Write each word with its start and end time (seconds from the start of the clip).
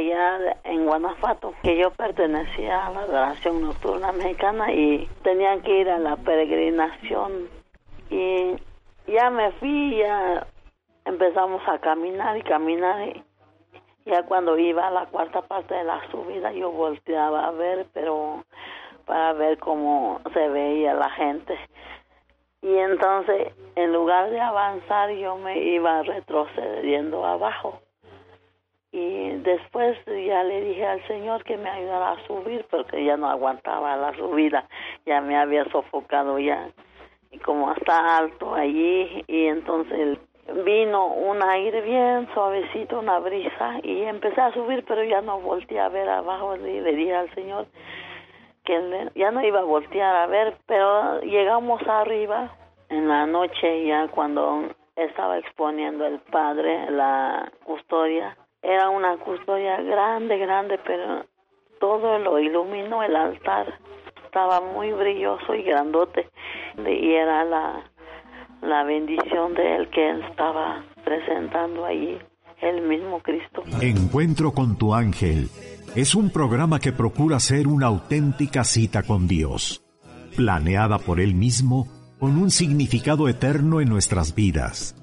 allá 0.00 0.56
en 0.64 0.86
Guanajuato, 0.86 1.54
que 1.62 1.76
yo 1.76 1.90
pertenecía 1.90 2.86
a 2.86 2.90
la 2.90 3.00
adoración 3.00 3.60
nocturna 3.60 4.12
mexicana 4.12 4.72
y 4.72 5.08
tenían 5.22 5.60
que 5.62 5.80
ir 5.80 5.90
a 5.90 5.98
la 5.98 6.16
peregrinación. 6.16 7.48
Y 8.10 8.56
ya 9.06 9.30
me 9.30 9.52
fui, 9.52 9.96
ya 9.96 10.46
empezamos 11.04 11.62
a 11.68 11.78
caminar 11.78 12.36
y 12.36 12.42
caminar. 12.42 13.08
Y 13.08 13.24
ya 14.06 14.22
cuando 14.24 14.58
iba 14.58 14.88
a 14.88 14.90
la 14.90 15.06
cuarta 15.06 15.42
parte 15.42 15.74
de 15.74 15.84
la 15.84 16.00
subida, 16.10 16.52
yo 16.52 16.70
volteaba 16.70 17.46
a 17.46 17.50
ver, 17.50 17.86
pero 17.92 18.44
para 19.06 19.32
ver 19.34 19.58
cómo 19.58 20.20
se 20.32 20.48
veía 20.48 20.94
la 20.94 21.10
gente. 21.10 21.58
Y 22.62 22.76
entonces, 22.76 23.52
en 23.74 23.92
lugar 23.92 24.30
de 24.30 24.40
avanzar, 24.40 25.10
yo 25.10 25.36
me 25.36 25.58
iba 25.58 26.02
retrocediendo 26.02 27.24
abajo. 27.24 27.80
Y 28.92 29.30
después 29.42 29.96
ya 30.06 30.42
le 30.42 30.62
dije 30.62 30.84
al 30.84 31.06
Señor 31.06 31.44
que 31.44 31.56
me 31.56 31.70
ayudara 31.70 32.12
a 32.12 32.26
subir 32.26 32.66
porque 32.70 33.04
ya 33.04 33.16
no 33.16 33.28
aguantaba 33.28 33.96
la 33.96 34.12
subida, 34.16 34.68
ya 35.06 35.20
me 35.20 35.36
había 35.36 35.64
sofocado 35.70 36.38
ya. 36.38 36.70
Y 37.30 37.38
como 37.38 37.72
está 37.72 38.18
alto 38.18 38.54
allí, 38.54 39.24
y 39.28 39.46
entonces 39.46 40.18
vino 40.64 41.06
un 41.06 41.40
aire 41.42 41.80
bien 41.82 42.28
suavecito, 42.34 42.98
una 42.98 43.20
brisa, 43.20 43.78
y 43.84 44.02
empecé 44.02 44.40
a 44.40 44.52
subir, 44.52 44.84
pero 44.86 45.04
ya 45.04 45.20
no 45.20 45.40
volteé 45.40 45.78
a 45.78 45.88
ver 45.88 46.08
abajo. 46.08 46.56
Y 46.56 46.80
le 46.80 46.92
dije 46.96 47.14
al 47.14 47.32
Señor 47.34 47.66
que 48.64 49.10
ya 49.14 49.30
no 49.30 49.44
iba 49.44 49.60
a 49.60 49.64
voltear 49.64 50.16
a 50.16 50.26
ver, 50.26 50.56
pero 50.66 51.20
llegamos 51.20 51.80
arriba 51.86 52.56
en 52.88 53.08
la 53.08 53.26
noche 53.26 53.86
ya 53.86 54.08
cuando 54.08 54.64
estaba 54.96 55.38
exponiendo 55.38 56.04
el 56.04 56.18
padre 56.18 56.90
la 56.90 57.50
custodia 57.64 58.36
era 58.62 58.90
una 58.90 59.16
custodia 59.18 59.80
grande, 59.80 60.38
grande, 60.38 60.78
pero 60.86 61.24
todo 61.80 62.18
lo 62.18 62.38
iluminó 62.38 63.02
el 63.02 63.16
altar. 63.16 63.78
Estaba 64.24 64.60
muy 64.60 64.92
brilloso 64.92 65.54
y 65.54 65.62
grandote. 65.62 66.28
Y 66.78 67.14
era 67.14 67.44
la, 67.44 67.90
la 68.62 68.84
bendición 68.84 69.54
de 69.54 69.76
él 69.76 69.90
que 69.90 70.10
estaba 70.28 70.84
presentando 71.04 71.84
allí, 71.84 72.18
el 72.60 72.82
mismo 72.82 73.20
Cristo. 73.20 73.64
Encuentro 73.80 74.52
con 74.52 74.76
tu 74.76 74.94
ángel 74.94 75.48
es 75.96 76.14
un 76.14 76.30
programa 76.30 76.78
que 76.78 76.92
procura 76.92 77.40
ser 77.40 77.66
una 77.66 77.86
auténtica 77.86 78.62
cita 78.62 79.02
con 79.02 79.26
Dios, 79.26 79.84
planeada 80.36 80.98
por 80.98 81.18
Él 81.18 81.34
mismo 81.34 81.88
con 82.20 82.36
un 82.36 82.50
significado 82.50 83.28
eterno 83.28 83.80
en 83.80 83.88
nuestras 83.88 84.34
vidas 84.34 84.99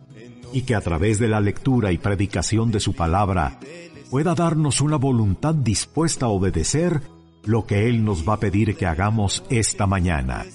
y 0.53 0.61
que 0.61 0.75
a 0.75 0.81
través 0.81 1.19
de 1.19 1.27
la 1.27 1.41
lectura 1.41 1.91
y 1.91 1.97
predicación 1.97 2.71
de 2.71 2.79
su 2.79 2.93
palabra 2.93 3.59
pueda 4.09 4.35
darnos 4.35 4.81
una 4.81 4.97
voluntad 4.97 5.53
dispuesta 5.53 6.27
a 6.27 6.29
obedecer 6.29 7.01
lo 7.43 7.65
que 7.65 7.87
Él 7.87 8.03
nos 8.03 8.27
va 8.27 8.33
a 8.33 8.39
pedir 8.39 8.75
que 8.75 8.85
hagamos 8.85 9.43
esta 9.49 9.87
mañana. 9.87 10.45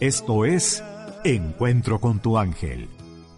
Esto 0.00 0.44
es 0.44 0.82
Encuentro 1.24 2.00
con 2.00 2.20
tu 2.20 2.38
ángel, 2.38 2.88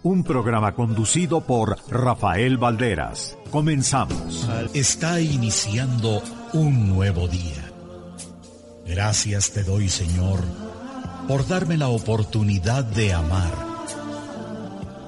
un 0.03 0.23
programa 0.23 0.73
conducido 0.73 1.41
por 1.41 1.77
Rafael 1.89 2.57
Valderas. 2.57 3.37
Comenzamos. 3.51 4.49
Está 4.73 5.19
iniciando 5.19 6.21
un 6.53 6.87
nuevo 6.87 7.27
día. 7.27 7.71
Gracias 8.87 9.51
te 9.51 9.63
doy, 9.63 9.89
Señor, 9.89 10.39
por 11.27 11.45
darme 11.45 11.77
la 11.77 11.89
oportunidad 11.89 12.85
de 12.85 13.13
amar 13.13 13.72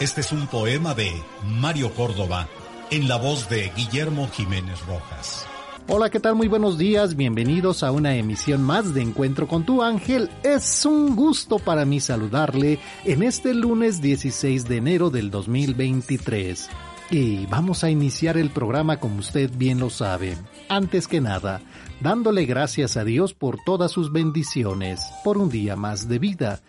Este 0.00 0.20
es 0.20 0.30
un 0.30 0.46
poema 0.46 0.94
de 0.94 1.10
Mario 1.44 1.92
Córdoba 1.92 2.46
en 2.92 3.08
la 3.08 3.16
voz 3.16 3.48
de 3.48 3.72
Guillermo 3.74 4.28
Jiménez 4.28 4.78
Rojas. 4.86 5.44
Hola, 5.88 6.08
¿qué 6.08 6.20
tal? 6.20 6.36
Muy 6.36 6.46
buenos 6.46 6.78
días, 6.78 7.16
bienvenidos 7.16 7.82
a 7.82 7.90
una 7.90 8.14
emisión 8.14 8.62
más 8.62 8.94
de 8.94 9.02
Encuentro 9.02 9.48
con 9.48 9.64
tu 9.64 9.82
ángel. 9.82 10.30
Es 10.44 10.86
un 10.86 11.16
gusto 11.16 11.58
para 11.58 11.84
mí 11.84 11.98
saludarle 11.98 12.78
en 13.04 13.24
este 13.24 13.52
lunes 13.54 14.00
16 14.00 14.68
de 14.68 14.76
enero 14.76 15.10
del 15.10 15.32
2023. 15.32 16.68
Y 17.10 17.46
vamos 17.46 17.82
a 17.82 17.90
iniciar 17.90 18.36
el 18.36 18.50
programa 18.50 19.00
como 19.00 19.18
usted 19.18 19.50
bien 19.56 19.80
lo 19.80 19.90
sabe. 19.90 20.38
Antes 20.68 21.08
que 21.08 21.20
nada, 21.20 21.60
dándole 22.00 22.44
gracias 22.44 22.96
a 22.96 23.02
Dios 23.02 23.34
por 23.34 23.58
todas 23.64 23.90
sus 23.90 24.12
bendiciones, 24.12 25.00
por 25.24 25.38
un 25.38 25.48
día 25.48 25.74
más 25.74 26.06
de 26.06 26.20
vida 26.20 26.60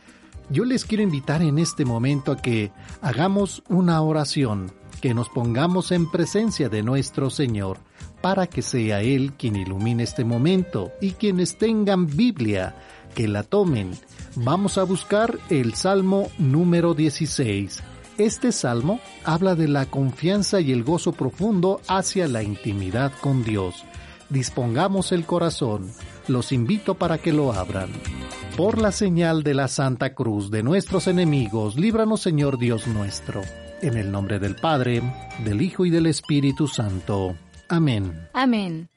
yo 0.50 0.66
les 0.66 0.86
quiero 0.86 1.04
invitar 1.04 1.42
en 1.42 1.60
este 1.60 1.86
momento 1.86 2.32
a 2.32 2.38
que 2.38 2.72
hagamos 3.02 3.64
una 3.70 4.02
oración, 4.02 4.72
que 5.02 5.14
nos 5.14 5.30
pongamos 5.30 5.92
en 5.92 6.10
presencia 6.10 6.70
de 6.70 6.84
nuestro 6.84 7.30
Señor, 7.30 7.78
para 8.22 8.48
que 8.48 8.62
sea 8.62 9.02
Él 9.02 9.34
quien 9.34 9.56
ilumine 9.56 10.04
este 10.04 10.24
momento 10.24 10.92
y 11.02 11.12
quienes 11.12 11.58
tengan 11.58 12.08
Biblia, 12.08 12.76
que 13.16 13.28
la 13.28 13.44
tomen. 13.44 13.92
Vamos 14.36 14.78
a 14.78 14.84
buscar 14.84 15.38
el 15.50 15.74
Salmo 15.74 16.30
número 16.38 16.94
16. 16.94 17.84
Este 18.18 18.52
salmo 18.52 19.00
habla 19.24 19.56
de 19.56 19.70
la 19.70 19.86
confianza 19.86 20.60
y 20.60 20.74
el 20.74 20.84
gozo 20.84 21.14
profundo 21.14 21.80
hacia 21.88 22.28
la 22.28 22.44
intimidad 22.44 23.14
con 23.22 23.46
Dios. 23.46 23.86
Dispongamos 24.30 25.14
el 25.14 25.26
corazón. 25.26 25.90
Los 26.28 26.52
invito 26.52 26.96
para 26.96 27.18
que 27.18 27.32
lo 27.32 27.54
abran. 27.54 27.90
Por 28.60 28.78
la 28.82 28.92
señal 28.92 29.42
de 29.42 29.54
la 29.54 29.70
Santa 29.70 30.14
Cruz 30.14 30.52
de 30.52 30.64
nuestros 30.64 31.08
enemigos, 31.08 31.78
líbranos 31.78 32.20
Señor 32.20 32.60
Dios 32.60 32.88
nuestro. 32.88 33.42
En 33.82 33.96
el 33.96 34.12
nombre 34.12 34.38
del 34.38 34.58
Padre, 34.58 35.02
del 35.46 35.62
Hijo 35.62 35.86
y 35.86 35.90
del 35.90 36.08
Espíritu 36.08 36.68
Santo. 36.68 37.38
Amén. 37.70 38.28
Amén. 38.34 38.90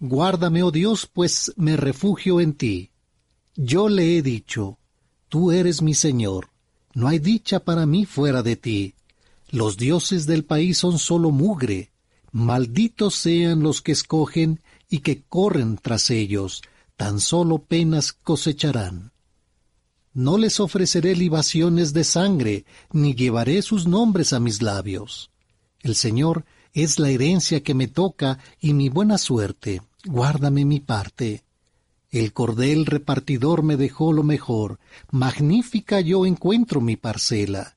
Guárdame, 0.00 0.62
oh 0.62 0.70
Dios, 0.70 1.08
pues 1.10 1.50
me 1.56 1.78
refugio 1.78 2.42
en 2.42 2.52
ti. 2.52 2.90
Yo 3.54 3.88
le 3.88 4.18
he 4.18 4.22
dicho, 4.22 4.78
tú 5.30 5.50
eres 5.50 5.80
mi 5.80 5.94
Señor, 5.94 6.50
no 6.92 7.08
hay 7.08 7.18
dicha 7.18 7.60
para 7.60 7.86
mí 7.86 8.04
fuera 8.04 8.42
de 8.42 8.56
ti. 8.56 8.96
Los 9.48 9.78
dioses 9.78 10.26
del 10.26 10.44
país 10.44 10.76
son 10.76 10.98
solo 10.98 11.30
mugre, 11.30 11.90
malditos 12.32 13.14
sean 13.14 13.62
los 13.62 13.80
que 13.80 13.92
escogen 13.92 14.60
y 14.90 14.98
que 14.98 15.22
corren 15.22 15.78
tras 15.78 16.10
ellos 16.10 16.60
tan 16.96 17.20
solo 17.20 17.58
penas 17.58 18.12
cosecharán. 18.12 19.12
No 20.12 20.38
les 20.38 20.60
ofreceré 20.60 21.14
libaciones 21.14 21.92
de 21.92 22.04
sangre, 22.04 22.64
ni 22.90 23.14
llevaré 23.14 23.60
sus 23.60 23.86
nombres 23.86 24.32
a 24.32 24.40
mis 24.40 24.62
labios. 24.62 25.30
El 25.80 25.94
Señor 25.94 26.46
es 26.72 26.98
la 26.98 27.10
herencia 27.10 27.62
que 27.62 27.74
me 27.74 27.86
toca 27.86 28.38
y 28.58 28.72
mi 28.72 28.88
buena 28.88 29.18
suerte. 29.18 29.82
Guárdame 30.04 30.64
mi 30.64 30.80
parte. 30.80 31.44
El 32.10 32.32
cordel 32.32 32.86
repartidor 32.86 33.62
me 33.62 33.76
dejó 33.76 34.12
lo 34.12 34.22
mejor, 34.22 34.78
magnífica 35.10 36.00
yo 36.00 36.24
encuentro 36.24 36.80
mi 36.80 36.96
parcela. 36.96 37.76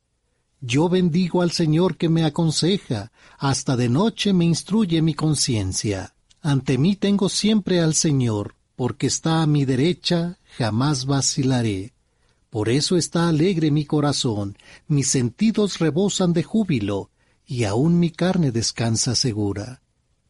Yo 0.61 0.87
bendigo 0.87 1.41
al 1.41 1.51
Señor 1.51 1.97
que 1.97 2.09
me 2.09 2.23
aconseja, 2.23 3.11
hasta 3.37 3.75
de 3.75 3.89
noche 3.89 4.33
me 4.33 4.45
instruye 4.45 5.01
mi 5.01 5.13
conciencia. 5.13 6.13
Ante 6.41 6.77
mí 6.77 6.95
tengo 6.95 7.27
siempre 7.27 7.81
al 7.81 7.95
Señor, 7.95 8.55
porque 8.79 9.07
está 9.07 9.41
a 9.41 9.45
mi 9.45 9.65
derecha, 9.65 10.37
jamás 10.57 11.05
vacilaré. 11.05 11.91
Por 12.49 12.69
eso 12.69 12.95
está 12.95 13.27
alegre 13.27 13.71
mi 13.71 13.83
corazón, 13.83 14.57
mis 14.87 15.09
sentidos 15.09 15.79
rebosan 15.79 16.31
de 16.31 16.43
júbilo, 16.43 17.09
y 17.45 17.65
aun 17.65 17.99
mi 17.99 18.09
carne 18.09 18.53
descansa 18.53 19.15
segura. 19.15 19.81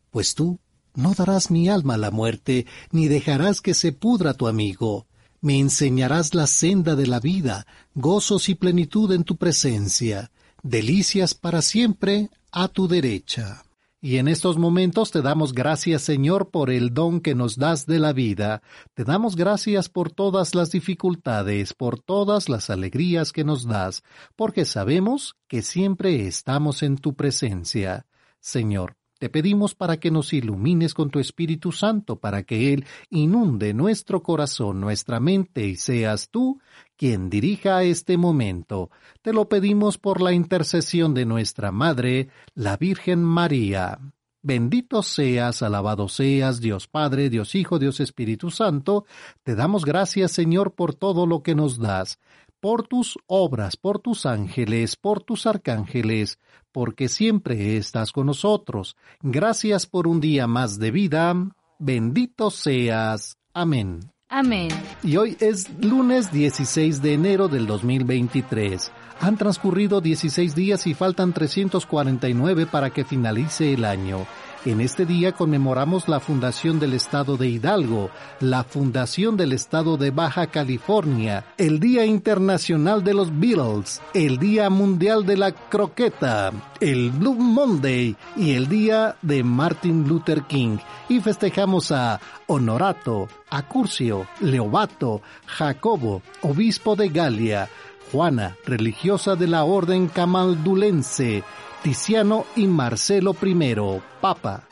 Pues 0.10 0.34
tú, 0.34 0.58
no 0.96 1.14
darás 1.14 1.52
mi 1.52 1.70
alma 1.70 1.94
a 1.94 1.98
la 2.00 2.10
muerte, 2.10 2.66
ni 2.90 3.08
dejarás 3.08 3.62
que 3.62 3.76
se 3.76 3.92
pudra 3.92 4.34
tu 4.34 4.48
amigo. 4.48 5.06
Me 5.42 5.60
enseñarás 5.60 6.34
la 6.34 6.48
senda 6.48 6.96
de 6.96 7.06
la 7.06 7.20
vida, 7.20 7.68
gozos 7.94 8.50
y 8.50 8.56
plenitud 8.56 9.12
en 9.12 9.26
tu 9.26 9.36
presencia, 9.36 10.32
delicias 10.64 11.36
para 11.36 11.62
siempre 11.62 12.32
a 12.52 12.68
tu 12.68 12.88
derecha. 12.88 13.64
Y 14.02 14.16
en 14.16 14.30
estos 14.30 14.58
momentos 14.58 15.12
te 15.12 15.22
damos 15.22 15.54
gracias, 15.54 16.04
Señor, 16.04 16.52
por 16.52 16.70
el 16.70 16.94
don 16.94 17.20
que 17.20 17.36
nos 17.36 17.58
das 17.58 17.86
de 17.86 18.00
la 18.00 18.14
vida. 18.14 18.62
Te 18.94 19.04
damos 19.04 19.36
gracias 19.36 19.90
por 19.90 20.10
todas 20.10 20.56
las 20.56 20.72
dificultades, 20.72 21.74
por 21.74 22.00
todas 22.00 22.48
las 22.48 22.70
alegrías 22.70 23.34
que 23.34 23.44
nos 23.44 23.68
das, 23.68 24.04
porque 24.38 24.64
sabemos 24.64 25.36
que 25.50 25.62
siempre 25.62 26.28
estamos 26.28 26.82
en 26.82 26.98
tu 26.98 27.14
presencia. 27.14 28.06
Señor, 28.40 28.99
te 29.20 29.30
pedimos 29.30 29.76
para 29.76 29.98
que 29.98 30.12
nos 30.12 30.32
ilumines 30.32 30.94
con 30.94 31.10
tu 31.10 31.20
Espíritu 31.20 31.74
Santo, 31.74 32.16
para 32.16 32.44
que 32.44 32.74
Él 32.74 32.86
inunde 33.10 33.74
nuestro 33.74 34.24
corazón, 34.24 34.80
nuestra 34.80 35.20
mente, 35.20 35.68
y 35.68 35.76
seas 35.76 36.30
tú 36.30 36.60
quien 36.96 37.30
dirija 37.30 37.84
este 37.84 38.18
momento. 38.18 38.90
Te 39.22 39.34
lo 39.34 39.50
pedimos 39.50 39.98
por 39.98 40.22
la 40.22 40.32
intercesión 40.32 41.14
de 41.14 41.26
nuestra 41.26 41.72
Madre, 41.72 42.30
la 42.56 42.78
Virgen 42.78 43.24
María. 43.24 44.00
Bendito 44.42 45.04
seas, 45.04 45.62
alabado 45.62 46.08
seas, 46.08 46.62
Dios 46.62 46.88
Padre, 46.88 47.30
Dios 47.30 47.56
Hijo, 47.56 47.78
Dios 47.78 48.00
Espíritu 48.00 48.52
Santo. 48.52 49.06
Te 49.44 49.54
damos 49.54 49.84
gracias, 49.84 50.32
Señor, 50.32 50.76
por 50.76 50.96
todo 50.96 51.28
lo 51.28 51.44
que 51.44 51.56
nos 51.56 51.78
das 51.78 52.20
por 52.60 52.88
tus 52.88 53.18
obras, 53.28 53.78
por 53.78 54.00
tus 54.00 54.26
ángeles, 54.26 54.96
por 54.96 55.24
tus 55.24 55.46
arcángeles, 55.46 56.40
porque 56.72 57.10
siempre 57.10 57.78
estás 57.78 58.12
con 58.12 58.28
nosotros. 58.28 58.96
Gracias 59.22 59.86
por 59.86 60.08
un 60.08 60.20
día 60.20 60.48
más 60.48 60.80
de 60.80 60.92
vida. 60.92 61.36
Bendito 61.80 62.52
seas. 62.52 63.38
Amén. 63.54 64.00
Amén. 64.30 64.70
Y 65.02 65.18
hoy 65.18 65.36
es 65.40 65.70
lunes 65.82 66.32
16 66.32 67.02
de 67.02 67.14
enero 67.14 67.48
del 67.48 67.66
2023. 67.66 68.92
Han 69.22 69.38
transcurrido 69.38 70.02
16 70.02 70.54
días 70.56 70.86
y 70.88 70.94
faltan 70.94 71.34
349 71.34 72.68
para 72.68 72.92
que 72.92 73.04
finalice 73.04 73.74
el 73.74 73.86
año. 73.86 74.28
En 74.66 74.82
este 74.82 75.06
día 75.06 75.32
conmemoramos 75.32 76.10
la 76.10 76.20
fundación 76.20 76.82
del 76.82 76.94
Estado 76.94 77.38
de 77.38 77.48
Hidalgo, 77.48 78.10
la 78.42 78.66
fundación 78.66 79.38
del 79.38 79.54
Estado 79.54 79.96
de 79.96 80.12
Baja 80.12 80.48
California, 80.48 81.46
el 81.58 81.80
Día 81.80 82.06
Internacional 82.06 83.02
de 83.02 83.14
los 83.14 83.40
Beatles, 83.40 84.02
el 84.14 84.38
Día 84.38 84.70
Mundial 84.70 85.26
de 85.26 85.38
la 85.38 85.54
Croqueta, 85.54 86.52
el 86.82 87.10
Blue 87.12 87.36
Monday 87.36 88.18
y 88.36 88.52
el 88.52 88.68
Día 88.68 89.16
de 89.22 89.46
Martin 89.46 90.06
Luther 90.06 90.44
King. 90.44 90.78
Y 91.08 91.22
festejamos 91.22 91.94
a 91.94 92.20
Honorato, 92.48 93.30
Acurcio, 93.50 94.28
Leobato, 94.42 95.22
Jacobo, 95.46 96.22
obispo 96.42 96.98
de 96.98 97.08
Galia, 97.08 97.70
Juana, 98.12 98.58
religiosa 98.66 99.38
de 99.38 99.48
la 99.48 99.64
Orden 99.64 100.10
Camaldulense, 100.10 101.46
Tiziano 101.82 102.46
y 102.56 102.68
Marcelo 102.68 103.36
I, 103.42 104.02
Papa. 104.22 104.64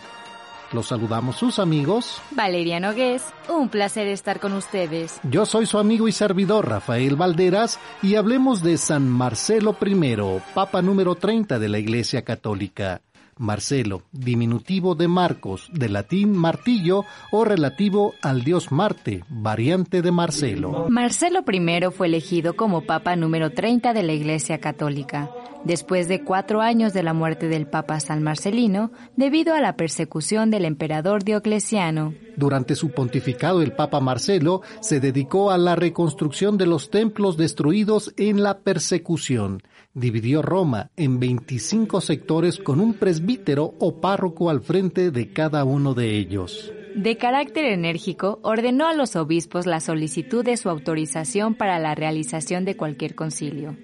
Los 0.73 0.87
saludamos 0.87 1.37
sus 1.37 1.59
amigos. 1.59 2.21
Valeria 2.31 2.79
Nogués, 2.81 3.23
un 3.47 3.69
placer 3.69 4.07
estar 4.07 4.41
con 4.41 4.51
ustedes. 4.51 5.19
Yo 5.23 5.45
soy 5.45 5.65
su 5.65 5.77
amigo 5.79 6.09
y 6.09 6.11
servidor 6.11 6.67
Rafael 6.67 7.15
Valderas 7.15 7.79
y 8.01 8.15
hablemos 8.15 8.61
de 8.61 8.77
San 8.77 9.07
Marcelo 9.07 9.77
I, 9.79 10.41
Papa 10.53 10.81
número 10.81 11.15
30 11.15 11.57
de 11.57 11.69
la 11.69 11.79
Iglesia 11.79 12.23
Católica. 12.23 13.01
Marcelo, 13.37 14.03
diminutivo 14.11 14.95
de 14.95 15.07
Marcos, 15.07 15.69
de 15.73 15.89
latín 15.89 16.31
martillo 16.37 17.05
o 17.31 17.45
relativo 17.45 18.13
al 18.21 18.43
dios 18.43 18.71
Marte, 18.71 19.23
variante 19.29 20.01
de 20.01 20.11
Marcelo. 20.11 20.87
Marcelo 20.89 21.43
I 21.47 21.91
fue 21.91 22.07
elegido 22.07 22.55
como 22.55 22.81
Papa 22.81 23.15
número 23.15 23.51
30 23.51 23.93
de 23.93 24.03
la 24.03 24.13
Iglesia 24.13 24.59
Católica, 24.59 25.29
después 25.63 26.07
de 26.07 26.23
cuatro 26.23 26.61
años 26.61 26.93
de 26.93 27.03
la 27.03 27.13
muerte 27.13 27.47
del 27.47 27.67
Papa 27.67 27.99
San 27.99 28.23
Marcelino, 28.23 28.91
debido 29.15 29.53
a 29.53 29.61
la 29.61 29.75
persecución 29.75 30.49
del 30.49 30.65
emperador 30.65 31.23
Diocleciano. 31.23 32.13
Durante 32.35 32.75
su 32.75 32.91
pontificado 32.91 33.61
el 33.61 33.71
Papa 33.71 33.99
Marcelo 33.99 34.61
se 34.79 34.99
dedicó 34.99 35.51
a 35.51 35.57
la 35.57 35.75
reconstrucción 35.75 36.57
de 36.57 36.67
los 36.67 36.89
templos 36.89 37.37
destruidos 37.37 38.13
en 38.17 38.43
la 38.43 38.59
persecución 38.59 39.61
dividió 39.97 40.41
Roma 40.41 40.91
en 40.95 41.19
25 41.19 42.01
sectores 42.01 42.59
con 42.59 42.79
un 42.79 42.93
presbítero 42.93 43.73
o 43.79 43.99
párroco 43.99 44.49
al 44.49 44.61
frente 44.61 45.11
de 45.11 45.33
cada 45.33 45.65
uno 45.65 45.93
de 45.93 46.17
ellos. 46.17 46.71
De 46.95 47.17
carácter 47.17 47.65
enérgico, 47.65 48.39
ordenó 48.43 48.87
a 48.87 48.93
los 48.93 49.15
obispos 49.15 49.65
la 49.65 49.79
solicitud 49.79 50.43
de 50.43 50.57
su 50.57 50.69
autorización 50.69 51.55
para 51.55 51.79
la 51.79 51.95
realización 51.95 52.65
de 52.65 52.75
cualquier 52.75 53.15
concilio. 53.15 53.75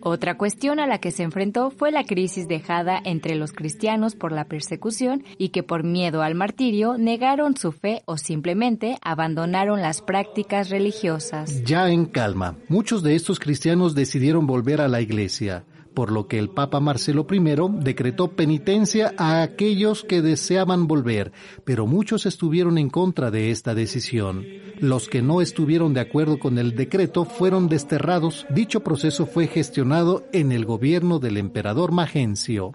Otra 0.00 0.36
cuestión 0.36 0.80
a 0.80 0.86
la 0.86 0.98
que 0.98 1.10
se 1.10 1.22
enfrentó 1.22 1.70
fue 1.70 1.90
la 1.90 2.04
crisis 2.04 2.46
dejada 2.48 3.00
entre 3.04 3.34
los 3.34 3.52
cristianos 3.52 4.14
por 4.14 4.32
la 4.32 4.44
persecución 4.44 5.24
y 5.38 5.48
que 5.48 5.62
por 5.62 5.84
miedo 5.84 6.22
al 6.22 6.34
martirio 6.34 6.96
negaron 6.98 7.56
su 7.56 7.72
fe 7.72 8.02
o 8.04 8.16
simplemente 8.16 8.96
abandonaron 9.02 9.82
las 9.82 10.02
prácticas 10.02 10.70
religiosas. 10.70 11.64
Ya 11.64 11.90
en 11.90 12.06
calma, 12.06 12.56
muchos 12.68 13.02
de 13.02 13.14
estos 13.14 13.40
cristianos 13.40 13.94
decidieron 13.94 14.46
volver 14.46 14.80
a 14.80 14.88
la 14.88 15.00
iglesia 15.00 15.64
por 15.98 16.12
lo 16.12 16.28
que 16.28 16.38
el 16.38 16.48
Papa 16.48 16.78
Marcelo 16.78 17.26
I 17.28 17.40
decretó 17.82 18.28
penitencia 18.36 19.14
a 19.18 19.42
aquellos 19.42 20.04
que 20.04 20.22
deseaban 20.22 20.86
volver, 20.86 21.32
pero 21.64 21.88
muchos 21.88 22.24
estuvieron 22.24 22.78
en 22.78 22.88
contra 22.88 23.32
de 23.32 23.50
esta 23.50 23.74
decisión. 23.74 24.46
Los 24.78 25.08
que 25.08 25.22
no 25.22 25.40
estuvieron 25.40 25.94
de 25.94 26.00
acuerdo 26.00 26.38
con 26.38 26.56
el 26.58 26.76
decreto 26.76 27.24
fueron 27.24 27.68
desterrados. 27.68 28.46
Dicho 28.48 28.84
proceso 28.84 29.26
fue 29.26 29.48
gestionado 29.48 30.22
en 30.32 30.52
el 30.52 30.66
gobierno 30.66 31.18
del 31.18 31.36
emperador 31.36 31.90
Magencio. 31.90 32.74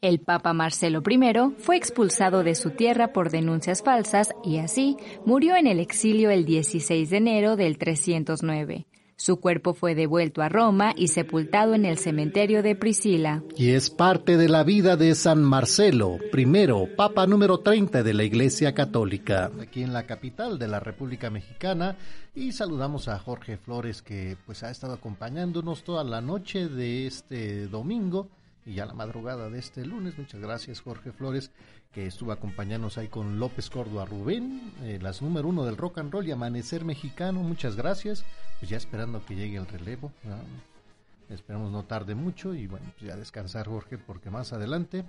El 0.00 0.20
Papa 0.20 0.54
Marcelo 0.54 1.02
I 1.06 1.54
fue 1.58 1.76
expulsado 1.76 2.42
de 2.42 2.54
su 2.54 2.70
tierra 2.70 3.12
por 3.12 3.28
denuncias 3.28 3.82
falsas 3.82 4.32
y 4.42 4.60
así 4.60 4.96
murió 5.26 5.56
en 5.56 5.66
el 5.66 5.78
exilio 5.78 6.30
el 6.30 6.46
16 6.46 7.10
de 7.10 7.16
enero 7.18 7.56
del 7.56 7.76
309. 7.76 8.86
Su 9.22 9.38
cuerpo 9.38 9.72
fue 9.72 9.94
devuelto 9.94 10.42
a 10.42 10.48
Roma 10.48 10.94
y 10.96 11.06
sepultado 11.06 11.74
en 11.74 11.84
el 11.84 11.96
cementerio 11.96 12.60
de 12.60 12.74
Priscila. 12.74 13.44
Y 13.56 13.70
es 13.70 13.88
parte 13.88 14.36
de 14.36 14.48
la 14.48 14.64
vida 14.64 14.96
de 14.96 15.14
San 15.14 15.44
Marcelo, 15.44 16.18
primero 16.32 16.88
Papa 16.96 17.24
número 17.28 17.60
30 17.60 18.02
de 18.02 18.14
la 18.14 18.24
Iglesia 18.24 18.74
Católica. 18.74 19.52
Aquí 19.60 19.84
en 19.84 19.92
la 19.92 20.06
capital 20.06 20.58
de 20.58 20.66
la 20.66 20.80
República 20.80 21.30
Mexicana 21.30 21.96
y 22.34 22.50
saludamos 22.50 23.06
a 23.06 23.16
Jorge 23.20 23.58
Flores 23.58 24.02
que 24.02 24.36
pues 24.44 24.64
ha 24.64 24.72
estado 24.72 24.94
acompañándonos 24.94 25.84
toda 25.84 26.02
la 26.02 26.20
noche 26.20 26.66
de 26.66 27.06
este 27.06 27.68
domingo 27.68 28.28
y 28.66 28.74
ya 28.74 28.86
la 28.86 28.94
madrugada 28.94 29.48
de 29.50 29.60
este 29.60 29.86
lunes. 29.86 30.18
Muchas 30.18 30.40
gracias 30.40 30.80
Jorge 30.80 31.12
Flores 31.12 31.52
que 31.92 32.06
estuvo 32.06 32.32
acompañándonos 32.32 32.96
ahí 32.96 33.08
con 33.08 33.38
López 33.38 33.68
Córdoba 33.68 34.06
Rubén, 34.06 34.72
eh, 34.82 34.98
las 35.00 35.20
número 35.20 35.48
uno 35.48 35.64
del 35.64 35.76
rock 35.76 35.98
and 35.98 36.10
roll 36.10 36.26
y 36.26 36.32
Amanecer 36.32 36.84
Mexicano, 36.84 37.40
muchas 37.40 37.76
gracias, 37.76 38.24
pues 38.58 38.70
ya 38.70 38.78
esperando 38.78 39.24
que 39.26 39.36
llegue 39.36 39.58
el 39.58 39.66
relevo, 39.66 40.10
esperamos 41.28 41.70
no 41.70 41.84
tarde 41.84 42.14
mucho 42.14 42.54
y 42.54 42.66
bueno, 42.66 42.86
pues 42.98 43.10
ya 43.10 43.16
descansar 43.16 43.66
Jorge 43.66 43.98
porque 43.98 44.30
más 44.30 44.52
adelante, 44.54 45.04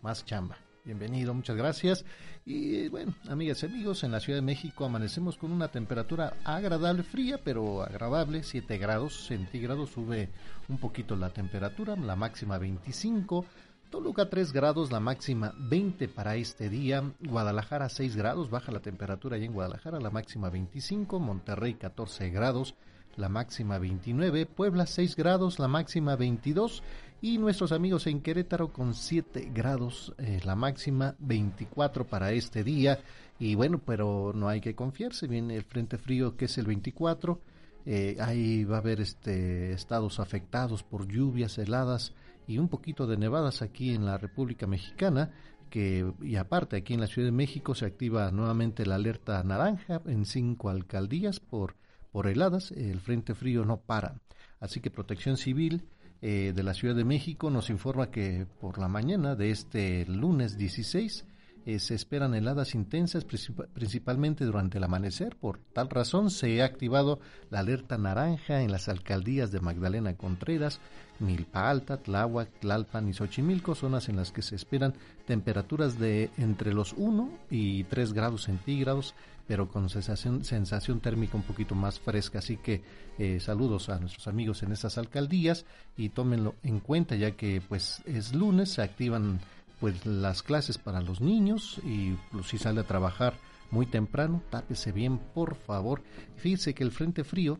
más 0.00 0.24
chamba. 0.24 0.56
Bienvenido, 0.84 1.32
muchas 1.32 1.56
gracias. 1.56 2.04
Y 2.44 2.88
bueno, 2.88 3.14
amigas 3.28 3.62
y 3.62 3.66
amigos, 3.66 4.02
en 4.02 4.10
la 4.10 4.18
Ciudad 4.18 4.38
de 4.38 4.42
México 4.42 4.84
amanecemos 4.84 5.36
con 5.36 5.52
una 5.52 5.68
temperatura 5.68 6.34
agradable, 6.42 7.04
fría, 7.04 7.38
pero 7.42 7.84
agradable, 7.84 8.42
7 8.42 8.78
grados 8.78 9.26
centígrados, 9.26 9.90
sube 9.90 10.28
un 10.68 10.78
poquito 10.78 11.14
la 11.14 11.30
temperatura, 11.30 11.94
la 11.94 12.16
máxima 12.16 12.58
25 12.58 13.46
Toluca 13.92 14.30
3 14.30 14.54
grados, 14.54 14.90
la 14.90 15.00
máxima 15.00 15.54
20 15.58 16.08
para 16.08 16.36
este 16.36 16.70
día. 16.70 17.12
Guadalajara 17.20 17.90
6 17.90 18.16
grados, 18.16 18.48
baja 18.48 18.72
la 18.72 18.80
temperatura 18.80 19.36
allá 19.36 19.44
en 19.44 19.52
Guadalajara, 19.52 20.00
la 20.00 20.08
máxima 20.08 20.48
25. 20.48 21.20
Monterrey 21.20 21.74
14 21.74 22.30
grados, 22.30 22.74
la 23.16 23.28
máxima 23.28 23.76
29, 23.76 24.46
Puebla 24.46 24.86
6 24.86 25.14
grados, 25.14 25.58
la 25.58 25.68
máxima 25.68 26.16
22 26.16 26.82
y 27.20 27.36
nuestros 27.36 27.70
amigos 27.70 28.06
en 28.06 28.22
Querétaro 28.22 28.72
con 28.72 28.94
7 28.94 29.50
grados, 29.52 30.14
eh, 30.16 30.40
la 30.42 30.56
máxima 30.56 31.14
24 31.18 32.06
para 32.06 32.32
este 32.32 32.64
día. 32.64 32.98
Y 33.38 33.56
bueno, 33.56 33.78
pero 33.84 34.32
no 34.34 34.48
hay 34.48 34.62
que 34.62 34.74
confiarse, 34.74 35.26
viene 35.26 35.54
el 35.54 35.64
frente 35.64 35.98
frío 35.98 36.34
que 36.34 36.46
es 36.46 36.56
el 36.56 36.64
24. 36.64 37.38
Eh, 37.84 38.16
ahí 38.20 38.64
va 38.64 38.76
a 38.76 38.80
haber 38.80 39.02
este, 39.02 39.74
estados 39.74 40.18
afectados 40.18 40.82
por 40.82 41.06
lluvias 41.06 41.58
heladas 41.58 42.14
y 42.46 42.58
un 42.58 42.68
poquito 42.68 43.06
de 43.06 43.16
nevadas 43.16 43.62
aquí 43.62 43.94
en 43.94 44.04
la 44.04 44.18
República 44.18 44.66
Mexicana. 44.66 45.30
Que, 45.70 46.12
y 46.20 46.36
aparte 46.36 46.76
aquí 46.76 46.92
en 46.92 47.00
la 47.00 47.06
Ciudad 47.06 47.28
de 47.28 47.32
México 47.32 47.74
se 47.74 47.86
activa 47.86 48.30
nuevamente 48.30 48.84
la 48.84 48.96
alerta 48.96 49.42
naranja 49.42 50.02
en 50.04 50.26
cinco 50.26 50.68
alcaldías 50.68 51.40
por, 51.40 51.76
por 52.10 52.26
heladas. 52.26 52.72
El 52.72 53.00
frente 53.00 53.34
frío 53.34 53.64
no 53.64 53.78
para. 53.78 54.20
Así 54.60 54.80
que 54.80 54.90
Protección 54.90 55.36
Civil 55.36 55.84
eh, 56.20 56.52
de 56.54 56.62
la 56.62 56.74
Ciudad 56.74 56.94
de 56.94 57.04
México 57.04 57.50
nos 57.50 57.70
informa 57.70 58.10
que 58.10 58.46
por 58.60 58.78
la 58.78 58.88
mañana 58.88 59.34
de 59.34 59.50
este 59.50 60.06
lunes 60.06 60.56
16 60.56 61.24
eh, 61.66 61.78
se 61.78 61.94
esperan 61.94 62.34
heladas 62.34 62.74
intensas 62.74 63.24
principalmente 63.24 64.44
durante 64.44 64.78
el 64.78 64.84
amanecer. 64.84 65.36
Por 65.36 65.58
tal 65.72 65.88
razón 65.90 66.30
se 66.30 66.62
ha 66.62 66.64
activado 66.64 67.20
la 67.50 67.60
alerta 67.60 67.98
naranja 67.98 68.62
en 68.62 68.72
las 68.72 68.88
alcaldías 68.88 69.52
de 69.52 69.60
Magdalena 69.60 70.16
Contreras, 70.16 70.80
Milpa 71.18 71.70
Alta, 71.70 71.98
Tláhuac, 71.98 72.50
Tlalpan 72.60 73.08
y 73.08 73.12
Xochimilco, 73.12 73.74
zonas 73.74 74.08
en 74.08 74.16
las 74.16 74.32
que 74.32 74.42
se 74.42 74.56
esperan 74.56 74.94
temperaturas 75.26 75.98
de 75.98 76.30
entre 76.36 76.74
los 76.74 76.94
1 76.94 77.30
y 77.50 77.84
3 77.84 78.12
grados 78.12 78.42
centígrados 78.44 79.14
pero 79.46 79.68
con 79.68 79.88
sensación, 79.88 80.44
sensación 80.44 81.00
térmica 81.00 81.36
un 81.36 81.42
poquito 81.42 81.74
más 81.74 82.00
fresca. 82.00 82.38
Así 82.38 82.56
que 82.56 82.82
eh, 83.18 83.40
saludos 83.40 83.88
a 83.88 83.98
nuestros 83.98 84.26
amigos 84.28 84.62
en 84.62 84.72
estas 84.72 84.98
alcaldías 84.98 85.66
y 85.96 86.10
tómenlo 86.10 86.54
en 86.62 86.80
cuenta 86.80 87.16
ya 87.16 87.32
que 87.32 87.60
pues 87.60 88.02
es 88.06 88.34
lunes, 88.34 88.70
se 88.70 88.82
activan 88.82 89.40
pues 89.82 90.06
las 90.06 90.44
clases 90.44 90.78
para 90.78 91.00
los 91.00 91.20
niños 91.20 91.80
y 91.82 92.12
pues, 92.30 92.46
si 92.46 92.56
sale 92.56 92.82
a 92.82 92.86
trabajar 92.86 93.34
muy 93.72 93.84
temprano, 93.84 94.40
tápese 94.48 94.92
bien 94.92 95.18
por 95.18 95.56
favor. 95.56 96.04
Fíjese 96.36 96.72
que 96.72 96.84
el 96.84 96.92
frente 96.92 97.24
frío 97.24 97.58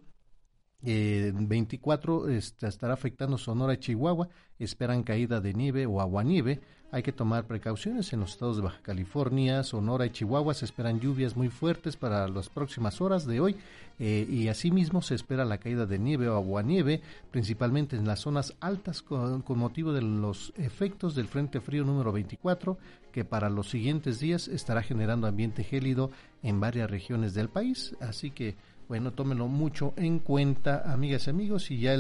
eh, 0.85 1.33
24 1.35 2.29
este, 2.29 2.69
estará 2.69 2.95
afectando 2.95 3.39
Sonora 3.39 3.75
y 3.75 3.79
Chihuahua. 3.79 4.29
Esperan 4.57 5.03
caída 5.03 5.41
de 5.41 5.53
nieve 5.53 5.85
o 5.87 6.01
aguanieve. 6.01 6.61
Hay 6.93 7.03
que 7.03 7.11
tomar 7.11 7.49
precauciones 7.49 8.13
en 8.13 8.21
los 8.21 8.35
estados 8.35 8.57
de 8.57 8.63
Baja 8.63 8.83
California, 8.83 9.65
Sonora 9.65 10.07
y 10.07 10.11
Chihuahua. 10.11 10.55
Se 10.55 10.65
esperan 10.65 11.01
lluvias 11.01 11.37
muy 11.37 11.49
fuertes 11.49 11.97
para 11.97 12.29
las 12.29 12.49
próximas 12.49 13.01
horas 13.01 13.27
de 13.27 13.41
hoy 13.41 13.57
eh, 14.05 14.27
y 14.29 14.49
asimismo 14.49 15.01
se 15.01 15.15
espera 15.15 15.45
la 15.45 15.59
caída 15.59 15.87
de 15.87 15.97
nieve 15.97 16.29
o 16.29 16.35
aguanieve, 16.35 17.03
principalmente 17.31 17.95
en 17.95 18.05
las 18.05 18.19
zonas 18.19 18.57
altas 18.59 19.01
con, 19.01 19.45
motivo 19.47 19.93
de 19.93 20.03
los 20.03 20.53
efectos 20.57 21.15
del 21.15 21.29
Frente 21.29 21.61
Frío 21.61 21.85
número 21.85 22.11
24, 22.11 22.79
que 23.13 23.25
para 23.25 23.49
los 23.49 23.71
siguientes 23.71 24.19
días 24.19 24.49
estará 24.49 24.83
generando 24.83 25.29
ambiente 25.29 25.63
gélido 25.63 26.11
en 26.43 26.59
varias 26.59 26.91
regiones 26.91 27.33
del 27.33 27.49
país. 27.49 27.95
Así 28.01 28.33
que 28.33 28.57
bueno, 28.93 29.13
tómenlo 29.13 29.49
mucho 29.49 29.95
en 29.97 30.19
cuenta, 30.19 30.83
amigas 30.93 31.27
y 31.27 31.31
amigos, 31.31 31.71
y 31.71 31.79
ya 31.79 31.97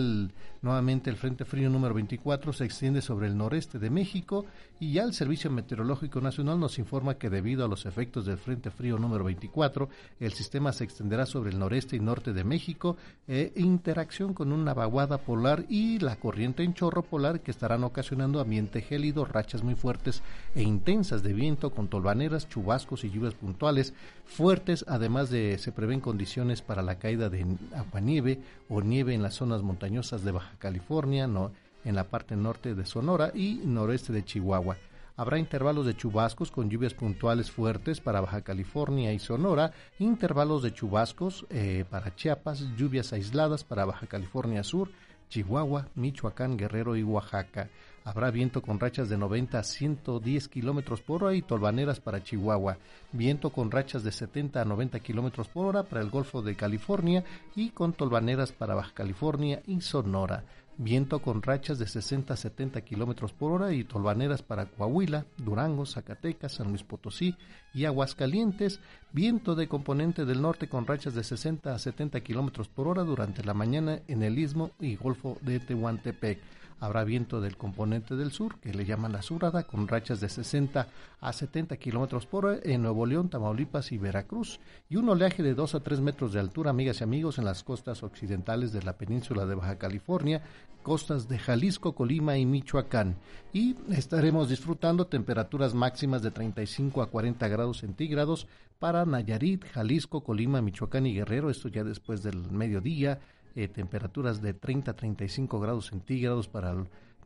nuevamente 0.60 1.08
el 1.08 1.16
Frente 1.16 1.46
Frío 1.46 1.70
número 1.70 1.94
24 1.94 2.52
se 2.52 2.66
extiende 2.66 3.00
sobre 3.00 3.28
el 3.28 3.38
noreste 3.38 3.78
de 3.78 3.88
México. 3.88 4.44
Y 4.78 4.92
ya 4.92 5.04
el 5.04 5.14
Servicio 5.14 5.50
Meteorológico 5.50 6.20
Nacional 6.20 6.60
nos 6.60 6.78
informa 6.78 7.14
que 7.14 7.30
debido 7.30 7.64
a 7.64 7.68
los 7.68 7.86
efectos 7.86 8.26
del 8.26 8.36
Frente 8.36 8.70
Frío 8.70 8.98
número 8.98 9.24
24, 9.24 9.88
el 10.20 10.34
sistema 10.34 10.72
se 10.72 10.84
extenderá 10.84 11.24
sobre 11.24 11.50
el 11.50 11.58
noreste 11.58 11.96
y 11.96 12.00
norte 12.00 12.34
de 12.34 12.44
México 12.44 12.98
e 13.26 13.52
interacción 13.56 14.34
con 14.34 14.52
una 14.52 14.74
vaguada 14.74 15.16
polar 15.16 15.64
y 15.70 15.98
la 15.98 16.16
corriente 16.16 16.62
en 16.62 16.74
chorro 16.74 17.02
polar 17.02 17.40
que 17.40 17.52
estarán 17.52 17.84
ocasionando 17.84 18.38
ambiente 18.38 18.82
gélido, 18.82 19.24
rachas 19.24 19.62
muy 19.62 19.76
fuertes 19.76 20.22
e 20.54 20.62
intensas 20.62 21.22
de 21.22 21.32
viento 21.32 21.70
con 21.70 21.88
tolvaneras, 21.88 22.50
chubascos 22.50 23.04
y 23.04 23.10
lluvias 23.10 23.34
puntuales 23.34 23.94
fuertes, 24.26 24.84
además 24.88 25.30
de 25.30 25.58
se 25.58 25.72
prevén 25.72 26.00
condiciones 26.00 26.60
para 26.60 26.81
la 26.82 26.98
caída 26.98 27.28
de 27.28 27.46
aguanieve 27.74 28.40
o 28.68 28.82
nieve 28.82 29.14
en 29.14 29.22
las 29.22 29.34
zonas 29.34 29.62
montañosas 29.62 30.24
de 30.24 30.32
Baja 30.32 30.54
California, 30.58 31.26
no, 31.26 31.52
en 31.84 31.94
la 31.94 32.04
parte 32.04 32.36
norte 32.36 32.74
de 32.74 32.86
Sonora 32.86 33.32
y 33.34 33.60
noreste 33.64 34.12
de 34.12 34.24
Chihuahua. 34.24 34.76
Habrá 35.16 35.38
intervalos 35.38 35.84
de 35.84 35.96
chubascos 35.96 36.50
con 36.50 36.70
lluvias 36.70 36.94
puntuales 36.94 37.50
fuertes 37.50 38.00
para 38.00 38.22
Baja 38.22 38.40
California 38.40 39.12
y 39.12 39.18
Sonora, 39.18 39.72
intervalos 39.98 40.62
de 40.62 40.72
chubascos 40.72 41.46
eh, 41.50 41.84
para 41.90 42.14
Chiapas, 42.16 42.64
lluvias 42.76 43.12
aisladas 43.12 43.62
para 43.62 43.84
Baja 43.84 44.06
California 44.06 44.64
Sur, 44.64 44.90
Chihuahua, 45.28 45.88
Michoacán, 45.94 46.56
Guerrero 46.56 46.96
y 46.96 47.02
Oaxaca. 47.02 47.68
Habrá 48.04 48.30
viento 48.32 48.62
con 48.62 48.80
rachas 48.80 49.08
de 49.08 49.16
90 49.16 49.58
a 49.58 49.62
110 49.62 50.48
kilómetros 50.48 51.00
por 51.00 51.22
hora 51.22 51.34
y 51.36 51.42
tolvaneras 51.42 52.00
para 52.00 52.22
Chihuahua. 52.22 52.78
Viento 53.12 53.50
con 53.50 53.70
rachas 53.70 54.02
de 54.02 54.10
70 54.10 54.60
a 54.60 54.64
90 54.64 54.98
kilómetros 55.00 55.48
por 55.48 55.66
hora 55.66 55.84
para 55.84 56.02
el 56.02 56.10
Golfo 56.10 56.42
de 56.42 56.56
California 56.56 57.24
y 57.54 57.70
con 57.70 57.92
tolvaneras 57.92 58.50
para 58.50 58.74
Baja 58.74 58.92
California 58.92 59.62
y 59.66 59.80
Sonora. 59.80 60.44
Viento 60.78 61.20
con 61.20 61.42
rachas 61.42 61.78
de 61.78 61.86
60 61.86 62.34
a 62.34 62.36
70 62.36 62.80
kilómetros 62.80 63.32
por 63.32 63.52
hora 63.52 63.72
y 63.72 63.84
tolvaneras 63.84 64.42
para 64.42 64.66
Coahuila, 64.66 65.26
Durango, 65.36 65.86
Zacatecas, 65.86 66.54
San 66.54 66.68
Luis 66.68 66.82
Potosí 66.82 67.36
y 67.72 67.84
Aguascalientes. 67.84 68.80
Viento 69.12 69.54
de 69.54 69.68
componente 69.68 70.24
del 70.24 70.42
norte 70.42 70.68
con 70.68 70.86
rachas 70.86 71.14
de 71.14 71.22
60 71.22 71.72
a 71.72 71.78
70 71.78 72.20
kilómetros 72.22 72.68
por 72.68 72.88
hora 72.88 73.04
durante 73.04 73.44
la 73.44 73.54
mañana 73.54 74.00
en 74.08 74.22
el 74.22 74.38
istmo 74.38 74.72
y 74.80 74.96
Golfo 74.96 75.38
de 75.42 75.60
Tehuantepec. 75.60 76.40
Habrá 76.82 77.04
viento 77.04 77.40
del 77.40 77.56
componente 77.56 78.16
del 78.16 78.32
sur, 78.32 78.58
que 78.58 78.74
le 78.74 78.84
llaman 78.84 79.12
la 79.12 79.22
surada, 79.22 79.62
con 79.62 79.86
rachas 79.86 80.18
de 80.18 80.28
60 80.28 80.88
a 81.20 81.32
70 81.32 81.76
kilómetros 81.76 82.26
por 82.26 82.46
hora 82.46 82.58
en 82.64 82.82
Nuevo 82.82 83.06
León, 83.06 83.28
Tamaulipas 83.28 83.92
y 83.92 83.98
Veracruz, 83.98 84.58
y 84.90 84.96
un 84.96 85.08
oleaje 85.08 85.44
de 85.44 85.54
2 85.54 85.76
a 85.76 85.80
3 85.80 86.00
metros 86.00 86.32
de 86.32 86.40
altura, 86.40 86.70
amigas 86.70 87.00
y 87.00 87.04
amigos, 87.04 87.38
en 87.38 87.44
las 87.44 87.62
costas 87.62 88.02
occidentales 88.02 88.72
de 88.72 88.82
la 88.82 88.94
península 88.94 89.46
de 89.46 89.54
Baja 89.54 89.78
California, 89.78 90.42
costas 90.82 91.28
de 91.28 91.38
Jalisco, 91.38 91.94
Colima 91.94 92.36
y 92.36 92.46
Michoacán. 92.46 93.14
Y 93.52 93.76
estaremos 93.92 94.48
disfrutando 94.48 95.06
temperaturas 95.06 95.74
máximas 95.74 96.20
de 96.20 96.32
35 96.32 97.00
a 97.00 97.10
40 97.10 97.46
grados 97.46 97.78
centígrados 97.78 98.48
para 98.80 99.06
Nayarit, 99.06 99.66
Jalisco, 99.66 100.24
Colima, 100.24 100.60
Michoacán 100.60 101.06
y 101.06 101.14
Guerrero, 101.14 101.48
esto 101.48 101.68
ya 101.68 101.84
después 101.84 102.24
del 102.24 102.50
mediodía 102.50 103.20
eh, 103.54 103.68
temperaturas 103.68 104.40
de 104.40 104.54
30 104.54 104.90
a 104.90 104.94
35 104.94 105.60
grados 105.60 105.86
centígrados 105.86 106.48
para 106.48 106.74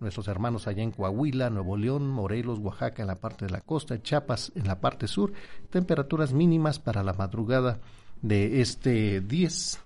nuestros 0.00 0.28
hermanos 0.28 0.66
allá 0.66 0.82
en 0.82 0.90
Coahuila, 0.90 1.50
Nuevo 1.50 1.76
León, 1.76 2.08
Morelos, 2.08 2.58
Oaxaca 2.58 3.02
en 3.02 3.08
la 3.08 3.16
parte 3.16 3.46
de 3.46 3.52
la 3.52 3.60
costa, 3.60 4.02
Chiapas 4.02 4.52
en 4.54 4.66
la 4.66 4.80
parte 4.80 5.08
sur, 5.08 5.32
temperaturas 5.70 6.32
mínimas 6.32 6.78
para 6.78 7.02
la 7.02 7.12
madrugada 7.12 7.78
de 8.22 8.60
este 8.60 9.20
10, 9.20 9.80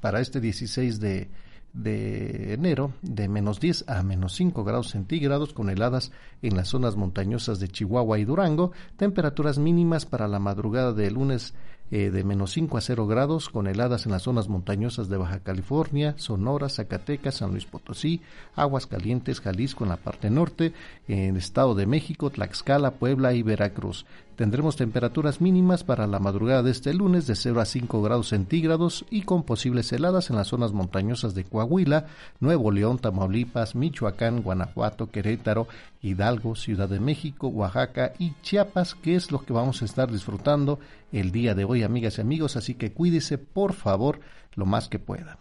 para 0.00 0.20
este 0.20 0.40
16 0.40 1.00
de, 1.00 1.28
de 1.72 2.54
enero 2.54 2.94
de 3.02 3.28
menos 3.28 3.60
10 3.60 3.84
a 3.88 4.02
menos 4.02 4.34
5 4.34 4.64
grados 4.64 4.90
centígrados 4.90 5.52
con 5.52 5.70
heladas 5.70 6.10
en 6.42 6.56
las 6.56 6.68
zonas 6.68 6.96
montañosas 6.96 7.60
de 7.60 7.68
Chihuahua 7.68 8.18
y 8.18 8.24
Durango, 8.24 8.72
temperaturas 8.96 9.58
mínimas 9.58 10.06
para 10.06 10.28
la 10.28 10.38
madrugada 10.38 10.92
de 10.92 11.10
lunes 11.10 11.54
eh, 11.90 12.10
de 12.10 12.24
menos 12.24 12.52
5 12.52 12.78
a 12.78 12.80
0 12.80 13.06
grados, 13.06 13.48
con 13.48 13.66
heladas 13.66 14.06
en 14.06 14.12
las 14.12 14.22
zonas 14.22 14.48
montañosas 14.48 15.08
de 15.08 15.16
Baja 15.16 15.40
California, 15.40 16.14
Sonora, 16.16 16.68
Zacatecas, 16.68 17.36
San 17.36 17.50
Luis 17.50 17.66
Potosí, 17.66 18.22
Aguas 18.54 18.86
Calientes, 18.86 19.40
Jalisco 19.40 19.84
en 19.84 19.90
la 19.90 19.96
parte 19.96 20.30
norte, 20.30 20.72
en 21.08 21.36
Estado 21.36 21.74
de 21.74 21.86
México, 21.86 22.30
Tlaxcala, 22.30 22.92
Puebla 22.92 23.34
y 23.34 23.42
Veracruz. 23.42 24.06
Tendremos 24.40 24.74
temperaturas 24.74 25.42
mínimas 25.42 25.84
para 25.84 26.06
la 26.06 26.18
madrugada 26.18 26.62
de 26.62 26.70
este 26.70 26.94
lunes 26.94 27.26
de 27.26 27.36
0 27.36 27.60
a 27.60 27.66
5 27.66 28.00
grados 28.00 28.28
centígrados 28.28 29.04
y 29.10 29.20
con 29.20 29.42
posibles 29.42 29.92
heladas 29.92 30.30
en 30.30 30.36
las 30.36 30.48
zonas 30.48 30.72
montañosas 30.72 31.34
de 31.34 31.44
Coahuila, 31.44 32.06
Nuevo 32.40 32.70
León, 32.70 32.98
Tamaulipas, 32.98 33.74
Michoacán, 33.74 34.40
Guanajuato, 34.40 35.10
Querétaro, 35.10 35.68
Hidalgo, 36.00 36.56
Ciudad 36.56 36.88
de 36.88 37.00
México, 37.00 37.48
Oaxaca 37.48 38.14
y 38.18 38.32
Chiapas, 38.40 38.94
que 38.94 39.14
es 39.14 39.30
lo 39.30 39.44
que 39.44 39.52
vamos 39.52 39.82
a 39.82 39.84
estar 39.84 40.10
disfrutando 40.10 40.78
el 41.12 41.32
día 41.32 41.54
de 41.54 41.66
hoy, 41.66 41.82
amigas 41.82 42.16
y 42.16 42.22
amigos. 42.22 42.56
Así 42.56 42.72
que 42.72 42.92
cuídese, 42.92 43.36
por 43.36 43.74
favor, 43.74 44.20
lo 44.54 44.64
más 44.64 44.88
que 44.88 44.98
pueda. 44.98 45.36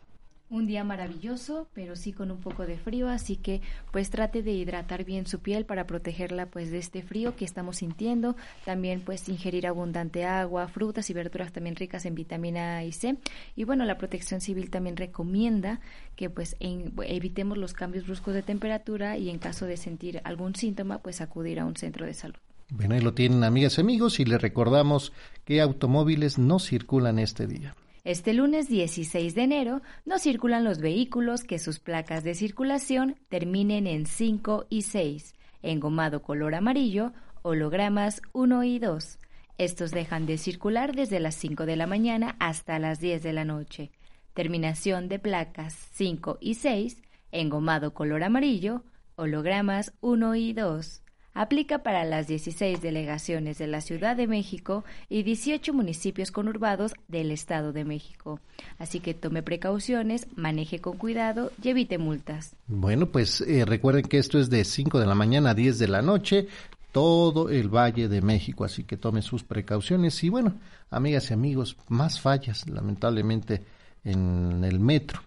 Un 0.52 0.66
día 0.66 0.84
maravilloso, 0.84 1.68
pero 1.76 1.96
sí 1.96 2.12
con 2.12 2.32
un 2.32 2.40
poco 2.40 2.66
de 2.66 2.80
frío, 2.80 3.08
así 3.08 3.36
que 3.36 3.62
pues 3.92 4.10
trate 4.10 4.42
de 4.42 4.52
hidratar 4.52 5.04
bien 5.04 5.28
su 5.28 5.42
piel 5.42 5.64
para 5.64 5.86
protegerla 5.86 6.48
pues 6.48 6.72
de 6.72 6.80
este 6.80 7.04
frío 7.04 7.36
que 7.36 7.46
estamos 7.46 7.78
sintiendo. 7.78 8.36
También 8.66 9.02
pues 9.02 9.30
ingerir 9.30 9.68
abundante 9.68 10.26
agua, 10.26 10.68
frutas 10.68 11.08
y 11.12 11.14
verduras 11.14 11.52
también 11.52 11.76
ricas 11.76 12.04
en 12.08 12.16
vitamina 12.16 12.78
A 12.78 12.84
y 12.84 12.94
C. 12.94 13.18
Y 13.56 13.64
bueno, 13.66 13.86
la 13.86 14.00
Protección 14.00 14.42
Civil 14.42 14.72
también 14.72 14.98
recomienda 14.98 15.82
que 16.16 16.32
pues 16.32 16.56
evitemos 16.60 17.60
los 17.60 17.74
cambios 17.74 18.08
bruscos 18.08 18.34
de 18.34 18.42
temperatura 18.42 19.20
y 19.20 19.30
en 19.30 19.38
caso 19.38 19.68
de 19.68 19.78
sentir 19.78 20.20
algún 20.24 20.56
síntoma 20.56 20.98
pues 20.98 21.22
acudir 21.22 21.60
a 21.60 21.66
un 21.66 21.76
centro 21.76 22.08
de 22.08 22.16
salud. 22.16 22.40
Bueno, 22.72 22.96
ahí 22.96 23.02
lo 23.02 23.14
tienen 23.14 23.44
amigas 23.44 23.78
y 23.78 23.82
amigos 23.82 24.20
y 24.20 24.26
les 24.26 24.42
recordamos 24.42 25.14
que 25.46 25.62
automóviles 25.62 26.40
no 26.40 26.58
circulan 26.58 27.20
este 27.20 27.46
día. 27.46 27.76
Este 28.06 28.34
lunes 28.34 28.70
16 28.70 29.36
de 29.36 29.44
enero 29.44 29.82
no 30.06 30.20
circulan 30.20 30.64
los 30.64 30.80
vehículos 30.80 31.44
que 31.44 31.60
sus 31.60 31.80
placas 31.80 32.24
de 32.24 32.34
circulación 32.34 33.18
terminen 33.28 33.88
en 33.88 34.06
5 34.06 34.68
y 34.70 34.84
6, 34.84 35.36
engomado 35.62 36.22
color 36.22 36.56
amarillo, 36.56 37.12
hologramas 37.42 38.22
1 38.34 38.64
y 38.64 38.80
2. 38.80 39.20
Estos 39.58 39.92
dejan 39.92 40.26
de 40.26 40.38
circular 40.38 40.96
desde 40.96 41.20
las 41.20 41.36
5 41.36 41.66
de 41.66 41.76
la 41.76 41.88
mañana 41.88 42.38
hasta 42.40 42.80
las 42.80 43.02
10 43.02 43.22
de 43.22 43.34
la 43.34 43.44
noche. 43.44 43.92
Terminación 44.34 45.10
de 45.10 45.20
placas 45.20 45.74
5 45.92 46.38
y 46.40 46.54
6, 46.54 47.02
engomado 47.34 47.94
color 47.94 48.24
amarillo, 48.24 48.84
hologramas 49.18 49.92
1 50.00 50.36
y 50.36 50.54
2. 50.54 51.02
Aplica 51.34 51.84
para 51.84 52.04
las 52.06 52.28
16 52.28 52.82
delegaciones 52.82 53.58
de 53.58 53.68
la 53.68 53.82
Ciudad 53.82 54.16
de 54.16 54.28
México 54.28 54.84
y 55.10 55.24
18 55.24 55.74
municipios 55.74 56.32
conurbados 56.32 56.94
del 57.08 57.32
Estado 57.32 57.72
de 57.72 57.86
México. 57.86 58.40
Así 58.78 59.00
que 59.00 59.14
tome 59.14 59.44
precauciones, 59.44 60.28
maneje 60.36 60.80
con 60.80 60.98
cuidado 60.98 61.52
y 61.62 61.70
evite 61.70 61.98
multas. 61.98 62.56
Bueno, 62.68 63.08
pues 63.08 63.42
eh, 63.42 63.64
recuerden 63.66 64.06
que 64.06 64.18
esto 64.18 64.40
es 64.40 64.50
de 64.50 64.66
5 64.66 65.00
de 65.00 65.06
la 65.06 65.16
mañana 65.16 65.52
a 65.52 65.54
10 65.56 65.80
de 65.80 65.88
la 65.88 66.02
noche 66.02 66.48
todo 66.92 67.50
el 67.50 67.70
Valle 67.70 68.08
de 68.08 68.22
México, 68.22 68.66
así 68.66 68.84
que 68.84 68.98
tome 68.98 69.22
sus 69.22 69.44
precauciones 69.44 70.24
y 70.24 70.30
bueno, 70.30 70.56
amigas 70.90 71.30
y 71.30 71.34
amigos, 71.34 71.78
más 71.88 72.20
fallas 72.20 72.68
lamentablemente 72.68 73.64
en 74.04 74.64
el 74.64 74.80
metro. 74.80 75.22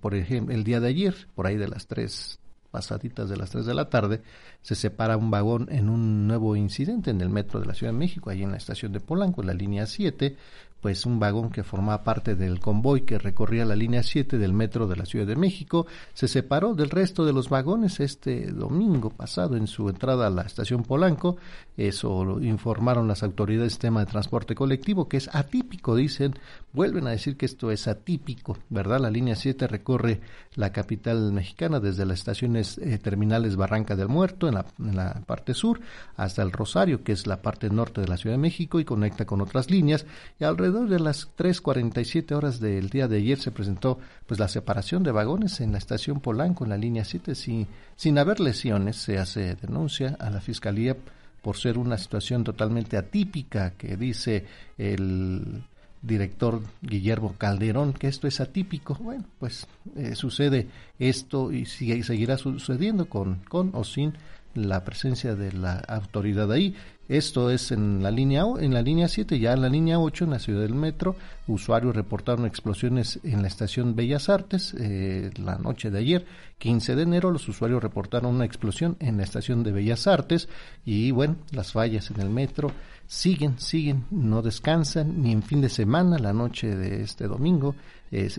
por 0.00 0.14
ejemplo, 0.14 0.54
el 0.54 0.64
día 0.64 0.80
de 0.80 0.88
ayer, 0.88 1.14
por 1.34 1.46
ahí 1.46 1.56
de 1.56 1.68
las 1.68 1.86
tres 1.86 2.40
pasaditas 2.72 3.28
de 3.28 3.36
las 3.36 3.50
3 3.50 3.66
de 3.66 3.74
la 3.74 3.88
tarde, 3.88 4.22
se 4.62 4.74
separa 4.74 5.16
un 5.16 5.30
vagón 5.30 5.68
en 5.70 5.88
un 5.88 6.26
nuevo 6.26 6.56
incidente 6.56 7.10
en 7.10 7.20
el 7.20 7.28
metro 7.28 7.60
de 7.60 7.66
la 7.66 7.74
Ciudad 7.74 7.92
de 7.92 7.98
México, 7.98 8.30
ahí 8.30 8.42
en 8.42 8.50
la 8.50 8.56
estación 8.56 8.92
de 8.92 8.98
Polanco, 8.98 9.42
en 9.42 9.46
la 9.46 9.54
línea 9.54 9.86
7, 9.86 10.36
pues 10.82 11.06
un 11.06 11.20
vagón 11.20 11.50
que 11.50 11.62
formaba 11.62 12.02
parte 12.02 12.34
del 12.34 12.58
convoy 12.58 13.02
que 13.02 13.16
recorría 13.16 13.64
la 13.64 13.76
línea 13.76 14.02
7 14.02 14.36
del 14.36 14.52
metro 14.52 14.88
de 14.88 14.96
la 14.96 15.06
Ciudad 15.06 15.26
de 15.26 15.36
México 15.36 15.86
se 16.12 16.26
separó 16.26 16.74
del 16.74 16.90
resto 16.90 17.24
de 17.24 17.32
los 17.32 17.48
vagones 17.48 18.00
este 18.00 18.50
domingo 18.50 19.10
pasado 19.10 19.56
en 19.56 19.68
su 19.68 19.88
entrada 19.88 20.26
a 20.26 20.30
la 20.30 20.42
estación 20.42 20.82
Polanco. 20.82 21.36
Eso 21.76 22.24
lo 22.24 22.42
informaron 22.42 23.06
las 23.06 23.22
autoridades 23.22 23.62
del 23.62 23.70
sistema 23.70 24.00
de 24.00 24.10
transporte 24.10 24.56
colectivo, 24.56 25.08
que 25.08 25.18
es 25.18 25.32
atípico, 25.32 25.94
dicen, 25.94 26.34
vuelven 26.72 27.06
a 27.06 27.10
decir 27.10 27.36
que 27.36 27.46
esto 27.46 27.70
es 27.70 27.86
atípico, 27.88 28.58
¿verdad? 28.70 29.00
La 29.00 29.10
línea 29.10 29.36
7 29.36 29.66
recorre 29.66 30.20
la 30.54 30.72
capital 30.72 31.32
mexicana 31.32 31.80
desde 31.80 32.06
las 32.06 32.18
estaciones 32.18 32.78
eh, 32.78 32.98
terminales 32.98 33.56
Barranca 33.56 33.96
del 33.96 34.08
Muerto 34.08 34.48
en 34.48 34.54
la, 34.54 34.66
en 34.78 34.96
la 34.96 35.22
parte 35.26 35.54
sur 35.54 35.80
hasta 36.16 36.42
el 36.42 36.52
Rosario, 36.52 37.04
que 37.04 37.12
es 37.12 37.26
la 37.26 37.42
parte 37.42 37.68
norte 37.70 38.00
de 38.00 38.08
la 38.08 38.16
Ciudad 38.16 38.34
de 38.34 38.42
México 38.42 38.80
y 38.80 38.84
conecta 38.84 39.26
con 39.26 39.40
otras 39.40 39.70
líneas 39.70 40.06
y 40.40 40.44
alrededor 40.44 40.88
de 40.88 41.00
las 41.00 41.28
3.47 41.36 42.32
horas 42.32 42.60
del 42.60 42.88
día 42.88 43.08
de 43.08 43.18
ayer 43.18 43.38
se 43.38 43.50
presentó 43.50 43.98
pues 44.26 44.40
la 44.40 44.48
separación 44.48 45.02
de 45.02 45.12
vagones 45.12 45.60
en 45.60 45.72
la 45.72 45.78
estación 45.78 46.20
Polanco 46.20 46.64
en 46.64 46.70
la 46.70 46.78
línea 46.78 47.04
7 47.04 47.34
sin, 47.34 47.66
sin 47.96 48.18
haber 48.18 48.40
lesiones. 48.40 48.96
Se 48.96 49.18
hace 49.18 49.54
denuncia 49.56 50.16
a 50.18 50.30
la 50.30 50.40
Fiscalía 50.40 50.96
por 51.42 51.56
ser 51.56 51.76
una 51.76 51.98
situación 51.98 52.44
totalmente 52.44 52.96
atípica 52.96 53.72
que 53.72 53.96
dice 53.96 54.46
el 54.78 55.64
director 56.02 56.60
Guillermo 56.82 57.34
Calderón 57.38 57.92
que 57.92 58.08
esto 58.08 58.26
es 58.26 58.40
atípico. 58.40 58.94
Bueno, 59.00 59.24
pues 59.38 59.66
eh, 59.96 60.14
sucede 60.14 60.68
esto 60.98 61.52
y 61.52 61.66
sigue, 61.66 62.02
seguirá 62.02 62.36
sucediendo 62.36 63.06
con, 63.06 63.36
con 63.48 63.70
o 63.74 63.84
sin 63.84 64.14
la 64.54 64.84
presencia 64.84 65.34
de 65.34 65.52
la 65.52 65.78
autoridad 65.78 66.50
ahí. 66.52 66.74
Esto 67.08 67.50
es 67.50 67.72
en 67.72 68.02
la 68.02 68.10
línea 68.10 68.44
en 68.58 68.72
la 68.72 68.80
línea 68.80 69.08
7, 69.08 69.38
ya 69.38 69.52
en 69.52 69.60
la 69.60 69.68
línea 69.68 69.98
8 69.98 70.24
en 70.24 70.30
la 70.30 70.38
ciudad 70.38 70.62
del 70.62 70.74
metro, 70.74 71.16
usuarios 71.46 71.94
reportaron 71.94 72.46
explosiones 72.46 73.18
en 73.24 73.42
la 73.42 73.48
estación 73.48 73.94
Bellas 73.94 74.28
Artes 74.28 74.74
eh, 74.78 75.30
la 75.36 75.58
noche 75.58 75.90
de 75.90 75.98
ayer, 75.98 76.26
15 76.58 76.94
de 76.94 77.02
enero, 77.02 77.30
los 77.30 77.48
usuarios 77.48 77.82
reportaron 77.82 78.34
una 78.34 78.44
explosión 78.44 78.96
en 79.00 79.16
la 79.18 79.24
estación 79.24 79.62
de 79.62 79.72
Bellas 79.72 80.06
Artes 80.06 80.48
y 80.86 81.10
bueno, 81.10 81.36
las 81.50 81.72
fallas 81.72 82.10
en 82.10 82.20
el 82.20 82.30
metro 82.30 82.70
siguen, 83.06 83.58
siguen, 83.58 84.04
no 84.10 84.42
descansan 84.42 85.22
ni 85.22 85.32
en 85.32 85.42
fin 85.42 85.60
de 85.60 85.68
semana, 85.68 86.18
la 86.18 86.32
noche 86.32 86.74
de 86.74 87.02
este 87.02 87.26
domingo, 87.26 87.74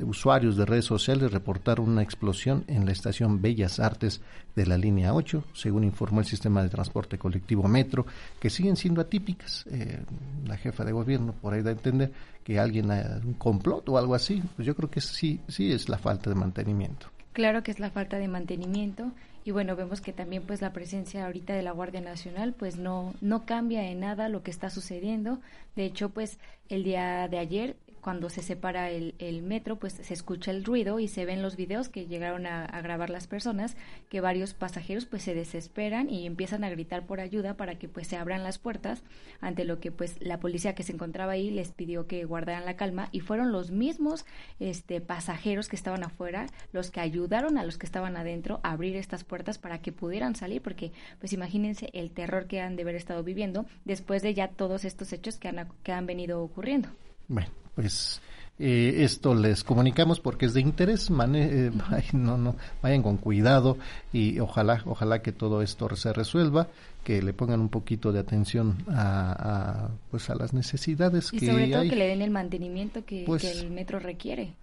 usuarios 0.05 0.55
de 0.55 0.65
redes 0.65 0.85
sociales 0.85 1.31
reportaron 1.31 1.89
una 1.89 2.03
explosión 2.03 2.63
en 2.67 2.85
la 2.85 2.91
estación 2.91 3.41
Bellas 3.41 3.79
Artes 3.79 4.21
de 4.55 4.67
la 4.67 4.77
línea 4.77 5.13
8, 5.15 5.45
según 5.53 5.83
informó 5.83 6.19
el 6.19 6.27
sistema 6.27 6.61
de 6.61 6.69
transporte 6.69 7.17
colectivo 7.17 7.67
Metro, 7.67 8.05
que 8.39 8.51
siguen 8.51 8.75
siendo 8.75 9.01
atípicas. 9.01 9.65
Eh, 9.71 10.03
la 10.45 10.57
jefa 10.57 10.85
de 10.85 10.91
gobierno 10.91 11.33
por 11.33 11.53
ahí 11.53 11.63
da 11.63 11.71
a 11.71 11.73
entender 11.73 12.11
que 12.43 12.59
alguien 12.59 12.91
ha 12.91 13.19
un 13.23 13.33
complot 13.33 13.89
o 13.89 13.97
algo 13.97 14.13
así, 14.13 14.43
pues 14.55 14.65
yo 14.65 14.75
creo 14.75 14.91
que 14.91 15.01
sí, 15.01 15.39
sí 15.47 15.71
es 15.71 15.89
la 15.89 15.97
falta 15.97 16.29
de 16.29 16.35
mantenimiento. 16.35 17.07
Claro 17.33 17.63
que 17.63 17.71
es 17.71 17.79
la 17.79 17.89
falta 17.89 18.17
de 18.17 18.27
mantenimiento 18.27 19.11
y 19.45 19.51
bueno, 19.51 19.75
vemos 19.75 20.01
que 20.01 20.13
también 20.13 20.43
pues 20.43 20.61
la 20.61 20.73
presencia 20.73 21.25
ahorita 21.25 21.53
de 21.53 21.63
la 21.63 21.71
Guardia 21.71 22.01
Nacional 22.01 22.53
pues 22.53 22.77
no 22.77 23.13
no 23.21 23.45
cambia 23.45 23.89
en 23.89 23.99
nada 23.99 24.29
lo 24.29 24.43
que 24.43 24.51
está 24.51 24.69
sucediendo. 24.69 25.39
De 25.75 25.85
hecho, 25.85 26.09
pues 26.09 26.39
el 26.69 26.83
día 26.83 27.27
de 27.27 27.39
ayer 27.39 27.75
cuando 28.03 28.29
se 28.29 28.41
separa 28.43 28.91
el, 28.91 29.41
metro, 29.43 29.77
pues 29.79 29.93
se 29.93 30.13
escucha 30.13 30.51
el 30.51 30.65
ruido 30.65 30.99
y 30.99 31.07
se 31.07 31.25
ven 31.25 31.41
los 31.41 31.55
videos 31.55 31.87
que 31.87 32.05
llegaron 32.05 32.45
a, 32.45 32.67
grabar 32.81 33.09
las 33.09 33.27
personas, 33.27 33.77
que 34.09 34.19
varios 34.19 34.53
pasajeros 34.53 35.05
pues 35.05 35.23
se 35.23 35.33
desesperan 35.33 36.09
y 36.09 36.25
empiezan 36.25 36.65
a 36.65 36.69
gritar 36.69 37.05
por 37.05 37.21
ayuda 37.21 37.55
para 37.55 37.79
que 37.79 37.87
pues 37.87 38.07
se 38.07 38.17
abran 38.17 38.43
las 38.43 38.59
puertas, 38.59 39.03
ante 39.39 39.63
lo 39.63 39.79
que 39.79 39.91
pues 39.91 40.17
la 40.21 40.39
policía 40.39 40.75
que 40.75 40.83
se 40.83 40.91
encontraba 40.91 41.31
ahí 41.31 41.49
les 41.49 41.71
pidió 41.71 42.05
que 42.05 42.25
guardaran 42.25 42.65
la 42.65 42.75
calma 42.75 43.07
y 43.13 43.21
fueron 43.21 43.53
los 43.53 43.71
mismos 43.71 44.25
este, 44.59 44.99
pasajeros 44.99 45.69
que 45.69 45.77
estaban 45.77 46.03
afuera 46.03 46.47
los 46.73 46.91
que 46.91 46.99
ayudaron 46.99 47.57
a 47.57 47.63
los 47.63 47.77
que 47.77 47.85
estaban 47.85 48.17
adentro 48.17 48.59
a 48.63 48.71
abrir 48.71 48.97
estas 48.97 49.23
puertas 49.23 49.57
para 49.57 49.81
que 49.81 49.93
pudieran 49.93 50.35
salir, 50.35 50.61
porque 50.61 50.91
pues 51.19 51.31
imagínense 51.31 51.89
el 51.93 52.11
terror 52.11 52.47
que 52.47 52.59
han 52.59 52.75
de 52.75 52.81
haber 52.81 52.95
estado 52.95 53.23
viviendo 53.23 53.65
después 53.85 54.21
de 54.21 54.33
ya 54.33 54.49
todos 54.49 54.83
estos 54.83 55.13
hechos 55.13 55.37
que 55.37 55.47
han, 55.47 55.69
que 55.83 55.93
han 55.93 56.05
venido 56.05 56.43
ocurriendo. 56.43 56.89
Bueno, 57.29 57.47
pues 57.75 58.21
eh, 58.59 59.03
esto 59.03 59.33
les 59.33 59.63
comunicamos 59.63 60.19
porque 60.19 60.45
es 60.45 60.53
de 60.53 60.61
interés, 60.61 61.09
eh, 61.09 61.71
no, 62.13 62.37
no, 62.37 62.55
vayan 62.81 63.01
con 63.01 63.17
cuidado 63.17 63.77
y 64.11 64.39
ojalá, 64.39 64.83
ojalá 64.85 65.21
que 65.21 65.31
todo 65.31 65.61
esto 65.61 65.93
se 65.95 66.13
resuelva, 66.13 66.67
que 67.03 67.21
le 67.21 67.33
pongan 67.33 67.61
un 67.61 67.69
poquito 67.69 68.11
de 68.11 68.19
atención 68.19 68.77
a, 68.89 69.89
pues 70.11 70.29
a 70.29 70.35
las 70.35 70.53
necesidades 70.53 71.33
y 71.33 71.39
que 71.39 71.47
sobre 71.47 71.67
todo 71.67 71.81
hay. 71.81 71.89
que 71.89 71.95
le 71.95 72.07
den 72.07 72.21
el 72.21 72.31
mantenimiento 72.31 73.03
que, 73.05 73.23
pues 73.25 73.41
que 73.41 73.51
el 73.51 73.71
metro 73.71 73.99
requiere. 73.99 74.53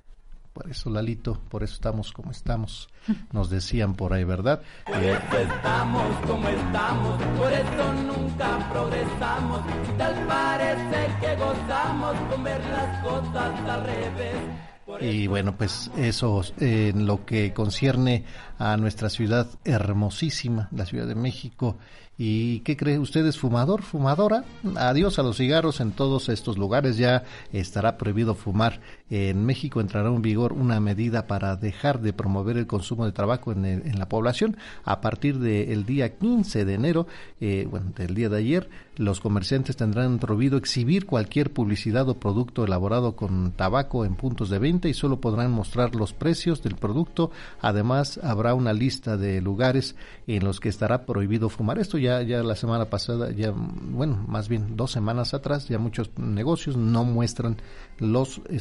Por 0.53 0.69
eso, 0.69 0.91
Lalito, 0.91 1.41
por 1.49 1.63
eso 1.63 1.75
estamos 1.75 2.13
como 2.13 2.33
estamos. 2.33 2.89
Nos 3.33 3.51
decían 3.51 3.95
por 3.95 4.13
ahí, 4.13 4.25
¿verdad? 4.25 4.63
Por 4.85 4.97
eso 4.97 5.39
estamos 5.39 6.27
como 6.27 6.49
estamos, 6.49 7.23
por 7.39 7.53
eso 7.53 7.93
nunca 7.95 8.71
progresamos. 8.73 9.61
Tal 9.97 10.27
parece 10.27 11.15
que 11.21 11.37
gozamos 11.37 12.17
con 12.31 12.45
ver 12.45 12.61
las 12.65 13.05
cosas 13.05 13.69
al 13.69 13.85
revés. 13.85 14.37
Y 15.01 15.29
bueno, 15.29 15.57
pues 15.57 15.91
eso 15.97 16.43
en 16.59 17.07
lo 17.07 17.25
que 17.25 17.55
concierne 17.55 18.25
a 18.59 18.77
nuestra 18.77 19.09
ciudad 19.09 19.47
hermosísima, 19.65 20.69
la 20.73 20.85
Ciudad 20.85 21.07
de 21.07 21.15
México, 21.15 21.79
¿Y 22.23 22.61
qué 22.61 22.77
cree 22.77 22.99
usted? 22.99 23.25
¿Es 23.25 23.39
fumador, 23.39 23.81
fumadora? 23.81 24.45
Adiós 24.77 25.19
a 25.19 25.23
los 25.23 25.39
cigarros 25.39 25.81
en 25.81 25.93
todos 25.93 26.29
estos 26.29 26.59
lugares. 26.59 26.99
Ya 26.99 27.25
estará 27.51 27.97
prohibido 27.97 28.35
fumar. 28.35 28.83
En 29.11 29.45
México 29.45 29.81
entrará 29.81 30.09
en 30.09 30.23
vigor 30.23 30.53
una 30.53 30.81
medida 30.81 31.27
para 31.27 31.57
dejar 31.57 32.01
de 32.01 32.13
promover 32.13 32.57
el 32.57 32.67
consumo 32.67 33.05
de 33.05 33.13
tabaco 33.13 33.53
en, 33.53 33.99
la 33.99 34.09
población. 34.09 34.57
A 34.85 35.01
partir 35.01 35.39
del 35.39 35.85
día 35.85 36.17
15 36.17 36.65
de 36.65 36.75
enero, 36.75 37.07
eh, 37.41 37.67
bueno, 37.69 37.93
del 37.97 38.15
día 38.15 38.29
de 38.29 38.39
ayer, 38.39 38.71
los 38.97 39.21
comerciantes 39.21 39.77
tendrán 39.77 40.19
prohibido 40.19 40.59
exhibir 40.59 41.07
cualquier 41.07 41.53
publicidad 41.53 42.09
o 42.09 42.21
producto 42.21 42.65
elaborado 42.65 43.17
con 43.17 43.53
tabaco 43.53 44.05
en 44.05 44.15
puntos 44.15 44.51
de 44.51 44.59
venta 44.59 44.89
y 44.89 44.95
solo 44.95 45.21
podrán 45.21 45.51
mostrar 45.51 45.95
los 45.95 46.13
precios 46.13 46.63
del 46.63 46.77
producto. 46.77 47.31
Además, 47.61 48.21
habrá 48.23 48.55
una 48.55 48.73
lista 48.73 49.17
de 49.17 49.41
lugares 49.41 49.97
en 50.27 50.45
los 50.45 50.61
que 50.61 50.69
estará 50.69 51.05
prohibido 51.05 51.49
fumar. 51.49 51.79
Esto 51.79 51.99
ya 51.99 52.23
ya, 52.23 52.43
la 52.43 52.57
semana 52.57 52.87
pasada, 52.87 53.31
ya, 53.33 53.53
bueno, 53.53 54.25
más 54.27 54.49
bien 54.49 54.77
dos 54.77 54.93
semanas 54.93 55.35
atrás, 55.35 55.69
ya 55.69 55.79
muchos 55.79 56.11
negocios 56.19 56.77
no 56.77 57.05
muestran 57.05 57.57
los 57.99 58.41
eh, 58.49 58.61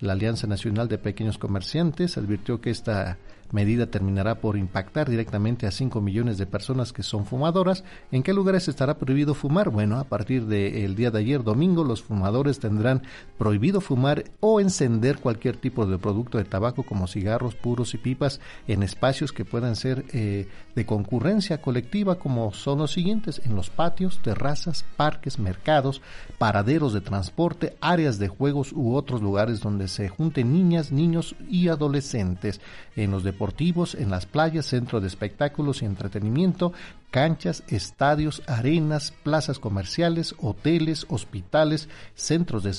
La 0.00 0.12
Alianza 0.12 0.46
Nacional 0.46 0.88
de 0.88 0.98
Pequeños 0.98 1.38
Comerciantes 1.38 2.18
advirtió 2.18 2.60
que 2.60 2.70
esta 2.70 3.18
medida 3.52 3.86
terminará 3.86 4.36
por 4.40 4.56
impactar 4.56 5.08
directamente 5.08 5.66
a 5.66 5.70
5 5.70 6.00
millones 6.00 6.38
de 6.38 6.46
personas 6.46 6.92
que 6.92 7.02
son 7.02 7.24
fumadoras. 7.26 7.84
¿En 8.10 8.22
qué 8.22 8.32
lugares 8.32 8.68
estará 8.68 8.98
prohibido 8.98 9.34
fumar? 9.34 9.70
Bueno, 9.70 9.98
a 9.98 10.04
partir 10.04 10.46
del 10.46 10.94
día 10.94 11.10
de 11.10 11.18
ayer, 11.18 11.42
domingo, 11.42 11.84
los 11.84 12.02
fumadores 12.02 12.58
tendrán 12.58 13.02
prohibido 13.38 13.80
fumar 13.80 14.24
o 14.40 14.60
encender 14.60 15.18
cualquier 15.18 15.56
tipo 15.56 15.86
de 15.86 15.98
producto 15.98 16.38
de 16.38 16.44
tabaco 16.44 16.82
como 16.82 17.06
cigarros, 17.06 17.54
puros 17.54 17.94
y 17.94 17.98
pipas 17.98 18.40
en 18.66 18.82
espacios 18.82 19.32
que 19.32 19.44
puedan 19.44 19.76
ser 19.76 20.04
eh, 20.12 20.48
de 20.74 20.86
concurrencia 20.86 21.60
colectiva 21.60 22.16
como 22.18 22.52
son 22.52 22.78
los 22.78 22.92
siguientes, 22.92 23.40
en 23.44 23.54
los 23.54 23.70
patios, 23.70 24.20
terrazas, 24.22 24.84
parques, 24.96 25.38
mercados, 25.38 26.02
paraderos 26.38 26.92
de 26.92 27.00
transporte, 27.00 27.76
áreas 27.80 28.18
de 28.18 28.28
juegos 28.28 28.72
u 28.72 28.94
otros 28.94 29.22
lugares 29.22 29.60
donde 29.60 29.88
se 29.88 30.08
junten 30.08 30.52
niñas, 30.52 30.92
niños 30.92 31.34
y 31.48 31.68
adolescentes, 31.68 32.60
en 32.96 33.10
los 33.10 33.22
deportivos, 33.22 33.94
en 33.94 34.10
las 34.10 34.26
playas, 34.26 34.66
centros 34.66 35.02
de 35.02 35.08
espectáculos 35.08 35.82
y 35.82 35.84
entretenimiento, 35.84 36.72
canchas, 37.16 37.62
estadios, 37.68 38.42
arenas, 38.46 39.14
plazas 39.22 39.58
comerciales, 39.58 40.34
hoteles, 40.38 41.06
hospitales, 41.08 41.88
centros 42.14 42.62
de 42.62 42.74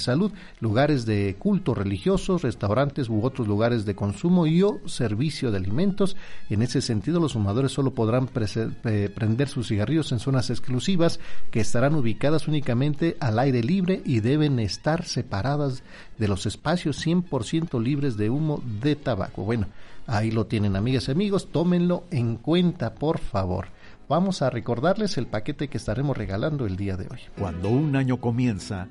salud, 0.00 0.32
lugares 0.58 1.06
de 1.06 1.36
culto 1.38 1.72
religiosos, 1.72 2.42
restaurantes 2.42 3.08
u 3.08 3.24
otros 3.24 3.46
lugares 3.46 3.84
de 3.84 3.94
consumo 3.94 4.48
y 4.48 4.64
o 4.64 4.80
servicio 4.86 5.52
de 5.52 5.58
alimentos. 5.58 6.16
En 6.50 6.62
ese 6.62 6.80
sentido, 6.80 7.20
los 7.20 7.34
fumadores 7.34 7.70
solo 7.70 7.92
podrán 7.92 8.26
prender 8.26 9.46
sus 9.46 9.68
cigarrillos 9.68 10.10
en 10.10 10.18
zonas 10.18 10.50
exclusivas 10.50 11.20
que 11.52 11.60
estarán 11.60 11.94
ubicadas 11.94 12.48
únicamente 12.48 13.16
al 13.20 13.38
aire 13.38 13.62
libre 13.62 14.02
y 14.04 14.18
deben 14.18 14.58
estar 14.58 15.04
separadas 15.04 15.84
de 16.18 16.26
los 16.26 16.46
espacios 16.46 17.06
100% 17.06 17.80
libres 17.80 18.16
de 18.16 18.28
humo 18.28 18.60
de 18.80 18.96
tabaco. 18.96 19.44
Bueno, 19.44 19.68
Ahí 20.12 20.30
lo 20.30 20.46
tienen, 20.46 20.76
amigas 20.76 21.08
y 21.08 21.12
amigos, 21.12 21.48
tómenlo 21.50 22.04
en 22.10 22.36
cuenta, 22.36 22.94
por 22.94 23.18
favor. 23.18 23.68
Vamos 24.10 24.42
a 24.42 24.50
recordarles 24.50 25.16
el 25.16 25.26
paquete 25.26 25.68
que 25.68 25.78
estaremos 25.78 26.14
regalando 26.14 26.66
el 26.66 26.76
día 26.76 26.98
de 26.98 27.08
hoy. 27.10 27.20
Cuando 27.38 27.70
un 27.70 27.96
año 27.96 28.20
comienza, 28.20 28.88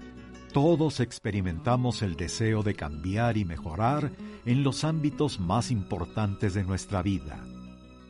todos 0.51 0.99
experimentamos 0.99 2.01
el 2.01 2.15
deseo 2.15 2.63
de 2.63 2.73
cambiar 2.73 3.37
y 3.37 3.45
mejorar 3.45 4.11
en 4.47 4.63
los 4.63 4.83
ámbitos 4.83 5.39
más 5.39 5.69
importantes 5.69 6.55
de 6.55 6.63
nuestra 6.63 7.03
vida, 7.03 7.39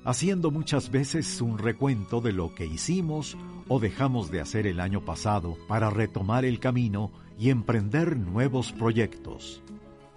haciendo 0.06 0.50
muchas 0.50 0.90
veces 0.90 1.42
un 1.42 1.58
recuento 1.58 2.22
de 2.22 2.32
lo 2.32 2.56
que 2.56 2.66
hicimos 2.66 3.36
o 3.68 3.82
dejamos 3.82 4.32
de 4.32 4.40
hacer 4.40 4.66
el 4.66 4.80
año 4.80 5.04
pasado 5.04 5.58
para 5.68 5.90
retomar 5.90 6.46
el 6.46 6.62
camino 6.62 7.12
y 7.38 7.50
emprender 7.50 8.16
nuevos 8.16 8.72
proyectos. 8.72 9.62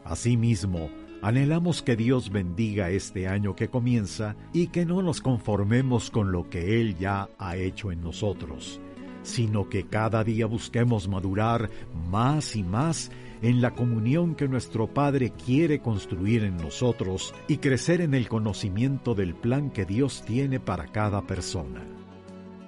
Asimismo, 0.04 0.90
Anhelamos 1.24 1.82
que 1.82 1.96
Dios 1.96 2.28
bendiga 2.28 2.90
este 2.90 3.28
año 3.28 3.56
que 3.56 3.70
comienza 3.70 4.36
y 4.52 4.66
que 4.66 4.84
no 4.84 5.00
nos 5.00 5.22
conformemos 5.22 6.10
con 6.10 6.32
lo 6.32 6.50
que 6.50 6.82
Él 6.82 6.98
ya 6.98 7.30
ha 7.38 7.56
hecho 7.56 7.90
en 7.90 8.02
nosotros, 8.02 8.78
sino 9.22 9.70
que 9.70 9.86
cada 9.86 10.22
día 10.22 10.44
busquemos 10.44 11.08
madurar 11.08 11.70
más 12.10 12.56
y 12.56 12.62
más 12.62 13.10
en 13.40 13.62
la 13.62 13.70
comunión 13.70 14.34
que 14.34 14.48
nuestro 14.48 14.86
Padre 14.86 15.30
quiere 15.30 15.78
construir 15.78 16.44
en 16.44 16.58
nosotros 16.58 17.34
y 17.48 17.56
crecer 17.56 18.02
en 18.02 18.12
el 18.12 18.28
conocimiento 18.28 19.14
del 19.14 19.34
plan 19.34 19.70
que 19.70 19.86
Dios 19.86 20.24
tiene 20.26 20.60
para 20.60 20.88
cada 20.88 21.22
persona. 21.22 21.82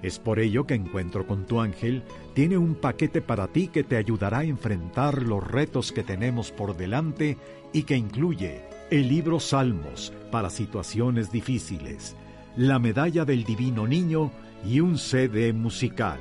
Es 0.03 0.19
por 0.19 0.39
ello 0.39 0.67
que 0.67 0.75
Encuentro 0.75 1.27
con 1.27 1.47
tu 1.47 1.61
ángel 1.61 2.05
tiene 2.33 2.57
un 2.57 2.75
paquete 2.75 3.23
para 3.23 3.49
ti 3.49 3.69
que 3.69 3.83
te 3.83 3.97
ayudará 3.97 4.39
a 4.39 4.45
enfrentar 4.45 5.23
los 5.23 5.47
retos 5.47 5.91
que 5.91 6.03
tenemos 6.03 6.53
por 6.53 6.77
delante 6.77 7.39
y 7.77 7.83
que 7.83 7.95
incluye 7.95 8.63
el 8.91 9.07
libro 9.07 9.39
Salmos 9.39 10.11
para 10.31 10.49
situaciones 10.49 11.31
difíciles, 11.31 12.17
la 12.57 12.79
medalla 12.79 13.27
del 13.27 13.45
Divino 13.45 13.87
Niño 13.87 14.31
y 14.65 14.81
un 14.81 14.97
CD 14.97 15.53
musical. 15.53 16.19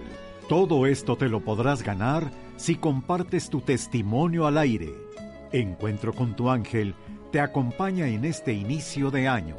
Todo 0.50 0.86
esto 0.86 1.16
te 1.16 1.30
lo 1.30 1.40
podrás 1.40 1.82
ganar 1.82 2.30
si 2.58 2.76
compartes 2.76 3.50
tu 3.50 3.62
testimonio 3.62 4.48
al 4.48 4.58
aire. 4.58 4.94
Encuentro 5.54 6.12
con 6.12 6.36
tu 6.36 6.50
ángel 6.50 6.94
te 7.32 7.40
acompaña 7.40 8.10
en 8.10 8.26
este 8.26 8.52
inicio 8.52 9.10
de 9.10 9.30
año. 9.30 9.56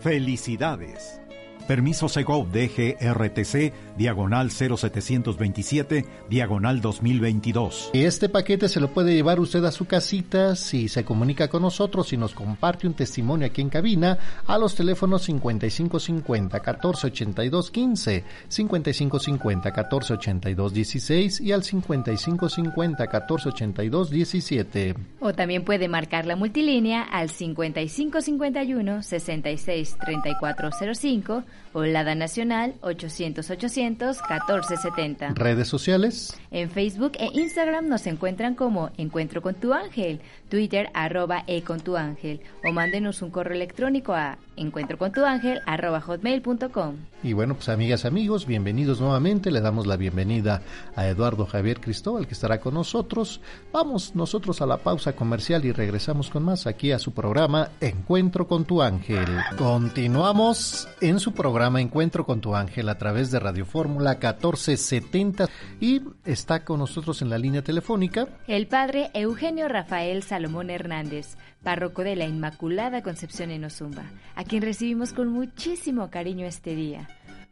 ¡Felicidades! 0.00 1.21
Permiso 1.66 2.08
Segov 2.08 2.48
DGRTC, 2.50 3.72
diagonal 3.96 4.50
0727, 4.50 6.04
diagonal 6.28 6.80
2022. 6.80 7.90
Este 7.92 8.28
paquete 8.28 8.68
se 8.68 8.80
lo 8.80 8.88
puede 8.88 9.14
llevar 9.14 9.40
usted 9.40 9.64
a 9.64 9.72
su 9.72 9.86
casita 9.86 10.56
si 10.56 10.88
se 10.88 11.04
comunica 11.04 11.48
con 11.48 11.62
nosotros 11.62 12.12
y 12.12 12.16
nos 12.16 12.34
comparte 12.34 12.86
un 12.86 12.94
testimonio 12.94 13.46
aquí 13.46 13.60
en 13.60 13.68
cabina 13.68 14.18
a 14.46 14.58
los 14.58 14.74
teléfonos 14.74 15.22
5550 15.22 16.58
1482 16.58 17.70
15, 17.70 18.24
5550 18.48 19.68
1482 19.68 20.74
16 20.74 21.40
y 21.40 21.52
al 21.52 21.62
5550 21.62 23.04
1482 23.04 24.10
17. 24.10 24.94
O 25.20 25.32
también 25.32 25.64
puede 25.64 25.88
marcar 25.88 26.26
la 26.26 26.36
multilínea 26.36 27.02
al 27.02 27.30
5551 27.30 29.02
66 29.02 29.96
3405 30.00 31.44
o 31.72 31.84
Lada 31.84 32.14
Nacional 32.14 32.74
800-800-1470. 32.82 35.34
¿Redes 35.34 35.68
sociales? 35.68 36.38
En 36.50 36.70
Facebook 36.70 37.12
e 37.18 37.30
Instagram 37.32 37.88
nos 37.88 38.06
encuentran 38.06 38.54
como 38.54 38.90
Encuentro 38.96 39.42
con 39.42 39.54
tu 39.54 39.72
ángel, 39.72 40.20
Twitter 40.48 40.90
arroba 40.94 41.44
e 41.46 41.62
con 41.62 41.80
tu 41.80 41.96
ángel 41.96 42.40
o 42.64 42.72
mándenos 42.72 43.22
un 43.22 43.30
correo 43.30 43.54
electrónico 43.54 44.12
a 44.12 44.38
encuentro 44.56 44.98
con 44.98 45.12
tu 45.12 45.24
ángel 45.24 45.60
arroba 45.66 46.00
hotmail.com. 46.00 46.96
Y 47.22 47.32
bueno, 47.32 47.54
pues 47.54 47.68
amigas, 47.68 48.04
amigos, 48.04 48.46
bienvenidos 48.46 49.00
nuevamente. 49.00 49.50
Le 49.50 49.60
damos 49.60 49.86
la 49.86 49.96
bienvenida 49.96 50.62
a 50.94 51.06
Eduardo 51.06 51.46
Javier 51.46 51.80
Cristóbal 51.80 52.26
que 52.26 52.34
estará 52.34 52.60
con 52.60 52.74
nosotros. 52.74 53.40
Vamos 53.72 54.14
nosotros 54.14 54.60
a 54.60 54.66
la 54.66 54.78
pausa 54.78 55.14
comercial 55.14 55.64
y 55.64 55.72
regresamos 55.72 56.28
con 56.28 56.42
más 56.42 56.66
aquí 56.66 56.92
a 56.92 56.98
su 56.98 57.12
programa 57.12 57.70
Encuentro 57.80 58.46
con 58.46 58.64
tu 58.64 58.82
ángel. 58.82 59.26
Continuamos 59.56 60.88
en 61.00 61.18
su 61.18 61.32
programa 61.32 61.41
Encuentro 61.44 62.24
con 62.24 62.40
tu 62.40 62.54
ángel 62.54 62.88
a 62.88 62.98
través 62.98 63.32
de 63.32 63.40
Radio 63.40 63.64
Fórmula 63.64 64.12
1470 64.12 65.48
y 65.80 66.00
está 66.24 66.64
con 66.64 66.78
nosotros 66.78 67.20
en 67.20 67.30
la 67.30 67.38
línea 67.38 67.62
telefónica 67.62 68.28
el 68.46 68.68
padre 68.68 69.10
Eugenio 69.12 69.66
Rafael 69.66 70.22
Salomón 70.22 70.70
Hernández, 70.70 71.36
párroco 71.64 72.04
de 72.04 72.14
la 72.14 72.26
Inmaculada 72.26 73.02
Concepción 73.02 73.50
en 73.50 73.64
Ozumba, 73.64 74.04
a 74.36 74.44
quien 74.44 74.62
recibimos 74.62 75.12
con 75.12 75.28
muchísimo 75.28 76.10
cariño 76.10 76.46
este 76.46 76.76
día. 76.76 77.08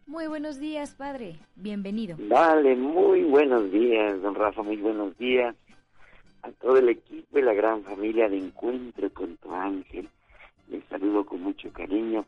Muy 0.07 0.29
buenos 0.29 0.61
días, 0.61 0.95
padre. 0.95 1.41
Bienvenido. 1.57 2.17
Vale, 2.29 2.77
muy 2.77 3.25
buenos 3.25 3.73
días, 3.73 4.23
don 4.23 4.37
Rafa, 4.37 4.63
muy 4.63 4.77
buenos 4.77 5.19
días 5.19 5.57
a 6.43 6.53
todo 6.53 6.77
el 6.77 6.91
equipo 6.91 7.41
y 7.41 7.43
la 7.43 7.55
gran 7.55 7.83
familia 7.83 8.29
de 8.29 8.39
Encuentro 8.39 9.11
con 9.13 9.37
tu 9.39 9.53
ángel. 9.53 10.09
Les 10.69 10.85
saludo 10.85 11.27
con 11.27 11.43
mucho 11.43 11.73
cariño 11.73 12.25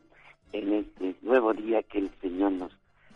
en 0.53 0.73
este 0.73 1.15
nuevo 1.21 1.53
día 1.53 1.83
que 1.83 1.99
el 1.99 2.11
Señor 2.21 2.53
nos, 2.53 2.71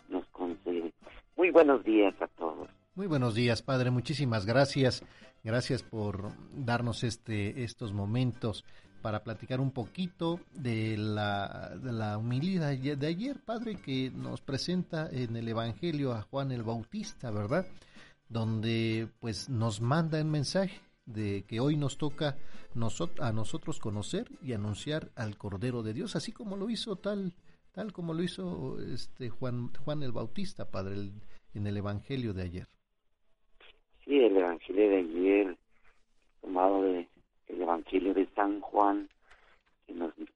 nos 0.08 0.26
concede. 0.26 0.92
Muy 1.36 1.50
buenos 1.50 1.82
días 1.84 2.14
a 2.20 2.26
todos. 2.26 2.68
Muy 2.94 3.06
buenos 3.06 3.34
días, 3.34 3.62
Padre. 3.62 3.90
Muchísimas 3.90 4.44
gracias. 4.44 5.04
Gracias 5.44 5.82
por 5.82 6.32
darnos 6.52 7.04
este, 7.04 7.62
estos 7.62 7.92
momentos 7.92 8.64
para 9.00 9.22
platicar 9.22 9.60
un 9.60 9.70
poquito 9.70 10.40
de 10.52 10.96
la, 10.98 11.76
de 11.80 11.92
la 11.92 12.18
humildad 12.18 12.76
de 12.76 13.06
ayer, 13.06 13.36
Padre, 13.44 13.76
que 13.76 14.10
nos 14.10 14.40
presenta 14.40 15.08
en 15.10 15.36
el 15.36 15.46
Evangelio 15.46 16.12
a 16.12 16.22
Juan 16.22 16.50
el 16.50 16.64
Bautista, 16.64 17.30
¿verdad? 17.30 17.66
Donde 18.28 19.08
pues 19.20 19.48
nos 19.48 19.80
manda 19.80 20.18
el 20.18 20.24
mensaje 20.24 20.80
de 21.08 21.44
que 21.46 21.60
hoy 21.60 21.76
nos 21.76 21.96
toca 21.96 22.36
a 23.20 23.32
nosotros 23.32 23.80
conocer 23.80 24.28
y 24.42 24.52
anunciar 24.52 25.10
al 25.16 25.36
Cordero 25.36 25.82
de 25.82 25.94
Dios, 25.94 26.16
así 26.16 26.32
como 26.32 26.56
lo 26.56 26.70
hizo 26.70 26.96
tal, 26.96 27.32
tal 27.72 27.92
como 27.92 28.14
lo 28.14 28.22
hizo 28.22 28.78
este 28.80 29.30
Juan, 29.30 29.72
Juan 29.84 30.02
el 30.02 30.12
Bautista, 30.12 30.70
Padre, 30.70 31.10
en 31.54 31.66
el 31.66 31.76
Evangelio 31.76 32.34
de 32.34 32.42
ayer. 32.42 32.66
Sí, 34.04 34.18
el 34.18 34.36
Evangelio 34.36 34.90
de 34.90 34.96
ayer, 34.98 35.56
tomado 36.42 36.82
del 36.82 37.08
Evangelio 37.48 38.14
de 38.14 38.26
San 38.34 38.60
Juan, 38.60 39.08
que 39.86 39.94
nos, 39.94 40.16
en 40.18 40.28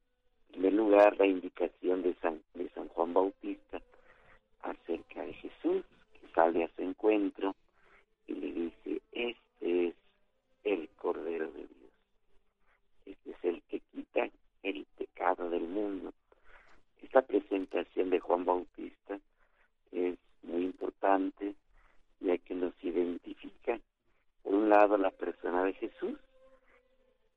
primer 0.52 0.72
lugar, 0.72 1.16
la 1.18 1.26
indicación 1.26 2.02
de 2.02 2.14
San, 2.22 2.40
de 2.54 2.68
San 2.70 2.88
Juan 2.88 3.12
Bautista 3.12 3.80
acerca 4.62 5.22
de 5.22 5.34
Jesús, 5.34 5.84
que 6.14 6.28
sale 6.34 6.64
a 6.64 6.70
su 6.74 6.82
encuentro 6.82 7.54
y 8.26 8.34
le 8.34 8.52
dice, 8.52 9.02
este 9.12 9.88
es 9.88 9.94
el 10.64 10.88
Cordero 10.90 11.50
de 11.50 11.66
Dios. 11.66 11.92
Este 13.06 13.30
es 13.30 13.44
el 13.44 13.62
que 13.62 13.80
quita 13.80 14.28
el 14.62 14.86
pecado 14.96 15.50
del 15.50 15.64
mundo. 15.64 16.12
Esta 17.02 17.22
presentación 17.22 18.10
de 18.10 18.20
Juan 18.20 18.44
Bautista 18.44 19.18
es 19.90 20.18
muy 20.42 20.62
importante 20.62 21.54
ya 22.20 22.38
que 22.38 22.54
nos 22.54 22.72
identifica, 22.82 23.80
por 24.42 24.54
un 24.54 24.68
lado, 24.68 24.96
la 24.96 25.10
persona 25.10 25.64
de 25.64 25.74
Jesús, 25.74 26.18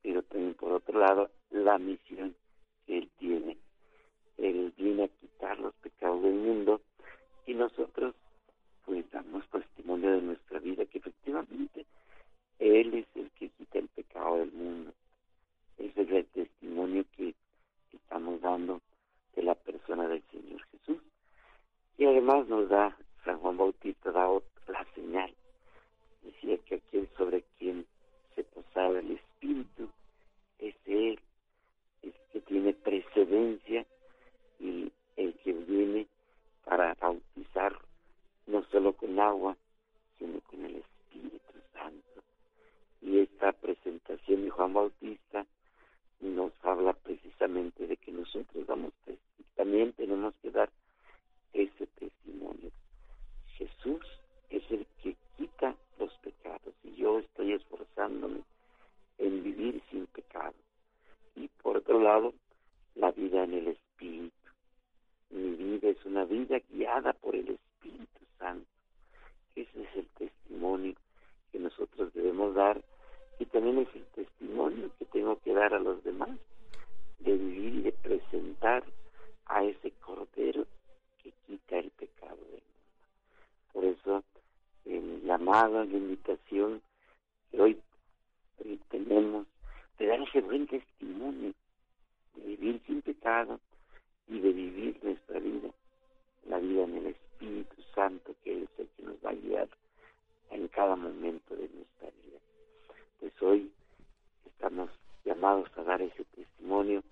pero 0.02 0.22
también 0.22 0.54
por 0.54 0.72
otro 0.72 0.98
lado, 1.00 1.30
la 1.50 1.78
misión 1.78 2.34
que 2.86 2.98
Él 2.98 3.10
tiene. 3.18 3.56
Él 4.38 4.72
viene 4.76 5.04
a 5.04 5.08
quitar 5.08 5.58
los 5.58 5.74
pecados 5.76 6.22
del 6.22 6.34
mundo 6.34 6.80
y 7.46 7.54
nosotros 7.54 8.14
pues 8.84 9.10
damos 9.10 9.44
testimonio 9.48 10.12
de 10.12 10.22
nuestra 10.22 10.60
vida 10.60 10.84
que 10.86 10.98
efectivamente 10.98 11.86
él 12.58 12.94
es 12.94 13.06
el 13.14 13.30
que 13.32 13.48
quita 13.50 13.78
el 13.78 13.88
pecado 13.88 14.38
del 14.38 14.52
mundo. 14.52 14.92
Ese 15.78 16.02
es 16.02 16.10
el 16.10 16.26
testimonio 16.26 17.04
que, 17.16 17.34
estamos 17.92 18.40
dando 18.40 18.80
de 19.34 19.42
la 19.42 19.54
persona 19.54 20.06
del 20.06 20.22
Señor 20.30 20.62
Jesús. 20.70 21.02
Y 21.98 22.04
además 22.04 22.46
nos 22.46 22.68
da, 22.68 22.96
San 23.24 23.38
Juan 23.40 23.56
Bautista 23.56 24.12
da 24.12 24.28
la 24.68 24.86
señal. 24.94 25.34
Decía 26.22 26.56
que 26.58 26.76
aquel 26.76 27.08
sobre 27.16 27.42
quien 27.58 27.84
se 28.34 28.44
posaba 28.44 28.98
el 29.00 29.12
Espíritu, 29.12 29.88
es 30.58 30.74
él, 30.86 31.18
es 32.02 32.14
que 32.32 32.40
tiene 32.40 32.72
precedencia 32.74 33.84
y 34.60 34.92
el 35.16 35.34
que 35.38 35.52
viene 35.52 36.06
para 36.64 36.94
bautizar 36.94 37.76
no 38.46 38.62
solo 38.70 38.92
con 38.92 39.18
agua, 39.18 39.56
sino 40.18 40.40
con 40.42 40.64
el 40.64 40.76
Espíritu 40.76 41.52
Santo. 41.72 42.05
Y 43.06 43.20
esta 43.20 43.52
presentación 43.52 44.44
de 44.44 44.50
Juan 44.50 44.74
Bautista 44.74 45.46
nos 46.20 46.52
habla 46.64 46.92
precisamente 46.92 47.86
de 47.86 47.96
que 47.96 48.10
nosotros 48.10 48.66
damos 48.66 48.92
también 49.54 49.92
tenemos 49.92 50.34
que 50.42 50.50
dar 50.50 50.68
ese 51.52 51.86
testimonio. 51.86 52.72
Jesús 53.56 54.00
es 54.50 54.68
el 54.72 54.84
que 55.02 55.16
quita 55.36 55.76
los 56.00 56.12
pecados 56.18 56.74
y 56.82 56.96
yo 56.96 57.20
estoy 57.20 57.52
esforzándome 57.52 58.42
en 59.18 59.44
vivir 59.44 59.80
sin 59.88 60.06
pecado. 60.08 60.54
Y 61.36 61.46
por 61.62 61.76
otro 61.76 62.00
lado, 62.00 62.34
la 62.96 63.12
vida 63.12 63.44
en 63.44 63.54
el 63.54 63.68
Espíritu. 63.68 64.34
Mi 65.30 65.54
vida 65.54 65.90
es 65.90 66.04
una 66.04 66.24
vida 66.24 66.60
guiada 66.70 67.12
por 67.12 67.36
el 67.36 67.50
Espíritu 67.50 68.20
Santo. 68.38 68.68
Ese 69.54 69.82
es 69.84 69.96
el 69.96 70.06
testimonio 70.18 70.94
que 71.52 71.60
nosotros 71.60 72.12
debemos 72.12 72.54
dar 72.54 72.82
y 73.38 73.44
también 73.46 73.78
es 73.78 73.88
el 73.94 74.04
testimonio 74.06 74.90
que 74.98 75.04
tengo 75.06 75.38
que 75.40 75.52
dar 75.52 75.74
a 75.74 75.78
los 75.78 76.02
demás 76.04 76.30
de 77.18 77.36
vivir 77.36 77.74
y 77.74 77.82
de 77.82 77.92
presentar 77.92 78.84
a 79.46 79.64
ese 79.64 79.90
cordero 80.00 80.66
que 81.22 81.32
quita 81.46 81.78
el 81.78 81.90
pecado 81.90 82.36
del 82.36 82.62
mundo. 82.62 83.72
Por 83.72 83.84
eso 83.84 84.24
el 84.84 85.22
llamado, 85.24 85.84
la 85.84 85.96
invitación 85.96 86.80
que 87.50 87.60
hoy 87.60 87.80
tenemos 88.88 89.46
de 89.98 90.06
dar 90.06 90.20
ese 90.20 90.40
buen 90.40 90.66
testimonio 90.66 91.52
de 92.34 92.42
vivir 92.42 92.80
sin 92.86 93.02
pecado 93.02 93.60
y 94.28 94.40
de 94.40 94.52
vivir 94.52 94.98
nuestra 95.02 95.38
vida, 95.38 95.70
la 96.48 96.58
vida 96.58 96.84
en 96.84 96.96
el 96.96 97.06
Espíritu 97.06 97.82
Santo 97.94 98.34
que 98.42 98.62
es 98.62 98.68
el 98.78 98.88
que 98.96 99.02
nos 99.02 99.16
va 99.24 99.30
a 99.30 99.34
guiar 99.34 99.68
en 100.50 100.68
cada 100.68 100.96
momento 100.96 101.54
de 101.54 101.68
nuestra 101.68 102.08
vida. 102.22 102.38
Pues 103.20 103.32
hoy 103.42 103.70
estamos 104.46 104.90
llamados 105.24 105.68
a 105.76 105.82
dar 105.82 106.02
ese 106.02 106.24
testimonio 106.24 107.02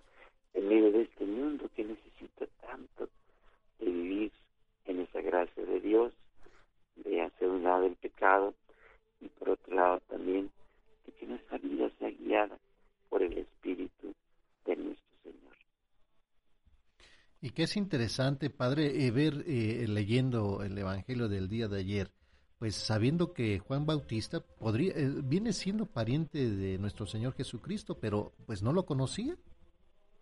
en 0.53 0.69
medio 0.69 0.93
de 0.93 1.03
este 1.03 1.25
mundo 1.25 1.69
que 1.75 1.85
necesita 1.85 2.47
tanto 2.61 3.09
de 3.79 3.87
vivir 3.87 4.33
en 4.87 5.01
esa 5.01 5.21
gracia 5.21 5.65
de 5.65 5.81
Dios, 5.81 6.13
de 6.97 7.23
hacer 7.23 7.49
un 7.49 7.65
lado 7.65 7.87
el 7.87 7.97
pecado 7.97 8.55
y 9.21 9.29
por 9.29 9.51
otro 9.51 9.75
lado 9.75 10.01
también 10.09 10.51
de 11.07 11.13
que 11.13 11.27
nuestra 11.27 11.59
vida 11.59 11.91
sea 11.99 12.11
guiada 12.11 12.59
por 13.09 13.23
el 13.23 13.39
Espíritu 13.39 14.13
de 14.65 14.77
nuestro 14.77 15.17
Señor. 15.23 15.55
Y 17.41 17.44
que 17.55 17.62
es 17.62 17.77
interesante, 17.77 18.51
Padre, 18.51 19.07
eh, 19.07 19.11
ver 19.11 19.45
eh, 19.47 19.87
leyendo 19.88 20.62
el 20.62 20.77
Evangelio 20.77 21.29
del 21.29 21.49
día 21.49 21.69
de 21.69 21.79
ayer, 21.79 22.12
pues 22.59 22.75
sabiendo 22.75 23.33
que 23.33 23.61
Juan 23.61 23.87
Bautista 23.87 24.40
podría, 24.40 24.93
eh, 24.95 25.11
viene 25.23 25.53
siendo 25.53 25.87
pariente 25.87 26.51
de 26.51 26.79
nuestro 26.79 27.07
Señor 27.07 27.35
Jesucristo, 27.35 27.99
pero 28.01 28.35
pues 28.47 28.62
no 28.62 28.73
lo 28.73 28.85
conocía, 28.85 29.37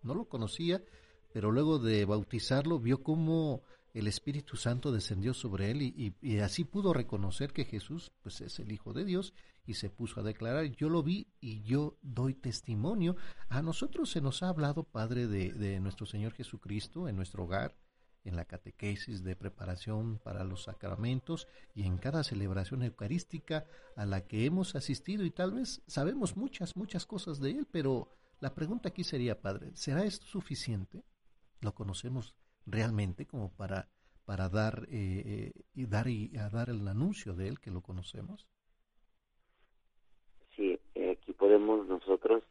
no 0.03 0.13
lo 0.13 0.25
conocía, 0.25 0.83
pero 1.33 1.51
luego 1.51 1.79
de 1.79 2.05
bautizarlo 2.05 2.79
vio 2.79 3.01
cómo 3.01 3.63
el 3.93 4.07
Espíritu 4.07 4.57
Santo 4.57 4.91
descendió 4.91 5.33
sobre 5.33 5.69
él 5.69 5.81
y, 5.81 6.39
así 6.39 6.63
pudo 6.63 6.93
reconocer 6.93 7.53
que 7.53 7.65
Jesús 7.65 8.11
pues 8.21 8.41
es 8.41 8.59
el 8.59 8.71
Hijo 8.71 8.91
de 8.91 9.05
Dios 9.05 9.33
y 9.65 9.75
se 9.75 9.89
puso 9.89 10.19
a 10.19 10.23
declarar, 10.23 10.65
yo 10.65 10.89
lo 10.89 11.03
vi 11.03 11.27
y 11.39 11.61
yo 11.61 11.97
doy 12.01 12.33
testimonio. 12.33 13.15
A 13.49 13.61
nosotros 13.61 14.09
se 14.09 14.19
nos 14.19 14.41
ha 14.41 14.49
hablado, 14.49 14.83
Padre, 14.83 15.27
de, 15.27 15.53
de 15.53 15.79
nuestro 15.79 16.05
Señor 16.05 16.33
Jesucristo 16.33 17.07
en 17.07 17.15
nuestro 17.15 17.43
hogar, 17.43 17.75
en 18.23 18.35
la 18.35 18.45
catequesis 18.45 19.23
de 19.23 19.35
preparación 19.35 20.19
para 20.23 20.43
los 20.43 20.63
sacramentos 20.63 21.47
y 21.75 21.83
en 21.83 21.97
cada 21.97 22.23
celebración 22.23 22.81
eucarística 22.81 23.65
a 23.95 24.05
la 24.05 24.25
que 24.25 24.45
hemos 24.45 24.75
asistido 24.75 25.23
y 25.23 25.31
tal 25.31 25.51
vez 25.51 25.83
sabemos 25.87 26.35
muchas, 26.35 26.75
muchas 26.75 27.05
cosas 27.05 27.39
de 27.39 27.51
él, 27.51 27.67
pero 27.69 28.09
la 28.39 28.55
pregunta 28.55 28.89
aquí 28.89 29.03
sería, 29.03 29.39
Padre, 29.39 29.71
¿será 29.75 30.03
esto 30.03 30.25
suficiente? 30.25 31.03
¿Lo 31.61 31.75
conocemos 31.75 32.33
realmente 32.65 33.25
como 33.25 33.51
para, 33.51 33.87
para 34.25 34.49
dar, 34.49 34.87
eh, 34.89 35.23
eh, 35.25 35.63
y 35.73 35.85
dar 35.85 36.07
y 36.07 36.35
a 36.37 36.49
dar 36.49 36.69
el 36.69 36.87
anuncio 36.87 37.33
de 37.33 37.47
él 37.47 37.59
que 37.59 37.71
lo 37.71 37.81
conocemos? 37.81 38.47
Sí, 40.55 40.79
aquí 41.11 41.33
podemos 41.33 41.87
nosotros 41.87 42.43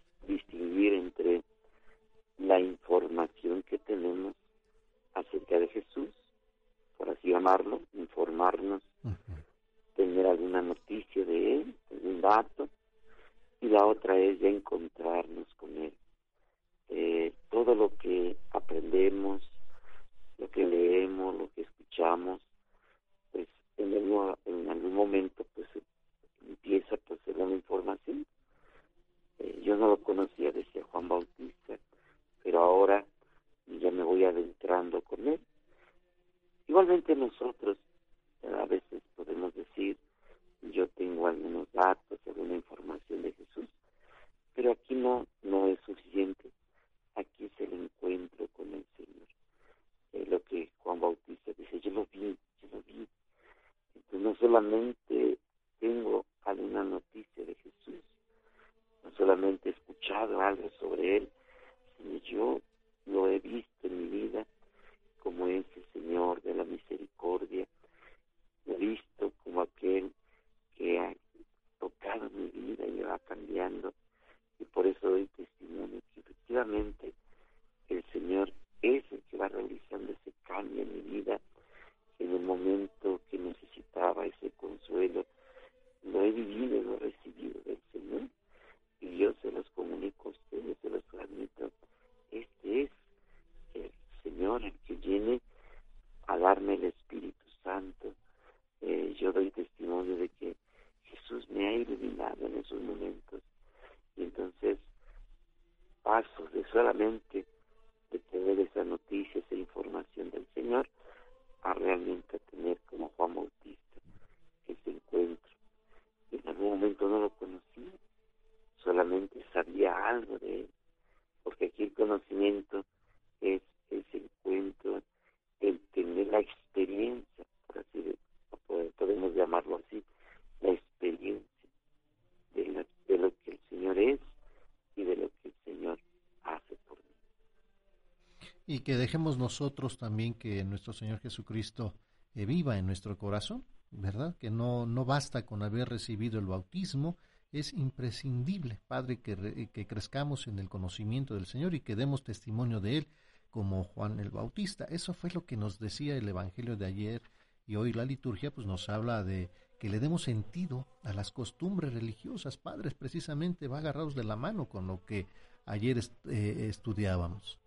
Y 138.72 138.78
que 138.78 138.96
dejemos 138.96 139.36
nosotros 139.36 139.98
también 139.98 140.32
que 140.32 140.64
nuestro 140.64 140.94
Señor 140.94 141.20
Jesucristo 141.20 141.92
eh, 142.34 142.46
viva 142.46 142.78
en 142.78 142.86
nuestro 142.86 143.18
corazón, 143.18 143.66
¿verdad? 143.90 144.34
Que 144.38 144.50
no, 144.50 144.86
no 144.86 145.04
basta 145.04 145.44
con 145.44 145.62
haber 145.62 145.90
recibido 145.90 146.38
el 146.38 146.46
bautismo, 146.46 147.18
es 147.50 147.74
imprescindible, 147.74 148.80
Padre, 148.88 149.20
que, 149.20 149.68
que 149.70 149.86
crezcamos 149.86 150.46
en 150.46 150.58
el 150.58 150.70
conocimiento 150.70 151.34
del 151.34 151.44
Señor 151.44 151.74
y 151.74 151.80
que 151.80 151.96
demos 151.96 152.24
testimonio 152.24 152.80
de 152.80 152.96
Él 152.96 153.08
como 153.50 153.84
Juan 153.84 154.18
el 154.20 154.30
Bautista. 154.30 154.86
Eso 154.86 155.12
fue 155.12 155.28
lo 155.28 155.44
que 155.44 155.58
nos 155.58 155.78
decía 155.78 156.16
el 156.16 156.26
Evangelio 156.26 156.78
de 156.78 156.86
ayer 156.86 157.22
y 157.66 157.76
hoy 157.76 157.92
la 157.92 158.06
liturgia 158.06 158.54
pues 158.54 158.66
nos 158.66 158.88
habla 158.88 159.22
de 159.22 159.50
que 159.78 159.90
le 159.90 160.00
demos 160.00 160.22
sentido 160.22 160.86
a 161.02 161.12
las 161.12 161.30
costumbres 161.30 161.92
religiosas. 161.92 162.56
Padres, 162.56 162.94
precisamente 162.94 163.68
va 163.68 163.80
agarrados 163.80 164.14
de 164.14 164.24
la 164.24 164.36
mano 164.36 164.70
con 164.70 164.86
lo 164.86 165.04
que 165.04 165.26
ayer 165.66 166.00
eh, 166.24 166.68
estudiábamos. 166.70 167.61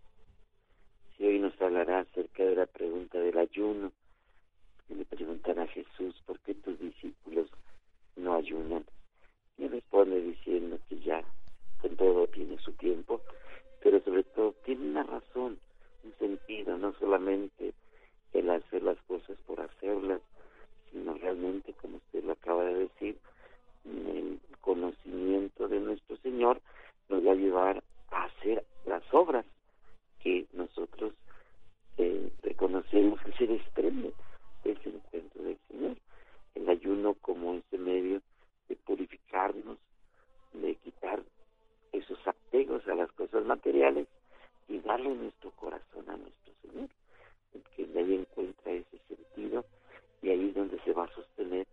Acerca 1.96 2.44
de 2.44 2.56
la 2.56 2.66
pregunta 2.66 3.20
del 3.20 3.38
ayuno. 3.38 3.92
Que 4.86 4.96
le 4.96 5.06
preguntan 5.06 5.60
a 5.60 5.68
Jesús, 5.68 6.22
¿por 6.26 6.38
qué 6.40 6.54
tus 6.54 6.78
discípulos 6.78 7.48
no 8.18 8.36
ayunan? 8.36 8.86
Y 9.58 9.68
responde 9.70 10.22
diciendo 10.22 10.78
que 10.90 11.00
ya 11.00 11.24
con 11.82 11.96
todo 11.96 12.28
tiene 12.28 12.58
su 12.60 12.74
tiempo, 12.74 13.22
pero 13.82 14.02
sobre 14.02 14.24
todo 14.24 14.54
tiene 14.66 14.90
una 14.90 15.04
razón, 15.04 15.58
un 16.04 16.14
sentido, 16.20 16.78
no 16.78 16.94
solamente 17.00 17.74
el 18.34 18.50
hacer 18.50 18.84
las 18.84 18.98
cosas 19.04 19.38
por 19.48 19.62
hacerlas, 19.62 20.22
sino 20.92 21.14
realmente, 21.14 21.74
como 21.82 21.96
usted 21.98 22.26
lo 22.26 22.34
acaba 22.34 22.66
de 22.66 22.74
decir, 22.76 23.18
el 23.86 24.40
conocimiento 24.60 25.70
de 25.70 25.80
nuestro 25.80 26.18
Señor 26.18 26.60
nos 27.08 27.26
va 27.26 27.32
a 27.32 27.36
llevar 27.36 27.84
a 28.12 28.26
hacer 28.26 28.66
las 28.86 29.04
obras 29.14 29.46
que 30.22 30.46
nosotros 30.54 31.14
eh, 31.98 32.30
reconocemos 32.44 33.22
que 33.22 33.32
se 33.34 33.48
desprende 33.48 34.14
de 34.64 34.72
ese 34.72 34.90
encuentro 34.90 35.44
del 35.44 35.58
Señor. 35.70 35.98
El 36.56 36.70
ayuno 36.70 37.14
como 37.16 37.56
ese 37.56 37.78
medio 37.78 38.22
de 38.68 38.76
purificarnos, 38.76 39.78
de 40.54 40.76
quitar 40.76 41.22
esos 41.92 42.20
apegos 42.28 42.88
a 42.88 42.96
las 42.96 43.12
cosas 43.14 43.46
materiales 43.46 44.08
y 44.68 44.80
darle 44.80 45.16
nuestro 45.16 45.52
corazón 45.52 46.10
a 46.10 46.18
nuestro 46.18 46.54
Señor, 46.62 46.90
que 47.76 47.86
de 47.86 48.00
ahí 48.00 48.16
encuentra 48.16 48.72
ese 48.72 48.98
sentido 49.08 49.66
y 50.22 50.30
ahí 50.30 50.50
es 50.50 50.56
donde 50.56 50.80
se 50.82 50.94
va 50.94 51.06
a 51.06 51.14
sostener 51.14 51.68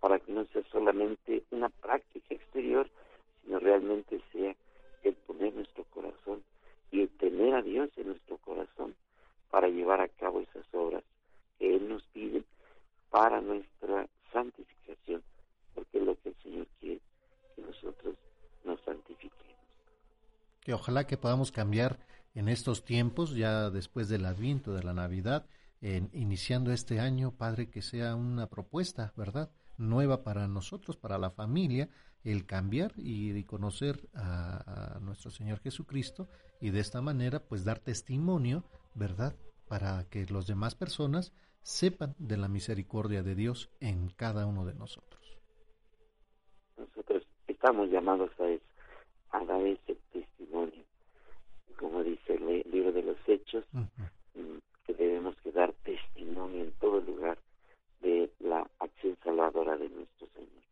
para 0.00 0.18
que 0.18 0.32
no 0.32 0.44
sea 0.46 0.62
solamente 0.70 1.42
una 1.50 1.68
práctica 1.68 2.34
exterior, 2.34 2.88
sino 3.42 3.58
realmente 3.58 4.20
sea 4.32 4.54
el 5.02 5.14
poner 5.14 5.54
nuestro 5.54 5.84
corazón 5.84 6.42
y 6.90 7.02
el 7.02 7.08
tener 7.16 7.54
a 7.54 7.62
Dios 7.62 7.90
en 7.96 8.08
nuestro 8.08 8.36
corazón 8.38 8.94
para 9.50 9.68
llevar 9.68 10.00
a 10.00 10.08
cabo 10.08 10.40
esas 10.40 10.66
obras 10.72 11.02
que 11.58 11.76
Él 11.76 11.88
nos 11.88 12.02
pide 12.12 12.42
para 13.10 13.40
nuestra 13.40 14.08
santificación, 14.32 15.22
porque 15.74 15.98
es 15.98 16.04
lo 16.04 16.14
que 16.20 16.28
el 16.30 16.36
Señor 16.42 16.66
quiere, 16.80 17.00
que 17.54 17.62
nosotros 17.62 18.14
nos 18.64 18.80
santifiquemos. 18.82 19.56
Que 20.60 20.74
ojalá 20.74 21.06
que 21.06 21.16
podamos 21.16 21.52
cambiar 21.52 21.98
en 22.34 22.48
estos 22.48 22.84
tiempos, 22.84 23.34
ya 23.34 23.70
después 23.70 24.08
del 24.08 24.26
Adviento, 24.26 24.74
de 24.74 24.82
la 24.82 24.92
Navidad, 24.92 25.46
en, 25.80 26.10
iniciando 26.12 26.72
este 26.72 27.00
año, 27.00 27.32
Padre, 27.32 27.70
que 27.70 27.82
sea 27.82 28.14
una 28.14 28.48
propuesta, 28.48 29.12
¿verdad? 29.16 29.50
Nueva 29.78 30.22
para 30.22 30.48
nosotros, 30.48 30.96
para 30.96 31.18
la 31.18 31.30
familia, 31.30 31.88
el 32.24 32.44
cambiar 32.44 32.92
y, 32.96 33.42
conocer 33.44 34.08
a, 34.14 34.98
nuestro 35.00 35.30
Señor 35.30 35.60
Jesucristo 35.60 36.28
y 36.60 36.70
de 36.70 36.80
esta 36.80 37.00
manera, 37.00 37.40
pues 37.40 37.64
dar 37.64 37.78
testimonio, 37.78 38.64
¿verdad? 38.96 39.36
Para 39.68 40.04
que 40.10 40.26
las 40.26 40.46
demás 40.46 40.74
personas 40.74 41.32
sepan 41.62 42.14
de 42.18 42.36
la 42.36 42.48
misericordia 42.48 43.22
de 43.22 43.34
Dios 43.34 43.70
en 43.80 44.08
cada 44.10 44.46
uno 44.46 44.64
de 44.64 44.74
nosotros. 44.74 45.36
Nosotros 46.76 47.22
estamos 47.46 47.90
llamados 47.90 48.30
a 48.40 48.48
eso, 48.48 48.64
a 49.30 49.44
dar 49.44 49.60
ese 49.62 49.96
testimonio 50.12 50.86
como 51.78 52.02
dice 52.02 52.34
el 52.34 52.64
libro 52.70 52.92
de 52.92 53.02
los 53.02 53.16
Hechos, 53.26 53.64
mm, 53.72 53.84
que 54.86 54.94
debemos 54.94 55.36
que 55.42 55.52
dar 55.52 55.72
testimonio 55.84 56.64
en 56.64 56.72
todo 56.72 57.00
lugar 57.00 57.38
de 58.00 58.30
la 58.40 58.68
acción 58.78 59.16
salvadora 59.22 59.76
de 59.76 59.88
nuestro 59.88 60.26
Señor. 60.28 60.62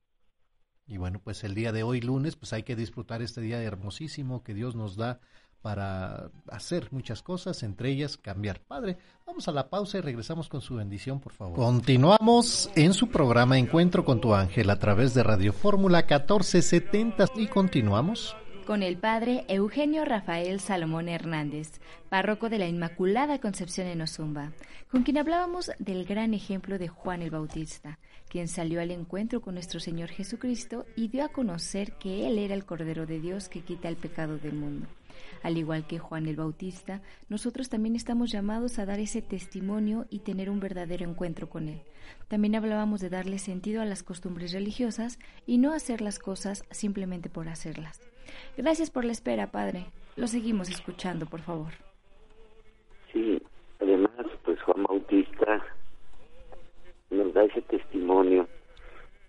Y 0.87 0.99
bueno, 0.99 1.21
pues 1.23 1.45
el 1.45 1.55
día 1.55 1.73
de 1.73 1.83
hoy, 1.83 2.01
lunes, 2.01 2.37
pues 2.37 2.53
hay 2.53 2.63
que 2.63 2.77
disfrutar 2.77 3.23
este 3.23 3.41
día 3.41 3.63
hermosísimo 3.63 4.43
que 4.45 4.55
Dios 4.55 4.77
nos 4.77 4.97
da 4.97 5.21
para 5.65 6.31
hacer 6.51 6.89
muchas 6.93 7.23
cosas, 7.23 7.63
entre 7.63 7.89
ellas 7.89 8.19
cambiar. 8.19 8.61
Padre, 8.61 8.99
vamos 9.27 9.49
a 9.49 9.53
la 9.53 9.71
pausa 9.71 9.97
y 9.97 10.03
regresamos 10.03 10.47
con 10.47 10.61
su 10.61 10.75
bendición, 10.75 11.21
por 11.21 11.33
favor. 11.33 11.57
Continuamos 11.57 12.71
en 12.77 12.93
su 12.93 13.09
programa 13.09 13.59
Encuentro 13.59 14.05
con 14.05 14.21
tu 14.21 14.35
ángel 14.35 14.69
a 14.69 14.79
través 14.79 15.15
de 15.15 15.23
Radio 15.23 15.55
Fórmula 15.55 16.01
1470 16.01 17.29
y 17.37 17.47
continuamos 17.47 18.37
con 18.67 18.83
el 18.83 18.99
padre 18.99 19.47
Eugenio 19.49 20.05
Rafael 20.05 20.61
Salomón 20.61 21.09
Hernández, 21.09 21.81
párroco 22.11 22.51
de 22.51 22.59
la 22.59 22.67
Inmaculada 22.67 23.39
Concepción 23.39 23.87
en 23.87 24.03
Ozumba, 24.03 24.53
con 24.91 25.03
quien 25.03 25.17
hablábamos 25.17 25.71
del 25.79 26.05
gran 26.05 26.35
ejemplo 26.35 26.79
de 26.79 26.89
Juan 26.89 27.23
el 27.23 27.31
Bautista, 27.31 27.99
quien 28.29 28.49
salió 28.49 28.83
al 28.83 28.91
encuentro 28.91 29.41
con 29.41 29.55
nuestro 29.55 29.81
Señor 29.81 30.11
Jesucristo 30.11 30.85
y 30.95 31.09
dio 31.09 31.25
a 31.25 31.31
conocer 31.31 31.93
que 31.93 32.27
Él 32.27 32.39
era 32.39 32.55
el 32.55 32.67
Cordero 32.67 33.07
de 33.07 33.19
Dios 33.19 33.49
que 33.49 33.63
quita 33.63 33.89
el 33.89 33.97
pecado 33.97 34.37
del 34.37 34.55
mundo. 34.55 34.87
Al 35.43 35.57
igual 35.57 35.87
que 35.87 35.99
Juan 35.99 36.27
el 36.27 36.37
Bautista, 36.37 37.03
nosotros 37.29 37.69
también 37.69 37.97
estamos 37.97 38.31
llamados 38.31 38.79
a 38.79 38.87
dar 38.87 39.01
ese 39.01 39.23
testimonio 39.23 40.07
y 40.11 40.21
tener 40.21 40.51
un 40.51 40.61
verdadero 40.61 41.09
encuentro 41.09 41.49
con 41.49 41.69
Él. 41.69 41.83
También 42.29 42.55
hablábamos 42.55 43.01
de 43.01 43.11
darle 43.11 43.39
sentido 43.39 43.83
a 43.83 43.87
las 43.87 44.03
costumbres 44.03 44.53
religiosas 44.53 45.19
y 45.47 45.59
no 45.59 45.73
hacer 45.73 46.01
las 46.01 46.19
cosas 46.19 46.65
simplemente 46.71 47.29
por 47.29 47.49
hacerlas. 47.49 48.01
Gracias 48.57 48.91
por 48.91 49.05
la 49.05 49.13
espera, 49.13 49.51
Padre. 49.51 49.87
Lo 50.17 50.27
seguimos 50.27 50.69
escuchando, 50.71 51.27
por 51.27 51.41
favor. 51.41 51.73
Sí, 53.13 53.41
además, 53.81 54.27
pues 54.45 54.61
Juan 54.63 54.85
Bautista 54.85 55.65
nos 57.11 57.33
da 57.35 57.45
ese 57.45 57.63
testimonio 57.63 58.49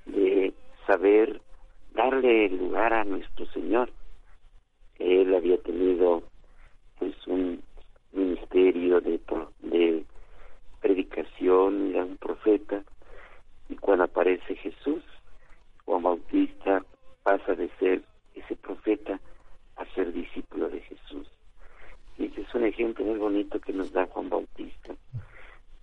de 0.06 0.54
saber 0.88 1.42
darle 1.94 2.50
lugar 2.50 2.94
a 2.94 3.04
nuestro 3.04 3.46
Señor. 3.48 3.92
Él 5.00 5.34
había 5.36 5.58
tenido 5.58 6.24
pues 7.00 7.16
un 7.28 7.62
ministerio 8.14 9.02
de, 9.02 9.20
de 9.60 10.06
predicación, 10.82 11.92
era 11.92 12.06
un 12.06 12.18
profeta, 12.18 12.84
y 13.70 13.76
cuando 13.76 14.06
aparece 14.06 14.56
Jesús, 14.56 15.04
Juan 15.86 16.04
Bautista 16.04 16.84
pasa 17.24 17.56
de 17.56 17.70
ser 17.80 18.04
ese 18.36 18.56
profeta 18.56 19.20
a 19.76 19.86
ser 19.94 20.14
discípulo 20.14 20.70
de 20.70 20.82
Jesús. 20.82 21.28
Y 22.18 22.26
ese 22.26 22.42
es 22.42 22.56
un 22.56 22.66
ejemplo 22.66 23.04
muy 23.04 23.18
bonito 23.18 23.60
que 23.60 23.74
nos 23.74 23.92
da 23.92 24.06
Juan 24.08 24.30
Bautista, 24.30 24.96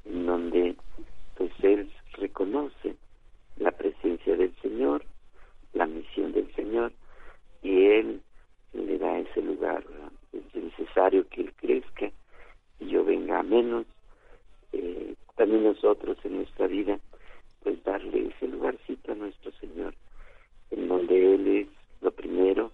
en 0.04 0.26
donde 0.26 0.76
pues 1.36 1.52
él 1.62 1.90
reconoce 2.14 2.96
la 3.56 3.70
presencia 3.70 4.36
del 4.36 4.54
Señor, 4.62 5.04
la 5.72 5.86
misión 5.86 6.32
del 6.32 6.52
Señor, 6.54 6.92
y 7.62 7.86
él 7.86 8.22
le 8.72 8.98
da 8.98 9.18
ese 9.18 9.42
lugar. 9.42 9.84
Es 10.32 10.54
necesario 10.54 11.28
que 11.28 11.42
él 11.42 11.52
crezca 11.54 12.10
y 12.80 12.88
yo 12.88 13.04
venga 13.04 13.38
a 13.38 13.42
menos. 13.42 13.86
Eh, 14.72 15.14
también 15.36 15.64
nosotros 15.64 16.16
en 16.24 16.36
nuestra 16.36 16.66
vida, 16.66 16.98
pues 17.62 17.82
darle 17.84 18.28
ese 18.28 18.48
lugarcito 18.48 19.12
a 19.12 19.16
nuestro 19.16 19.52
Señor, 19.52 19.94
en 20.70 20.88
donde 20.88 21.34
Él 21.34 21.46
es 21.48 21.68
lo 22.00 22.10
primero, 22.10 22.70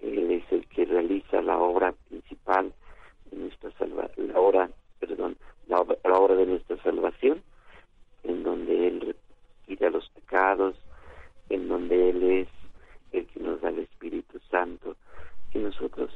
Él 0.00 0.30
es 0.30 0.52
el 0.52 0.66
que 0.68 0.84
realiza 0.84 1.42
la 1.42 1.58
obra 1.58 1.92
principal 2.08 2.72
de 3.30 3.36
nuestra 3.36 3.70
salvación, 3.72 4.28
la 4.28 4.40
obra, 4.40 4.70
perdón, 5.00 5.36
la, 5.66 5.80
obra 5.80 6.34
de 6.36 6.46
nuestra 6.46 6.76
salvación, 6.82 7.42
en 8.22 8.42
donde 8.42 8.88
Él 8.88 9.16
quita 9.66 9.90
los 9.90 10.08
pecados, 10.10 10.76
en 11.48 11.68
donde 11.68 12.10
Él 12.10 12.22
es 12.22 12.48
el 13.12 13.26
que 13.26 13.40
nos 13.40 13.60
da 13.60 13.70
el 13.70 13.80
Espíritu 13.80 14.38
Santo, 14.50 14.96
y 15.54 15.58
nosotros, 15.58 16.10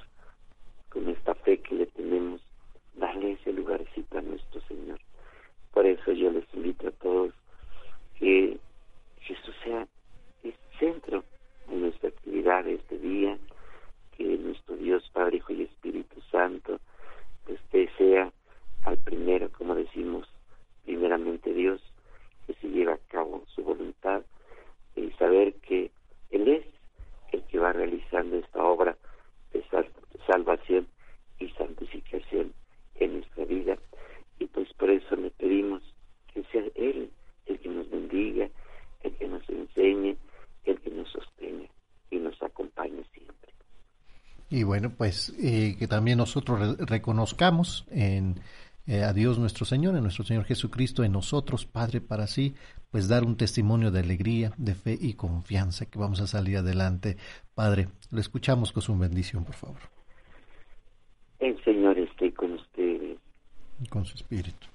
con 0.91 1.09
esta 1.09 1.35
fe 1.35 1.59
que 1.59 1.75
le 1.77 1.87
tenemos, 1.87 2.41
darle 2.95 3.33
ese 3.33 3.53
lugarcito 3.53 4.19
a 4.19 4.23
nuestro 4.23 4.61
Señor. 4.63 4.99
Por 5.73 5.87
eso 5.87 6.13
yo 6.13 6.31
les 6.31 6.45
invito 6.53 6.89
a 6.89 6.93
todos 6.93 7.33
que 8.19 8.59
Jesús 9.21 9.55
sea 9.63 9.87
el 10.43 10.55
centro 10.79 11.25
en 11.71 11.83
nuestra 11.83 12.09
actividad 12.09 12.65
de 12.65 12.75
este 12.75 12.99
día, 12.99 13.39
que 14.17 14.25
nuestro 14.39 14.77
Dios 14.77 15.09
Padre, 15.13 15.37
Hijo 15.37 15.53
y 15.53 15.63
Espíritu 15.63 16.21
Santo, 16.31 16.81
pues 17.71 17.91
sea 17.97 18.33
al 18.85 18.99
primero, 18.99 19.51
como 19.53 19.75
decimos, 19.75 20.29
primeramente 20.85 21.53
Dios, 21.53 21.81
que 22.47 22.55
se 22.55 22.69
lleve 22.69 22.93
a 22.93 22.99
cabo 23.09 23.45
su 23.55 23.63
voluntad 23.63 24.23
y 24.97 25.11
saber 25.13 25.55
que 25.57 25.91
Él 26.31 26.49
es 26.49 26.65
el 27.33 27.43
que 27.45 27.59
va 27.59 27.73
realizando 27.73 28.37
esta 28.37 28.65
obra 28.65 28.97
de 29.53 29.65
salvación 30.27 30.87
y 31.39 31.49
santificación 31.51 32.53
en 32.97 33.15
nuestra 33.15 33.45
vida. 33.45 33.79
Y 34.39 34.47
pues 34.47 34.73
por 34.75 34.91
eso 34.91 35.17
le 35.17 35.31
pedimos 35.31 35.83
que 36.33 36.45
Y 44.51 44.65
bueno, 44.79 44.95
pues 44.97 45.35
eh, 45.43 45.75
que 45.77 45.89
también 45.89 46.19
nosotros 46.19 46.79
reconozcamos 46.79 47.85
en 47.91 48.37
eh, 48.87 49.03
a 49.03 49.13
Dios 49.13 49.37
nuestro 49.37 49.67
Señor, 49.67 49.97
en 49.97 50.03
nuestro 50.03 50.25
Señor 50.25 50.45
Jesucristo, 50.45 51.03
en 51.03 51.11
nosotros, 51.11 51.67
Padre, 51.67 52.01
para 52.01 52.25
así, 52.25 52.55
pues 52.93 53.09
dar 53.09 53.25
un 53.25 53.37
testimonio 53.37 53.91
de 53.91 53.99
alegría, 53.99 54.53
de 54.57 54.77
fe 54.77 54.97
y 54.99 55.15
confianza 55.15 55.87
que 55.87 55.99
vamos 55.99 56.21
a 56.21 56.29
salir 56.29 56.59
adelante. 56.59 57.17
Padre, 57.57 57.89
le 58.13 58.21
escuchamos 58.21 58.71
con 58.71 58.81
su 58.81 58.97
bendición, 58.97 59.45
por 59.45 59.57
favor. 59.57 59.81
El 61.41 61.61
Señor 61.65 61.99
esté 61.99 62.33
con 62.33 62.53
ustedes. 62.53 63.19
Y 63.83 63.89
con 63.89 64.05
su 64.05 64.15
espíritu. 64.15 64.68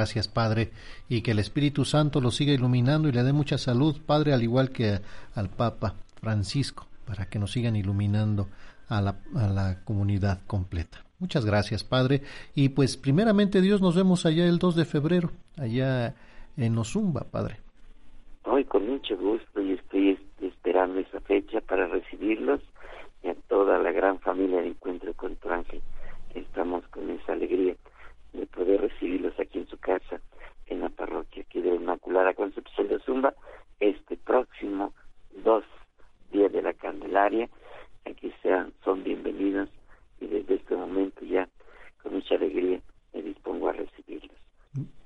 Gracias, 0.00 0.28
Padre, 0.28 0.70
y 1.10 1.20
que 1.20 1.32
el 1.32 1.38
Espíritu 1.38 1.84
Santo 1.84 2.22
lo 2.22 2.30
siga 2.30 2.54
iluminando 2.54 3.06
y 3.06 3.12
le 3.12 3.22
dé 3.22 3.34
mucha 3.34 3.58
salud, 3.58 4.00
Padre, 4.06 4.32
al 4.32 4.42
igual 4.42 4.70
que 4.70 4.98
al 5.34 5.50
Papa 5.50 5.94
Francisco, 6.22 6.86
para 7.06 7.26
que 7.26 7.38
nos 7.38 7.52
sigan 7.52 7.76
iluminando 7.76 8.48
a 8.88 9.02
la, 9.02 9.16
a 9.36 9.46
la 9.48 9.84
comunidad 9.84 10.40
completa. 10.46 11.04
Muchas 11.18 11.44
gracias, 11.44 11.84
Padre. 11.84 12.22
Y 12.54 12.70
pues 12.70 12.96
primeramente 12.96 13.60
Dios 13.60 13.82
nos 13.82 13.94
vemos 13.94 14.24
allá 14.24 14.46
el 14.46 14.58
2 14.58 14.74
de 14.74 14.84
febrero, 14.86 15.32
allá 15.58 16.14
en 16.56 16.78
Ozumba, 16.78 17.26
Padre. 17.30 17.58
Hoy 18.44 18.64
con 18.64 18.88
mucho 18.88 19.18
gusto 19.18 19.60
y 19.60 19.72
estoy 19.72 20.18
esperando 20.40 20.98
esa 20.98 21.20
fecha 21.20 21.60
para 21.60 21.88
recibirlos 21.88 22.62
y 23.22 23.28
a 23.28 23.34
toda 23.48 23.78
la 23.78 23.92
gran 23.92 24.18
familia 24.20 24.62
de 24.62 24.74
con 25.14 25.36
tu 25.36 25.50
Ángel. 25.50 25.82
Estamos 26.34 26.86
con 26.88 27.10
esa 27.10 27.34
alegría 27.34 27.76
de 28.32 28.46
poder 28.46 28.80
recibirlos 28.80 29.38
aquí 29.38 29.58
en 29.58 29.68
su 29.68 29.78
casa, 29.78 30.20
en 30.66 30.80
la 30.80 30.88
parroquia 30.88 31.42
aquí 31.42 31.60
de 31.60 31.74
Inmaculada 31.74 32.34
Concepción 32.34 32.88
de 32.88 32.98
Zumba, 33.00 33.34
este 33.80 34.16
próximo 34.16 34.92
2 35.44 35.64
días 36.32 36.52
de 36.52 36.62
la 36.62 36.72
Candelaria. 36.74 37.48
Aquí 38.08 38.32
sean, 38.42 38.72
son 38.84 39.02
bienvenidos 39.02 39.68
y 40.20 40.26
desde 40.26 40.54
este 40.54 40.76
momento 40.76 41.24
ya 41.24 41.48
con 42.02 42.14
mucha 42.14 42.34
alegría 42.34 42.80
me 43.12 43.22
dispongo 43.22 43.68
a 43.68 43.72
recibirlos. 43.72 44.36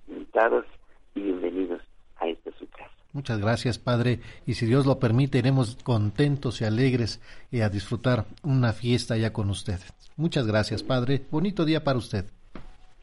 Invitados 0.09 0.66
y 1.14 1.20
bienvenidos 1.20 1.80
a 2.16 2.28
esta 2.28 2.51
su 2.59 2.68
casa. 2.68 2.90
Muchas 3.12 3.40
gracias, 3.55 3.79
Padre. 3.79 4.19
Y 4.47 4.55
si 4.55 4.67
Dios 4.67 4.85
lo 4.85 4.99
permite, 4.99 5.39
iremos 5.39 5.79
contentos 5.85 6.61
y 6.61 6.65
alegres 6.65 7.21
y 7.53 7.61
a 7.61 7.69
disfrutar 7.69 8.25
una 8.43 8.73
fiesta 8.73 9.17
ya 9.17 9.33
con 9.33 9.49
usted. 9.49 9.79
Muchas 10.17 10.45
gracias, 10.49 10.83
Padre. 10.83 11.23
Bonito 11.31 11.65
día 11.65 11.85
para 11.85 11.99
usted. 11.99 12.25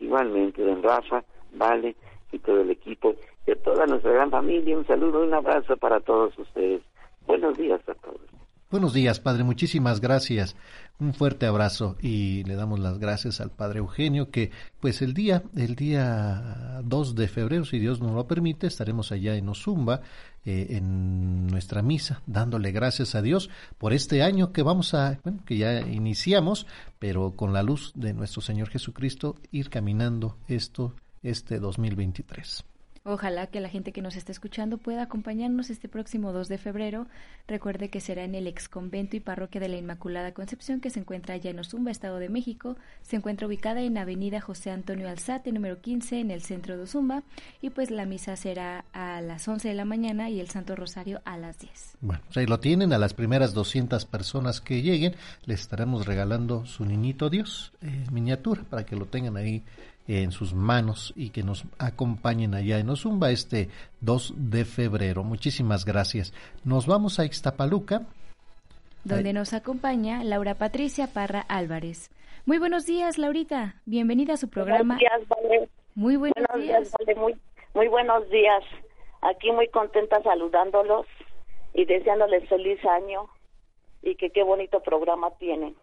Igualmente, 0.01 0.61
don 0.61 0.83
Rafa, 0.83 1.23
Vale 1.53 1.95
y 2.33 2.39
todo 2.39 2.59
el 2.61 2.69
equipo 2.69 3.15
y 3.47 3.51
a 3.51 3.55
toda 3.63 3.85
nuestra 3.85 4.11
gran 4.11 4.29
familia. 4.29 4.77
Un 4.77 4.85
saludo, 4.85 5.23
un 5.23 5.33
abrazo 5.33 5.77
para 5.77 6.01
todos 6.01 6.37
ustedes. 6.37 6.81
Buenos 7.25 7.57
días 7.57 7.79
a 7.87 7.93
todos. 7.93 8.19
Buenos 8.69 8.93
días, 8.93 9.21
Padre. 9.21 9.45
Muchísimas 9.45 10.01
gracias. 10.01 10.57
Un 10.99 11.13
fuerte 11.13 11.45
abrazo 11.45 11.95
y 12.01 12.43
le 12.43 12.55
damos 12.55 12.79
las 12.79 12.99
gracias 12.99 13.39
al 13.39 13.51
Padre 13.51 13.79
Eugenio 13.79 14.31
que 14.31 14.51
pues 14.79 15.01
el 15.01 15.13
día 15.13 15.43
el 15.57 15.75
día 15.75 16.70
2 16.83 17.15
de 17.15 17.27
febrero, 17.27 17.65
si 17.65 17.79
Dios 17.79 18.01
nos 18.01 18.13
lo 18.13 18.27
permite, 18.27 18.67
estaremos 18.67 19.11
allá 19.11 19.35
en 19.35 19.49
Ozumba 19.49 20.01
eh, 20.45 20.67
en 20.71 21.47
nuestra 21.47 21.81
misa 21.81 22.21
dándole 22.25 22.71
gracias 22.71 23.15
a 23.15 23.21
Dios 23.21 23.49
por 23.77 23.93
este 23.93 24.23
año 24.23 24.51
que 24.51 24.63
vamos 24.63 24.93
a 24.93 25.19
bueno, 25.23 25.39
que 25.45 25.57
ya 25.57 25.81
iniciamos, 25.81 26.65
pero 26.99 27.31
con 27.35 27.53
la 27.53 27.63
luz 27.63 27.91
de 27.95 28.13
nuestro 28.13 28.41
Señor 28.41 28.69
Jesucristo 28.69 29.35
ir 29.51 29.69
caminando 29.69 30.37
esto 30.47 30.93
este 31.23 31.59
2023. 31.59 32.63
Ojalá 33.03 33.47
que 33.47 33.59
la 33.59 33.69
gente 33.69 33.91
que 33.91 34.03
nos 34.03 34.15
está 34.15 34.31
escuchando 34.31 34.77
pueda 34.77 35.01
acompañarnos 35.01 35.71
este 35.71 35.87
próximo 35.87 36.33
2 36.33 36.47
de 36.47 36.59
febrero. 36.59 37.07
Recuerde 37.47 37.89
que 37.89 37.99
será 37.99 38.23
en 38.23 38.35
el 38.35 38.45
ex 38.45 38.69
convento 38.69 39.15
y 39.15 39.19
parroquia 39.19 39.59
de 39.59 39.69
la 39.69 39.77
Inmaculada 39.77 40.35
Concepción, 40.35 40.81
que 40.81 40.91
se 40.91 40.99
encuentra 40.99 41.33
allá 41.33 41.49
en 41.49 41.57
Ozumba, 41.57 41.89
Estado 41.89 42.19
de 42.19 42.29
México. 42.29 42.77
Se 43.01 43.15
encuentra 43.15 43.47
ubicada 43.47 43.81
en 43.81 43.97
Avenida 43.97 44.39
José 44.39 44.69
Antonio 44.69 45.09
Alzate, 45.09 45.51
número 45.51 45.81
15, 45.81 46.19
en 46.19 46.29
el 46.29 46.43
centro 46.43 46.77
de 46.77 46.83
Ozumba. 46.83 47.23
Y 47.59 47.71
pues 47.71 47.89
la 47.89 48.05
misa 48.05 48.35
será 48.35 48.85
a 48.93 49.19
las 49.21 49.47
11 49.47 49.69
de 49.69 49.73
la 49.73 49.85
mañana 49.85 50.29
y 50.29 50.39
el 50.39 50.49
Santo 50.49 50.75
Rosario 50.75 51.21
a 51.25 51.37
las 51.37 51.57
10. 51.57 51.97
Bueno, 52.01 52.21
pues 52.27 52.37
ahí 52.37 52.45
lo 52.45 52.59
tienen. 52.59 52.93
A 52.93 52.99
las 52.99 53.15
primeras 53.15 53.55
200 53.55 54.05
personas 54.05 54.61
que 54.61 54.83
lleguen, 54.83 55.15
les 55.45 55.61
estaremos 55.61 56.05
regalando 56.05 56.67
su 56.67 56.85
niñito 56.85 57.31
Dios, 57.31 57.73
eh, 57.81 58.05
miniatura, 58.11 58.61
para 58.69 58.85
que 58.85 58.95
lo 58.95 59.07
tengan 59.07 59.37
ahí 59.37 59.63
en 60.07 60.31
sus 60.31 60.53
manos 60.53 61.13
y 61.15 61.29
que 61.29 61.43
nos 61.43 61.65
acompañen 61.79 62.53
allá 62.53 62.79
en 62.79 62.89
Ozumba 62.89 63.31
este 63.31 63.69
2 64.01 64.33
de 64.35 64.65
febrero. 64.65 65.23
Muchísimas 65.23 65.85
gracias. 65.85 66.33
Nos 66.63 66.87
vamos 66.87 67.19
a 67.19 67.25
Ixtapaluca. 67.25 68.03
Donde 69.03 69.33
nos 69.33 69.53
acompaña 69.53 70.23
Laura 70.23 70.55
Patricia 70.55 71.07
Parra 71.07 71.41
Álvarez. 71.41 72.11
Muy 72.45 72.57
buenos 72.57 72.85
días, 72.85 73.17
Laurita. 73.17 73.75
Bienvenida 73.85 74.33
a 74.33 74.37
su 74.37 74.49
programa. 74.49 74.95
Buenos 74.95 74.99
días, 74.99 75.27
vale. 75.27 75.69
Muy 75.95 76.15
buenos, 76.15 76.35
buenos 76.35 76.67
días. 76.67 76.81
días 76.81 76.93
vale. 76.99 77.19
Muy, 77.19 77.35
muy 77.73 77.87
buenos 77.87 78.29
días. 78.29 78.63
Aquí 79.21 79.51
muy 79.51 79.67
contenta 79.69 80.21
saludándolos 80.23 81.05
y 81.73 81.85
deseándoles 81.85 82.47
feliz 82.49 82.83
año 82.85 83.29
y 84.01 84.15
que 84.15 84.31
qué 84.31 84.43
bonito 84.43 84.81
programa 84.81 85.31
tienen. 85.37 85.75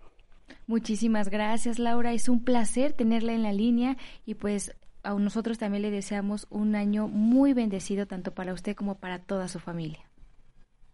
Muchísimas 0.69 1.31
gracias, 1.31 1.79
Laura. 1.79 2.13
Es 2.13 2.29
un 2.29 2.45
placer 2.45 2.93
tenerla 2.93 3.33
en 3.33 3.43
la 3.43 3.53
línea 3.53 3.97
y 4.27 4.35
pues 4.35 4.77
a 5.03 5.15
nosotros 5.15 5.59
también 5.59 5.81
le 5.81 5.91
deseamos 5.91 6.47
un 6.51 6.77
año 6.77 7.09
muy 7.09 7.55
bendecido 7.55 8.07
tanto 8.07 8.35
para 8.35 8.53
usted 8.53 8.77
como 8.77 8.95
para 8.95 9.19
toda 9.19 9.49
su 9.49 9.61
familia. 9.61 10.05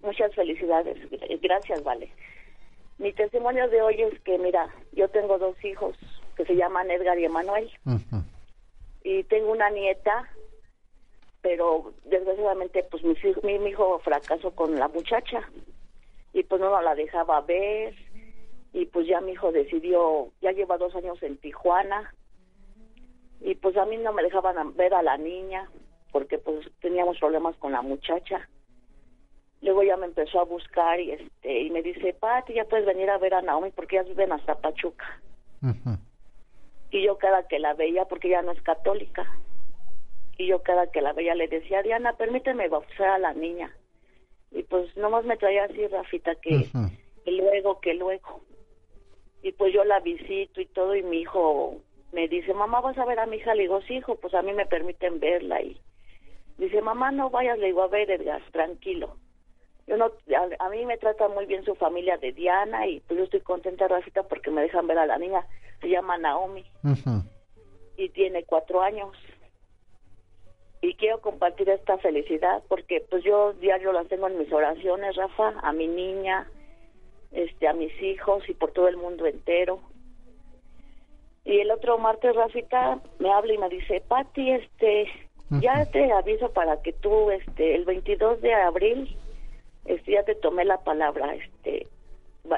Muchas 0.00 0.32
felicidades. 0.36 0.96
Gracias, 1.42 1.82
Vale. 1.82 2.08
Mi 2.98 3.12
testimonio 3.12 3.68
de 3.68 3.82
hoy 3.82 4.00
es 4.00 4.20
que, 4.20 4.38
mira, 4.38 4.72
yo 4.92 5.08
tengo 5.08 5.38
dos 5.38 5.56
hijos 5.64 5.96
que 6.36 6.44
se 6.44 6.54
llaman 6.54 6.88
Edgar 6.92 7.18
y 7.18 7.24
Emanuel. 7.24 7.68
Uh 7.84 7.94
-huh. 7.94 8.24
Y 9.02 9.24
tengo 9.24 9.50
una 9.50 9.70
nieta, 9.70 10.30
pero 11.42 11.92
desgraciadamente, 12.04 12.84
pues 12.84 13.02
mi, 13.02 13.16
mi, 13.42 13.58
mi 13.58 13.70
hijo 13.70 13.98
fracasó 14.04 14.52
con 14.52 14.78
la 14.78 14.86
muchacha. 14.86 15.40
Y 16.32 16.44
pues 16.44 16.60
no 16.60 16.80
la 16.80 16.94
dejaba 16.94 17.40
ver 17.40 18.03
y 18.74 18.86
pues 18.86 19.06
ya 19.06 19.20
mi 19.20 19.32
hijo 19.32 19.52
decidió, 19.52 20.32
ya 20.42 20.50
lleva 20.50 20.76
dos 20.76 20.94
años 20.96 21.22
en 21.22 21.38
Tijuana 21.38 22.12
y 23.40 23.54
pues 23.54 23.76
a 23.76 23.86
mí 23.86 23.96
no 23.96 24.12
me 24.12 24.24
dejaban 24.24 24.76
ver 24.76 24.92
a 24.94 25.02
la 25.02 25.16
niña 25.16 25.70
porque 26.10 26.38
pues 26.38 26.68
teníamos 26.80 27.18
problemas 27.18 27.56
con 27.56 27.72
la 27.72 27.82
muchacha. 27.82 28.48
Luego 29.62 29.84
ya 29.84 29.96
me 29.96 30.06
empezó 30.06 30.40
a 30.40 30.44
buscar 30.44 30.98
y 30.98 31.12
este 31.12 31.62
y 31.62 31.70
me 31.70 31.82
dice, 31.82 32.14
Pati, 32.14 32.54
ya 32.54 32.64
puedes 32.64 32.84
venir 32.84 33.08
a 33.10 33.18
ver 33.18 33.34
a 33.34 33.42
Naomi 33.42 33.70
porque 33.70 33.96
ellas 33.96 34.08
viven 34.08 34.32
hasta 34.32 34.56
Pachuca. 34.56 35.20
Uh 35.62 35.68
-huh. 35.68 35.98
Y 36.90 37.04
yo 37.04 37.16
cada 37.16 37.46
que 37.46 37.60
la 37.60 37.74
veía, 37.74 38.04
porque 38.06 38.28
ella 38.28 38.42
no 38.42 38.52
es 38.52 38.62
católica, 38.62 39.26
y 40.36 40.46
yo 40.46 40.62
cada 40.62 40.90
que 40.92 41.00
la 41.00 41.12
veía 41.12 41.34
le 41.34 41.48
decía, 41.48 41.82
Diana, 41.82 42.12
permíteme 42.12 42.68
bautizar 42.68 43.08
a 43.08 43.18
la 43.18 43.32
niña. 43.34 43.74
Y 44.52 44.62
pues 44.64 44.96
nomás 44.96 45.24
me 45.24 45.36
traía 45.36 45.64
así, 45.64 45.86
Rafita, 45.86 46.34
que... 46.36 46.54
Uh 46.54 46.78
-huh 46.78 46.90
que 47.24 47.32
luego, 47.32 47.80
que 47.80 47.94
luego. 47.94 48.42
Y 49.44 49.52
pues 49.52 49.74
yo 49.74 49.84
la 49.84 50.00
visito 50.00 50.62
y 50.62 50.64
todo 50.64 50.96
y 50.96 51.02
mi 51.02 51.18
hijo 51.18 51.76
me 52.12 52.28
dice, 52.28 52.54
mamá, 52.54 52.80
¿vas 52.80 52.96
a 52.96 53.04
ver 53.04 53.18
a 53.18 53.26
mi 53.26 53.36
hija? 53.36 53.54
Le 53.54 53.64
digo, 53.64 53.82
sí, 53.82 53.96
hijo, 53.96 54.14
pues 54.16 54.32
a 54.32 54.40
mí 54.40 54.54
me 54.54 54.64
permiten 54.64 55.20
verla 55.20 55.60
y 55.60 55.78
dice, 56.56 56.80
mamá, 56.80 57.12
no 57.12 57.28
vayas, 57.28 57.58
le 57.58 57.66
digo, 57.66 57.82
a 57.82 57.88
ver, 57.88 58.10
Edgar, 58.10 58.40
tranquilo. 58.52 59.18
Yo 59.86 59.98
no, 59.98 60.12
a, 60.60 60.68
mí 60.70 60.86
me 60.86 60.96
trata 60.96 61.28
muy 61.28 61.44
bien 61.44 61.62
su 61.62 61.74
familia 61.74 62.16
de 62.16 62.32
Diana 62.32 62.86
y 62.86 63.00
pues 63.00 63.18
yo 63.18 63.24
estoy 63.24 63.40
contenta, 63.40 63.86
Rafita, 63.86 64.22
porque 64.22 64.50
me 64.50 64.62
dejan 64.62 64.86
ver 64.86 64.96
a 64.96 65.04
la 65.04 65.18
niña. 65.18 65.46
Se 65.82 65.90
llama 65.90 66.16
Naomi 66.16 66.64
y 67.98 68.08
tiene 68.08 68.44
cuatro 68.44 68.80
años. 68.80 69.14
Y 70.80 70.94
quiero 70.94 71.20
compartir 71.20 71.68
esta 71.68 71.98
felicidad 71.98 72.62
porque 72.66 73.04
pues 73.10 73.22
yo 73.24 73.52
diario 73.52 73.92
las 73.92 74.08
tengo 74.08 74.26
en 74.28 74.38
mis 74.38 74.50
oraciones, 74.50 75.16
Rafa, 75.16 75.52
a 75.62 75.72
mi 75.74 75.86
niña, 75.86 76.48
este, 77.34 77.68
a 77.68 77.72
mis 77.72 77.92
hijos 78.00 78.48
y 78.48 78.54
por 78.54 78.72
todo 78.72 78.88
el 78.88 78.96
mundo 78.96 79.26
entero. 79.26 79.80
Y 81.44 81.58
el 81.58 81.70
otro 81.70 81.98
martes, 81.98 82.34
Rafita, 82.34 83.00
me 83.18 83.30
habla 83.30 83.52
y 83.52 83.58
me 83.58 83.68
dice, 83.68 84.02
Pati, 84.06 84.52
este, 84.52 85.06
ya 85.60 85.84
te 85.86 86.10
aviso 86.12 86.50
para 86.52 86.80
que 86.80 86.92
tú, 86.92 87.30
este, 87.30 87.74
el 87.74 87.84
22 87.84 88.40
de 88.40 88.54
abril, 88.54 89.16
este, 89.84 90.12
ya 90.12 90.22
te 90.24 90.34
tomé 90.36 90.64
la 90.64 90.78
palabra, 90.78 91.34
este, 91.34 91.86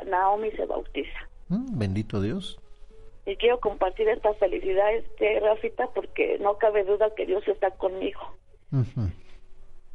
Naomi 0.06 0.52
se 0.52 0.66
bautiza. 0.66 1.28
Mm, 1.48 1.78
bendito 1.78 2.20
Dios. 2.20 2.60
Y 3.24 3.34
quiero 3.36 3.58
compartir 3.58 4.08
esta 4.08 4.34
felicidad, 4.34 4.94
este, 4.94 5.40
Rafita, 5.40 5.88
porque 5.88 6.38
no 6.38 6.58
cabe 6.58 6.84
duda 6.84 7.12
que 7.16 7.26
Dios 7.26 7.42
está 7.48 7.72
conmigo. 7.72 8.20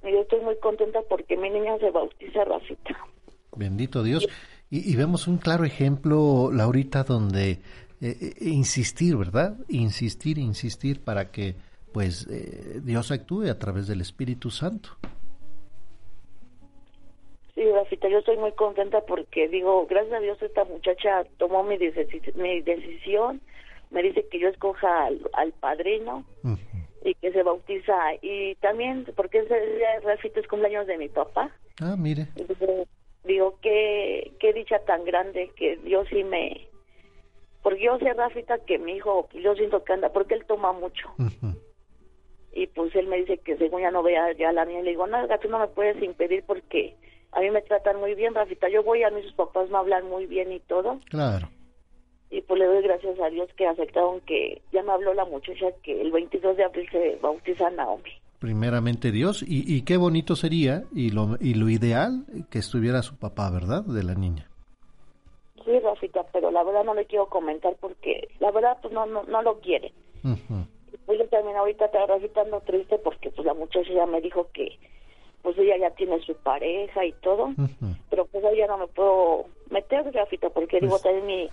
Y 0.04 0.12
yo 0.12 0.22
estoy 0.22 0.42
muy 0.42 0.58
contenta 0.58 1.00
porque 1.08 1.38
mi 1.38 1.50
niña 1.50 1.78
se 1.78 1.92
bautiza, 1.92 2.44
Rafita. 2.44 2.98
Bendito 3.56 4.04
Dios. 4.04 4.28
Y, 4.74 4.96
vemos 4.96 5.28
un 5.28 5.38
claro 5.38 5.66
ejemplo, 5.66 6.50
Laurita, 6.50 7.04
donde 7.04 7.52
eh, 7.52 7.60
eh, 8.00 8.34
insistir, 8.40 9.18
¿verdad? 9.18 9.58
Insistir, 9.68 10.38
insistir 10.38 11.04
para 11.04 11.30
que 11.30 11.56
pues 11.92 12.26
eh, 12.32 12.80
Dios 12.82 13.12
actúe 13.12 13.50
a 13.50 13.60
través 13.60 13.88
del 13.88 14.00
Espíritu 14.00 14.50
Santo. 14.50 14.92
Sí, 17.54 17.70
Rafita, 17.70 18.08
yo 18.08 18.20
estoy 18.20 18.38
muy 18.38 18.54
contenta 18.54 19.02
porque 19.02 19.50
digo, 19.50 19.86
gracias 19.88 20.14
a 20.14 20.20
Dios 20.22 20.42
esta 20.42 20.64
muchacha 20.64 21.26
tomó 21.38 21.64
mi, 21.64 21.78
mi 22.36 22.62
decisión, 22.62 23.42
me 23.90 24.02
dice 24.02 24.26
que 24.32 24.40
yo 24.40 24.48
escoja 24.48 25.08
al, 25.34 25.52
padrino 25.60 26.24
y 27.04 27.14
que 27.16 27.34
se 27.34 27.44
bautiza 27.44 27.94
y 28.22 28.56
también 28.56 29.06
porque 29.18 29.40
ese 29.40 29.54
día 29.54 30.00
Rafita 30.02 30.40
es 30.40 30.48
cumpleaños 30.48 30.88
de 30.88 30.98
mi 30.98 31.10
papá. 31.10 31.52
Ah, 31.82 31.98
mire. 31.98 32.28
Digo, 33.24 33.58
qué, 33.62 34.32
qué 34.40 34.54
dicha 34.54 34.80
tan 34.80 35.04
grande 35.06 35.52
que 35.56 35.78
Dios 35.78 36.08
sí 36.10 36.24
me 36.24 36.72
porque 37.64 37.84
yo 37.84 37.98
sé, 38.00 38.14
Rafita, 38.14 38.58
que 38.60 38.80
mi 38.80 38.94
hijo, 38.94 39.30
yo 39.34 39.56
siento 39.56 39.84
que 39.84 39.94
anda, 39.94 40.10
porque 40.10 40.34
él 40.34 40.46
toma 40.46 40.72
mucho. 40.72 41.10
Y 42.54 42.68
pues 42.68 42.94
él 42.96 43.08
me 43.08 43.18
dice 43.18 43.38
que 43.38 43.56
según 43.58 43.82
ya 43.82 43.92
no 43.92 44.04
vea 44.04 44.34
ya 44.34 44.52
la 44.52 44.66
niña, 44.66 44.82
le 44.82 44.92
digo, 44.92 45.08
no, 45.08 45.28
tú 45.40 45.48
no 45.48 45.60
me 45.60 45.68
puedes 45.68 46.02
impedir 46.02 46.44
porque 46.46 46.96
a 47.32 47.40
mí 47.40 47.50
me 47.50 47.62
tratan 47.62 48.00
muy 48.00 48.16
bien, 48.16 48.34
Rafita. 48.34 48.68
Yo 48.68 48.84
voy 48.84 49.04
a 49.04 49.10
mí, 49.10 49.22
sus 49.22 49.34
papás 49.34 49.70
me 49.70 49.78
hablan 49.78 50.10
muy 50.10 50.26
bien 50.26 50.52
y 50.52 50.60
todo. 50.60 51.00
Claro. 51.10 51.48
Y 52.30 52.42
pues 52.42 52.60
le 52.60 52.66
doy 52.66 52.82
gracias 52.82 53.20
a 53.20 53.30
Dios 53.30 53.50
que 53.56 53.68
aceptaron 53.68 54.22
que 54.22 54.62
ya 54.72 54.84
me 54.84 54.92
habló 54.92 55.14
la 55.14 55.26
muchacha 55.26 55.68
que 55.84 56.02
el 56.02 56.12
22 56.12 56.58
de 56.58 56.64
abril 56.64 56.90
se 56.92 57.18
bautiza 57.22 57.70
Naomi. 57.70 58.21
Primeramente 58.42 59.12
Dios, 59.12 59.44
y, 59.44 59.72
y 59.72 59.84
qué 59.84 59.98
bonito 59.98 60.36
sería, 60.36 60.86
y 60.96 61.12
lo, 61.12 61.38
y 61.40 61.54
lo 61.54 61.70
ideal, 61.70 62.26
que 62.50 62.58
estuviera 62.58 63.04
su 63.04 63.16
papá, 63.16 63.52
¿verdad? 63.52 63.84
De 63.84 64.02
la 64.02 64.16
niña. 64.16 64.50
Sí, 65.64 65.78
Rafita, 65.78 66.26
pero 66.34 66.50
la 66.50 66.64
verdad 66.64 66.84
no 66.84 66.96
le 66.96 67.06
quiero 67.06 67.28
comentar 67.28 67.76
porque 67.80 68.30
la 68.40 68.50
verdad 68.50 68.78
pues 68.82 68.92
no 68.96 69.06
no, 69.06 69.22
no 69.26 69.44
lo 69.44 69.60
quiere. 69.60 69.94
Pues 71.06 71.20
yo 71.20 71.28
también 71.28 71.56
ahorita 71.56 71.86
Rafita 72.08 72.42
ando 72.42 72.62
triste 72.62 72.98
porque 72.98 73.30
pues 73.30 73.46
la 73.46 73.54
muchacha 73.54 73.94
ya 73.94 74.08
me 74.08 74.20
dijo 74.22 74.50
que 74.52 74.80
pues 75.44 75.56
ella 75.60 75.78
ya 75.78 75.92
tiene 75.92 76.20
su 76.22 76.34
pareja 76.34 77.06
y 77.06 77.12
todo, 77.22 77.54
pero 78.10 78.26
pues 78.26 78.44
ya 78.58 78.66
no 78.66 78.80
me 78.80 78.88
puedo 78.88 79.46
meter, 79.70 80.12
Rafita, 80.12 80.50
porque 80.50 80.80
digo 80.80 80.94
pues 80.94 81.04
también 81.04 81.28
mi, 81.28 81.50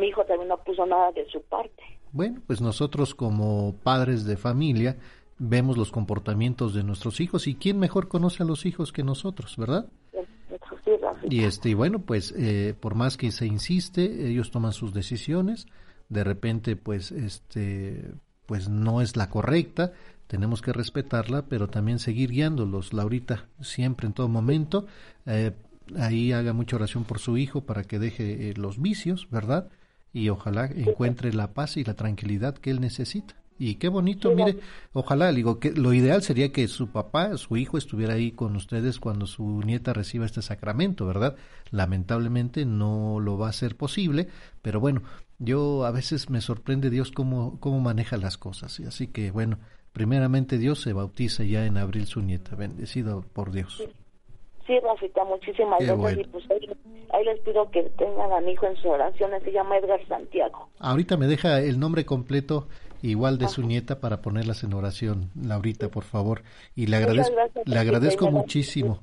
mi 0.00 0.06
hijo 0.06 0.24
también 0.24 0.50
no 0.50 0.58
puso 0.58 0.86
nada 0.86 1.10
de 1.10 1.28
su 1.30 1.42
parte. 1.42 1.82
Bueno, 2.12 2.40
pues 2.46 2.60
nosotros 2.60 3.12
como 3.14 3.74
padres 3.82 4.24
de 4.24 4.36
familia 4.36 4.96
vemos 5.38 5.76
los 5.76 5.90
comportamientos 5.90 6.74
de 6.74 6.84
nuestros 6.84 7.20
hijos 7.20 7.46
y 7.46 7.54
quién 7.54 7.78
mejor 7.78 8.08
conoce 8.08 8.42
a 8.42 8.46
los 8.46 8.66
hijos 8.66 8.92
que 8.92 9.02
nosotros, 9.02 9.56
¿verdad? 9.56 9.86
Y 11.30 11.44
este, 11.44 11.70
y 11.70 11.74
bueno, 11.74 12.00
pues 12.00 12.34
eh, 12.36 12.74
por 12.78 12.94
más 12.94 13.16
que 13.16 13.30
se 13.30 13.46
insiste, 13.46 14.28
ellos 14.28 14.50
toman 14.50 14.72
sus 14.72 14.92
decisiones, 14.92 15.66
de 16.08 16.24
repente 16.24 16.76
pues 16.76 17.12
este 17.12 18.10
pues 18.46 18.68
no 18.68 19.02
es 19.02 19.16
la 19.16 19.28
correcta, 19.28 19.92
tenemos 20.26 20.62
que 20.62 20.72
respetarla, 20.72 21.42
pero 21.42 21.68
también 21.68 21.98
seguir 21.98 22.30
guiándolos, 22.30 22.92
Laurita, 22.92 23.46
siempre 23.60 24.06
en 24.06 24.14
todo 24.14 24.28
momento. 24.28 24.86
Eh, 25.26 25.52
ahí 25.98 26.32
haga 26.32 26.52
mucha 26.52 26.76
oración 26.76 27.04
por 27.04 27.18
su 27.18 27.36
hijo 27.36 27.62
para 27.62 27.84
que 27.84 27.98
deje 27.98 28.50
eh, 28.50 28.54
los 28.54 28.80
vicios, 28.80 29.28
¿verdad? 29.30 29.68
Y 30.12 30.30
ojalá 30.30 30.66
encuentre 30.66 31.32
la 31.32 31.52
paz 31.52 31.76
y 31.76 31.84
la 31.84 31.94
tranquilidad 31.94 32.56
que 32.56 32.70
él 32.70 32.80
necesita. 32.80 33.34
Y 33.58 33.74
qué 33.74 33.88
bonito, 33.88 34.32
mire, 34.34 34.58
ojalá, 34.92 35.32
digo, 35.32 35.58
que 35.58 35.72
lo 35.72 35.92
ideal 35.92 36.22
sería 36.22 36.52
que 36.52 36.68
su 36.68 36.92
papá, 36.92 37.36
su 37.36 37.56
hijo 37.56 37.76
estuviera 37.76 38.14
ahí 38.14 38.30
con 38.30 38.54
ustedes 38.54 39.00
cuando 39.00 39.26
su 39.26 39.62
nieta 39.62 39.92
reciba 39.92 40.26
este 40.26 40.42
sacramento, 40.42 41.06
¿verdad? 41.06 41.36
Lamentablemente 41.70 42.64
no 42.64 43.18
lo 43.20 43.36
va 43.36 43.48
a 43.48 43.52
ser 43.52 43.76
posible, 43.76 44.28
pero 44.62 44.78
bueno, 44.78 45.02
yo 45.38 45.84
a 45.84 45.90
veces 45.90 46.30
me 46.30 46.40
sorprende 46.40 46.88
Dios 46.90 47.10
cómo, 47.10 47.58
cómo 47.60 47.80
maneja 47.80 48.16
las 48.16 48.38
cosas. 48.38 48.78
Y 48.78 48.84
así 48.84 49.08
que 49.08 49.30
bueno, 49.32 49.58
primeramente 49.92 50.58
Dios 50.58 50.80
se 50.80 50.92
bautiza 50.92 51.42
ya 51.42 51.66
en 51.66 51.78
abril 51.78 52.06
su 52.06 52.22
nieta, 52.22 52.54
bendecido 52.54 53.24
por 53.32 53.50
Dios. 53.50 53.82
Sí, 54.68 54.78
Rafita, 54.80 55.24
muchísimas 55.24 55.80
gracias. 55.80 56.18
Y 56.18 56.24
pues 56.24 56.44
ahí, 56.50 57.24
les 57.24 57.40
pido 57.40 57.70
que 57.70 57.84
tengan 57.96 58.30
a 58.32 58.40
mi 58.40 58.52
hijo 58.52 58.66
en 58.66 58.76
su 58.76 58.88
oración, 58.88 59.30
se 59.42 59.50
llama 59.50 59.78
Edgar 59.78 60.06
Santiago. 60.06 60.68
Ahorita 60.78 61.16
me 61.16 61.26
deja 61.26 61.60
el 61.60 61.80
nombre 61.80 62.04
completo 62.04 62.68
igual 63.02 63.38
de 63.38 63.48
su 63.48 63.62
nieta 63.62 64.00
para 64.00 64.20
ponerlas 64.20 64.64
en 64.64 64.74
oración, 64.74 65.30
Laurita, 65.40 65.88
por 65.88 66.04
favor. 66.04 66.42
Y 66.74 66.86
le 66.86 66.96
agradezco, 66.96 67.36
le 67.64 67.78
agradezco 67.78 68.30
muchísimo. 68.30 69.00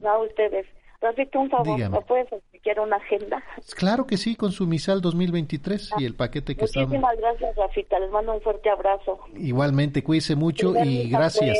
No, 0.00 0.22
ustedes. 0.22 0.66
Rafita, 1.00 1.38
un 1.38 1.50
favor, 1.50 1.78
¿me 1.78 2.00
puedes 2.00 2.32
explicar 2.32 2.80
una 2.80 2.96
agenda? 2.96 3.42
Claro 3.76 4.06
que 4.06 4.16
sí, 4.16 4.36
con 4.36 4.52
su 4.52 4.66
misal 4.66 5.02
2023 5.02 5.92
y 5.98 6.06
el 6.06 6.14
paquete 6.14 6.56
que 6.56 6.62
Muchísimas 6.62 7.18
gracias, 7.18 7.54
Rafita. 7.56 7.98
Les 7.98 8.10
mando 8.10 8.32
un 8.34 8.40
fuerte 8.40 8.70
abrazo. 8.70 9.18
Igualmente, 9.36 10.02
cuídese 10.02 10.34
mucho 10.34 10.72
y 10.82 11.10
gracias. 11.10 11.58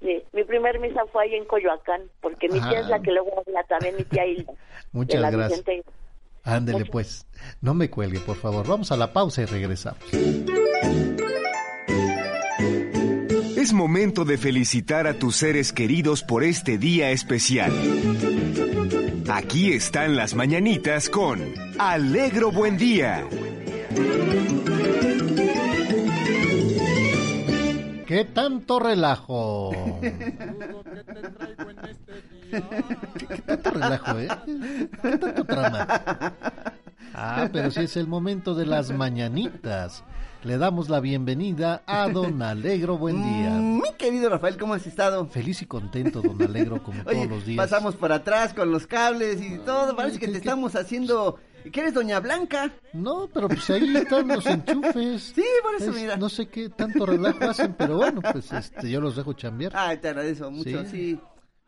Sí, 0.00 0.20
mi 0.32 0.42
primer 0.42 0.80
misa 0.80 1.02
fue 1.12 1.22
ahí 1.22 1.34
en 1.34 1.44
Coyoacán, 1.44 2.02
porque 2.20 2.48
mi 2.48 2.60
tía 2.60 2.80
es 2.80 2.88
la 2.88 3.00
que 3.00 3.12
luego 3.12 3.30
habla 3.46 3.62
también, 3.64 3.94
mi 3.96 4.02
tía 4.02 4.26
Hilda. 4.26 4.52
Muchas 4.92 5.30
gracias. 5.30 5.62
Ándele 6.44 6.86
pues, 6.86 7.24
no 7.60 7.74
me 7.74 7.88
cuelgue, 7.88 8.18
por 8.18 8.36
favor. 8.36 8.66
Vamos 8.66 8.90
a 8.90 8.96
la 8.96 9.12
pausa 9.12 9.42
y 9.42 9.44
regresamos. 9.44 10.02
Es 13.56 13.72
momento 13.72 14.24
de 14.24 14.38
felicitar 14.38 15.06
a 15.06 15.14
tus 15.14 15.36
seres 15.36 15.72
queridos 15.72 16.22
por 16.22 16.42
este 16.42 16.78
día 16.78 17.10
especial. 17.10 17.72
Aquí 19.30 19.72
están 19.72 20.16
las 20.16 20.34
mañanitas 20.34 21.08
con 21.08 21.40
Alegro 21.78 22.50
Buen 22.50 22.76
Día. 22.76 23.24
¿Qué 28.06 28.24
tanto 28.26 28.78
relajo? 28.78 29.70
¿Qué, 30.00 30.10
tanto 33.46 33.70
relajo, 33.70 34.18
eh? 34.18 34.28
¿Qué 35.00 35.18
tanto 35.18 35.44
trama? 35.44 35.86
Ah, 37.14 37.48
pero 37.52 37.70
si 37.70 37.80
es 37.84 37.96
el 37.96 38.06
momento 38.06 38.54
de 38.54 38.66
las 38.66 38.90
mañanitas. 38.90 40.04
Le 40.44 40.58
damos 40.58 40.88
la 40.88 40.98
bienvenida 40.98 41.82
a 41.86 42.08
Don 42.12 42.42
Alegro. 42.42 42.98
Buen 42.98 43.22
día. 43.22 43.50
Mm, 43.50 43.76
mi 43.76 43.92
querido 43.96 44.28
Rafael, 44.28 44.56
¿cómo 44.56 44.74
has 44.74 44.86
estado? 44.86 45.26
Feliz 45.26 45.62
y 45.62 45.66
contento, 45.66 46.20
Don 46.20 46.42
Alegro, 46.42 46.82
como 46.82 47.04
todos 47.04 47.28
los 47.28 47.46
días. 47.46 47.56
Pasamos 47.56 47.94
por 47.94 48.12
atrás 48.12 48.52
con 48.52 48.72
los 48.72 48.86
cables 48.86 49.40
y 49.40 49.58
todo. 49.58 49.94
Parece 49.94 50.18
que 50.18 50.26
te 50.28 50.38
estamos 50.38 50.74
haciendo 50.74 51.38
¿Qué 51.70 51.80
eres 51.80 51.94
Doña 51.94 52.18
Blanca? 52.18 52.72
No, 52.92 53.28
pero 53.32 53.46
pues 53.46 53.70
ahí 53.70 53.96
están 53.96 54.28
los 54.28 54.44
enchufes. 54.46 55.22
Sí, 55.34 55.44
por 55.62 55.74
eso, 55.80 55.92
mira. 55.92 56.16
No 56.16 56.28
sé 56.28 56.48
qué 56.48 56.68
tanto 56.70 57.06
relajo 57.06 57.44
hacen, 57.44 57.74
pero 57.74 57.96
bueno, 57.96 58.20
pues 58.20 58.52
este, 58.52 58.90
yo 58.90 59.00
los 59.00 59.14
dejo 59.14 59.32
chambear. 59.34 59.72
Ay, 59.74 59.98
te 59.98 60.08
agradezco 60.08 60.50
mucho, 60.50 60.84
sí. 60.86 61.20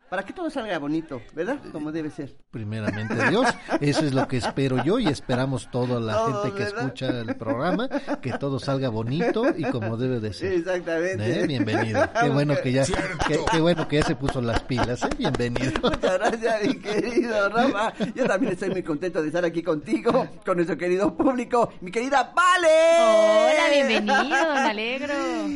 Para 0.09 0.23
que 0.23 0.33
todo 0.33 0.49
salga 0.49 0.77
bonito, 0.77 1.21
¿verdad? 1.33 1.57
Como 1.71 1.91
debe 1.91 2.09
ser. 2.09 2.35
Primeramente 2.51 3.15
Dios, 3.29 3.47
eso 3.81 4.05
es 4.05 4.13
lo 4.13 4.27
que 4.27 4.37
espero 4.37 4.83
yo 4.83 4.99
y 4.99 5.07
esperamos 5.07 5.69
toda 5.71 5.99
la 5.99 6.25
gente 6.25 6.57
que 6.57 6.63
¿verdad? 6.63 6.83
escucha 6.83 7.09
el 7.09 7.35
programa, 7.35 7.89
que 8.21 8.31
todo 8.33 8.59
salga 8.59 8.89
bonito 8.89 9.45
y 9.57 9.63
como 9.71 9.97
debe 9.97 10.19
de 10.19 10.33
ser. 10.33 10.53
Exactamente. 10.53 11.41
¿Eh? 11.41 11.47
Bienvenido. 11.47 12.07
Qué 12.21 12.29
bueno 12.29 12.55
que 12.61 12.71
ya, 12.71 12.85
qué, 13.27 13.39
qué 13.51 13.59
bueno 13.59 13.87
que 13.87 13.97
ya 13.97 14.03
se 14.03 14.15
puso 14.15 14.41
las 14.41 14.61
pilas, 14.63 15.01
¿eh? 15.03 15.09
Bienvenido. 15.17 15.71
Muchas 15.81 16.19
gracias, 16.19 16.67
mi 16.67 16.75
querido 16.75 17.49
Rafa. 17.49 17.93
Yo 18.13 18.25
también 18.25 18.53
estoy 18.53 18.69
muy 18.69 18.83
contento 18.83 19.21
de 19.21 19.27
estar 19.27 19.43
aquí 19.43 19.63
contigo, 19.63 20.27
con 20.45 20.55
nuestro 20.57 20.77
querido 20.77 21.15
público. 21.15 21.73
Mi 21.81 21.91
querida 21.91 22.31
Vale. 22.35 22.67
Hola, 22.99 23.69
bienvenido, 23.71 24.47
don 24.47 24.57
Alegro. 24.57 25.13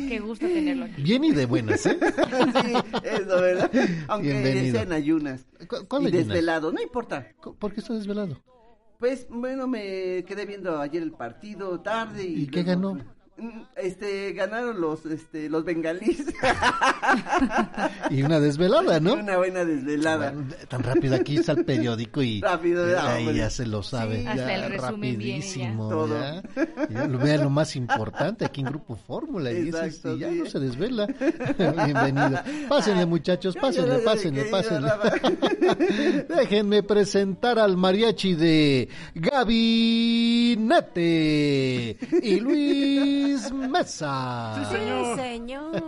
Qué 0.08 0.18
gusto 0.18 0.46
tenerlo 0.46 0.86
aquí. 0.86 1.02
Bien 1.02 1.24
y 1.24 1.32
de 1.32 1.46
buenas, 1.46 1.86
¿eh? 1.86 1.98
Sí, 2.00 2.72
eso, 3.04 3.40
¿verdad? 3.40 3.70
Aunque 4.08 4.39
Bienvenido. 4.42 4.94
ayunas. 4.94 5.46
¿Cu- 5.68 5.86
cuál 5.88 6.02
y 6.02 6.06
ayunas? 6.06 6.28
desvelado, 6.28 6.72
no 6.72 6.80
importa. 6.82 7.28
¿Por 7.58 7.72
qué 7.72 7.80
está 7.80 7.94
desvelado? 7.94 8.42
Pues, 8.98 9.26
bueno, 9.30 9.66
me 9.66 10.24
quedé 10.26 10.44
viendo 10.46 10.78
ayer 10.78 11.02
el 11.02 11.12
partido 11.12 11.80
tarde. 11.80 12.24
¿Y, 12.24 12.42
¿Y 12.42 12.46
qué 12.48 12.62
ganó? 12.62 12.98
Este, 13.76 14.32
ganaron 14.32 14.80
los, 14.80 15.04
este, 15.06 15.48
los 15.48 15.64
bengalíes. 15.64 16.24
Y 18.10 18.22
una 18.22 18.40
desvelada, 18.40 18.98
¿no? 19.00 19.14
Una 19.14 19.36
buena 19.36 19.64
desvelada. 19.64 20.32
Bueno, 20.32 20.52
tan 20.68 20.82
rápido 20.82 21.14
aquí 21.14 21.36
está 21.36 21.52
el 21.52 21.64
periódico 21.64 22.20
y 22.22 22.40
Rápido, 22.40 22.90
ya, 22.90 23.14
ahí 23.14 23.22
hombre. 23.26 23.38
ya 23.38 23.50
se 23.50 23.66
lo 23.66 23.82
sabe. 23.84 24.18
Sí. 24.18 24.24
ya 24.24 24.30
Hasta 24.32 24.54
el 24.54 24.62
resumen 24.72 24.90
rapidísimo. 25.14 26.08
Ya. 26.08 26.42
Ya 26.90 27.06
lo 27.06 27.18
vean 27.18 27.44
lo 27.44 27.50
más 27.50 27.76
importante 27.76 28.44
aquí 28.44 28.62
en 28.62 28.66
Grupo 28.66 28.96
Fórmula. 28.96 29.52
Y, 29.52 29.68
y 29.68 29.70
ya 29.70 29.88
sí. 29.90 30.00
no 30.04 30.46
se 30.46 30.58
desvela. 30.58 31.06
Bienvenido. 31.58 32.40
Pásenle, 32.68 33.06
muchachos, 33.06 33.56
pásenle, 33.56 33.98
pásenle, 34.00 34.44
pásenle. 34.46 34.90
Déjenme 36.28 36.82
presentar 36.82 37.58
al 37.60 37.76
mariachi 37.76 38.34
de 38.34 38.88
Gabinete 40.60 41.96
y 42.22 42.40
Luis 42.40 43.29
Mesa. 43.52 44.54
Sí, 44.70 44.76
señor. 45.16 45.82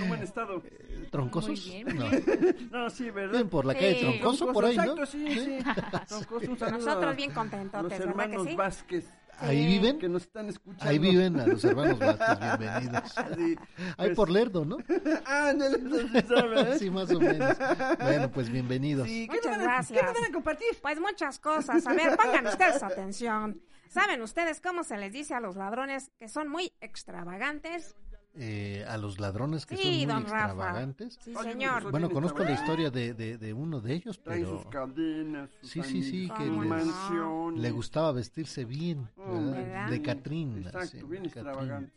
¿Cómo 0.00 0.14
han 0.14 0.22
estado? 0.22 0.62
¿Troncosos? 1.10 1.50
Muy 1.50 1.84
bien, 1.84 1.96
No. 1.96 2.78
No, 2.78 2.90
sí, 2.90 3.10
¿verdad? 3.10 3.32
Bien 3.34 3.48
por 3.48 3.64
la 3.64 3.74
calle 3.74 3.94
Sí. 3.94 4.00
Troncoso, 4.20 4.52
por 4.52 4.64
ahí, 4.64 4.76
¿no? 4.76 4.82
Exacto, 4.82 5.06
sí, 5.06 5.26
sí. 5.38 5.58
Troncoso, 6.08 6.50
un 6.50 6.58
saludo 6.58 6.78
Nosotros 6.84 7.16
bien 7.16 7.32
contentotes, 7.32 7.82
Los 7.82 7.90
¿verdad 7.90 8.04
que 8.14 8.22
hermanos 8.22 8.46
sí? 8.48 8.56
Vázquez. 8.56 9.04
Ahí 9.38 9.66
viven. 9.66 9.98
Que 9.98 10.08
nos 10.08 10.22
están 10.22 10.48
escuchando. 10.48 10.84
Ahí 10.90 10.98
viven 10.98 11.38
a 11.38 11.46
los 11.46 11.62
hermanos 11.62 11.98
Vázquez, 11.98 12.38
bienvenidos. 12.58 13.14
Sí, 13.36 13.56
Ahí 13.98 14.06
pues- 14.08 14.16
por 14.16 14.30
Lerdo, 14.30 14.64
¿no? 14.64 14.78
Ándale, 15.26 15.76
eso 15.76 16.08
sí 16.08 16.20
sabe, 16.26 16.60
¿eh? 16.72 16.78
Sí, 16.78 16.90
más 16.90 17.10
o 17.12 17.20
menos. 17.20 17.56
Bueno, 18.00 18.30
pues 18.30 18.50
bienvenidos. 18.50 19.06
Sí, 19.06 19.28
¿qué 19.28 19.36
Muchas 19.36 19.50
van 19.52 19.60
a- 19.60 19.64
gracias. 19.64 20.00
¿Qué 20.00 20.06
nos 20.06 20.14
van 20.14 20.24
a 20.24 20.32
compartir? 20.32 20.68
Pues 20.80 21.00
muchas 21.00 21.38
cosas. 21.38 21.86
A 21.86 21.92
ver, 21.92 22.16
pongan 22.16 22.46
ustedes 22.46 22.82
atención. 22.82 23.60
¿Saben 23.96 24.20
ustedes 24.20 24.60
cómo 24.60 24.84
se 24.84 24.98
les 24.98 25.10
dice 25.10 25.32
a 25.34 25.40
los 25.40 25.56
ladrones 25.56 26.10
que 26.18 26.28
son 26.28 26.48
muy 26.48 26.70
extravagantes? 26.82 27.96
Eh, 28.34 28.84
a 28.86 28.98
los 28.98 29.18
ladrones 29.18 29.64
que 29.64 29.74
Sí, 29.74 29.82
son 29.84 29.92
muy 29.92 30.04
don 30.04 30.22
Rafa. 30.24 30.36
extravagantes. 30.36 31.18
Sí, 31.22 31.34
señor. 31.34 31.90
Bueno, 31.90 32.10
conozco 32.10 32.44
la 32.44 32.50
historia 32.52 32.90
de, 32.90 33.14
de, 33.14 33.38
de 33.38 33.54
uno 33.54 33.80
de 33.80 33.94
ellos, 33.94 34.18
pero 34.18 34.58
sus 34.58 34.66
cadenas, 34.66 35.48
sus 35.62 35.70
Sí, 35.70 35.82
sí, 35.82 36.02
sí, 36.02 36.30
que 36.36 36.44
les- 36.44 37.56
le 37.62 37.70
gustaba 37.70 38.12
vestirse 38.12 38.66
bien, 38.66 39.08
Oh, 39.16 39.32
¿verdad? 39.32 39.50
¿verdad? 39.56 39.88
De 39.88 40.02
Catrín. 40.02 40.58
Exacto, 40.58 41.06
bien 41.06 41.22
Catrín. 41.22 41.24
extravagante. 41.24 41.92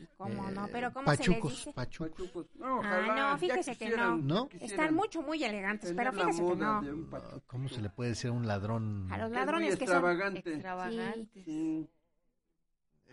Sí, 0.00 0.08
¿Cómo 0.16 0.50
no? 0.50 0.66
Eh, 0.66 0.70
Pero 0.72 0.92
¿cómo 0.92 1.04
pachucos, 1.06 1.26
se 1.26 1.48
les 1.48 1.56
dice? 1.58 1.72
pachucos. 1.72 2.10
Pachucos. 2.10 2.46
No, 2.54 2.80
Ah, 2.82 3.14
no, 3.32 3.38
fíjese 3.38 3.76
que 3.76 3.90
no. 3.96 4.16
¿No? 4.16 4.48
Están 4.60 4.94
mucho, 4.94 5.20
muy 5.22 5.42
elegantes, 5.44 5.92
pero 5.96 6.12
fíjese 6.12 6.44
que 6.44 6.56
no. 6.56 6.80
pachuco. 7.10 7.42
¿Cómo 7.46 7.68
se 7.68 7.80
le 7.82 7.90
puede 7.90 8.10
decir 8.10 8.30
a 8.30 8.32
un 8.32 8.46
ladrón? 8.46 9.08
A 9.12 9.18
los 9.18 9.26
Es 9.26 9.30
muy 9.30 9.38
ladrones 9.38 9.70
que 9.76 9.86
son... 9.86 9.96
extravagante. 9.96 10.38
Extravagante. 10.50 11.44
Sí. 11.44 11.88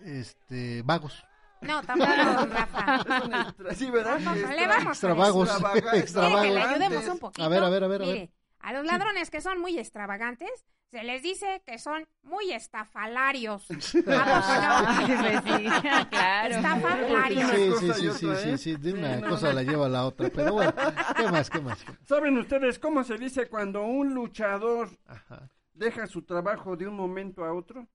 Este, 0.03 0.81
vagos. 0.83 1.23
No, 1.61 1.81
tampoco, 1.81 2.11
don 2.11 2.49
Rafa. 2.51 2.95
Extra- 2.97 3.73
Sí, 3.75 3.89
¿verdad? 3.89 4.19
Tampoco, 4.23 4.35
Extra- 4.37 4.55
le 4.55 4.67
vamos 4.67 4.87
Extra 4.97 5.13
vagos. 5.13 5.49
Extravaga- 5.49 5.97
Extra 5.97 6.27
Quiere 6.27 6.41
que 6.47 6.53
le 6.53 6.61
ayudemos 6.61 7.07
un 7.07 7.19
poquito. 7.19 7.43
A 7.43 7.49
ver, 7.49 7.63
a 7.63 7.69
ver, 7.69 7.83
a 7.83 7.87
ver, 7.87 8.01
a 8.01 8.05
ver. 8.05 8.13
Mire, 8.15 8.31
a 8.59 8.73
los 8.73 8.85
ladrones 8.85 9.29
que 9.31 9.41
son 9.41 9.59
muy 9.59 9.77
extravagantes, 9.79 10.49
se 10.89 11.03
les 11.03 11.21
dice 11.21 11.61
que 11.65 11.77
son 11.79 12.07
muy 12.23 12.51
estafalarios. 12.53 13.65
¿A 14.07 14.99
Ay, 14.99 15.41
pues 15.41 15.43
sí, 15.43 15.67
claro. 16.09 16.55
Estafalarios. 16.55 17.51
Sí, 17.51 17.71
sí, 17.79 17.93
sí, 17.93 18.11
sí, 18.11 18.27
¿eh? 18.29 18.35
sí, 18.35 18.57
sí, 18.57 18.75
de 18.77 18.93
una 18.93 19.17
no, 19.17 19.29
cosa 19.29 19.53
la 19.53 19.63
lleva 19.63 19.87
a 19.87 19.89
la 19.89 20.05
otra, 20.05 20.29
pero 20.29 20.53
bueno, 20.53 20.73
¿qué 21.15 21.23
más, 21.31 21.49
qué 21.49 21.59
más? 21.61 21.83
¿Saben 22.05 22.37
ustedes 22.37 22.79
cómo 22.79 23.03
se 23.03 23.17
dice 23.17 23.47
cuando 23.49 23.83
un 23.83 24.13
luchador 24.13 24.89
Ajá. 25.05 25.49
deja 25.73 26.07
su 26.07 26.21
trabajo 26.23 26.75
de 26.77 26.87
un 26.87 26.95
momento 26.95 27.43
a 27.43 27.53
otro? 27.53 27.87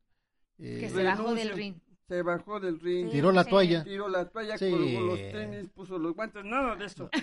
Que 0.58 0.86
Eh, 0.86 0.90
se 0.90 1.02
bajó 1.02 1.34
del 1.34 1.50
ring. 1.50 1.76
Se 2.12 2.20
bajó 2.20 2.60
del 2.60 2.78
ring. 2.78 3.06
Sí. 3.06 3.12
tiró 3.12 3.32
la 3.32 3.42
toalla. 3.42 3.82
Tiró 3.84 4.06
la 4.06 4.26
toalla, 4.28 4.58
Sí. 4.58 4.70
colgó 4.70 5.00
los 5.00 5.18
tenis, 5.18 5.70
puso 5.74 5.98
los 5.98 6.14
guantes, 6.14 6.44
nada 6.44 6.76
de 6.76 6.84
eso. 6.84 7.08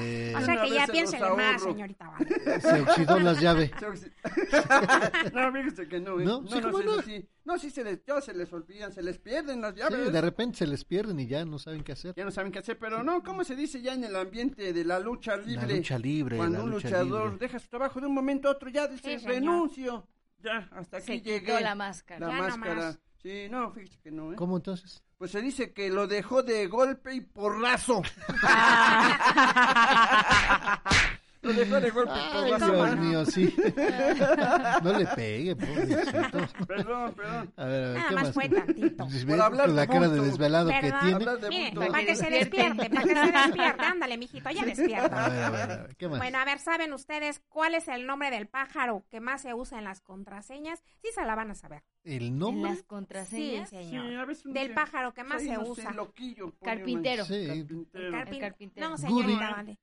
Eh, 0.00 0.34
O 0.36 0.40
sea 0.42 0.62
que 0.62 0.70
ya 0.70 0.86
se 0.86 0.92
piénsele 0.92 1.30
más, 1.30 1.62
ahorro. 1.62 1.72
señorita. 1.72 2.10
Vale. 2.10 2.60
se 2.60 2.80
oxidó 2.82 3.18
las 3.20 3.40
llaves. 3.40 3.70
Se 3.78 3.86
no, 5.34 5.52
fíjese 5.52 5.88
que 5.88 6.00
no, 6.00 6.20
¿eh? 6.20 6.24
¿No? 6.24 6.42
No, 6.42 6.48
Sí, 6.48 6.60
no, 6.60 6.70
¿cómo 6.70 6.78
sí, 6.78 6.84
no? 6.84 7.02
sí, 7.02 7.28
no, 7.44 7.58
sí 7.58 7.70
se 7.70 7.84
les, 7.84 8.04
ya 8.04 8.20
se 8.20 8.34
les 8.34 8.52
olvidan, 8.52 8.92
se 8.92 9.02
les 9.02 9.18
pierden 9.18 9.60
las 9.62 9.74
Sí, 9.74 9.80
llaves. 9.80 10.12
de 10.12 10.20
repente 10.20 10.58
se 10.58 10.66
les 10.66 10.84
pierden 10.84 11.18
y 11.20 11.26
ya 11.26 11.44
no 11.44 11.58
saben 11.58 11.82
qué 11.82 11.92
hacer. 11.92 12.14
Ya 12.14 12.24
no 12.24 12.30
saben 12.30 12.52
qué 12.52 12.58
hacer, 12.60 12.78
pero 12.78 13.02
no, 13.02 13.22
¿cómo 13.22 13.44
se 13.44 13.56
dice 13.56 13.80
ya 13.80 13.94
en 13.94 14.04
el 14.04 14.14
ambiente 14.14 14.72
de 14.74 14.84
la 14.84 14.98
lucha 14.98 15.36
libre? 15.36 15.66
La 15.68 15.74
lucha 15.76 15.98
libre, 15.98 16.36
Cuando 16.36 16.58
la 16.58 16.64
un 16.64 16.70
lucha 16.70 16.88
luchador 16.88 17.30
libre. 17.32 17.46
deja 17.46 17.58
su 17.58 17.68
trabajo 17.68 17.98
de 18.00 18.06
un 18.06 18.14
momento 18.14 18.48
a 18.48 18.52
otro, 18.52 18.68
ya 18.68 18.86
dice, 18.88 19.18
Sí, 19.18 19.26
renuncio. 19.26 20.06
Ya, 20.38 20.68
hasta 20.72 20.96
aquí 20.98 21.06
Se 21.06 21.20
llegué. 21.20 21.40
quitó 21.46 21.60
la 21.60 21.74
máscara. 21.74 22.26
La 22.28 22.32
Ya 22.36 22.42
máscara. 22.42 22.74
nomás. 22.74 22.98
Sí, 23.22 23.46
no, 23.48 23.70
fíjese 23.70 23.98
que 24.02 24.10
no, 24.10 24.32
¿eh? 24.32 24.36
¿Cómo 24.36 24.56
entonces? 24.56 25.04
Pues 25.16 25.30
se 25.30 25.40
dice 25.40 25.72
que 25.72 25.90
lo 25.90 26.08
dejó 26.08 26.42
de 26.42 26.66
golpe 26.66 27.14
y 27.14 27.20
porrazo. 27.20 28.02
lo 31.42 31.52
dejó 31.52 31.80
de 31.80 31.90
golpe 31.90 32.12
Ay. 32.14 32.52
Dios 32.56 32.96
mío, 32.98 33.24
sí. 33.26 33.54
No 34.82 34.98
le 34.98 35.06
pegue, 35.06 35.56
pobrecito. 35.56 36.66
Perdón, 36.66 37.14
perdón. 37.14 37.52
A 37.56 37.64
ver, 37.64 37.84
a 37.84 37.88
ver, 37.88 37.96
Nada 37.96 38.08
¿qué 38.08 38.14
más 38.14 38.24
más? 38.24 38.34
fue 38.34 38.48
tantito. 38.48 39.04
Pues, 39.06 39.24
Por 39.24 39.40
hablar 39.40 39.66
con 39.66 39.76
la 39.76 39.82
de 39.82 39.88
cara 39.88 40.08
de 40.08 40.20
desvelado 40.20 40.70
que 40.70 40.80
Perdón. 40.80 41.00
tiene. 41.00 41.14
Hablar 41.16 41.40
de 41.40 41.48
Mire, 41.48 41.70
bulto. 41.74 41.92
para 41.92 42.04
que 42.06 42.16
se 42.16 42.30
despierte, 42.30 42.90
para 42.90 43.02
que 43.02 43.14
se 43.14 43.32
despierte. 43.32 43.82
Ándale, 43.84 44.18
mijito, 44.18 44.50
ya 44.50 44.62
A 44.62 44.64
despierta. 44.66 45.28
ver, 45.28 45.42
a 45.42 45.50
ver, 45.50 45.70
a 45.70 45.76
ver, 45.82 45.96
¿qué 45.96 46.08
más? 46.08 46.18
Bueno, 46.18 46.38
a 46.38 46.44
ver, 46.44 46.58
¿saben 46.58 46.92
ustedes 46.92 47.40
cuál 47.48 47.74
es 47.74 47.88
el 47.88 48.06
nombre 48.06 48.30
del 48.30 48.46
pájaro 48.48 49.04
que 49.10 49.20
más 49.20 49.42
se 49.42 49.54
usa 49.54 49.78
en 49.78 49.84
las 49.84 50.00
contraseñas? 50.00 50.82
Sí 51.02 51.08
se 51.14 51.24
la 51.24 51.34
van 51.34 51.50
a 51.50 51.54
saber. 51.54 51.82
El 52.04 52.28
En 52.28 52.38
nombre. 52.38 52.70
las 52.70 52.78
Sí, 52.78 52.84
contraseñas. 52.86 53.68
señor. 53.70 54.08
Sí, 54.08 54.14
a 54.14 54.24
veces 54.24 54.46
un 54.46 54.52
Del 54.54 54.72
pájaro 54.74 55.12
que 55.14 55.24
más 55.24 55.42
se 55.42 55.58
usa. 55.58 55.92
loquillo, 55.92 56.52
Carpintero. 56.62 57.24
Sí, 57.24 57.46
uno. 57.70 57.86
El 57.92 58.10
Carpintero. 58.10 58.12
carpin- 58.12 58.32
El 58.34 58.40
carpintero. 58.40 58.88
No, 58.88 58.96
Goody. 58.96 59.02
señorita, 59.08 59.50
vale. 59.50 59.78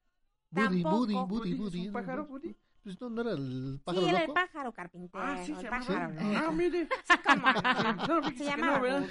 Woody, 0.52 0.84
Woody, 0.84 1.54
¿es 1.54 1.60
Woody. 1.60 1.88
un 1.88 1.94
pájaro, 1.94 2.24
Woody? 2.26 2.56
Pues 2.84 3.00
no, 3.02 3.10
no 3.10 3.22
era 3.22 3.32
el 3.32 3.82
pájaro 3.84 4.04
Sí, 4.04 4.10
era 4.10 4.20
el 4.22 4.28
loco. 4.28 4.34
pájaro 4.34 4.72
carpintero. 4.74 5.24
Ah, 5.24 5.38
sí, 5.46 5.52
el 5.52 5.58
se 5.58 5.64
llama. 5.64 5.80
pájaro. 5.80 6.14
Sí. 6.20 6.36
Ah, 6.36 6.52
mire. 6.52 6.88
¿Cómo 7.26 7.44
no? 8.08 8.22
No, 8.22 8.30
Se 8.32 8.46
llamaba 8.46 8.80
no. 8.80 9.00
No, 9.00 9.08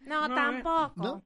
No, 0.00 0.26
¿eh? 0.26 0.34
tampoco. 0.34 0.92
¿No? 1.02 1.24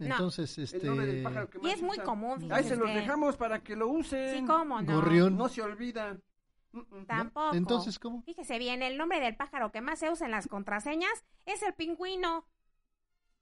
Entonces, 0.00 0.54
del 0.56 0.64
este. 0.64 1.22
pájaro 1.22 1.50
que 1.50 1.58
Y 1.62 1.70
es 1.70 1.82
muy 1.82 1.92
usa. 1.96 2.04
común, 2.04 2.52
Ahí 2.52 2.64
se 2.64 2.76
los 2.76 2.92
dejamos 2.92 3.36
para 3.36 3.62
que 3.62 3.74
lo 3.74 3.88
usen. 3.88 4.38
Sí, 4.40 4.44
cómo 4.46 4.80
no. 4.82 4.94
Gorrión. 4.94 5.36
No 5.36 5.48
se 5.48 5.62
olvida. 5.62 6.18
Mm, 6.72 6.78
mm. 6.78 7.06
Tampoco. 7.06 7.54
Entonces, 7.56 7.98
¿cómo? 7.98 8.22
Fíjese 8.22 8.58
bien, 8.58 8.82
el 8.82 8.96
nombre 8.98 9.18
del 9.20 9.36
pájaro 9.36 9.72
que 9.72 9.80
más 9.80 9.98
se 9.98 10.10
usa 10.10 10.26
en 10.26 10.32
las 10.32 10.46
contraseñas 10.46 11.24
es 11.46 11.62
el 11.62 11.74
pingüino. 11.74 12.46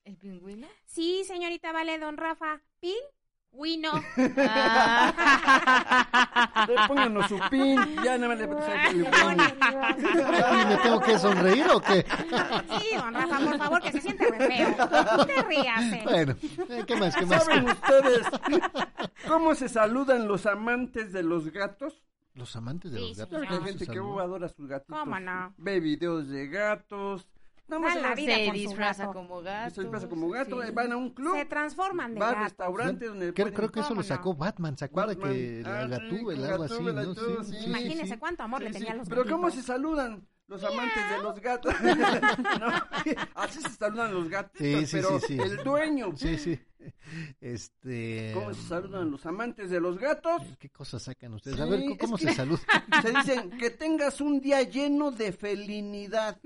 ¿El 0.04 0.16
pingüino? 0.16 0.66
Sí, 0.86 1.24
señorita 1.24 1.72
Vale, 1.72 1.98
don 1.98 2.16
Rafa. 2.16 2.62
Pingüino. 3.51 3.90
Le 4.16 4.28
pónganos 6.88 7.26
su 7.28 7.38
pin. 7.51 7.78
Ya 8.05 8.18
nada 8.18 8.34
más 8.34 8.38
le. 8.38 8.44
¿Y 8.94 8.99
me 10.66 10.76
tengo 10.82 11.01
que 11.01 11.18
sonreír 11.18 11.66
o 11.72 11.80
qué? 11.80 12.05
Sí, 12.80 12.96
don 12.96 13.14
Rafa, 13.14 13.38
por 13.40 13.59
favor, 13.59 13.82
que 13.82 13.92
se 13.92 14.01
siente 14.01 14.30
re 14.30 14.46
feo. 14.46 14.68
Usted 14.70 15.46
ríase. 15.46 16.01
Bueno, 16.05 16.34
eh, 16.68 16.84
¿qué 16.86 16.96
más? 16.96 17.16
¿Qué 17.16 17.26
más? 17.26 17.44
¿Saben 17.44 17.68
ustedes 17.68 18.26
cómo 19.26 19.55
se 19.55 19.68
saludan 19.68 20.28
los 20.28 20.46
amantes 20.46 21.12
de 21.12 21.22
los 21.22 21.51
gatos? 21.53 22.05
Los 22.34 22.55
amantes 22.55 22.92
de 22.92 22.99
Sí, 22.99 23.05
los 23.09 23.16
sí, 23.16 23.22
gatos. 23.22 23.40
Hay 23.42 23.49
señor. 23.49 23.59
¿cómo 23.59 23.66
se 23.66 23.72
gente 23.72 23.86
que 23.86 23.94
saludan? 23.99 24.24
adora 24.24 24.49
sus 24.49 24.68
gatitos. 24.68 24.99
¿Cómo 24.99 25.20
no? 25.20 25.55
Ve 25.59 25.80
videos 25.80 26.28
de 26.28 26.46
gatos. 26.49 27.28
Vamos 27.68 27.92
a 27.92 27.94
la 27.96 28.08
la 28.08 28.14
vida 28.14 28.34
Se 28.34 28.50
disfraza 28.52 29.06
gato. 29.06 29.18
como 29.18 29.42
gato. 29.42 29.74
Se 29.74 29.80
disfraza 29.82 30.08
como 30.08 30.28
gato, 30.30 30.62
sí. 30.62 30.68
eh, 30.68 30.70
van 30.72 30.92
a 30.92 30.96
un 30.96 31.10
club, 31.10 31.36
Se 31.36 31.44
transforman 31.44 32.14
de 32.14 32.20
va 32.20 32.28
a 32.28 32.32
gato. 32.32 32.44
restaurantes 32.44 33.08
donde 33.08 33.34
Creo, 33.34 33.52
creo 33.52 33.70
que 33.70 33.80
eso 33.80 33.88
¿Cómo 33.90 34.00
lo 34.00 34.06
sacó 34.06 34.30
no? 34.30 34.36
Batman, 34.36 34.76
¿se 34.78 34.84
acuerda 34.86 35.14
Batman. 35.14 35.32
que 35.32 35.62
la 35.62 35.80
Ah, 35.80 35.84
sí, 35.84 35.90
Gatúbela, 35.90 36.42
con 36.42 36.50
algo 36.52 36.64
así, 36.64 36.74
sí. 36.74 38.18
cuánto 38.18 38.42
amor 38.42 38.62
le 38.62 38.68
Sí, 38.68 38.72
tenía 38.74 38.88
a 38.90 38.92
sí, 38.94 38.98
los 39.00 39.08
Pero 39.08 39.24
¿cómo 39.26 39.50
se 39.50 39.62
saludan 39.62 40.26
los 40.46 40.64
amantes 40.64 41.10
de 41.10 41.22
los 41.22 41.40
gatos? 41.40 41.74
No, 42.60 42.72
así 43.34 43.60
se 43.60 43.70
saludan 43.70 44.14
los 44.14 44.28
gatos, 44.28 44.52
Sí, 44.58 44.86
sí, 44.86 44.96
pero 44.96 45.20
sí, 45.20 45.26
sí. 45.26 45.38
el 45.38 45.56
dueño, 45.62 46.16
Sí, 46.16 46.38
sí. 46.38 46.60
Este. 47.41 48.33
¿Cómo 48.35 48.53
se 48.55 48.62
saludan 48.68 49.11
los 49.11 49.24
amantes 49.26 49.70
de 49.70 49.81
los 49.81 49.99
gatos? 49.99 50.43
¿Qué 50.59 50.68
cosas 50.68 51.03
sacan 51.03 51.35
ustedes? 51.35 51.57
Sí, 51.57 51.62
A 51.62 51.66
ver, 51.66 51.83
¿cómo, 51.99 52.18
se 52.18 52.26
que- 52.26 52.35
saludan? 52.35 52.64
Se 53.03 53.12
dicen 53.12 53.51
que 53.59 53.70
tengas 53.70 54.20
un 54.20 54.41
día 54.41 54.62
lleno 54.62 55.11
de 55.11 55.33
felinidad. 55.33 56.37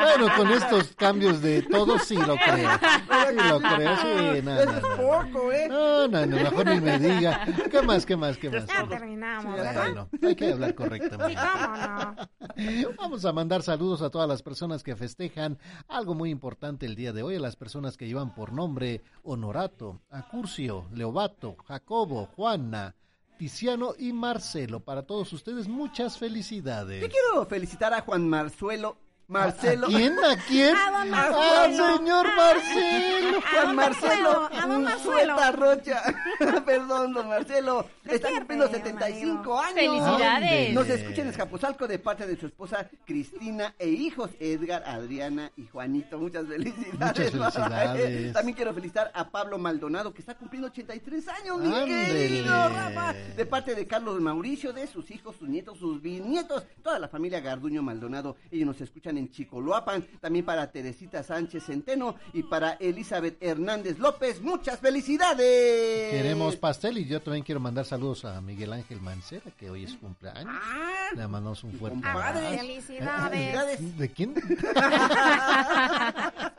Bueno, 0.00 0.28
con 0.36 0.50
estos 0.52 0.94
cambios 0.96 1.40
de 1.40 1.62
todo 1.62 1.98
sí 1.98 2.16
lo 2.16 2.36
creo. 2.36 2.70
Sí 2.78 3.48
lo 3.48 3.60
creo, 3.60 3.96
sí, 3.96 4.42
no, 4.42 4.60
Eso 4.60 4.64
no, 4.66 4.76
es 4.76 4.82
no. 4.82 4.96
poco, 4.96 5.52
¿eh? 5.52 5.66
No, 5.68 6.08
no, 6.08 6.26
no, 6.26 6.36
mejor 6.36 6.66
ni 6.66 6.80
me 6.80 6.98
diga. 6.98 7.46
¿Qué 7.70 7.82
más, 7.82 8.06
qué 8.06 8.16
más, 8.16 8.36
qué 8.38 8.50
más? 8.50 8.66
Ya 8.66 8.86
terminamos, 8.88 9.54
¿verdad? 9.56 9.74
Bueno, 9.82 10.08
hay 10.22 10.34
que 10.36 10.52
hablar 10.52 10.70
Sí, 10.70 10.74
correctamente. 10.76 11.40
cómo 11.42 11.76
no. 11.76 12.94
Vamos 12.98 13.24
a 13.24 13.32
mandar 13.32 13.62
saludos 13.62 14.02
a 14.02 14.10
todas 14.10 14.28
las 14.28 14.42
personas 14.42 14.82
que 14.82 14.96
festejan 14.96 15.58
algo 15.88 16.14
muy 16.14 16.30
importante 16.30 16.85
el 16.86 16.94
día 16.96 17.12
de 17.12 17.22
hoy, 17.22 17.36
a 17.36 17.40
las 17.40 17.56
personas 17.56 17.96
que 17.96 18.06
llevan 18.06 18.34
por 18.34 18.52
nombre 18.52 19.02
Honorato, 19.24 20.00
Acurcio, 20.10 20.86
Leobato, 20.94 21.56
Jacobo, 21.66 22.26
Juana, 22.34 22.94
Tiziano 23.38 23.94
y 23.98 24.12
Marcelo. 24.12 24.80
Para 24.80 25.02
todos 25.02 25.32
ustedes, 25.32 25.68
muchas 25.68 26.16
felicidades. 26.18 27.04
Quiero 27.06 27.44
felicitar 27.46 27.92
a 27.92 28.00
Juan 28.00 28.28
Marzuelo. 28.28 28.96
Marcelo. 29.28 29.86
¿A 29.86 29.90
quién? 29.90 30.16
¿A 30.18 30.36
quién? 30.46 30.76
A 30.76 30.90
don 30.90 31.14
¡Ah, 31.14 31.30
Marcelo. 31.30 31.96
señor 31.96 32.26
Marcelo! 32.36 33.38
A 33.38 33.50
Juan 33.50 33.66
don 33.66 33.76
Marcelo, 33.76 34.50
a 34.52 34.66
don 34.66 34.82
Marcelo. 34.84 35.12
suelta 35.12 35.52
rocha. 35.52 36.02
Perdón, 36.64 37.12
don 37.12 37.28
Marcelo. 37.28 37.86
Está 38.04 38.28
cumpliendo 38.30 38.68
feo, 38.68 38.78
75 38.78 39.58
años. 39.58 39.74
¡Felicidades! 39.74 40.74
Nos 40.74 40.88
escucha 40.88 41.22
en 41.22 41.28
Escapuzalco 41.28 41.88
de 41.88 41.98
parte 41.98 42.26
de 42.26 42.36
su 42.36 42.46
esposa 42.46 42.88
Cristina 43.04 43.74
e 43.78 43.88
hijos 43.88 44.30
Edgar, 44.38 44.84
Adriana 44.86 45.50
y 45.56 45.66
Juanito. 45.66 46.18
Muchas 46.18 46.46
felicidades. 46.46 46.94
Muchas 46.94 47.30
felicidades. 47.30 48.32
También 48.32 48.54
quiero 48.54 48.74
felicitar 48.74 49.10
a 49.12 49.28
Pablo 49.28 49.58
Maldonado 49.58 50.14
que 50.14 50.20
está 50.20 50.34
cumpliendo 50.34 50.68
83 50.68 51.28
años, 51.28 51.58
mi 51.58 51.84
querido 51.84 52.68
Rafa. 52.68 53.12
De 53.36 53.44
parte 53.46 53.74
de 53.74 53.86
Carlos 53.86 54.20
Mauricio, 54.20 54.72
de 54.72 54.86
sus 54.86 55.10
hijos, 55.10 55.36
sus 55.36 55.48
nietos, 55.48 55.78
sus 55.78 56.00
bisnietos, 56.00 56.64
toda 56.82 56.98
la 56.98 57.08
familia 57.08 57.40
Garduño 57.40 57.82
Maldonado. 57.82 58.36
Ellos 58.50 58.66
nos 58.66 58.80
escuchan 58.80 59.15
en 59.18 59.30
Chicoloapan. 59.30 60.06
También 60.20 60.44
para 60.44 60.70
Teresita 60.70 61.22
Sánchez 61.22 61.64
Centeno 61.64 62.16
y 62.32 62.42
para 62.42 62.72
Elizabeth 62.72 63.42
Hernández 63.42 63.98
López. 63.98 64.40
Muchas 64.40 64.78
felicidades. 64.80 66.10
Queremos 66.10 66.56
pastel 66.56 66.98
y 66.98 67.06
yo 67.06 67.20
también 67.20 67.44
quiero 67.44 67.60
mandar 67.60 67.84
saludos 67.84 68.24
a 68.24 68.40
Miguel 68.40 68.72
Ángel 68.72 69.00
Mancera, 69.00 69.50
que 69.56 69.70
hoy 69.70 69.84
es 69.84 69.90
su 69.92 70.00
cumpleaños. 70.00 70.52
Ah, 70.52 71.08
Le 71.14 71.26
mandamos 71.28 71.62
un 71.64 71.72
fuerte 71.72 72.06
abrazo. 72.06 72.40
Felicidades. 72.40 73.30
felicidades. 73.30 73.98
¿De 73.98 74.10
quién? 74.10 74.34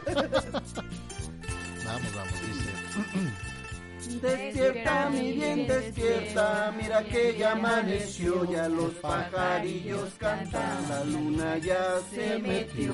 Vamos, 1.84 2.14
vamos, 2.14 2.32
dice. 2.40 2.70
Despierta, 4.02 5.10
mi 5.10 5.32
bien, 5.32 5.66
despierta, 5.66 6.74
mira 6.76 7.04
que 7.04 7.36
ya 7.38 7.52
amaneció, 7.52 8.44
ya 8.50 8.68
los 8.68 8.92
pajarillos 8.94 10.10
cantan, 10.18 10.88
la 10.88 11.04
luna 11.04 11.58
ya 11.58 12.00
se 12.12 12.38
metió. 12.38 12.92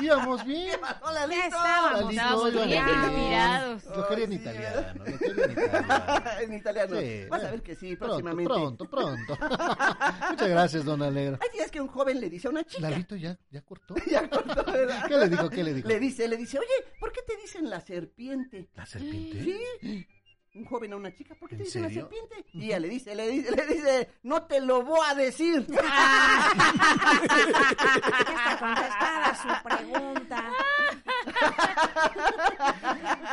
Íbamos 0.00 0.44
bien. 0.44 0.78
Hola, 1.02 1.26
Ya 1.28 1.44
estábamos. 1.46 1.92
Lalito, 1.92 2.10
Estábamos 2.10 2.52
iban 2.52 2.68
bien 2.68 2.84
inspirados. 2.88 3.84
Lo 3.84 4.08
quería 4.08 4.24
en 4.24 4.32
italiano, 4.32 5.04
lo 5.04 5.18
quería 5.18 5.44
en 5.44 5.50
italiano. 5.52 6.24
en 6.40 6.54
italiano. 6.54 7.00
Sí, 7.00 7.24
Vas 7.28 7.44
a 7.44 7.50
ver 7.50 7.62
que 7.62 7.74
sí, 7.74 7.96
Pronto, 7.96 8.16
próximamente. 8.18 8.52
pronto, 8.52 8.84
pronto. 8.90 9.38
Muchas 10.30 10.48
gracias, 10.48 10.84
don 10.84 11.02
Alegro. 11.02 11.38
Hay 11.40 11.48
días 11.56 11.70
que 11.70 11.80
un 11.80 11.88
joven 11.88 12.20
le 12.20 12.28
dice 12.30 12.48
a 12.48 12.50
una 12.50 12.64
chica. 12.64 12.88
Lalito 12.90 13.16
ya, 13.16 13.36
ya 13.50 13.60
cortó. 13.62 13.94
Ya 14.06 14.28
cortó, 14.28 14.64
¿verdad? 14.70 15.06
¿Qué 15.08 15.16
le 15.16 15.28
dijo? 15.28 15.50
¿Qué 15.50 15.64
le 15.64 15.74
dijo? 15.74 15.88
Le 15.88 15.98
dice, 15.98 16.28
le 16.28 16.36
dice, 16.36 16.58
oye, 16.58 16.68
¿por 17.00 17.10
qué 17.12 17.22
te 17.22 17.36
dicen 17.36 17.68
la 17.70 17.80
serpiente? 17.80 18.68
¿La 18.74 18.86
serpiente? 18.86 19.60
Sí. 19.80 20.06
Un 20.54 20.64
joven 20.66 20.92
a 20.92 20.96
una 20.96 21.12
chica, 21.12 21.34
¿por 21.34 21.48
qué 21.48 21.56
te 21.56 21.62
¿En 21.62 21.66
dicen 21.66 21.82
la 21.82 21.88
serio? 21.88 22.08
serpiente? 22.08 22.44
Y 22.52 22.66
ella 22.66 22.78
le 22.78 22.88
dice, 22.88 23.12
le 23.14 23.28
dice, 23.28 23.56
le 23.56 23.66
dice, 23.66 24.08
no 24.22 24.44
te 24.44 24.60
lo 24.60 24.84
voy 24.84 25.00
a 25.04 25.14
decir. 25.16 25.66
Está 25.68 25.82
contestada 28.60 29.34
su 29.42 29.48
pregunta. 29.68 30.44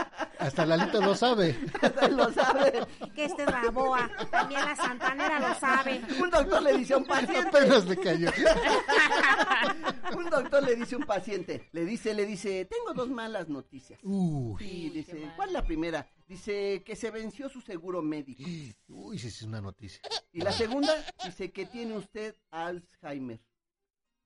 Hasta 0.41 0.65
Lalito 0.65 0.99
lo 1.01 1.15
sabe. 1.15 1.55
lo 2.11 2.33
sabe. 2.33 2.87
Que 3.13 3.25
esta 3.25 3.43
es 3.43 3.51
la 3.51 3.69
boa. 3.69 4.09
También 4.31 4.61
la 4.65 4.75
santanera 4.75 5.39
lo 5.39 5.53
sabe. 5.59 6.01
Un 6.19 6.29
doctor 6.31 6.63
le 6.63 6.77
dice 6.77 6.93
a 6.95 6.97
un 6.97 7.05
paciente. 7.05 7.47
Apenas 7.47 7.85
le 7.85 7.97
cayó. 7.97 8.31
Un 10.17 10.29
doctor 10.29 10.63
le 10.63 10.75
dice 10.75 10.95
a 10.95 10.97
un 10.97 11.05
paciente, 11.05 11.69
le 11.71 11.85
dice, 11.85 12.13
le 12.13 12.25
dice, 12.25 12.65
tengo 12.65 12.93
dos 12.93 13.09
malas 13.09 13.47
noticias. 13.47 13.97
Uy, 14.03 14.61
Y 14.61 14.89
dice, 14.89 15.31
¿cuál 15.37 15.49
es 15.49 15.53
la 15.53 15.63
primera? 15.63 16.05
Dice 16.27 16.83
que 16.85 16.97
se 16.97 17.11
venció 17.11 17.47
su 17.47 17.61
seguro 17.61 18.01
médico. 18.01 18.43
uy, 18.89 19.17
sí, 19.17 19.31
sí, 19.31 19.37
es 19.37 19.41
una 19.43 19.61
noticia. 19.61 20.01
Y 20.33 20.41
la 20.41 20.51
segunda 20.51 20.93
dice 21.23 21.51
que 21.51 21.65
tiene 21.65 21.95
usted 21.97 22.35
Alzheimer. 22.49 23.39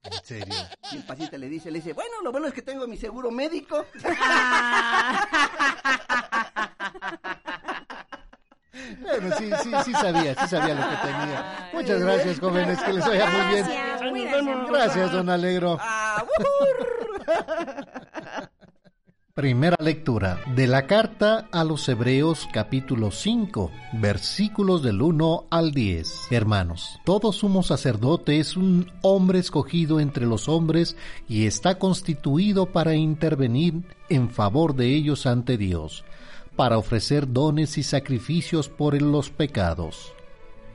En 0.05 0.23
serio. 0.23 0.55
Y 0.91 0.97
el 0.97 1.03
paciente 1.03 1.37
le 1.37 1.49
dice, 1.49 1.71
le 1.71 1.79
dice, 1.79 1.93
bueno, 1.93 2.21
lo 2.23 2.31
bueno 2.31 2.47
es 2.47 2.53
que 2.53 2.61
tengo 2.61 2.87
mi 2.87 2.97
seguro 2.97 3.31
médico. 3.31 3.85
Bueno, 9.01 9.35
sí, 9.37 9.49
sí, 9.63 9.71
sí 9.85 9.93
sabía, 9.93 10.35
sí 10.35 10.47
sabía 10.47 10.75
lo 10.75 10.89
que 10.89 10.95
tenía. 10.97 11.69
Muchas 11.73 12.01
gracias, 12.01 12.39
jóvenes, 12.39 12.81
que 12.81 12.93
les 12.93 13.07
vaya 13.07 13.25
muy 13.27 14.25
bien. 14.25 14.65
Gracias, 14.67 15.11
don 15.11 15.29
Alegro. 15.29 15.79
Primera 19.35 19.75
lectura 19.81 20.39
de 20.55 20.65
la 20.65 20.87
carta 20.87 21.49
a 21.51 21.65
los 21.65 21.89
Hebreos 21.89 22.47
capítulo 22.53 23.11
5 23.11 23.69
versículos 23.99 24.81
del 24.81 25.01
1 25.01 25.47
al 25.49 25.71
10. 25.73 26.31
Hermanos, 26.31 27.01
todo 27.03 27.33
sumo 27.33 27.61
sacerdote 27.61 28.39
es 28.39 28.55
un 28.55 28.89
hombre 29.01 29.39
escogido 29.39 29.99
entre 29.99 30.25
los 30.25 30.47
hombres 30.47 30.95
y 31.27 31.47
está 31.47 31.77
constituido 31.79 32.67
para 32.67 32.95
intervenir 32.95 33.83
en 34.07 34.29
favor 34.29 34.73
de 34.73 34.95
ellos 34.95 35.25
ante 35.25 35.57
Dios, 35.57 36.05
para 36.55 36.77
ofrecer 36.77 37.33
dones 37.33 37.77
y 37.77 37.83
sacrificios 37.83 38.69
por 38.69 39.01
los 39.01 39.31
pecados. 39.31 40.13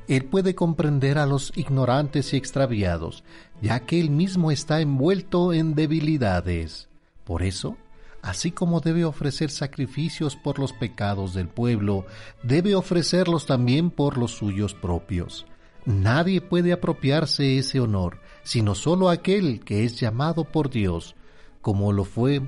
Él 0.07 0.27
puede 0.27 0.55
comprender 0.55 1.17
a 1.17 1.25
los 1.25 1.51
ignorantes 1.57 2.35
y 2.35 2.37
extraviados, 2.37 3.25
ya 3.63 3.81
que 3.81 3.99
él 3.99 4.11
mismo 4.11 4.51
está 4.51 4.83
envuelto 4.83 5.55
en 5.55 5.75
debilidades. 5.75 6.91
Por 7.25 7.43
eso, 7.43 7.79
así 8.23 8.51
como 8.51 8.81
debe 8.81 9.05
ofrecer 9.05 9.51
sacrificios 9.51 10.37
por 10.37 10.59
los 10.59 10.73
pecados 10.73 11.35
del 11.35 11.49
pueblo, 11.49 12.07
debe 12.43 12.75
ofrecerlos 12.75 13.47
también 13.47 13.91
por 13.91 14.19
los 14.19 14.33
suyos 14.33 14.75
propios. 14.75 15.47
Nadie 15.87 16.41
puede 16.41 16.73
apropiarse 16.73 17.59
ese 17.59 17.81
honor, 17.81 18.21
sino 18.43 18.75
sólo 18.75 19.09
aquel 19.09 19.61
que 19.61 19.85
es 19.85 19.99
llamado 19.99 20.45
por 20.45 20.71
Dios, 20.71 21.17
como 21.63 21.93
lo 21.93 22.05
fue 22.05 22.43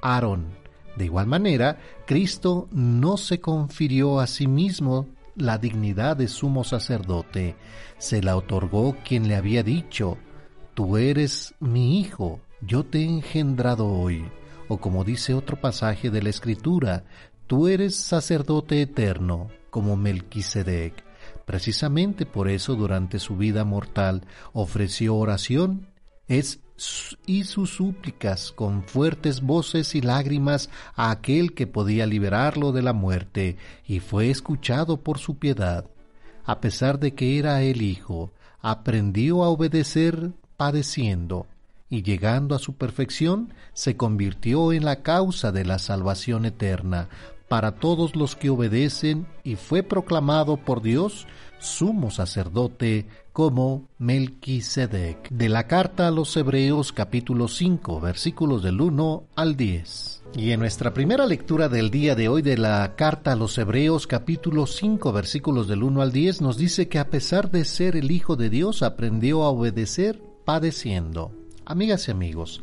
Aarón. 0.00 0.56
De 0.96 1.04
igual 1.04 1.26
manera, 1.26 1.78
Cristo 2.06 2.68
no 2.70 3.16
se 3.16 3.40
confirió 3.40 4.20
a 4.20 4.26
sí 4.26 4.46
mismo 4.46 5.06
la 5.36 5.58
dignidad 5.58 6.16
de 6.16 6.28
sumo 6.28 6.64
sacerdote, 6.64 7.56
se 7.98 8.22
la 8.22 8.36
otorgó 8.36 8.96
quien 9.04 9.28
le 9.28 9.36
había 9.36 9.62
dicho, 9.62 10.18
Tú 10.74 10.96
eres 10.96 11.54
mi 11.58 11.98
hijo, 11.98 12.40
yo 12.60 12.84
te 12.84 13.00
he 13.00 13.04
engendrado 13.04 13.88
hoy 13.88 14.24
o 14.68 14.78
como 14.78 15.04
dice 15.04 15.34
otro 15.34 15.60
pasaje 15.60 16.10
de 16.10 16.22
la 16.22 16.28
Escritura, 16.28 17.04
tú 17.46 17.68
eres 17.68 17.96
sacerdote 17.96 18.82
eterno, 18.82 19.48
como 19.70 19.96
Melquisedec. 19.96 21.04
Precisamente 21.44 22.26
por 22.26 22.48
eso 22.48 22.74
durante 22.74 23.18
su 23.18 23.36
vida 23.36 23.64
mortal 23.64 24.22
ofreció 24.52 25.16
oración 25.16 25.88
es, 26.28 26.60
y 27.26 27.44
sus 27.44 27.70
súplicas 27.70 28.52
con 28.52 28.84
fuertes 28.84 29.40
voces 29.40 29.94
y 29.94 30.00
lágrimas 30.00 30.70
a 30.94 31.10
aquel 31.10 31.54
que 31.54 31.66
podía 31.66 32.06
liberarlo 32.06 32.72
de 32.72 32.82
la 32.82 32.92
muerte, 32.92 33.56
y 33.86 34.00
fue 34.00 34.30
escuchado 34.30 35.02
por 35.02 35.18
su 35.18 35.38
piedad. 35.38 35.86
A 36.44 36.60
pesar 36.60 36.98
de 36.98 37.14
que 37.14 37.38
era 37.38 37.62
el 37.62 37.82
Hijo, 37.82 38.30
aprendió 38.60 39.42
a 39.42 39.48
obedecer 39.48 40.32
padeciendo 40.56 41.46
y 41.90 42.02
llegando 42.02 42.54
a 42.54 42.58
su 42.58 42.74
perfección, 42.74 43.54
se 43.72 43.96
convirtió 43.96 44.72
en 44.72 44.84
la 44.84 45.02
causa 45.02 45.52
de 45.52 45.64
la 45.64 45.78
salvación 45.78 46.44
eterna 46.44 47.08
para 47.48 47.76
todos 47.76 48.14
los 48.14 48.36
que 48.36 48.50
obedecen 48.50 49.26
y 49.42 49.56
fue 49.56 49.82
proclamado 49.82 50.58
por 50.58 50.82
Dios 50.82 51.26
sumo 51.58 52.10
sacerdote 52.10 53.06
como 53.32 53.88
Melquisedec. 53.98 55.28
De 55.30 55.48
la 55.48 55.66
carta 55.66 56.08
a 56.08 56.10
los 56.10 56.36
Hebreos 56.36 56.92
capítulo 56.92 57.48
5 57.48 58.00
versículos 58.00 58.62
del 58.62 58.80
1 58.80 59.24
al 59.34 59.56
10. 59.56 60.22
Y 60.36 60.50
en 60.50 60.60
nuestra 60.60 60.92
primera 60.92 61.26
lectura 61.26 61.68
del 61.68 61.90
día 61.90 62.14
de 62.14 62.28
hoy 62.28 62.42
de 62.42 62.58
la 62.58 62.94
carta 62.96 63.32
a 63.32 63.36
los 63.36 63.56
Hebreos 63.56 64.06
capítulo 64.06 64.66
5 64.66 65.12
versículos 65.12 65.68
del 65.68 65.82
1 65.82 66.02
al 66.02 66.12
10 66.12 66.42
nos 66.42 66.58
dice 66.58 66.88
que 66.88 66.98
a 66.98 67.08
pesar 67.08 67.50
de 67.50 67.64
ser 67.64 67.96
el 67.96 68.10
Hijo 68.10 68.36
de 68.36 68.50
Dios 68.50 68.82
aprendió 68.82 69.42
a 69.44 69.50
obedecer 69.50 70.20
padeciendo. 70.44 71.37
Amigas 71.68 72.08
y 72.08 72.10
amigos, 72.10 72.62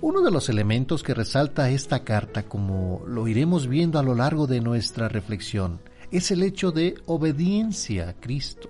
uno 0.00 0.20
de 0.20 0.32
los 0.32 0.48
elementos 0.48 1.04
que 1.04 1.14
resalta 1.14 1.70
esta 1.70 2.02
carta, 2.02 2.42
como 2.42 3.00
lo 3.06 3.28
iremos 3.28 3.68
viendo 3.68 4.00
a 4.00 4.02
lo 4.02 4.16
largo 4.16 4.48
de 4.48 4.60
nuestra 4.60 5.08
reflexión, 5.08 5.78
es 6.10 6.32
el 6.32 6.42
hecho 6.42 6.72
de 6.72 6.96
obediencia 7.06 8.08
a 8.08 8.14
Cristo. 8.14 8.68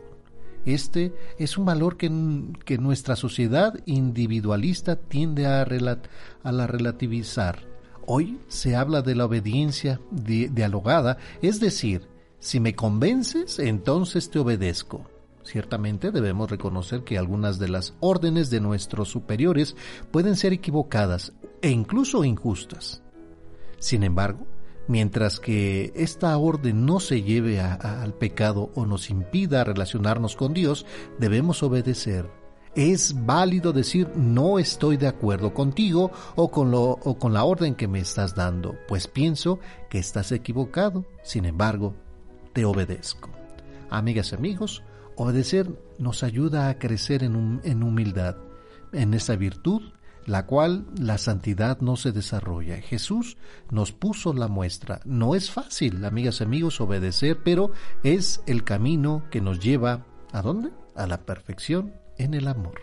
Este 0.67 1.15
es 1.39 1.57
un 1.57 1.65
valor 1.65 1.97
que, 1.97 2.11
nuestra 2.11 3.17
sociedad 3.17 3.73
individualista 3.87 4.97
tiende 4.97 5.47
a, 5.47 5.65
la 5.65 6.67
relativizar. 6.67 7.61
Hoy 8.05 8.41
se 8.49 8.77
habla 8.77 9.01
de 9.01 9.15
la 9.15 9.25
obediencia 9.25 10.03
dialogada, 10.11 11.17
es 11.41 11.61
decir, 11.61 12.09
si 12.41 12.61
me 12.61 12.75
convences, 12.75 13.59
entonces 13.59 14.29
te 14.29 14.39
obedezco. 14.39 15.12
Ciertamente 15.45 16.13
debemos 16.13 16.51
reconocer 16.51 17.03
que 17.03 17.19
algunas 17.19 17.59
de 17.59 17.69
las 17.69 17.95
órdenes 18.01 18.49
de 18.51 18.61
nuestros 18.61 19.09
superiores 19.09 19.77
pueden 20.11 20.37
ser 20.37 20.53
equivocadas 20.53 21.33
e 21.61 21.71
incluso 21.71 22.25
injustas. 22.25 23.03
Sin 23.79 24.05
embargo, 24.05 24.47
mientras 24.87 25.41
que 25.41 25.93
esta 25.97 26.37
orden 26.39 26.87
no 26.87 27.01
se 27.01 27.23
lleve 27.23 27.61
al 27.61 28.15
pecado 28.15 28.71
o 28.75 28.87
nos 28.87 29.11
impida 29.11 29.65
relacionarnos 29.65 30.37
con 30.37 30.55
Dios, 30.55 30.87
debemos 31.19 31.63
obedecer. 31.63 32.31
Es 32.75 33.27
válido 33.27 33.73
decir 33.73 34.09
no 34.17 34.59
estoy 34.59 34.97
de 34.97 35.07
acuerdo 35.07 35.53
contigo 35.53 36.11
o 36.37 36.51
con, 36.51 36.71
lo, 36.71 36.83
o 36.83 37.19
con 37.19 37.35
la 37.35 37.45
orden 37.45 37.75
que 37.75 37.89
me 37.89 37.99
estás 37.99 38.35
dando, 38.35 38.77
pues 38.89 39.09
pienso 39.09 39.59
que 39.91 39.99
estás 39.99 40.33
equivocado. 40.33 41.05
Sin 41.23 41.45
embargo, 41.45 41.95
te 42.53 42.65
obedezco. 42.65 43.29
Amigas 43.91 44.33
y 44.33 44.37
amigos, 44.37 44.83
Obedecer 45.17 45.71
nos 45.99 46.23
ayuda 46.23 46.69
a 46.69 46.79
crecer 46.79 47.23
en, 47.23 47.83
humildad, 47.83 48.37
en 48.93 49.15
esa 49.15 49.37
virtud 49.37 49.83
la 50.25 50.47
cual 50.47 50.87
la 51.01 51.19
santidad 51.19 51.81
no 51.81 51.97
se 51.97 52.13
desarrolla. 52.13 52.81
Jesús 52.81 53.37
nos 53.71 53.91
puso 53.91 54.33
la 54.33 54.47
muestra. 54.47 55.01
No 55.05 55.35
es 55.35 55.51
fácil, 55.51 56.05
amigas 56.05 56.41
y 56.41 56.45
amigos, 56.45 56.81
obedecer, 56.81 57.39
pero 57.43 57.73
es 58.05 58.41
el 58.47 58.63
camino 58.63 59.25
que 59.31 59.41
nos 59.41 59.59
lleva 59.59 60.07
a 60.33 60.43
dónde? 60.43 60.71
A 60.95 61.07
la 61.07 61.23
perfección 61.23 61.93
en 62.19 62.35
el 62.35 62.47
amor. 62.47 62.81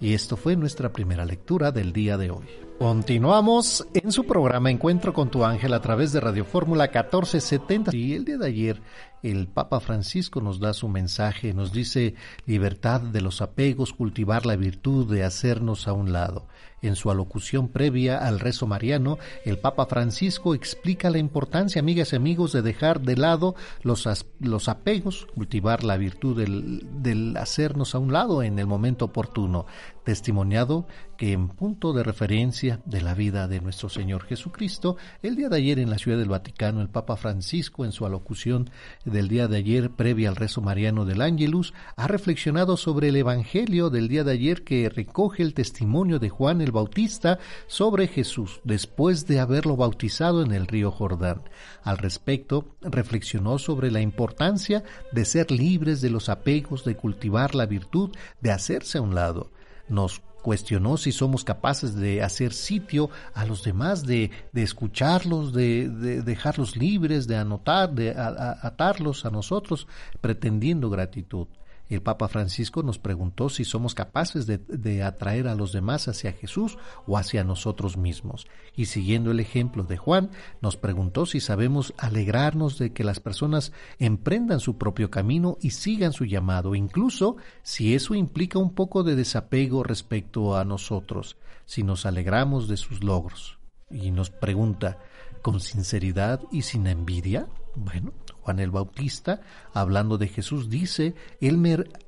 Y 0.00 0.14
esto 0.14 0.36
fue 0.36 0.56
nuestra 0.56 0.92
primera 0.92 1.24
lectura 1.24 1.72
del 1.72 1.92
día 1.92 2.16
de 2.16 2.30
hoy. 2.30 2.69
Continuamos 2.80 3.86
en 3.92 4.10
su 4.10 4.24
programa 4.24 4.70
Encuentro 4.70 5.12
con 5.12 5.30
tu 5.30 5.44
ángel 5.44 5.74
a 5.74 5.82
través 5.82 6.12
de 6.12 6.20
Radio 6.20 6.46
Fórmula 6.46 6.84
1470. 6.84 7.94
Y 7.94 8.14
el 8.14 8.24
día 8.24 8.38
de 8.38 8.46
ayer 8.46 8.80
el 9.22 9.48
Papa 9.48 9.80
Francisco 9.80 10.40
nos 10.40 10.60
da 10.60 10.72
su 10.72 10.88
mensaje, 10.88 11.52
nos 11.52 11.72
dice 11.72 12.14
libertad 12.46 13.02
de 13.02 13.20
los 13.20 13.42
apegos, 13.42 13.92
cultivar 13.92 14.46
la 14.46 14.56
virtud 14.56 15.12
de 15.12 15.24
hacernos 15.24 15.88
a 15.88 15.92
un 15.92 16.12
lado. 16.12 16.46
En 16.80 16.96
su 16.96 17.10
alocución 17.10 17.68
previa 17.68 18.16
al 18.16 18.40
rezo 18.40 18.66
mariano, 18.66 19.18
el 19.44 19.58
Papa 19.58 19.84
Francisco 19.84 20.54
explica 20.54 21.10
la 21.10 21.18
importancia, 21.18 21.80
amigas 21.80 22.14
y 22.14 22.16
amigos, 22.16 22.52
de 22.52 22.62
dejar 22.62 23.02
de 23.02 23.18
lado 23.18 23.54
los, 23.82 24.08
los 24.38 24.68
apegos, 24.70 25.26
cultivar 25.34 25.84
la 25.84 25.98
virtud 25.98 26.38
del, 26.38 26.86
del 27.02 27.36
hacernos 27.36 27.94
a 27.94 27.98
un 27.98 28.14
lado 28.14 28.42
en 28.42 28.58
el 28.58 28.66
momento 28.66 29.04
oportuno, 29.04 29.66
testimoniado 30.04 30.86
que 31.16 31.32
en 31.32 31.48
punto 31.48 31.92
de 31.92 32.02
referencia 32.02 32.80
de 32.86 33.02
la 33.02 33.14
vida 33.14 33.46
de 33.46 33.60
nuestro 33.60 33.88
Señor 33.88 34.24
Jesucristo, 34.24 34.96
el 35.22 35.36
día 35.36 35.48
de 35.48 35.56
ayer 35.58 35.78
en 35.78 35.90
la 35.90 35.98
Ciudad 35.98 36.16
del 36.16 36.30
Vaticano, 36.30 36.80
el 36.80 36.88
Papa 36.88 37.16
Francisco, 37.16 37.84
en 37.84 37.92
su 37.92 38.06
alocución 38.06 38.70
del 39.04 39.28
día 39.28 39.46
de 39.46 39.58
ayer 39.58 39.90
previa 39.90 40.30
al 40.30 40.36
rezo 40.36 40.62
mariano 40.62 41.04
del 41.04 41.20
Ángelus, 41.20 41.74
ha 41.96 42.06
reflexionado 42.06 42.76
sobre 42.76 43.08
el 43.08 43.16
Evangelio 43.16 43.90
del 43.90 44.08
día 44.08 44.24
de 44.24 44.32
ayer 44.32 44.64
que 44.64 44.88
recoge 44.88 45.42
el 45.42 45.52
testimonio 45.52 46.18
de 46.18 46.30
Juan 46.30 46.62
el 46.62 46.72
Bautista 46.72 47.38
sobre 47.66 48.08
Jesús 48.08 48.60
después 48.64 49.26
de 49.26 49.40
haberlo 49.40 49.76
bautizado 49.76 50.42
en 50.42 50.52
el 50.52 50.66
río 50.66 50.90
Jordán. 50.90 51.42
Al 51.82 51.98
respecto, 51.98 52.76
reflexionó 52.80 53.58
sobre 53.58 53.90
la 53.90 54.00
importancia 54.00 54.84
de 55.12 55.24
ser 55.24 55.50
libres 55.50 56.00
de 56.00 56.10
los 56.10 56.28
apegos, 56.28 56.84
de 56.84 56.96
cultivar 56.96 57.54
la 57.54 57.66
virtud, 57.66 58.10
de 58.40 58.52
hacerse 58.52 58.98
a 58.98 59.02
un 59.02 59.14
lado. 59.14 59.50
Nos 59.90 60.22
cuestionó 60.40 60.96
si 60.96 61.12
somos 61.12 61.44
capaces 61.44 61.94
de 61.94 62.22
hacer 62.22 62.52
sitio 62.52 63.10
a 63.34 63.44
los 63.44 63.62
demás, 63.62 64.06
de, 64.06 64.30
de 64.52 64.62
escucharlos, 64.62 65.52
de, 65.52 65.88
de, 65.88 66.22
dejarlos 66.22 66.76
libres, 66.76 67.26
de 67.26 67.36
anotar, 67.36 67.92
de 67.92 68.14
atarlos 68.16 69.26
a 69.26 69.30
nosotros, 69.30 69.86
pretendiendo 70.20 70.88
gratitud. 70.90 71.46
El 71.90 72.02
Papa 72.02 72.28
Francisco 72.28 72.84
nos 72.84 73.00
preguntó 73.00 73.48
si 73.48 73.64
somos 73.64 73.96
capaces 73.96 74.46
de, 74.46 75.02
atraer 75.02 75.48
a 75.48 75.56
los 75.56 75.72
demás 75.72 76.06
hacia 76.06 76.32
Jesús 76.32 76.78
o 77.04 77.18
hacia 77.18 77.42
nosotros 77.42 77.96
mismos. 77.96 78.46
Y 78.76 78.86
siguiendo 78.86 79.32
el 79.32 79.40
ejemplo 79.40 79.82
de 79.82 79.96
Juan, 79.96 80.30
nos 80.62 80.76
preguntó 80.76 81.26
si 81.26 81.40
sabemos 81.40 81.92
alegrarnos 81.98 82.78
de 82.78 82.92
que 82.92 83.02
las 83.02 83.18
personas 83.18 83.72
emprendan 83.98 84.60
su 84.60 84.78
propio 84.78 85.10
camino 85.10 85.58
y 85.60 85.70
sigan 85.70 86.12
su 86.12 86.24
llamado, 86.24 86.76
incluso 86.76 87.36
si 87.62 87.96
eso 87.96 88.14
implica 88.14 88.60
un 88.60 88.72
poco 88.72 89.02
de 89.02 89.16
desapego 89.16 89.82
respecto 89.82 90.56
a 90.56 90.64
nosotros, 90.64 91.36
si 91.64 91.82
nos 91.82 92.06
alegramos 92.06 92.68
de 92.68 92.76
sus 92.76 93.02
logros. 93.02 93.58
Y 93.90 94.12
nos 94.12 94.30
pregunta, 94.30 94.98
¿con 95.42 95.58
sinceridad 95.58 96.40
y 96.52 96.62
sin 96.62 96.86
envidia? 96.86 97.48
Bueno, 97.74 98.12
Juan 98.50 98.58
el 98.58 98.72
Bautista, 98.72 99.42
hablando 99.72 100.18
de 100.18 100.26
Jesús, 100.26 100.68
dice, 100.68 101.14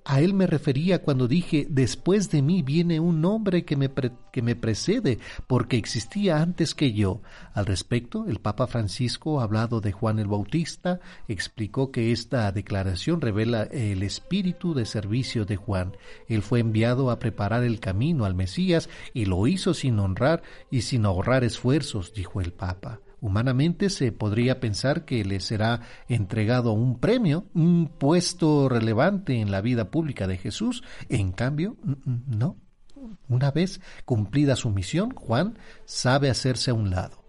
a 0.05 0.21
él 0.21 0.35
me 0.35 0.47
refería 0.49 1.01
cuando 1.01 1.29
dije, 1.29 1.69
después 1.71 2.33
de 2.33 2.43
mí 2.43 2.63
viene 2.63 2.99
un 2.99 3.25
hombre 3.25 3.65
que 3.65 3.77
me, 3.77 3.89
que 4.33 4.43
me 4.43 4.57
precede, 4.57 5.21
porque 5.47 5.77
existía 5.77 6.43
antes 6.43 6.75
que 6.75 6.93
yo. 6.93 7.23
Al 7.55 7.67
respecto, 7.67 8.27
el 8.27 8.41
Papa 8.41 8.67
Francisco, 8.67 9.41
hablado 9.41 9.81
de 9.81 9.93
Juan 9.93 10.19
el 10.19 10.27
Bautista, 10.27 10.99
explicó 11.29 11.93
que 11.93 12.11
esta 12.11 12.51
declaración 12.51 13.21
revela 13.21 13.63
el 13.63 14.03
espíritu 14.03 14.75
de 14.75 14.85
servicio 14.85 15.45
de 15.45 15.55
Juan. 15.55 15.97
Él 16.27 16.43
fue 16.43 16.59
enviado 16.59 17.13
a 17.13 17.21
preparar 17.21 17.63
el 17.63 17.79
camino 17.79 18.25
al 18.25 18.35
Mesías 18.35 18.89
y 19.15 19.27
lo 19.27 19.47
hizo 19.47 19.75
sin 19.75 20.01
honrar 20.01 20.43
y 20.73 20.81
sin 20.81 21.07
ahorrar 21.07 21.45
esfuerzos, 21.45 22.13
dijo 22.15 22.41
el 22.41 22.53
Papa. 22.53 22.99
Humanamente 23.23 23.89
se 23.89 24.11
podría 24.11 24.59
pensar 24.59 25.05
que 25.05 25.25
le 25.25 25.39
será 25.39 25.81
entregado 26.09 26.73
un 26.73 26.99
premio, 26.99 27.47
un 27.55 27.87
puesto 27.87 28.69
relevante 28.69 29.41
en 29.41 29.53
la 29.53 29.61
vida 29.61 29.93
pública 29.93 30.27
de 30.27 30.39
Jesús. 30.39 30.83
En 31.09 31.31
cambio, 31.31 31.77
no. 32.05 32.57
Una 33.29 33.53
vez 33.53 33.81
cumplida 34.05 34.57
su 34.57 34.71
misión, 34.71 35.15
Juan 35.15 35.57
sabe 35.85 36.31
hacerse 36.31 36.73
a 36.73 36.75
un 36.75 36.91
lado. 36.91 37.23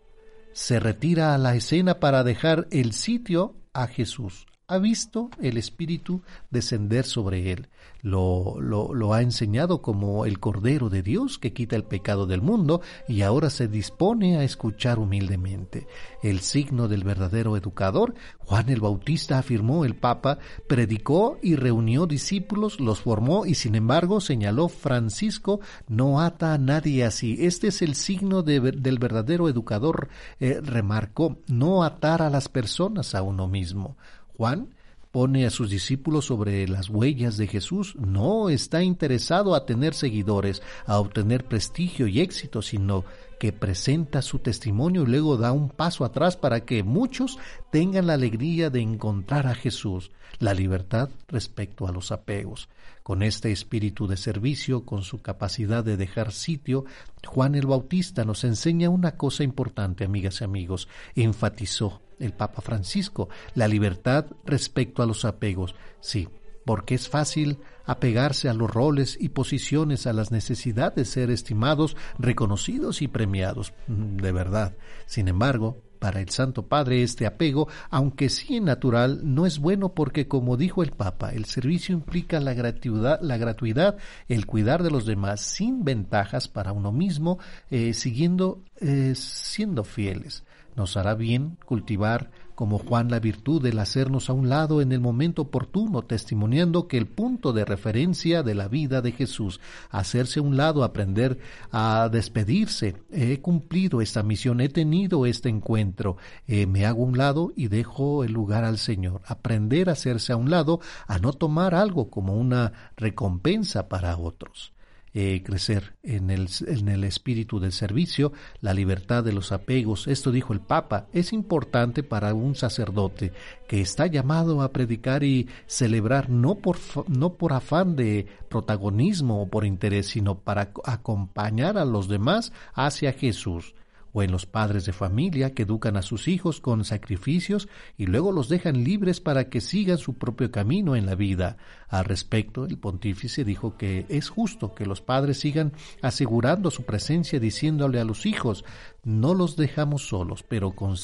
Se 0.51 0.79
retira 0.79 1.35
a 1.35 1.37
la 1.37 1.55
escena 1.55 1.99
para 1.99 2.23
dejar 2.23 2.67
el 2.71 2.93
sitio 2.93 3.55
a 3.71 3.85
Jesús 3.85 4.47
ha 4.67 4.79
visto 4.79 5.29
el 5.41 5.57
Espíritu 5.57 6.23
descender 6.49 7.05
sobre 7.05 7.51
él. 7.51 7.67
Lo, 8.03 9.13
ha 9.13 9.21
enseñado 9.21 9.81
como 9.81 10.25
el 10.25 10.39
Cordero 10.39 10.89
de 10.89 11.01
Dios 11.01 11.39
que 11.39 11.53
quita 11.53 11.77
el 11.77 11.85
pecado 11.85 12.27
del 12.27 12.41
mundo 12.41 12.81
y 13.07 13.21
ahora 13.21 13.49
se 13.49 13.69
dispone 13.69 14.37
a 14.37 14.43
escuchar 14.43 14.99
humildemente. 14.99 15.87
El 16.21 16.41
signo 16.41 16.89
del 16.89 17.05
verdadero 17.05 17.55
educador, 17.55 18.13
Juan 18.39 18.67
el 18.67 18.81
Bautista 18.81 19.37
afirmó 19.37 19.85
el 19.85 19.95
Papa, 19.95 20.39
predicó 20.67 21.37
y 21.41 21.55
reunió 21.55 22.05
discípulos, 22.05 22.81
los 22.81 22.99
formó 22.99 23.45
y 23.45 23.55
sin 23.55 23.73
embargo 23.73 24.19
señaló 24.19 24.67
Francisco, 24.67 25.61
no 25.87 26.19
ata 26.19 26.53
a 26.53 26.57
nadie 26.57 27.05
así. 27.05 27.37
Este 27.39 27.67
es 27.67 27.81
el 27.81 27.95
signo 27.95 28.43
del 28.43 28.99
verdadero 28.99 29.47
educador, 29.47 30.09
eh, 30.41 30.59
remarcó, 30.61 31.37
no 31.47 31.85
atar 31.85 32.21
a 32.21 32.29
las 32.29 32.49
personas 32.49 33.15
a 33.15 33.21
uno 33.21 33.47
mismo. 33.47 33.95
Juan 34.35 34.73
pone 35.13 35.45
a 35.45 35.51
sus 35.51 35.69
discípulos 35.69 36.25
sobre 36.25 36.67
las 36.67 36.89
huellas 36.89 37.37
de 37.37 37.45
Jesús, 37.45 37.95
no 37.97 38.49
está 38.49 38.81
interesado 38.81 39.53
a 39.53 39.63
tener 39.67 39.93
seguidores, 39.93 40.63
a 40.87 40.97
obtener 40.97 41.45
prestigio 41.45 42.07
y 42.07 42.19
éxito, 42.19 42.63
sino 42.63 43.05
que 43.39 43.53
presenta 43.53 44.23
su 44.23 44.39
testimonio 44.39 45.03
y 45.03 45.05
luego 45.05 45.37
da 45.37 45.51
un 45.51 45.69
paso 45.69 46.03
atrás 46.03 46.35
para 46.35 46.65
que 46.65 46.81
muchos 46.81 47.37
tengan 47.71 48.07
la 48.07 48.15
alegría 48.15 48.71
de 48.71 48.81
encontrar 48.81 49.45
a 49.45 49.53
Jesús, 49.53 50.09
la 50.39 50.55
libertad 50.55 51.11
respecto 51.27 51.85
a 51.87 51.91
los 51.91 52.11
apegos. 52.11 52.67
Con 53.03 53.21
este 53.21 53.51
espíritu 53.51 54.07
de 54.07 54.17
servicio, 54.17 54.83
con 54.83 55.03
su 55.03 55.21
capacidad 55.21 55.83
de 55.83 55.95
dejar 55.95 56.31
sitio, 56.31 56.85
Juan 57.23 57.53
el 57.53 57.67
Bautista 57.67 58.25
nos 58.25 58.43
enseña 58.45 58.89
una 58.89 59.15
cosa 59.15 59.43
importante, 59.43 60.05
amigas 60.05 60.41
y 60.41 60.45
amigos. 60.45 60.87
Enfatizó 61.13 62.01
el 62.23 62.33
Papa 62.33 62.61
Francisco 62.61 63.29
la 63.55 63.67
libertad 63.67 64.25
respecto 64.45 65.03
a 65.03 65.05
los 65.05 65.25
apegos. 65.25 65.75
Sí, 65.99 66.27
porque 66.65 66.95
es 66.95 67.09
fácil 67.09 67.59
apegarse 67.85 68.49
a 68.49 68.53
los 68.53 68.71
roles 68.71 69.17
y 69.19 69.29
posiciones, 69.29 70.07
a 70.07 70.13
las 70.13 70.31
necesidades 70.31 70.95
de 70.95 71.05
ser 71.05 71.31
estimados, 71.31 71.97
reconocidos 72.17 73.01
y 73.01 73.07
premiados. 73.07 73.73
Mm, 73.87 74.17
de 74.17 74.31
verdad. 74.31 74.75
Sin 75.05 75.27
embargo, 75.27 75.81
para 75.99 76.19
el 76.19 76.29
Santo 76.29 76.67
Padre 76.67 77.01
este 77.01 77.25
apego, 77.25 77.69
aunque 77.89 78.27
sí 78.27 78.59
natural, 78.59 79.21
no 79.23 79.45
es 79.45 79.59
bueno 79.59 79.93
porque, 79.93 80.27
como 80.27 80.57
dijo 80.57 80.83
el 80.83 80.91
Papa, 80.91 81.31
el 81.31 81.45
servicio 81.45 81.95
implica 81.95 82.41
la 82.41 82.53
gratuidad, 82.53 83.21
la 83.21 83.37
gratuidad 83.37 83.97
el 84.27 84.45
cuidar 84.45 84.83
de 84.83 84.91
los 84.91 85.05
demás 85.05 85.39
sin 85.39 85.85
ventajas 85.85 86.49
para 86.49 86.73
uno 86.73 86.91
mismo, 86.91 87.39
eh, 87.71 87.93
siguiendo, 87.93 88.61
eh, 88.81 89.13
siendo 89.15 89.85
fieles. 89.85 90.43
Nos 90.75 90.97
hará 90.97 91.13
bien 91.13 91.57
cultivar 91.65 92.31
como 92.55 92.77
Juan 92.77 93.09
la 93.09 93.19
virtud 93.19 93.61
del 93.61 93.79
hacernos 93.79 94.29
a 94.29 94.33
un 94.33 94.49
lado 94.49 94.81
en 94.81 94.91
el 94.91 94.99
momento 94.99 95.43
oportuno, 95.43 96.03
testimoniando 96.03 96.87
que 96.87 96.97
el 96.97 97.07
punto 97.07 97.53
de 97.53 97.65
referencia 97.65 98.43
de 98.43 98.55
la 98.55 98.67
vida 98.67 99.01
de 99.01 99.11
Jesús, 99.11 99.59
hacerse 99.89 100.39
a 100.39 100.43
un 100.43 100.57
lado, 100.57 100.83
aprender 100.83 101.39
a 101.71 102.09
despedirse, 102.11 102.95
he 103.11 103.39
cumplido 103.41 104.01
esta 104.01 104.23
misión, 104.23 104.61
he 104.61 104.69
tenido 104.69 105.25
este 105.25 105.49
encuentro, 105.49 106.17
eh, 106.47 106.65
me 106.65 106.85
hago 106.85 107.03
a 107.03 107.07
un 107.07 107.17
lado 107.17 107.51
y 107.55 107.67
dejo 107.67 108.23
el 108.23 108.33
lugar 108.33 108.63
al 108.63 108.77
Señor, 108.77 109.21
aprender 109.25 109.89
a 109.89 109.93
hacerse 109.93 110.33
a 110.33 110.37
un 110.37 110.49
lado, 110.49 110.79
a 111.07 111.19
no 111.19 111.33
tomar 111.33 111.75
algo 111.75 112.09
como 112.09 112.35
una 112.35 112.91
recompensa 112.97 113.89
para 113.89 114.17
otros. 114.17 114.72
Eh, 115.15 115.43
crecer 115.45 115.93
en 116.01 116.31
el, 116.31 116.49
en 116.65 116.89
el 116.89 117.03
espíritu 117.03 117.59
del 117.59 117.71
servicio, 117.71 118.33
la 118.61 118.73
libertad 118.73 119.23
de 119.23 119.31
los 119.31 119.51
apegos. 119.51 120.07
Esto 120.07 120.31
dijo 120.31 120.53
el 120.53 120.59
Papa, 120.59 121.05
es 121.13 121.33
importante 121.33 122.01
para 122.01 122.33
un 122.33 122.55
sacerdote 122.55 123.31
que 123.67 123.79
está 123.79 124.07
llamado 124.07 124.63
a 124.63 124.71
predicar 124.71 125.23
y 125.23 125.47
celebrar 125.67 126.31
no 126.31 126.55
por, 126.55 126.77
no 127.07 127.35
por 127.35 127.53
afán 127.53 127.95
de 127.95 128.25
protagonismo 128.49 129.43
o 129.43 129.47
por 129.47 129.65
interés, 129.65 130.07
sino 130.07 130.39
para 130.39 130.71
acompañar 130.83 131.77
a 131.77 131.85
los 131.85 132.07
demás 132.07 132.51
hacia 132.73 133.13
Jesús 133.13 133.75
o 134.13 134.23
en 134.23 134.31
los 134.31 134.45
padres 134.45 134.85
de 134.85 134.93
familia 134.93 135.53
que 135.53 135.63
educan 135.63 135.97
a 135.97 136.01
sus 136.01 136.27
hijos 136.27 136.61
con 136.61 136.85
sacrificios 136.85 137.67
y 137.97 138.05
luego 138.05 138.31
los 138.31 138.47
dejan 138.47 138.83
libres 138.83 139.19
para 139.19 139.49
que 139.49 139.59
sigan 139.59 139.97
su 139.97 140.13
propio 140.13 140.51
camino 140.51 140.95
en 140.95 141.05
la 141.05 141.15
vida. 141.15 141.57
Al 141.89 142.05
respecto, 142.05 142.65
el 142.65 142.77
pontífice 142.77 143.43
dijo 143.43 143.75
que 143.75 144.05
es 144.09 144.29
justo 144.29 144.73
que 144.75 144.85
los 144.85 145.01
padres 145.01 145.39
sigan 145.39 145.73
asegurando 146.01 146.71
su 146.71 146.83
presencia 146.83 147.39
diciéndole 147.39 147.99
a 147.99 148.05
los 148.05 148.25
hijos, 148.25 148.63
no 149.03 149.33
los 149.33 149.57
dejamos 149.57 150.07
solos, 150.07 150.43
pero 150.43 150.71
con, 150.71 150.95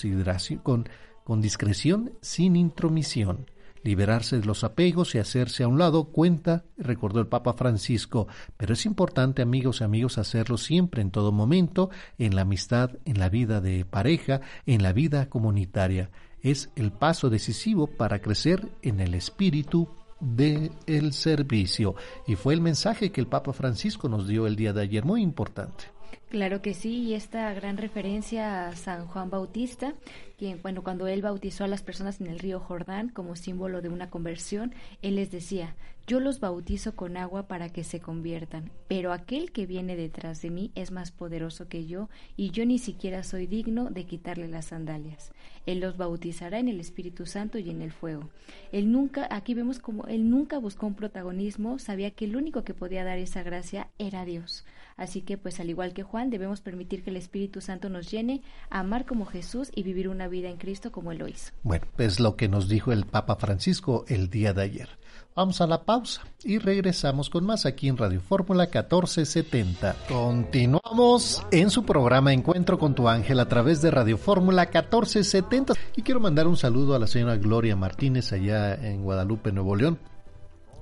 con 1.24 1.42
discreción, 1.42 2.14
sin 2.22 2.56
intromisión. 2.56 3.48
Liberarse 3.84 4.40
de 4.40 4.46
los 4.46 4.64
apegos 4.64 5.16
y 5.16 5.20
hacerse 5.20 5.64
a 5.64 5.68
un 5.68 5.80
lado 5.80 6.06
cuenta, 6.06 6.66
recordó 6.78 7.20
el 7.20 7.28
Papa 7.28 7.54
Francisco, 7.54 8.28
pero 8.58 8.74
es 8.74 8.86
importante, 8.86 9.42
amigos 9.42 9.82
y 9.82 9.84
amigos, 9.84 10.18
hacerlo 10.18 10.58
siempre, 10.58 11.02
en 11.02 11.12
todo 11.12 11.32
momento, 11.32 11.90
en 12.18 12.36
la 12.36 12.42
amistad, 12.42 12.92
en 13.06 13.20
la 13.20 13.30
vida 13.30 13.62
de 13.62 13.86
pareja, 13.86 14.42
en 14.66 14.84
la 14.84 14.94
vida 14.94 15.30
comunitaria. 15.30 16.10
Es 16.42 16.72
el 16.76 16.92
paso 16.92 17.30
decisivo 17.30 17.88
para 17.88 18.20
crecer 18.20 18.70
en 18.82 19.00
el 19.00 19.14
espíritu 19.14 19.90
del 20.20 21.14
servicio. 21.14 21.96
Y 22.28 22.36
fue 22.36 22.54
el 22.54 22.62
mensaje 22.62 23.12
que 23.12 23.22
el 23.22 23.28
Papa 23.28 23.54
Francisco 23.54 24.10
nos 24.10 24.28
dio 24.28 24.48
el 24.48 24.56
día 24.56 24.74
de 24.74 24.82
ayer, 24.82 25.06
muy 25.06 25.22
importante. 25.22 25.86
Claro 26.30 26.62
que 26.62 26.76
sí, 26.76 27.00
y 27.00 27.16
esta 27.16 27.52
gran 27.56 27.78
referencia 27.78 28.68
a 28.68 28.76
San 28.76 29.08
Juan 29.08 29.32
Bautista, 29.32 29.96
quien, 30.38 30.62
bueno, 30.62 30.84
cuando 30.84 31.08
él 31.08 31.24
bautizó 31.24 31.64
a 31.64 31.68
las 31.68 31.82
personas 31.82 32.22
en 32.22 32.28
el 32.28 32.38
río 32.38 32.60
Jordán 32.60 33.10
como 33.10 33.36
símbolo 33.36 33.82
de 33.82 33.90
una 33.90 34.12
conversión, 34.12 34.76
él 35.02 35.16
les 35.16 35.32
decía, 35.32 35.76
yo 36.06 36.20
los 36.20 36.40
bautizo 36.40 36.96
con 36.96 37.18
agua 37.18 37.48
para 37.48 37.70
que 37.70 37.84
se 37.84 38.00
conviertan, 38.00 38.70
pero 38.88 39.12
aquel 39.12 39.52
que 39.52 39.66
viene 39.66 39.96
detrás 39.96 40.40
de 40.44 40.52
mí 40.52 40.72
es 40.76 40.92
más 40.92 41.12
poderoso 41.12 41.68
que 41.68 41.88
yo, 41.88 42.10
y 42.38 42.52
yo 42.52 42.64
ni 42.64 42.78
siquiera 42.78 43.24
soy 43.24 43.48
digno 43.48 43.90
de 43.90 44.06
quitarle 44.06 44.48
las 44.48 44.66
sandalias. 44.66 45.32
Él 45.66 45.80
los 45.80 45.98
bautizará 45.98 46.60
en 46.60 46.68
el 46.68 46.80
Espíritu 46.80 47.26
Santo 47.26 47.58
y 47.58 47.72
en 47.72 47.82
el 47.82 47.92
fuego. 47.92 48.30
Él 48.72 48.92
nunca, 48.92 49.28
aquí 49.32 49.56
vemos 49.56 49.80
como 49.80 50.06
él 50.06 50.30
nunca 50.30 50.60
buscó 50.60 50.86
un 50.86 50.96
protagonismo, 50.96 51.80
sabía 51.80 52.12
que 52.12 52.26
el 52.26 52.36
único 52.36 52.64
que 52.64 52.76
podía 52.76 53.04
dar 53.04 53.18
esa 53.18 53.42
gracia 53.42 53.90
era 53.98 54.26
Dios. 54.26 54.64
Así 55.00 55.22
que, 55.22 55.38
pues 55.38 55.62
al 55.62 55.70
igual 55.70 55.94
que 55.94 56.04
Juan, 56.04 56.30
debemos 56.30 56.60
permitir 56.60 57.04
que 57.04 57.10
el 57.10 57.16
Espíritu 57.16 57.62
Santo 57.62 57.88
nos 57.88 58.12
llene 58.12 58.42
amar 58.70 59.06
como 59.06 59.26
Jesús 59.26 59.72
y 59.74 59.84
vivir 59.84 60.10
una 60.10 60.28
vida 60.28 60.50
en 60.50 60.58
Cristo 60.58 60.92
como 60.92 61.14
Él 61.14 61.20
lo 61.20 61.28
hizo. 61.30 61.54
Bueno, 61.64 61.86
es 61.98 62.20
lo 62.20 62.36
que 62.36 62.50
nos 62.50 62.68
dijo 62.68 62.92
el 62.92 63.06
Papa 63.06 63.38
Francisco 63.38 64.04
el 64.10 64.30
día 64.30 64.54
de 64.54 64.64
ayer. 64.64 64.90
Vamos 65.36 65.62
a 65.62 65.68
la 65.68 65.86
pausa 65.86 66.24
y 66.44 66.58
regresamos 66.58 67.30
con 67.30 67.46
más 67.46 67.66
aquí 67.66 67.88
en 67.88 67.96
Radio 67.96 68.20
Fórmula 68.20 68.64
1470. 68.64 69.96
Continuamos 70.10 71.46
en 71.50 71.70
su 71.70 71.86
programa 71.86 72.34
Encuentro 72.34 72.78
con 72.78 72.94
tu 72.94 73.08
ángel 73.08 73.40
a 73.40 73.48
través 73.48 73.82
de 73.82 73.92
Radio 73.92 74.18
Fórmula 74.18 74.64
1470. 74.64 75.76
Y 75.96 76.02
quiero 76.02 76.20
mandar 76.20 76.46
un 76.46 76.58
saludo 76.58 76.94
a 76.94 77.00
la 77.00 77.08
señora 77.08 77.38
Gloria 77.38 77.78
Martínez 77.78 78.34
allá 78.34 78.76
en 78.76 79.02
Guadalupe, 79.02 79.54
Nuevo 79.54 79.78
León, 79.78 79.98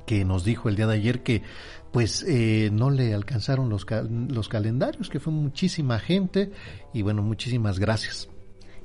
que 0.07 0.25
nos 0.25 0.43
dijo 0.43 0.69
el 0.69 0.75
día 0.75 0.87
de 0.87 0.95
ayer 0.95 1.21
que 1.21 1.43
pues 1.91 2.23
eh, 2.27 2.69
no 2.71 2.89
le 2.89 3.13
alcanzaron 3.13 3.69
los, 3.69 3.85
los 4.09 4.49
calendarios, 4.49 5.09
que 5.09 5.19
fue 5.19 5.33
muchísima 5.33 5.99
gente 5.99 6.51
y 6.93 7.01
bueno, 7.01 7.21
muchísimas 7.21 7.79
gracias. 7.79 8.29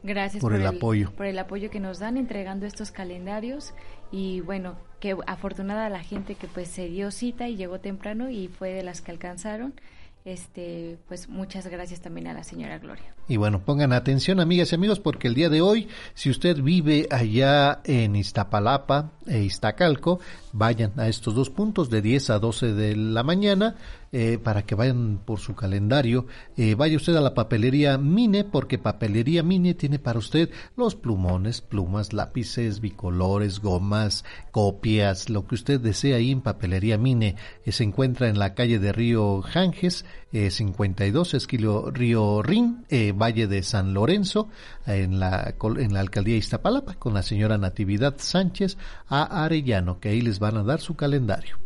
Gracias 0.02 0.40
por, 0.40 0.54
el, 0.54 0.66
apoyo. 0.66 1.12
Por 1.12 1.26
el 1.26 1.38
apoyo 1.38 1.70
que 1.70 1.78
nos 1.78 2.00
dan 2.00 2.16
entregando 2.16 2.66
estos 2.66 2.90
calendarios 2.90 3.72
y 4.10 4.40
bueno, 4.40 4.76
que 4.98 5.16
afortunada 5.26 5.88
la 5.88 6.02
gente 6.02 6.34
que 6.34 6.48
pues 6.48 6.68
se 6.68 6.88
dio 6.88 7.12
cita 7.12 7.48
y 7.48 7.56
llegó 7.56 7.78
temprano 7.78 8.28
y 8.28 8.48
fue 8.48 8.70
de 8.70 8.82
las 8.82 9.00
que 9.00 9.12
alcanzaron 9.12 9.74
este, 10.24 10.98
pues 11.08 11.28
muchas 11.28 11.66
gracias 11.66 12.00
también 12.00 12.28
a 12.28 12.32
la 12.32 12.44
señora 12.44 12.78
Gloria. 12.78 13.14
Y 13.28 13.36
bueno, 13.36 13.64
pongan 13.64 13.92
atención 13.92 14.40
amigas 14.40 14.72
y 14.72 14.74
amigos 14.74 14.98
porque 14.98 15.28
el 15.28 15.34
día 15.34 15.48
de 15.48 15.60
hoy, 15.60 15.88
si 16.14 16.28
usted 16.28 16.60
vive 16.60 17.06
allá 17.10 17.80
en 17.84 18.16
Iztapalapa 18.16 19.12
e 19.26 19.42
Iztacalco, 19.44 20.18
vayan 20.52 20.92
a 20.96 21.08
estos 21.08 21.34
dos 21.34 21.48
puntos 21.48 21.88
de 21.88 22.02
10 22.02 22.30
a 22.30 22.38
12 22.40 22.72
de 22.74 22.96
la 22.96 23.22
mañana 23.22 23.76
eh, 24.14 24.36
para 24.36 24.62
que 24.62 24.74
vayan 24.74 25.20
por 25.24 25.38
su 25.38 25.54
calendario. 25.54 26.26
Eh, 26.56 26.74
vaya 26.74 26.96
usted 26.96 27.16
a 27.16 27.22
la 27.22 27.32
papelería 27.32 27.96
Mine 27.96 28.44
porque 28.44 28.76
papelería 28.76 29.42
Mine 29.42 29.72
tiene 29.72 29.98
para 29.98 30.18
usted 30.18 30.50
los 30.76 30.96
plumones, 30.96 31.62
plumas, 31.62 32.12
lápices, 32.12 32.80
bicolores, 32.80 33.60
gomas, 33.60 34.24
copias, 34.50 35.30
lo 35.30 35.46
que 35.46 35.54
usted 35.54 35.80
desea 35.80 36.16
ahí 36.16 36.30
en 36.32 36.42
papelería 36.42 36.98
Mine. 36.98 37.36
Eh, 37.64 37.72
se 37.72 37.84
encuentra 37.84 38.28
en 38.28 38.38
la 38.38 38.54
calle 38.54 38.78
de 38.78 38.92
Río 38.92 39.40
Janges, 39.40 40.04
52, 40.32 41.34
Esquilo 41.34 41.90
Río 41.90 42.42
Rin, 42.42 42.86
Valle 43.14 43.46
de 43.46 43.62
San 43.62 43.92
Lorenzo, 43.92 44.48
en 44.86 45.20
la, 45.20 45.54
en 45.78 45.92
la 45.92 46.00
alcaldía 46.00 46.36
Iztapalapa, 46.36 46.94
con 46.94 47.14
la 47.14 47.22
señora 47.22 47.58
Natividad 47.58 48.14
Sánchez 48.18 48.78
a 49.08 49.44
Arellano, 49.44 50.00
que 50.00 50.08
ahí 50.08 50.20
les 50.20 50.38
van 50.38 50.56
a 50.56 50.62
dar 50.62 50.80
su 50.80 50.94
calendario. 50.96 51.58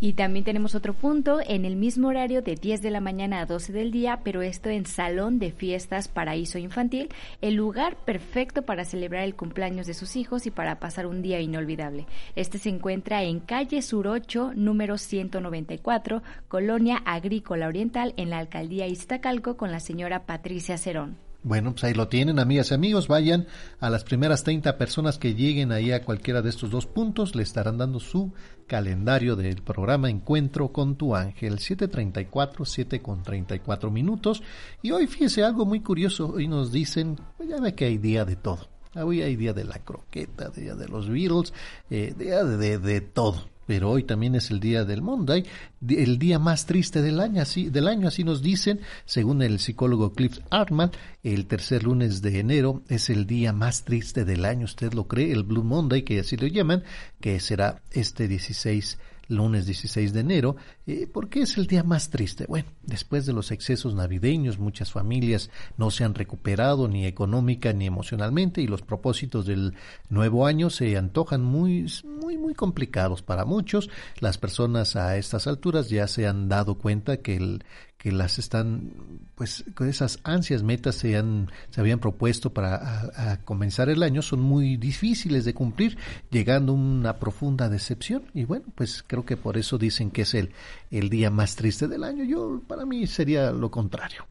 Y 0.00 0.12
también 0.12 0.44
tenemos 0.44 0.76
otro 0.76 0.94
punto 0.94 1.40
en 1.44 1.64
el 1.64 1.74
mismo 1.74 2.06
horario 2.06 2.40
de 2.40 2.54
10 2.54 2.82
de 2.82 2.90
la 2.92 3.00
mañana 3.00 3.40
a 3.40 3.46
12 3.46 3.72
del 3.72 3.90
día, 3.90 4.20
pero 4.22 4.42
esto 4.42 4.68
en 4.68 4.86
Salón 4.86 5.40
de 5.40 5.50
Fiestas 5.50 6.06
Paraíso 6.06 6.58
Infantil, 6.58 7.08
el 7.40 7.54
lugar 7.54 7.96
perfecto 8.04 8.62
para 8.62 8.84
celebrar 8.84 9.24
el 9.24 9.34
cumpleaños 9.34 9.88
de 9.88 9.94
sus 9.94 10.14
hijos 10.14 10.46
y 10.46 10.52
para 10.52 10.78
pasar 10.78 11.06
un 11.06 11.20
día 11.20 11.40
inolvidable. 11.40 12.06
Este 12.36 12.58
se 12.58 12.68
encuentra 12.68 13.24
en 13.24 13.40
calle 13.40 13.82
Sur 13.82 14.06
8, 14.06 14.52
número 14.54 14.98
194, 14.98 16.22
Colonia 16.46 16.98
Agrícola 17.04 17.66
Oriental, 17.66 18.14
en 18.16 18.30
la 18.30 18.38
alcaldía 18.38 18.86
Iztacalco, 18.86 19.56
con 19.56 19.72
la 19.72 19.80
señora 19.80 20.26
Patricia 20.26 20.78
Cerón. 20.78 21.16
Bueno, 21.42 21.70
pues 21.72 21.84
ahí 21.84 21.94
lo 21.94 22.08
tienen, 22.08 22.40
amigas 22.40 22.70
y 22.70 22.74
amigos. 22.74 23.06
Vayan 23.06 23.46
a 23.78 23.90
las 23.90 24.02
primeras 24.02 24.42
30 24.42 24.76
personas 24.76 25.18
que 25.18 25.34
lleguen 25.34 25.70
ahí 25.70 25.92
a 25.92 26.04
cualquiera 26.04 26.42
de 26.42 26.50
estos 26.50 26.70
dos 26.70 26.86
puntos. 26.86 27.36
Le 27.36 27.44
estarán 27.44 27.78
dando 27.78 28.00
su 28.00 28.32
calendario 28.68 29.34
del 29.34 29.62
programa 29.62 30.08
Encuentro 30.08 30.68
con 30.68 30.94
tu 30.94 31.16
ángel. 31.16 31.58
7.34, 31.58 32.64
7 32.64 33.02
con 33.02 33.24
34 33.24 33.90
minutos. 33.90 34.44
Y 34.80 34.92
hoy 34.92 35.08
fíjese 35.08 35.42
algo 35.42 35.66
muy 35.66 35.80
curioso. 35.80 36.34
Hoy 36.34 36.46
nos 36.46 36.70
dicen, 36.70 37.18
pues 37.36 37.48
ya 37.48 37.60
ve 37.60 37.74
que 37.74 37.86
hay 37.86 37.98
día 37.98 38.24
de 38.24 38.36
todo. 38.36 38.68
Hoy 38.94 39.22
hay 39.22 39.34
día 39.34 39.52
de 39.52 39.64
la 39.64 39.80
croqueta, 39.80 40.50
día 40.50 40.76
de 40.76 40.86
los 40.86 41.08
Beatles, 41.08 41.52
eh, 41.90 42.14
día 42.16 42.44
de, 42.44 42.78
de 42.78 43.00
todo 43.00 43.57
pero 43.68 43.90
hoy 43.90 44.02
también 44.02 44.34
es 44.34 44.50
el 44.50 44.60
día 44.60 44.86
del 44.86 45.02
Monday, 45.02 45.44
el 45.86 46.18
día 46.18 46.38
más 46.38 46.64
triste 46.64 47.02
del 47.02 47.20
año, 47.20 47.42
así, 47.42 47.68
del 47.68 47.86
año, 47.86 48.08
así 48.08 48.24
nos 48.24 48.40
dicen, 48.40 48.80
según 49.04 49.42
el 49.42 49.58
psicólogo 49.58 50.14
Cliff 50.14 50.38
Artman, 50.48 50.90
el 51.22 51.44
tercer 51.44 51.84
lunes 51.84 52.22
de 52.22 52.40
enero 52.40 52.82
es 52.88 53.10
el 53.10 53.26
día 53.26 53.52
más 53.52 53.84
triste 53.84 54.24
del 54.24 54.46
año, 54.46 54.64
usted 54.64 54.94
lo 54.94 55.06
cree, 55.06 55.32
el 55.32 55.42
Blue 55.42 55.64
Monday, 55.64 56.00
que 56.00 56.20
así 56.20 56.38
lo 56.38 56.46
llaman, 56.46 56.82
que 57.20 57.38
será 57.40 57.82
este 57.90 58.26
16 58.26 58.96
lunes 59.28 59.66
16 59.66 60.12
de 60.12 60.20
enero. 60.20 60.56
Eh, 60.86 61.06
¿Por 61.06 61.28
qué 61.28 61.42
es 61.42 61.56
el 61.58 61.66
día 61.66 61.82
más 61.82 62.10
triste? 62.10 62.46
Bueno, 62.48 62.68
después 62.82 63.26
de 63.26 63.32
los 63.32 63.50
excesos 63.50 63.94
navideños, 63.94 64.58
muchas 64.58 64.90
familias 64.90 65.50
no 65.76 65.90
se 65.90 66.04
han 66.04 66.14
recuperado 66.14 66.88
ni 66.88 67.06
económica 67.06 67.72
ni 67.72 67.86
emocionalmente 67.86 68.60
y 68.60 68.66
los 68.66 68.82
propósitos 68.82 69.46
del 69.46 69.74
nuevo 70.08 70.46
año 70.46 70.70
se 70.70 70.96
antojan 70.96 71.44
muy, 71.44 71.86
muy, 72.04 72.38
muy 72.38 72.54
complicados 72.54 73.22
para 73.22 73.44
muchos. 73.44 73.90
Las 74.20 74.38
personas 74.38 74.96
a 74.96 75.16
estas 75.16 75.46
alturas 75.46 75.88
ya 75.90 76.08
se 76.08 76.26
han 76.26 76.48
dado 76.48 76.76
cuenta 76.76 77.18
que 77.18 77.36
el, 77.36 77.64
que 77.98 78.12
las 78.12 78.38
están, 78.38 78.92
pues 79.34 79.64
con 79.74 79.88
esas 79.88 80.20
ansias 80.22 80.62
metas 80.62 80.94
se, 80.94 81.16
han, 81.16 81.50
se 81.70 81.80
habían 81.80 81.98
propuesto 81.98 82.54
para 82.54 83.40
comenzar 83.44 83.88
el 83.88 84.04
año 84.04 84.22
son 84.22 84.40
muy 84.40 84.76
difíciles 84.76 85.44
de 85.44 85.52
cumplir, 85.52 85.98
llegando 86.30 86.72
a 86.72 86.76
una 86.76 87.18
profunda 87.18 87.68
decepción. 87.68 88.22
Y 88.34 88.44
bueno, 88.44 88.66
pues 88.76 89.04
creo 89.04 89.26
que 89.26 89.36
por 89.36 89.58
eso 89.58 89.78
dicen 89.78 90.12
que 90.12 90.22
es 90.22 90.34
el, 90.34 90.52
el 90.92 91.10
día 91.10 91.30
más 91.30 91.56
triste 91.56 91.88
del 91.88 92.04
año. 92.04 92.22
Yo, 92.22 92.62
para 92.68 92.86
mí 92.86 93.04
sería 93.08 93.50
lo 93.50 93.68
contrario. 93.70 94.26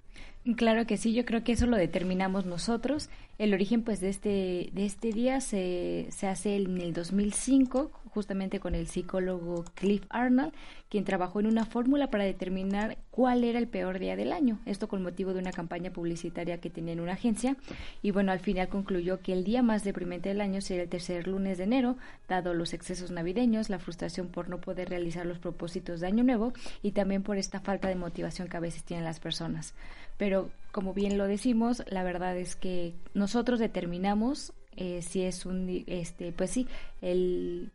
Claro 0.56 0.86
que 0.86 0.96
sí, 0.96 1.14
yo 1.14 1.26
creo 1.26 1.44
que 1.44 1.52
eso 1.52 1.66
lo 1.66 1.76
determinamos 1.76 2.46
nosotros. 2.46 3.10
El 3.38 3.54
origen 3.54 3.84
pues 3.84 4.00
de 4.00 4.10
este 4.10 4.70
de 4.72 4.86
este 4.86 5.12
día 5.12 5.42
se, 5.42 6.08
se 6.10 6.28
hace 6.28 6.56
en 6.56 6.78
el 6.80 6.94
2005 6.94 7.92
justamente 8.18 8.60
con 8.60 8.74
el 8.74 8.88
psicólogo 8.88 9.64
Cliff 9.76 10.04
Arnold, 10.10 10.54
quien 10.90 11.04
trabajó 11.04 11.40
en 11.40 11.46
una 11.48 11.66
fórmula 11.66 12.10
para 12.10 12.24
determinar 12.24 12.98
cuál 13.12 13.44
era 13.44 13.60
el 13.60 13.68
peor 13.68 14.00
día 14.00 14.16
del 14.16 14.32
año. 14.32 14.58
Esto 14.66 14.88
con 14.88 15.04
motivo 15.04 15.34
de 15.34 15.40
una 15.40 15.52
campaña 15.52 15.92
publicitaria 15.92 16.60
que 16.60 16.72
tenía 16.72 16.94
en 16.94 17.02
una 17.02 17.14
agencia. 17.14 17.58
Y 18.02 18.12
bueno, 18.12 18.32
al 18.32 18.40
final 18.40 18.70
concluyó 18.70 19.20
que 19.20 19.34
el 19.34 19.44
día 19.44 19.62
más 19.62 19.84
deprimente 19.84 20.30
del 20.30 20.42
año 20.42 20.62
sería 20.62 20.84
el 20.84 20.90
tercer 20.90 21.28
lunes 21.28 21.60
de 21.60 21.66
enero, 21.66 21.98
dado 22.28 22.56
los 22.56 22.74
excesos 22.74 23.12
navideños, 23.12 23.70
la 23.70 23.80
frustración 23.80 24.30
por 24.30 24.50
no 24.50 24.62
poder 24.62 24.90
realizar 24.90 25.26
los 25.26 25.40
propósitos 25.40 26.00
de 26.00 26.08
año 26.08 26.24
nuevo 26.24 26.54
y 26.82 26.94
también 26.94 27.22
por 27.22 27.38
esta 27.38 27.60
falta 27.60 27.88
de 27.88 27.96
motivación 27.96 28.48
que 28.48 28.58
a 28.58 28.62
veces 28.62 28.84
tienen 28.84 29.06
las 29.06 29.20
personas 29.20 29.76
pero 30.18 30.50
como 30.72 30.94
bien 30.94 31.18
lo 31.18 31.28
decimos, 31.28 31.84
la 31.88 32.04
verdad 32.04 32.38
es 32.38 32.56
que 32.56 32.94
nosotros 33.14 33.60
determinamos 33.60 34.54
eh, 34.76 35.02
si 35.02 35.24
es 35.24 35.46
un, 35.46 35.84
este, 35.88 36.32
pues 36.32 36.52
sí, 36.52 36.68
el 37.02 37.72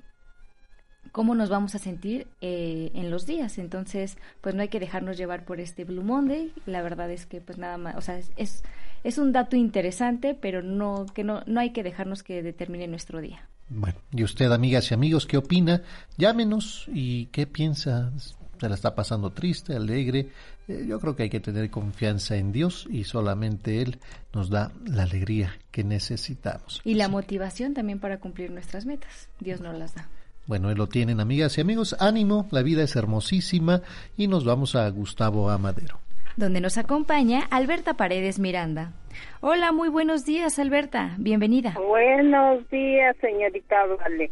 cómo 1.11 1.35
nos 1.35 1.51
vamos 1.51 1.75
a 1.75 1.79
sentir 1.79 2.29
eh, 2.41 2.91
en 2.95 3.11
los 3.11 3.27
días. 3.27 3.59
Entonces, 3.59 4.17
pues 4.41 4.55
no 4.55 4.63
hay 4.63 4.69
que 4.69 4.81
dejarnos 4.81 5.19
llevar 5.19 5.45
por 5.45 5.61
este 5.61 5.85
Blue 5.85 6.03
Monday. 6.05 6.53
La 6.65 6.81
verdad 6.81 7.11
es 7.11 7.27
que, 7.27 7.41
pues 7.41 7.59
nada 7.59 7.77
más, 7.77 7.97
o 7.97 8.01
sea, 8.01 8.19
es, 8.37 8.63
es 9.05 9.19
un 9.19 9.33
dato 9.33 9.57
interesante, 9.57 10.37
pero 10.41 10.63
no, 10.63 11.07
que 11.13 11.25
no, 11.25 11.43
no 11.47 11.61
hay 11.61 11.71
que 11.71 11.83
dejarnos 11.83 12.23
que 12.23 12.43
determine 12.43 12.87
nuestro 12.87 13.21
día. 13.21 13.49
Bueno, 13.69 13.99
y 14.13 14.23
usted, 14.23 14.53
amigas 14.53 14.91
y 14.91 14.95
amigos, 14.95 15.27
¿qué 15.27 15.37
opina? 15.37 15.83
Llámenos 16.19 16.87
y 16.93 17.27
qué 17.27 17.47
piensa. 17.47 18.13
¿Se 18.61 18.69
la 18.69 18.75
está 18.77 18.95
pasando 18.95 19.31
triste, 19.31 19.75
alegre? 19.75 20.29
Eh, 20.69 20.85
yo 20.87 21.01
creo 21.01 21.17
que 21.17 21.25
hay 21.25 21.31
que 21.31 21.41
tener 21.41 21.71
confianza 21.71 22.37
en 22.37 22.53
Dios 22.53 22.87
y 22.91 23.05
solamente 23.05 23.83
Él 23.83 23.99
nos 24.33 24.51
da 24.51 24.73
la 24.87 25.05
alegría 25.05 25.55
que 25.71 25.85
necesitamos. 25.85 26.81
Y 26.85 26.95
la 26.95 27.09
motivación 27.09 27.75
también 27.75 27.99
para 27.99 28.19
cumplir 28.19 28.51
nuestras 28.51 28.87
metas. 28.87 29.29
Dios 29.41 29.61
nos 29.61 29.77
las 29.77 29.95
da. 29.95 30.09
Bueno, 30.47 30.69
ahí 30.69 30.75
lo 30.75 30.89
tienen 30.89 31.21
amigas 31.21 31.57
y 31.59 31.61
amigos. 31.61 31.97
Ánimo, 32.01 32.47
la 32.51 32.63
vida 32.63 32.83
es 32.83 32.97
hermosísima 32.97 33.83
y 34.17 34.27
nos 34.27 34.45
vamos 34.45 34.75
a 34.75 34.89
Gustavo 34.91 35.51
Amadero. 35.51 35.99
Donde 36.37 36.61
nos 36.61 36.79
acompaña 36.79 37.41
Alberta 37.51 37.95
Paredes 37.95 38.39
Miranda. 38.39 38.93
Hola, 39.41 39.71
muy 39.71 39.89
buenos 39.89 40.25
días 40.25 40.59
Alberta, 40.59 41.15
bienvenida. 41.19 41.75
Buenos 41.75 42.69
días 42.71 43.15
señorita 43.21 43.85
Vale. 43.87 44.31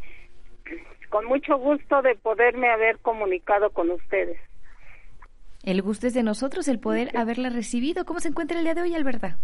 Con 1.11 1.27
mucho 1.27 1.59
gusto 1.59 2.01
de 2.03 2.15
poderme 2.15 2.71
haber 2.71 2.99
comunicado 2.99 3.71
con 3.71 3.91
ustedes. 3.91 4.39
El 5.63 5.83
gusto 5.83 6.07
es 6.07 6.15
de 6.15 6.23
nosotros 6.23 6.69
el 6.69 6.79
poder 6.79 7.17
haberla 7.17 7.51
recibido. 7.51 8.05
¿Cómo 8.05 8.21
se 8.21 8.29
encuentra 8.29 8.59
el 8.59 8.65
día 8.65 8.75
de 8.75 8.83
hoy, 8.83 8.95
Alberta? 8.95 9.37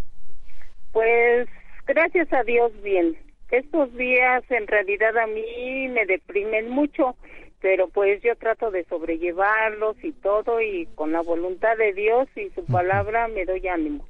Pues 0.92 1.48
gracias 1.86 2.32
a 2.32 2.42
Dios 2.42 2.72
bien. 2.82 3.16
Estos 3.50 3.94
días 3.96 4.42
en 4.50 4.66
realidad 4.66 5.16
a 5.18 5.26
mí 5.26 5.88
me 5.88 6.06
deprimen 6.06 6.70
mucho, 6.70 7.16
pero 7.60 7.88
pues 7.88 8.20
yo 8.22 8.34
trato 8.36 8.70
de 8.70 8.84
sobrellevarlos 8.84 9.96
y 10.02 10.12
todo 10.12 10.60
y 10.60 10.86
con 10.94 11.12
la 11.12 11.20
voluntad 11.20 11.76
de 11.76 11.92
Dios 11.92 12.28
y 12.34 12.50
su 12.50 12.64
palabra 12.64 13.28
me 13.28 13.44
doy 13.44 13.68
ánimo. 13.68 14.06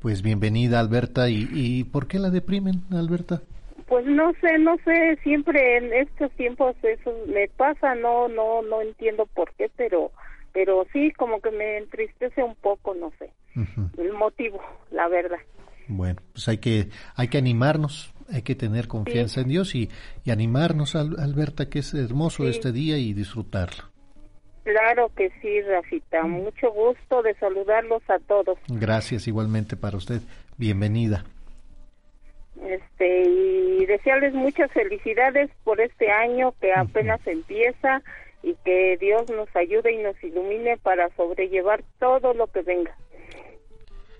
Pues 0.00 0.22
bienvenida 0.22 0.78
Alberta. 0.78 1.28
¿Y, 1.28 1.48
y 1.52 1.84
por 1.84 2.06
qué 2.06 2.18
la 2.18 2.30
deprimen, 2.30 2.82
Alberta? 2.92 3.42
Pues 3.88 4.06
no 4.06 4.32
sé, 4.40 4.58
no 4.58 4.76
sé, 4.84 5.16
siempre 5.22 5.76
en 5.76 5.92
estos 5.92 6.30
tiempos 6.32 6.76
eso 6.82 7.12
me 7.26 7.48
pasa, 7.56 7.94
no, 7.94 8.26
no, 8.28 8.62
no 8.62 8.80
entiendo 8.80 9.26
por 9.26 9.52
qué, 9.54 9.70
pero 9.76 10.10
pero 10.56 10.86
sí 10.90 11.12
como 11.18 11.42
que 11.42 11.50
me 11.50 11.76
entristece 11.76 12.42
un 12.42 12.54
poco, 12.54 12.94
no 12.94 13.12
sé, 13.18 13.30
el 13.98 14.12
motivo, 14.14 14.58
la 14.90 15.06
verdad. 15.06 15.36
Bueno, 15.86 16.18
pues 16.32 16.48
hay 16.48 16.56
que 16.56 16.88
hay 17.14 17.28
que 17.28 17.36
animarnos, 17.36 18.14
hay 18.32 18.40
que 18.40 18.54
tener 18.54 18.88
confianza 18.88 19.42
en 19.42 19.48
Dios 19.48 19.74
y, 19.74 19.90
y 20.24 20.30
animarnos, 20.30 20.96
Alberta, 20.96 21.68
que 21.68 21.80
es 21.80 21.92
hermoso 21.92 22.48
este 22.48 22.72
día 22.72 22.96
y 22.96 23.12
disfrutarlo. 23.12 23.84
Claro 24.64 25.10
que 25.14 25.30
sí, 25.42 25.60
Rafita. 25.60 26.22
Mucho 26.22 26.72
gusto 26.72 27.20
de 27.20 27.34
saludarlos 27.34 28.02
a 28.08 28.18
todos. 28.20 28.58
Gracias 28.66 29.28
igualmente 29.28 29.76
para 29.76 29.98
usted. 29.98 30.22
Bienvenida. 30.56 31.26
Este 32.62 33.24
y 33.28 33.84
desearles 33.84 34.32
muchas 34.32 34.72
felicidades 34.72 35.50
por 35.64 35.82
este 35.82 36.10
año 36.10 36.54
que 36.62 36.72
apenas 36.72 37.20
empieza 37.26 38.02
y 38.46 38.54
que 38.64 38.96
Dios 39.00 39.28
nos 39.28 39.48
ayude 39.56 39.92
y 39.92 39.98
nos 39.98 40.22
ilumine 40.22 40.76
para 40.78 41.08
sobrellevar 41.16 41.82
todo 41.98 42.32
lo 42.32 42.46
que 42.46 42.62
venga. 42.62 42.96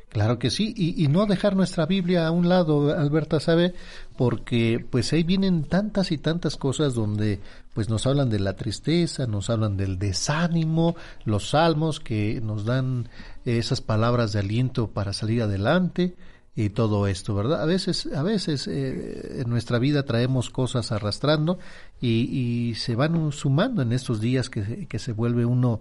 Claro 0.09 0.39
que 0.39 0.51
sí, 0.51 0.75
y, 0.77 1.05
y, 1.05 1.09
no 1.09 1.27
dejar 1.27 1.55
nuestra 1.55 1.87
Biblia 1.87 2.27
a 2.27 2.31
un 2.33 2.49
lado, 2.49 2.93
Alberta 2.97 3.39
sabe, 3.39 3.75
porque 4.17 4.85
pues 4.91 5.13
ahí 5.13 5.23
vienen 5.23 5.65
tantas 5.65 6.11
y 6.11 6.19
tantas 6.19 6.57
cosas 6.57 6.95
donde 6.95 7.39
pues 7.75 7.89
nos 7.89 8.07
hablan 8.07 8.31
de 8.31 8.41
la 8.41 8.57
tristeza, 8.57 9.27
nos 9.27 9.49
hablan 9.51 9.77
del 9.77 9.99
desánimo, 9.99 10.97
los 11.25 11.51
salmos 11.51 12.01
que 12.01 12.41
nos 12.41 12.65
dan 12.65 13.09
esas 13.45 13.81
palabras 13.81 14.33
de 14.33 14.41
aliento 14.41 14.89
para 14.89 15.13
salir 15.13 15.43
adelante 15.43 16.15
y 16.57 16.71
todo 16.71 17.07
esto, 17.07 17.35
¿verdad? 17.35 17.63
A 17.63 17.67
veces, 17.67 18.11
a 18.15 18.23
veces 18.23 18.67
eh, 18.67 19.43
en 19.43 19.51
nuestra 19.51 19.79
vida 19.79 20.05
traemos 20.05 20.49
cosas 20.49 20.91
arrastrando 20.91 21.59
y, 22.01 22.31
y 22.71 22.75
se 22.77 22.97
van 22.97 23.31
sumando 23.31 23.83
en 23.83 23.93
estos 23.93 24.23
días 24.23 24.49
que, 24.49 24.89
que 24.89 24.99
se 24.99 25.13
vuelve 25.13 25.45
uno 25.45 25.81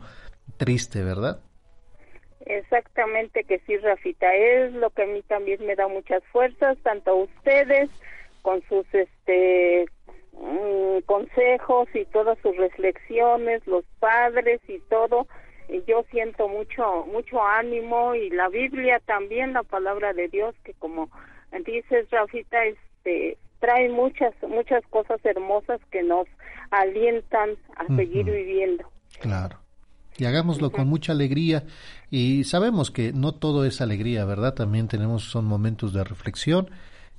triste, 0.57 1.01
¿verdad? 1.01 1.39
Exactamente 2.45 3.45
que 3.45 3.59
sí, 3.59 3.77
Rafita, 3.77 4.35
es 4.35 4.73
lo 4.73 4.89
que 4.91 5.03
a 5.03 5.07
mí 5.07 5.23
también 5.23 5.65
me 5.65 5.75
da 5.75 5.87
muchas 5.87 6.23
fuerzas, 6.25 6.77
tanto 6.83 7.11
a 7.11 7.15
ustedes 7.15 7.89
con 8.41 8.61
sus 8.67 8.85
este 8.93 9.85
mm, 10.33 10.99
consejos 11.05 11.87
y 11.95 12.05
todas 12.05 12.37
sus 12.39 12.55
reflexiones, 12.57 13.65
los 13.65 13.85
padres 13.99 14.61
y 14.67 14.79
todo, 14.89 15.27
yo 15.87 16.03
siento 16.11 16.47
mucho 16.47 17.05
mucho 17.11 17.41
ánimo 17.43 18.15
y 18.15 18.29
la 18.29 18.49
Biblia 18.49 18.99
también, 19.05 19.53
la 19.53 19.63
palabra 19.63 20.13
de 20.13 20.27
Dios 20.27 20.55
que 20.63 20.73
como 20.73 21.09
dices 21.65 22.09
Rafita, 22.11 22.65
este 22.65 23.37
trae 23.59 23.89
muchas 23.89 24.33
muchas 24.47 24.85
cosas 24.87 25.23
hermosas 25.23 25.79
que 25.91 26.03
nos 26.03 26.27
alientan 26.71 27.51
a 27.77 27.95
seguir 27.95 28.25
viviendo. 28.25 28.89
Claro 29.19 29.59
y 30.17 30.25
hagámoslo 30.25 30.71
con 30.71 30.87
mucha 30.87 31.11
alegría 31.11 31.63
y 32.09 32.45
sabemos 32.45 32.91
que 32.91 33.11
no 33.11 33.33
todo 33.33 33.65
es 33.65 33.81
alegría, 33.81 34.25
¿verdad? 34.25 34.53
También 34.53 34.87
tenemos 34.87 35.23
son 35.29 35.45
momentos 35.45 35.93
de 35.93 36.03
reflexión 36.03 36.69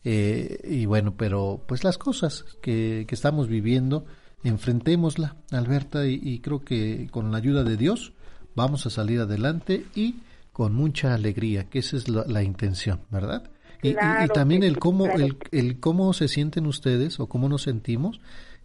eh, 0.04 0.60
y 0.64 0.86
bueno, 0.86 1.14
pero 1.16 1.62
pues 1.66 1.84
las 1.84 1.98
cosas 1.98 2.44
que, 2.62 3.04
que 3.06 3.14
estamos 3.14 3.48
viviendo, 3.48 4.06
enfrentémosla, 4.44 5.36
Alberta, 5.50 6.06
y, 6.06 6.38
creo 6.40 6.64
que 6.64 7.08
con 7.10 7.32
la 7.32 7.38
ayuda 7.38 7.64
de 7.64 7.76
Dios 7.76 8.12
vamos 8.56 8.86
a 8.86 8.90
salir 8.90 9.20
adelante 9.20 9.84
y 9.94 10.16
con 10.52 10.74
mucha 10.74 11.14
alegría, 11.14 11.68
que 11.68 11.80
esa 11.80 11.96
es 11.96 12.08
la, 12.08 12.42
intención, 12.42 13.00
¿verdad? 13.10 13.50
Y, 13.82 13.90
y, 13.90 14.28
también 14.32 14.62
el 14.62 14.78
cómo, 14.78 15.06
el, 15.06 15.36
el 15.52 15.78
cómo 15.78 16.14
se 16.14 16.28
sienten 16.28 16.66
ustedes 16.66 17.20
o 17.20 17.28
cómo 17.28 17.48
nos 17.48 17.62
sentimos 17.62 18.20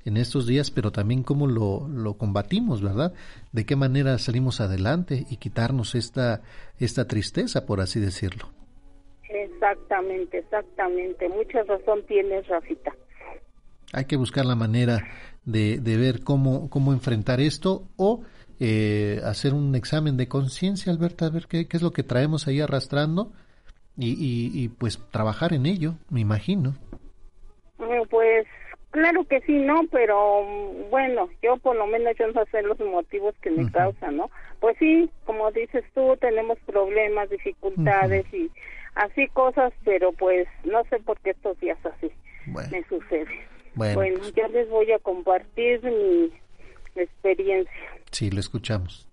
en 0.06 0.18
estos 0.18 0.48
días, 0.48 0.72
pero 0.72 0.92
también 0.92 1.24
cómo 1.24 1.48
lo, 1.48 1.88
lo 1.90 2.16
combatimos, 2.16 2.82
¿verdad? 2.82 3.14
De 3.52 3.66
qué 3.66 3.76
manera 3.76 4.18
salimos 4.18 4.62
adelante 4.62 5.26
y 5.30 5.38
quitarnos 5.38 5.96
esta, 5.96 6.42
esta 6.80 7.08
tristeza, 7.08 7.66
por 7.66 7.82
así 7.82 8.00
decirlo. 8.00 8.50
Exactamente, 9.30 10.40
exactamente. 10.40 11.30
Mucha 11.30 11.64
razón 11.64 12.04
tienes, 12.08 12.48
Rafita. 12.48 12.92
Hay 13.94 14.06
que 14.06 14.16
buscar 14.16 14.46
la 14.46 14.56
manera 14.56 15.06
de, 15.46 15.78
de 15.80 15.98
ver 15.98 16.24
cómo, 16.24 16.70
cómo 16.70 16.94
enfrentar 16.94 17.42
esto 17.42 17.84
o 17.98 18.24
eh, 18.62 19.20
hacer 19.26 19.54
un 19.54 19.76
examen 19.76 20.16
de 20.16 20.28
conciencia, 20.28 20.94
Alberta, 20.94 21.26
a 21.26 21.30
ver 21.32 21.48
qué, 21.48 21.68
qué, 21.68 21.78
es 21.78 21.84
lo 21.84 21.92
que 21.92 22.04
traemos 22.04 22.48
ahí 22.48 22.62
arrastrando 22.62 23.34
y, 23.98 24.12
y, 24.12 24.52
y 24.54 24.70
pues 24.70 25.00
trabajar 25.12 25.54
en 25.54 25.66
ello, 25.66 25.96
me 26.10 26.22
imagino. 26.22 26.76
Mm, 27.80 28.08
pues 28.10 28.46
Claro 28.92 29.24
que 29.24 29.40
sí, 29.42 29.54
no, 29.54 29.84
pero 29.90 30.44
bueno, 30.90 31.30
yo 31.42 31.56
por 31.58 31.78
lo 31.78 31.88
menos 31.88 32.14
yo 32.20 32.28
no 32.28 32.44
sé 32.52 32.62
los 32.62 32.78
motivos 32.80 33.34
que 33.42 33.50
me 33.50 33.72
causan, 33.72 34.18
¿no? 34.18 34.30
Pues 34.60 34.76
sí, 34.80 35.10
como 35.26 35.50
dices 35.52 35.86
tú, 35.94 36.18
tenemos 36.20 36.60
problemas, 36.66 37.30
dificultades 37.30 38.26
y 38.34 38.52
así 38.96 39.28
cosas, 39.30 39.72
pero 39.86 40.12
pues 40.12 40.46
no 40.66 40.84
sé 40.90 41.00
por 41.00 41.18
qué 41.22 41.30
estos 41.30 41.58
días 41.62 41.78
así 41.86 42.12
me 42.46 42.84
sucede. 42.90 43.48
Bueno, 43.76 43.96
bueno 43.96 44.18
pues 44.20 44.34
yo 44.36 44.46
les 44.50 44.70
voy 44.70 44.92
a 44.92 45.00
compartir 45.00 45.82
mi 45.84 46.30
experiencia. 46.96 48.01
Sí, 48.12 48.30
lo 48.30 48.40
escuchamos. 48.40 49.08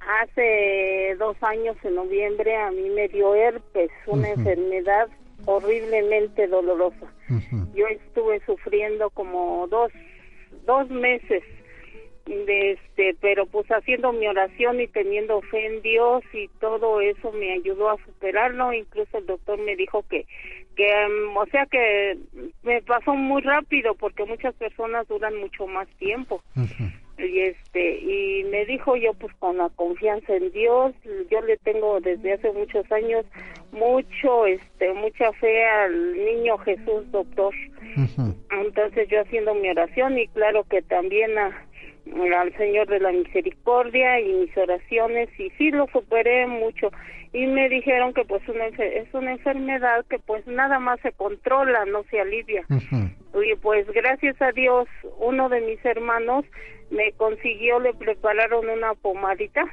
Hace 0.00 1.16
dos 1.18 1.36
años, 1.42 1.76
en 1.82 1.96
noviembre, 1.96 2.56
a 2.56 2.70
mí 2.70 2.88
me 2.90 3.08
dio 3.08 3.34
herpes, 3.34 3.90
una 4.06 4.30
enfermedad 4.30 5.08
horriblemente 5.46 6.46
dolorosa. 6.46 7.12
Yo 7.74 7.86
estuve 7.88 8.40
sufriendo 8.46 9.10
como 9.10 9.66
dos, 9.68 9.90
dos 10.64 10.88
meses 10.90 11.42
de 12.24 12.72
este, 12.72 13.16
pero 13.20 13.46
pues 13.46 13.66
haciendo 13.68 14.12
mi 14.12 14.26
oración 14.26 14.80
y 14.80 14.88
teniendo 14.88 15.40
fe 15.42 15.66
en 15.66 15.82
Dios 15.82 16.22
y 16.32 16.48
todo 16.60 17.00
eso 17.00 17.32
me 17.32 17.52
ayudó 17.52 17.90
a 17.90 17.96
superarlo. 18.04 18.72
Incluso 18.72 19.18
el 19.18 19.26
doctor 19.26 19.58
me 19.58 19.76
dijo 19.76 20.04
que, 20.08 20.26
que, 20.76 20.86
em, 20.88 21.36
o 21.36 21.46
sea 21.46 21.66
que 21.66 22.18
me 22.62 22.82
pasó 22.82 23.14
muy 23.14 23.42
rápido 23.42 23.94
porque 23.94 24.24
muchas 24.24 24.54
personas 24.54 25.06
duran 25.08 25.36
mucho 25.36 25.66
más 25.66 25.88
tiempo 25.98 26.42
y 27.18 27.40
este 27.40 27.98
y 28.00 28.44
me 28.44 28.64
dijo 28.66 28.96
yo 28.96 29.14
pues 29.14 29.34
con 29.38 29.58
la 29.58 29.68
confianza 29.70 30.34
en 30.34 30.50
Dios 30.52 30.94
yo 31.30 31.40
le 31.42 31.56
tengo 31.58 32.00
desde 32.00 32.34
hace 32.34 32.52
muchos 32.52 32.90
años 32.92 33.24
mucho 33.72 34.46
este 34.46 34.92
mucha 34.92 35.32
fe 35.34 35.64
al 35.64 36.12
niño 36.12 36.58
Jesús 36.58 37.10
doctor 37.10 37.54
entonces 38.50 39.08
yo 39.08 39.20
haciendo 39.20 39.54
mi 39.54 39.70
oración 39.70 40.18
y 40.18 40.28
claro 40.28 40.64
que 40.64 40.82
también 40.82 41.38
a, 41.38 41.66
al 42.38 42.56
Señor 42.56 42.88
de 42.88 43.00
la 43.00 43.12
Misericordia 43.12 44.20
y 44.20 44.32
mis 44.32 44.56
oraciones 44.56 45.28
y 45.38 45.50
sí 45.50 45.70
lo 45.70 45.86
superé 45.92 46.46
mucho 46.46 46.90
y 47.36 47.46
me 47.46 47.68
dijeron 47.68 48.14
que 48.14 48.24
pues 48.24 48.40
una, 48.48 48.64
es 48.64 49.12
una 49.12 49.32
enfermedad 49.32 50.06
que 50.08 50.18
pues 50.18 50.46
nada 50.46 50.78
más 50.78 50.98
se 51.00 51.12
controla, 51.12 51.84
no 51.84 52.02
se 52.04 52.18
alivia. 52.18 52.64
Y 52.70 53.54
pues 53.60 53.86
gracias 53.92 54.40
a 54.40 54.52
Dios 54.52 54.88
uno 55.18 55.50
de 55.50 55.60
mis 55.60 55.84
hermanos 55.84 56.46
me 56.90 57.12
consiguió, 57.12 57.78
le 57.78 57.92
prepararon 57.92 58.66
una 58.70 58.94
pomadita 58.94 59.66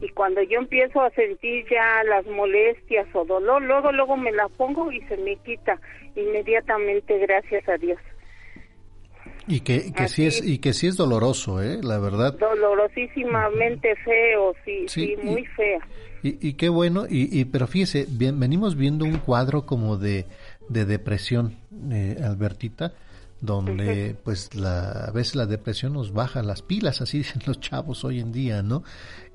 y 0.00 0.08
cuando 0.12 0.40
yo 0.40 0.60
empiezo 0.60 1.02
a 1.02 1.10
sentir 1.10 1.66
ya 1.70 2.02
las 2.04 2.24
molestias 2.24 3.06
o 3.12 3.26
dolor, 3.26 3.60
luego 3.60 3.92
luego 3.92 4.16
me 4.16 4.32
la 4.32 4.48
pongo 4.48 4.90
y 4.90 5.02
se 5.02 5.18
me 5.18 5.36
quita 5.36 5.78
inmediatamente, 6.16 7.18
gracias 7.18 7.68
a 7.68 7.76
Dios. 7.76 7.98
Y 9.46 9.60
que, 9.60 9.92
que 9.92 10.08
sí 10.08 10.24
es 10.26 10.42
y 10.42 10.58
que 10.58 10.72
sí 10.72 10.86
es 10.86 10.96
doloroso, 10.96 11.62
¿eh? 11.62 11.80
La 11.82 11.98
verdad. 11.98 12.32
Dolorosísimamente 12.38 13.94
feo, 13.96 14.54
sí, 14.64 14.86
sí, 14.88 15.18
muy 15.22 15.44
fea. 15.44 15.80
Y, 16.22 16.48
y, 16.48 16.54
qué 16.54 16.68
bueno, 16.68 17.06
y, 17.08 17.38
y 17.38 17.44
pero 17.46 17.66
fíjese, 17.66 18.06
bien, 18.08 18.38
venimos 18.38 18.76
viendo 18.76 19.04
un 19.04 19.18
cuadro 19.18 19.64
como 19.64 19.96
de, 19.96 20.26
de 20.68 20.84
depresión, 20.84 21.56
eh, 21.90 22.20
Albertita, 22.22 22.92
donde 23.40 24.16
pues 24.22 24.54
la, 24.54 24.90
a 24.90 25.10
veces 25.10 25.34
la 25.34 25.46
depresión 25.46 25.94
nos 25.94 26.12
baja 26.12 26.42
las 26.42 26.62
pilas, 26.62 27.00
así 27.00 27.18
dicen 27.18 27.42
los 27.46 27.60
chavos 27.60 28.04
hoy 28.04 28.20
en 28.20 28.32
día, 28.32 28.62
¿no? 28.62 28.82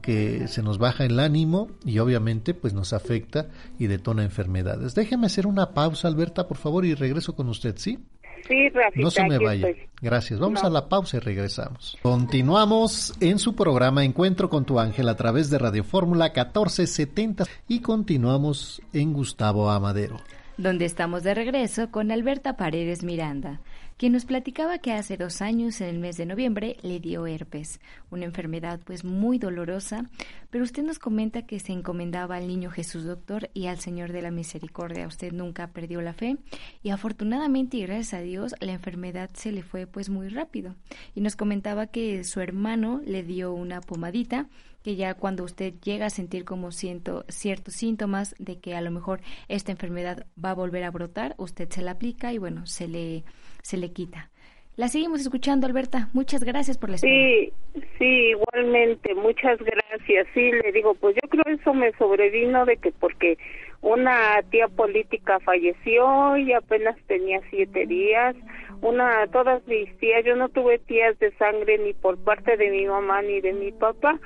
Que 0.01 0.47
se 0.47 0.61
nos 0.61 0.77
baja 0.77 1.05
el 1.05 1.19
ánimo 1.19 1.71
y 1.83 1.99
obviamente 1.99 2.53
pues 2.53 2.73
nos 2.73 2.93
afecta 2.93 3.47
y 3.79 3.87
detona 3.87 4.23
enfermedades. 4.23 4.93
Déjeme 4.93 5.25
hacer 5.25 5.47
una 5.47 5.71
pausa, 5.71 6.07
Alberta, 6.07 6.47
por 6.47 6.57
favor, 6.57 6.85
y 6.85 6.93
regreso 6.93 7.35
con 7.35 7.49
usted, 7.49 7.75
¿sí? 7.77 7.99
Sí, 8.47 8.69
No 8.95 9.09
se 9.09 9.23
me 9.23 9.37
vaya. 9.37 9.67
Gracias. 10.01 10.39
Vamos 10.39 10.63
a 10.63 10.69
la 10.69 10.87
pausa 10.87 11.17
y 11.17 11.19
regresamos. 11.19 11.97
Continuamos 12.01 13.13
en 13.19 13.39
su 13.39 13.55
programa 13.55 14.03
Encuentro 14.03 14.49
con 14.49 14.65
tu 14.65 14.79
ángel 14.79 15.09
a 15.09 15.15
través 15.15 15.49
de 15.49 15.57
Radio 15.57 15.83
Fórmula 15.83 16.25
1470 16.25 17.45
y 17.67 17.79
continuamos 17.79 18.81
en 18.93 19.13
Gustavo 19.13 19.69
Amadero. 19.69 20.17
Donde 20.57 20.85
estamos 20.85 21.23
de 21.23 21.33
regreso 21.33 21.91
con 21.91 22.11
Alberta 22.11 22.55
Paredes 22.55 23.03
Miranda 23.03 23.59
quien 23.97 24.11
nos 24.11 24.25
platicaba 24.25 24.79
que 24.79 24.91
hace 24.91 25.15
dos 25.15 25.41
años, 25.41 25.79
en 25.79 25.87
el 25.87 25.99
mes 25.99 26.17
de 26.17 26.25
noviembre, 26.25 26.75
le 26.81 26.99
dio 26.99 27.27
herpes, 27.27 27.79
una 28.11 28.25
enfermedad 28.25 28.81
pues 28.83 29.05
muy 29.05 29.39
dolorosa, 29.39 30.09
pero 30.49 30.65
usted 30.65 30.83
nos 30.83 30.99
comenta 30.99 31.45
que 31.45 31.61
se 31.61 31.71
encomendaba 31.71 32.35
al 32.35 32.47
niño 32.47 32.71
Jesús 32.71 33.05
Doctor 33.05 33.49
y 33.53 33.67
al 33.67 33.79
Señor 33.79 34.11
de 34.11 34.21
la 34.21 34.31
Misericordia. 34.31 35.07
Usted 35.07 35.31
nunca 35.31 35.67
perdió 35.67 36.01
la 36.01 36.13
fe 36.13 36.35
y 36.83 36.89
afortunadamente 36.89 37.77
y 37.77 37.83
gracias 37.83 38.15
a 38.15 38.21
Dios 38.21 38.53
la 38.59 38.73
enfermedad 38.73 39.29
se 39.33 39.53
le 39.53 39.63
fue 39.63 39.87
pues 39.87 40.09
muy 40.09 40.27
rápido. 40.27 40.75
Y 41.15 41.21
nos 41.21 41.37
comentaba 41.37 41.87
que 41.87 42.25
su 42.25 42.41
hermano 42.41 43.01
le 43.05 43.23
dio 43.23 43.53
una 43.53 43.79
pomadita 43.79 44.49
que 44.85 44.95
ya 44.95 45.15
cuando 45.15 45.43
usted 45.43 45.73
llega 45.81 46.05
a 46.05 46.09
sentir 46.11 46.45
como 46.45 46.71
siento 46.71 47.25
ciertos 47.27 47.73
síntomas 47.73 48.35
de 48.37 48.59
que 48.59 48.75
a 48.75 48.81
lo 48.81 48.91
mejor 48.91 49.19
esta 49.47 49.71
enfermedad 49.71 50.27
va 50.37 50.51
a 50.51 50.53
volver 50.53 50.83
a 50.83 50.91
brotar, 50.91 51.33
usted 51.39 51.67
se 51.71 51.81
la 51.81 51.89
aplica 51.89 52.31
y 52.33 52.37
bueno, 52.37 52.67
se 52.67 52.87
le 52.87 53.23
se 53.63 53.77
le 53.77 53.91
quita. 53.93 54.29
La 54.77 54.89
seguimos 54.89 55.21
escuchando, 55.21 55.67
Alberta. 55.67 56.09
Muchas 56.13 56.43
gracias 56.43 56.77
por 56.77 56.89
la 56.89 56.95
espera. 56.95 57.13
Sí, 57.13 57.53
sí, 57.97 58.31
igualmente, 58.31 59.15
muchas 59.15 59.57
gracias. 59.59 60.27
Sí, 60.33 60.51
le 60.51 60.71
digo, 60.73 60.95
pues 60.95 61.15
yo 61.15 61.29
creo 61.29 61.55
eso 61.55 61.73
me 61.73 61.93
sobrevino 61.93 62.65
de 62.65 62.75
que 62.75 62.91
porque 62.91 63.37
una 63.81 64.41
tía 64.49 64.67
política 64.67 65.39
falleció 65.39 66.35
y 66.35 66.51
apenas 66.51 66.97
tenía 67.07 67.39
siete 67.49 67.85
días. 67.85 68.35
Una, 68.81 69.27
todas 69.27 69.65
mis 69.67 69.97
tías, 69.99 70.25
yo 70.25 70.35
no 70.35 70.49
tuve 70.49 70.79
tías 70.79 71.17
de 71.19 71.31
sangre 71.37 71.77
ni 71.77 71.93
por 71.93 72.17
parte 72.17 72.57
de 72.57 72.69
mi 72.69 72.85
mamá 72.85 73.21
ni 73.21 73.39
de 73.39 73.53
mi 73.53 73.71
papá, 73.71 74.19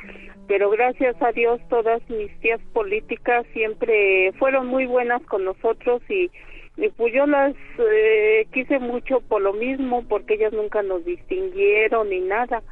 pero 0.48 0.72
gracias 0.72 1.16
a 1.22 1.32
Dios 1.32 1.62
todas 1.70 2.02
mis 2.10 2.32
tías 2.40 2.60
políticas 2.74 3.46
siempre 3.54 4.32
fueron 4.40 4.66
muy 4.66 4.88
buenas 4.88 5.22
con 5.28 5.46
nosotros 5.46 6.02
y 6.10 6.32
y 6.80 6.90
pues 6.90 7.14
yo 7.14 7.26
las 7.26 7.54
eh, 7.78 8.48
quise 8.54 8.80
mucho 8.80 9.20
por 9.22 9.42
lo 9.42 9.54
mismo 9.54 10.04
porque 10.08 10.36
ellas 10.36 10.54
nunca 10.54 10.82
nos 10.82 11.04
distinguieron 11.04 12.10
ni 12.10 12.22
nada. 12.22 12.64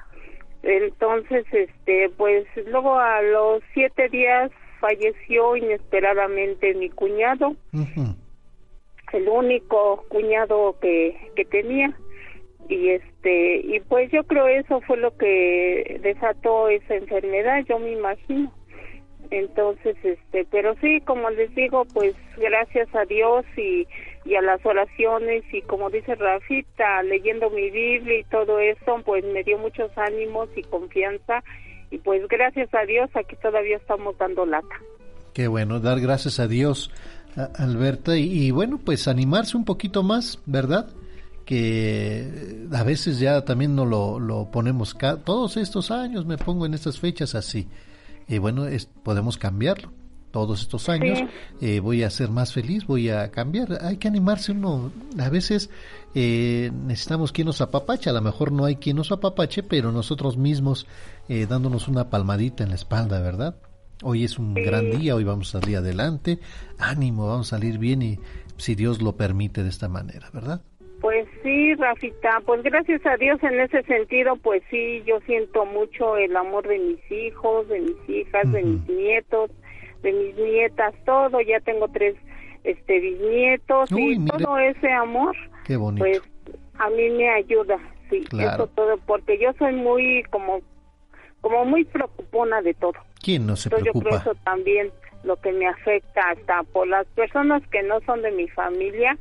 Entonces 0.63 1.45
este 1.51 2.09
pues 2.15 2.45
luego 2.67 2.97
a 2.97 3.21
los 3.21 3.61
siete 3.73 4.07
días 4.09 4.49
falleció 4.79 5.57
inesperadamente 5.57 6.73
mi 6.75 6.89
cuñado. 6.89 7.55
El 9.13 9.27
único 9.27 10.05
cuñado 10.07 10.77
que 10.81 11.15
que 11.35 11.43
tenía. 11.43 11.93
Y 12.69 12.89
este 12.89 13.57
y 13.57 13.79
pues 13.81 14.09
yo 14.11 14.23
creo 14.23 14.47
eso 14.47 14.79
fue 14.81 14.97
lo 14.97 15.17
que 15.17 15.99
desató 16.01 16.69
esa 16.69 16.95
enfermedad 16.95 17.63
yo 17.67 17.79
me 17.79 17.91
imagino 17.91 18.51
entonces 19.31 19.95
este 20.03 20.45
pero 20.49 20.75
sí 20.81 21.01
como 21.01 21.29
les 21.29 21.53
digo 21.55 21.85
pues 21.93 22.15
gracias 22.37 22.87
a 22.95 23.05
Dios 23.05 23.45
y, 23.57 23.87
y 24.25 24.35
a 24.35 24.41
las 24.41 24.65
oraciones 24.65 25.43
y 25.51 25.61
como 25.61 25.89
dice 25.89 26.15
Rafita 26.15 27.01
leyendo 27.03 27.49
mi 27.49 27.69
Biblia 27.69 28.19
y 28.19 28.23
todo 28.25 28.59
eso 28.59 29.01
pues 29.05 29.23
me 29.25 29.43
dio 29.43 29.57
muchos 29.57 29.89
ánimos 29.97 30.49
y 30.55 30.63
confianza. 30.63 31.43
Y 31.89 31.99
pues 31.99 32.27
gracias 32.27 32.73
a 32.73 32.85
Dios 32.85 33.09
aquí 33.15 33.37
todavía 33.41 33.77
estamos 33.77 34.17
dando 34.17 34.45
lata. 34.45 34.75
Qué 35.33 35.47
bueno 35.47 35.79
dar 35.79 36.01
gracias 36.01 36.39
a 36.39 36.47
Dios 36.47 36.91
Alberta. 37.55 38.17
Y, 38.17 38.47
y 38.47 38.51
bueno 38.51 38.79
pues 38.83 39.07
animarse 39.07 39.55
un 39.55 39.63
poquito 39.63 40.03
más 40.03 40.41
verdad 40.45 40.89
que 41.45 42.67
a 42.73 42.83
veces 42.83 43.19
ya 43.19 43.45
también 43.45 43.73
no 43.73 43.85
lo, 43.85 44.19
lo 44.19 44.51
ponemos 44.51 44.97
todos 45.23 45.55
estos 45.55 45.91
años 45.91 46.25
me 46.25 46.37
pongo 46.37 46.65
en 46.65 46.73
estas 46.73 46.99
fechas 46.99 47.35
así 47.35 47.69
y 48.27 48.37
bueno, 48.37 48.65
es, 48.67 48.87
podemos 49.03 49.37
cambiarlo. 49.37 49.91
Todos 50.31 50.61
estos 50.61 50.89
años 50.89 51.19
eh, 51.61 51.79
voy 51.79 52.03
a 52.03 52.09
ser 52.09 52.29
más 52.29 52.53
feliz, 52.53 52.85
voy 52.85 53.09
a 53.09 53.31
cambiar. 53.31 53.79
Hay 53.81 53.97
que 53.97 54.07
animarse 54.07 54.51
uno. 54.51 54.91
A 55.17 55.29
veces 55.29 55.69
eh, 56.13 56.69
necesitamos 56.85 57.31
quien 57.31 57.47
nos 57.47 57.61
apapache. 57.61 58.09
A 58.09 58.13
lo 58.13 58.21
mejor 58.21 58.51
no 58.51 58.65
hay 58.65 58.75
quien 58.75 58.97
nos 58.97 59.11
apapache, 59.11 59.63
pero 59.63 59.91
nosotros 59.91 60.37
mismos 60.37 60.85
eh, 61.29 61.47
dándonos 61.47 61.87
una 61.87 62.09
palmadita 62.09 62.63
en 62.63 62.69
la 62.69 62.75
espalda, 62.75 63.21
¿verdad? 63.21 63.55
Hoy 64.03 64.25
es 64.25 64.37
un 64.37 64.53
gran 64.53 64.91
día, 64.91 65.15
hoy 65.15 65.23
vamos 65.23 65.55
a 65.55 65.59
salir 65.59 65.77
adelante. 65.77 66.39
Ánimo, 66.77 67.27
vamos 67.27 67.47
a 67.47 67.57
salir 67.57 67.79
bien 67.79 68.01
y 68.01 68.19
si 68.57 68.75
Dios 68.75 69.01
lo 69.01 69.15
permite 69.15 69.63
de 69.63 69.69
esta 69.69 69.87
manera, 69.87 70.29
¿verdad? 70.33 70.61
Pues 71.01 71.27
sí, 71.43 71.75
Rafita, 71.75 72.41
pues 72.45 72.63
gracias 72.63 73.05
a 73.05 73.17
Dios 73.17 73.41
en 73.43 73.59
ese 73.59 73.83
sentido, 73.83 74.35
pues 74.37 74.63
sí, 74.71 75.03
yo 75.05 75.19
siento 75.21 75.65
mucho 75.65 76.17
el 76.17 76.35
amor 76.35 76.67
de 76.67 76.79
mis 76.79 77.11
hijos, 77.11 77.67
de 77.69 77.81
mis 77.81 78.09
hijas, 78.09 78.51
de 78.51 78.63
mis 78.63 78.87
nietos, 78.89 79.51
de 80.01 80.11
mis 80.11 80.35
nietas, 80.35 80.95
todo, 81.05 81.39
ya 81.41 81.59
tengo 81.59 81.87
tres 81.89 82.15
este 82.63 82.99
bisnietos 82.99 83.89
y 83.91 84.25
todo 84.25 84.57
ese 84.57 84.91
amor, 84.91 85.35
Qué 85.65 85.77
bonito. 85.77 86.03
pues 86.03 86.21
a 86.79 86.89
mí 86.89 87.09
me 87.11 87.29
ayuda, 87.29 87.77
sí, 88.09 88.23
eso 88.31 88.67
todo, 88.67 88.97
porque 89.05 89.37
yo 89.39 89.53
soy 89.59 89.73
muy 89.73 90.23
como 90.31 90.59
como 91.41 91.63
muy 91.65 91.85
preocupona 91.85 92.61
de 92.61 92.73
todo. 92.73 92.93
¿Quién 93.21 93.45
no 93.45 93.55
se 93.55 93.69
preocupa? 93.69 93.93
Yo 93.93 94.01
creo 94.01 94.17
eso 94.17 94.35
también 94.43 94.91
lo 95.23 95.35
que 95.37 95.51
me 95.51 95.67
afecta 95.67 96.21
hasta 96.29 96.63
por 96.63 96.87
las 96.87 97.05
personas 97.07 97.61
que 97.67 97.83
no 97.83 97.99
son 98.01 98.21
de 98.21 98.31
mi 98.31 98.47
familia, 98.49 99.17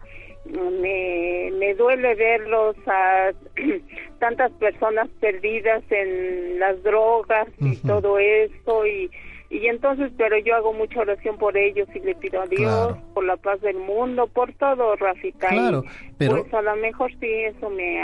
me, 0.81 1.51
me 1.59 1.75
duele 1.75 2.15
verlos 2.15 2.77
a 2.87 3.33
tantas 4.19 4.53
personas 4.53 5.09
perdidas 5.21 5.83
en 5.91 6.59
las 6.59 6.83
drogas 6.83 7.49
y 7.61 7.77
todo 7.77 8.19
eso 8.19 8.87
y 8.87 9.11
y 9.49 9.69
entonces 9.69 10.11
pero 10.17 10.37
yo 10.39 10.57
hago 10.57 10.73
mucha 10.73 11.01
oración 11.01 11.39
por 11.39 11.57
ellos 11.57 11.89
y 11.95 12.01
le 12.01 12.17
pido 12.17 12.43
a 12.43 12.47
Dios 12.47 12.97
por 13.15 13.25
la 13.25 13.37
paz 13.37 13.61
del 13.61 13.77
mundo 13.77 14.27
por 14.27 14.53
todo 14.55 14.97
Rafita 14.97 15.49
claro, 15.49 15.85
pero 16.19 16.43
pues 16.43 16.55
a 16.55 16.63
lo 16.63 16.77
mejor 16.77 17.13
sí 17.21 17.29
eso 17.45 17.71
me 17.71 18.03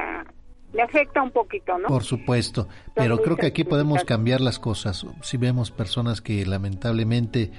me 0.72 0.82
afecta 0.82 1.22
un 1.22 1.30
poquito, 1.30 1.76
¿no? 1.78 1.88
Por 1.88 2.02
supuesto, 2.02 2.66
pero 2.94 3.18
creo 3.20 3.36
que 3.36 3.46
aquí 3.46 3.64
podemos 3.64 4.04
cambiar 4.04 4.40
las 4.40 4.58
cosas. 4.58 5.06
Si 5.20 5.36
vemos 5.36 5.70
personas 5.70 6.20
que 6.20 6.46
lamentablemente 6.46 7.50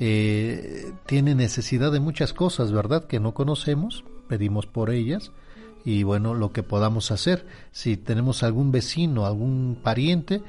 eh, 0.00 0.92
tienen 1.06 1.36
necesidad 1.36 1.92
de 1.92 2.00
muchas 2.00 2.32
cosas, 2.32 2.72
¿verdad? 2.72 3.06
Que 3.06 3.20
no 3.20 3.34
conocemos, 3.34 4.04
pedimos 4.32 4.64
por 4.64 4.88
ellas 4.88 5.30
y 5.84 6.04
bueno, 6.04 6.32
lo 6.32 6.52
que 6.52 6.62
podamos 6.62 7.10
hacer. 7.10 7.44
Si 7.70 7.98
tenemos 7.98 8.42
algún 8.42 8.72
vecino, 8.72 9.26
algún 9.26 9.76
pariente, 9.82 10.40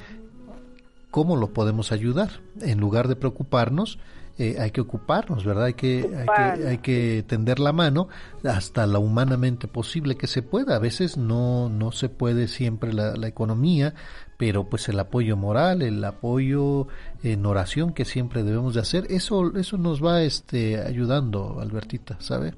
¿cómo 1.11 1.35
lo 1.35 1.51
podemos 1.51 1.91
ayudar? 1.91 2.39
En 2.61 2.79
lugar 2.79 3.09
de 3.09 3.17
preocuparnos, 3.17 3.99
eh, 4.37 4.55
hay 4.57 4.71
que 4.71 4.79
ocuparnos, 4.79 5.43
¿verdad? 5.43 5.65
Hay 5.65 5.73
que, 5.73 6.09
hay 6.17 6.27
que, 6.27 6.67
hay 6.69 6.77
que 6.77 7.25
tender 7.27 7.59
la 7.59 7.73
mano 7.73 8.07
hasta 8.45 8.87
lo 8.87 9.01
humanamente 9.01 9.67
posible 9.67 10.15
que 10.15 10.27
se 10.27 10.43
pueda. 10.43 10.77
A 10.77 10.79
veces 10.79 11.17
no, 11.17 11.67
no 11.67 11.91
se 11.91 12.07
puede 12.07 12.47
siempre 12.47 12.93
la, 12.93 13.17
la 13.17 13.27
economía, 13.27 13.95
pero 14.37 14.69
pues 14.69 14.87
el 14.87 14.97
apoyo 14.97 15.35
moral, 15.35 15.81
el 15.81 16.01
apoyo 16.05 16.87
en 17.21 17.45
oración 17.45 17.91
que 17.91 18.05
siempre 18.05 18.43
debemos 18.43 18.75
de 18.75 18.79
hacer, 18.79 19.07
eso, 19.09 19.57
eso 19.57 19.77
nos 19.77 20.01
va 20.01 20.21
este, 20.21 20.81
ayudando, 20.81 21.59
Albertita, 21.59 22.15
¿sabe? 22.21 22.53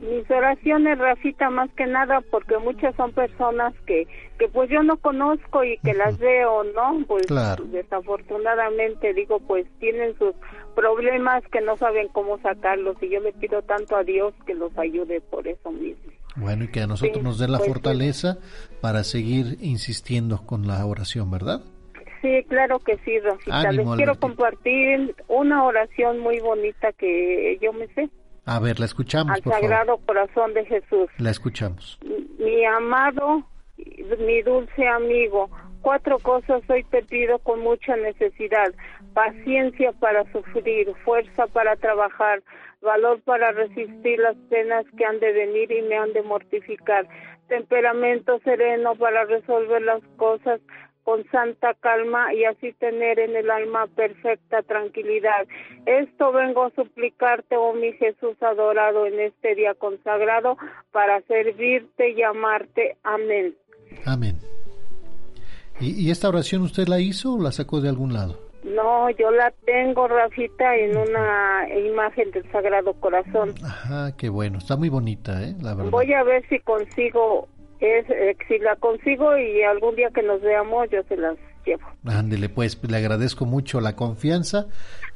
Mis 0.00 0.30
oraciones, 0.30 0.98
Rafita, 0.98 1.48
más 1.48 1.70
que 1.72 1.86
nada, 1.86 2.20
porque 2.30 2.58
muchas 2.58 2.94
son 2.96 3.12
personas 3.12 3.72
que, 3.86 4.06
que 4.38 4.48
pues 4.48 4.68
yo 4.68 4.82
no 4.82 4.98
conozco 4.98 5.64
y 5.64 5.78
que 5.78 5.94
las 5.94 6.18
veo, 6.18 6.64
¿no? 6.64 6.98
Pues 7.06 7.26
desafortunadamente, 7.70 9.14
digo, 9.14 9.40
pues 9.40 9.66
tienen 9.78 10.16
sus 10.18 10.34
problemas 10.74 11.42
que 11.50 11.62
no 11.62 11.76
saben 11.76 12.08
cómo 12.08 12.38
sacarlos 12.38 13.02
y 13.02 13.08
yo 13.08 13.20
le 13.20 13.32
pido 13.32 13.62
tanto 13.62 13.96
a 13.96 14.04
Dios 14.04 14.34
que 14.46 14.54
los 14.54 14.76
ayude 14.78 15.20
por 15.22 15.48
eso 15.48 15.70
mismo. 15.70 16.12
Bueno, 16.36 16.64
y 16.64 16.68
que 16.68 16.80
a 16.80 16.86
nosotros 16.86 17.24
nos 17.24 17.38
dé 17.38 17.48
la 17.48 17.58
pues, 17.58 17.70
fortaleza 17.70 18.36
para 18.82 19.02
seguir 19.02 19.56
insistiendo 19.62 20.42
con 20.44 20.66
la 20.66 20.84
oración, 20.84 21.30
¿verdad? 21.30 21.62
Sí, 22.20 22.44
claro 22.48 22.78
que 22.80 22.98
sí, 22.98 23.18
Rafita. 23.20 23.72
Les 23.72 23.88
quiero 23.96 24.14
compartir 24.16 25.14
una 25.28 25.64
oración 25.64 26.18
muy 26.18 26.40
bonita 26.40 26.92
que 26.92 27.58
yo 27.62 27.72
me 27.72 27.86
sé. 27.88 28.10
A 28.46 28.60
ver, 28.60 28.78
la 28.78 28.86
escuchamos. 28.86 29.34
Al 29.34 29.42
Sagrado 29.42 29.98
Corazón 30.06 30.54
de 30.54 30.64
Jesús. 30.64 31.10
La 31.18 31.30
escuchamos. 31.30 31.98
Mi 32.38 32.64
amado, 32.64 33.44
mi 33.76 34.40
dulce 34.42 34.86
amigo, 34.86 35.50
cuatro 35.82 36.20
cosas 36.20 36.62
hoy 36.68 36.84
te 36.84 37.02
pido 37.02 37.40
con 37.40 37.60
mucha 37.60 37.96
necesidad. 37.96 38.72
Paciencia 39.14 39.92
para 39.92 40.30
sufrir, 40.30 40.94
fuerza 41.04 41.48
para 41.48 41.74
trabajar, 41.74 42.44
valor 42.82 43.20
para 43.22 43.50
resistir 43.50 44.20
las 44.20 44.36
penas 44.48 44.86
que 44.96 45.04
han 45.04 45.18
de 45.18 45.32
venir 45.32 45.72
y 45.72 45.82
me 45.82 45.96
han 45.96 46.12
de 46.12 46.22
mortificar, 46.22 47.08
temperamento 47.48 48.38
sereno 48.44 48.94
para 48.94 49.24
resolver 49.24 49.82
las 49.82 50.02
cosas, 50.16 50.60
con 51.06 51.24
santa 51.30 51.72
calma 51.74 52.34
y 52.34 52.44
así 52.44 52.72
tener 52.72 53.20
en 53.20 53.36
el 53.36 53.48
alma 53.48 53.86
perfecta 53.86 54.60
tranquilidad. 54.62 55.46
Esto 55.86 56.32
vengo 56.32 56.64
a 56.64 56.70
suplicarte, 56.70 57.56
oh 57.56 57.74
mi 57.74 57.92
Jesús 57.92 58.34
adorado, 58.42 59.06
en 59.06 59.20
este 59.20 59.54
día 59.54 59.74
consagrado, 59.74 60.58
para 60.90 61.20
servirte 61.22 62.10
y 62.10 62.24
amarte. 62.24 62.96
Amén. 63.04 63.54
Amén. 64.04 64.36
¿Y, 65.78 66.10
esta 66.10 66.28
oración 66.28 66.62
usted 66.62 66.88
la 66.88 66.98
hizo 66.98 67.34
o 67.34 67.40
la 67.40 67.52
sacó 67.52 67.80
de 67.80 67.88
algún 67.88 68.12
lado? 68.12 68.40
No, 68.64 69.08
yo 69.10 69.30
la 69.30 69.52
tengo, 69.64 70.08
Rafita, 70.08 70.74
en 70.74 70.96
una 70.96 71.68
imagen 71.86 72.32
del 72.32 72.50
Sagrado 72.50 72.94
Corazón. 72.94 73.54
Ajá, 73.64 74.16
qué 74.16 74.28
bueno, 74.28 74.58
está 74.58 74.76
muy 74.76 74.88
bonita, 74.88 75.40
¿eh? 75.44 75.54
La 75.62 75.74
verdad. 75.74 75.92
Voy 75.92 76.12
a 76.12 76.24
ver 76.24 76.44
si 76.48 76.58
consigo 76.58 77.46
es 77.80 78.08
eh, 78.10 78.36
si 78.48 78.58
la 78.58 78.76
consigo 78.76 79.36
y 79.36 79.62
algún 79.62 79.96
día 79.96 80.10
que 80.14 80.22
nos 80.22 80.40
veamos 80.40 80.88
yo 80.90 81.02
se 81.04 81.16
las 81.16 81.36
llevo. 81.64 81.82
Ándele, 82.06 82.48
pues 82.48 82.80
le 82.88 82.96
agradezco 82.96 83.44
mucho 83.44 83.80
la 83.80 83.96
confianza 83.96 84.66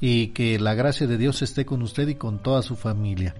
y 0.01 0.32
que 0.35 0.59
la 0.59 0.74
gracia 0.74 1.07
de 1.07 1.16
Dios 1.16 1.43
esté 1.43 1.65
con 1.65 1.82
usted 1.82 2.09
y 2.09 2.16
con 2.16 2.43
toda 2.43 2.62
su 2.62 2.77
familia. 2.77 3.35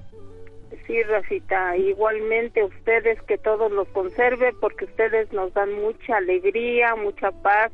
Sí, 0.87 1.03
Rafita, 1.05 1.77
igualmente 1.77 2.65
ustedes 2.65 3.21
que 3.23 3.39
todos 3.39 3.71
los 3.71 3.87
conserve 3.89 4.53
porque 4.61 4.87
ustedes 4.87 5.33
nos 5.33 5.53
dan 5.55 5.73
mucha 5.75 6.17
alegría, 6.17 6.97
mucha 6.97 7.31
paz, 7.31 7.71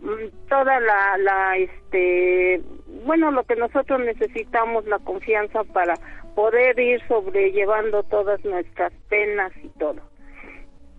mm, 0.00 0.48
toda 0.48 0.78
la, 0.78 1.18
la, 1.18 1.56
este, 1.56 2.62
bueno, 3.04 3.32
lo 3.32 3.42
que 3.42 3.56
nosotros 3.56 4.00
necesitamos, 4.00 4.86
la 4.86 5.00
confianza 5.00 5.64
para 5.64 5.94
poder 6.36 6.78
ir 6.78 7.00
sobrellevando 7.08 8.02
todas 8.04 8.44
nuestras 8.44 8.92
penas 9.08 9.52
y 9.62 9.68
todo. 9.70 10.00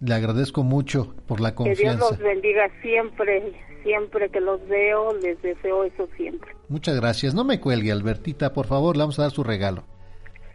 Le 0.02 0.14
agradezco 0.14 0.64
mucho 0.64 1.16
por 1.28 1.40
la 1.40 1.56
confianza. 1.56 1.82
Que 1.82 1.98
Dios 1.98 2.12
los 2.12 2.20
bendiga 2.20 2.70
siempre, 2.82 3.54
siempre 3.84 4.30
que 4.30 4.42
los 4.42 4.66
veo, 4.68 5.14
les 5.18 5.42
deseo 5.42 5.84
eso 5.84 6.08
siempre. 6.18 6.52
Muchas 6.68 6.96
gracias. 6.96 7.34
No 7.34 7.44
me 7.44 7.60
cuelgue, 7.60 7.92
Albertita, 7.92 8.54
por 8.54 8.68
favor, 8.68 8.98
le 8.98 9.04
vamos 9.04 9.20
a 9.20 9.24
dar 9.24 9.32
su 9.32 9.44
regalo. 9.44 9.84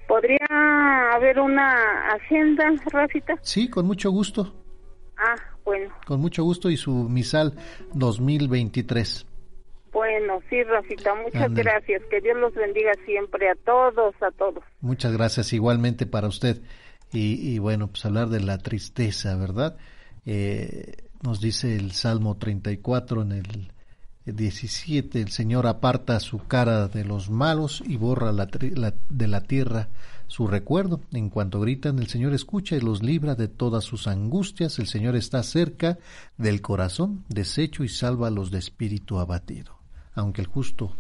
¿Podría 0.06 0.46
haber 1.14 1.38
una 1.38 2.12
agenda, 2.14 2.64
Rafita? 2.90 3.34
Sí, 3.42 3.70
con 3.70 3.86
mucho 3.86 4.10
gusto. 4.10 4.54
Ah, 5.16 5.36
bueno. 5.64 5.94
Con 6.06 6.20
mucho 6.20 6.42
gusto 6.42 6.68
y 6.68 6.76
su 6.76 7.08
misal 7.08 7.54
2023. 7.94 9.26
Bueno, 9.92 10.40
sí, 10.48 10.62
Rafita, 10.64 11.14
muchas 11.14 11.52
gracias. 11.54 12.02
Que 12.10 12.20
Dios 12.20 12.36
los 12.38 12.54
bendiga 12.54 12.92
siempre 13.04 13.50
a 13.50 13.54
todos, 13.64 14.14
a 14.20 14.30
todos. 14.32 14.64
Muchas 14.80 15.12
gracias 15.12 15.52
igualmente 15.52 16.06
para 16.06 16.28
usted. 16.28 16.60
Y, 17.12 17.59
bueno, 17.59 17.89
pues 17.89 18.05
hablar 18.05 18.28
de 18.28 18.41
la 18.41 18.59
tristeza, 18.59 19.35
¿verdad? 19.35 19.77
Eh, 20.27 21.09
nos 21.23 21.41
dice 21.41 21.74
el 21.74 21.93
Salmo 21.93 22.37
34 22.37 23.23
en 23.23 23.32
el 23.32 23.73
17, 24.27 25.20
el 25.20 25.31
Señor 25.31 25.66
aparta 25.66 26.20
su 26.20 26.39
cara 26.39 26.89
de 26.89 27.05
los 27.05 27.31
malos 27.31 27.82
y 27.85 27.97
borra 27.97 28.32
la, 28.32 28.47
de 28.47 29.27
la 29.27 29.41
tierra 29.41 29.89
su 30.31 30.47
recuerdo. 30.47 31.01
En 31.12 31.28
cuanto 31.28 31.61
gritan, 31.61 31.99
el 31.99 32.07
Señor 32.07 32.32
escucha 32.32 32.77
y 32.77 32.81
los 32.81 33.03
libra 33.03 33.35
de 33.35 33.49
todas 33.49 33.85
sus 33.85 34.07
angustias. 34.07 34.78
El 34.78 34.87
Señor 34.87 35.16
está 35.16 35.43
cerca 35.43 35.99
del 36.39 36.62
corazón 36.62 37.24
deshecho 37.28 37.82
y 37.82 37.89
salva 37.89 38.28
a 38.28 38.31
los 38.31 38.51
de 38.53 38.59
espíritu 38.59 39.19
abatido. 39.19 39.78
Aunque 40.15 40.43
el 40.43 40.47
justo 40.47 40.97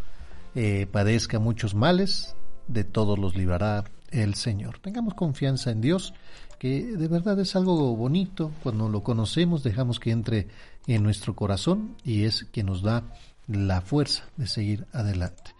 eh, 0.54 0.88
padezca 0.90 1.38
muchos 1.38 1.74
males, 1.74 2.34
de 2.66 2.84
todos 2.84 3.18
los 3.18 3.36
librará 3.36 3.84
el 4.10 4.34
Señor. 4.34 4.78
Tengamos 4.78 5.14
confianza 5.14 5.70
en 5.70 5.80
Dios, 5.80 6.14
que 6.58 6.96
de 6.96 7.08
verdad 7.08 7.38
es 7.40 7.56
algo 7.56 7.96
bonito. 7.96 8.52
Cuando 8.62 8.88
lo 8.88 9.02
conocemos, 9.02 9.62
dejamos 9.62 10.00
que 10.00 10.10
entre 10.10 10.48
en 10.86 11.02
nuestro 11.02 11.34
corazón 11.34 11.96
y 12.04 12.24
es 12.24 12.44
que 12.44 12.62
nos 12.62 12.82
da 12.82 13.04
la 13.46 13.80
fuerza 13.80 14.24
de 14.36 14.46
seguir 14.46 14.86
adelante. 14.92 15.52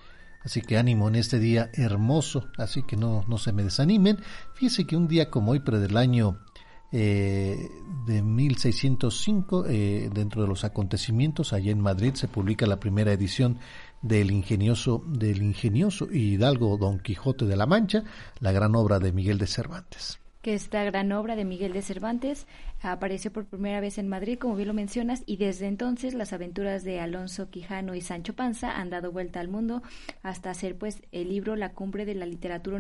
Así 0.43 0.63
que 0.63 0.79
ánimo 0.79 1.09
en 1.09 1.17
este 1.17 1.39
día 1.39 1.71
hermoso, 1.75 2.49
así 2.57 2.83
que 2.83 2.97
no, 2.97 3.25
no 3.29 3.37
se 3.37 3.53
me 3.53 3.63
desanimen. 3.63 4.19
Fíjese 4.55 4.87
que 4.87 4.97
un 4.97 5.07
día 5.07 5.31
como 5.31 5.53
hoy, 5.53 5.61
pero 5.61 5.79
del 5.79 5.97
año 5.97 6.39
eh, 6.93 7.69
de 8.07 8.23
1605, 8.23 9.67
eh, 9.69 10.11
dentro 10.13 10.43
de 10.43 10.49
los 10.49 10.65
acontecimientos, 10.65 11.53
allá 11.53 11.71
en 11.71 11.81
Madrid 11.81 12.15
se 12.15 12.27
publica 12.27 12.67
la 12.67 12.81
primera 12.81 13.13
edición 13.13 13.59
del 14.03 14.31
ingenioso, 14.31 15.03
del 15.07 15.43
ingenioso 15.43 16.11
Hidalgo 16.11 16.77
Don 16.77 17.01
Quijote 17.01 17.45
de 17.45 17.57
la 17.57 17.67
Mancha, 17.67 18.05
la 18.41 18.53
gran 18.53 18.75
obra 18.75 18.99
de 18.99 19.13
Miguel 19.13 19.39
de 19.39 19.47
Cervantes 19.47 20.21
que 20.43 20.55
esta 20.55 20.83
gran 20.85 21.13
obra 21.13 21.37
de 21.37 21.45
Miguel 21.45 21.73
de 21.73 21.83
Cervantes 21.83 22.47
apareció 22.83 23.31
por 23.31 23.45
primera 23.45 23.81
vez 23.81 23.99
en 23.99 24.09
Madrid, 24.09 24.39
como 24.39 24.57
bien 24.57 24.69
lo 24.69 24.75
mencionas, 24.75 25.23
y 25.27 25.37
desde 25.37 25.67
entonces 25.67 26.15
las 26.15 26.33
aventuras 26.33 26.83
de 26.83 26.99
Alonso 26.99 27.51
Quijano 27.51 27.95
y 27.95 28.01
Sancho 28.01 28.35
Panza 28.35 28.79
han 28.81 28.89
dado 28.89 29.13
vuelta 29.13 29.41
al 29.41 29.49
mundo 29.49 29.83
hasta 30.23 30.51
hacer 30.51 30.79
pues 30.79 31.03
el 31.13 31.29
libro 31.29 31.57
La 31.57 31.73
cumbre 31.73 32.07
de 32.07 32.15
la 32.15 32.25
literatura 32.25 32.79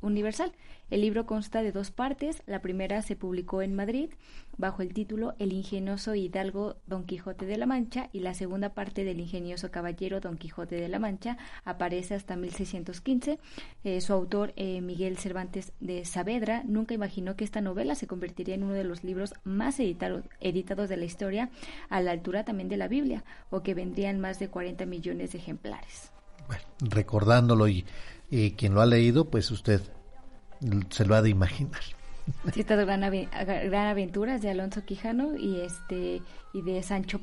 universal. 0.00 0.52
El 0.90 1.00
libro 1.00 1.26
consta 1.26 1.62
de 1.62 1.70
dos 1.70 1.92
partes. 1.92 2.42
La 2.46 2.60
primera 2.60 3.02
se 3.02 3.14
publicó 3.14 3.62
en 3.62 3.74
Madrid 3.74 4.10
bajo 4.58 4.82
el 4.82 4.92
título 4.92 5.34
El 5.38 5.52
ingenioso 5.52 6.14
hidalgo 6.14 6.76
Don 6.86 7.04
Quijote 7.04 7.46
de 7.46 7.58
la 7.58 7.66
Mancha 7.66 8.08
y 8.12 8.20
la 8.20 8.34
segunda 8.34 8.70
parte 8.70 9.04
del 9.04 9.20
ingenioso 9.20 9.70
caballero 9.70 10.20
Don 10.20 10.36
Quijote 10.36 10.76
de 10.76 10.88
la 10.88 10.98
Mancha 10.98 11.38
aparece 11.64 12.14
hasta 12.14 12.36
1615. 12.36 13.38
Eh, 13.84 14.00
su 14.00 14.12
autor, 14.12 14.52
eh, 14.56 14.80
Miguel 14.80 15.18
Cervantes 15.18 15.72
de 15.80 16.04
Saavedra, 16.04 16.62
nunca 16.64 16.94
imaginó 16.94 17.36
que 17.36 17.44
esta 17.44 17.60
novela 17.60 17.94
se 17.94 18.06
convertiría 18.06 18.54
en 18.54 18.64
uno 18.64 18.74
de 18.74 18.84
los 18.84 19.04
libros 19.04 19.34
más 19.44 19.80
editados 19.80 20.88
de 20.88 20.96
la 20.96 21.04
historia, 21.04 21.50
a 21.88 22.00
la 22.00 22.12
altura 22.12 22.44
también 22.44 22.68
de 22.68 22.76
la 22.76 22.88
Biblia, 22.88 23.24
o 23.50 23.62
que 23.62 23.74
vendrían 23.74 24.20
más 24.20 24.38
de 24.38 24.48
40 24.48 24.86
millones 24.86 25.32
de 25.32 25.38
ejemplares. 25.38 26.12
Bueno, 26.46 26.62
recordándolo 26.80 27.68
y, 27.68 27.84
quien 28.56 28.74
lo 28.74 28.80
ha 28.80 28.86
leído, 28.86 29.30
pues 29.30 29.50
usted 29.50 29.80
se 30.90 31.04
lo 31.04 31.14
ha 31.14 31.22
de 31.22 31.30
imaginar. 31.30 31.80
Gran, 32.44 33.00
gran 33.02 33.86
aventuras 33.86 34.42
de 34.42 34.50
Alonso 34.50 34.84
Quijano 34.84 35.36
y 35.36 35.60
este 35.60 36.22
y 36.52 36.62
de 36.62 36.82
Sancho 36.82 37.20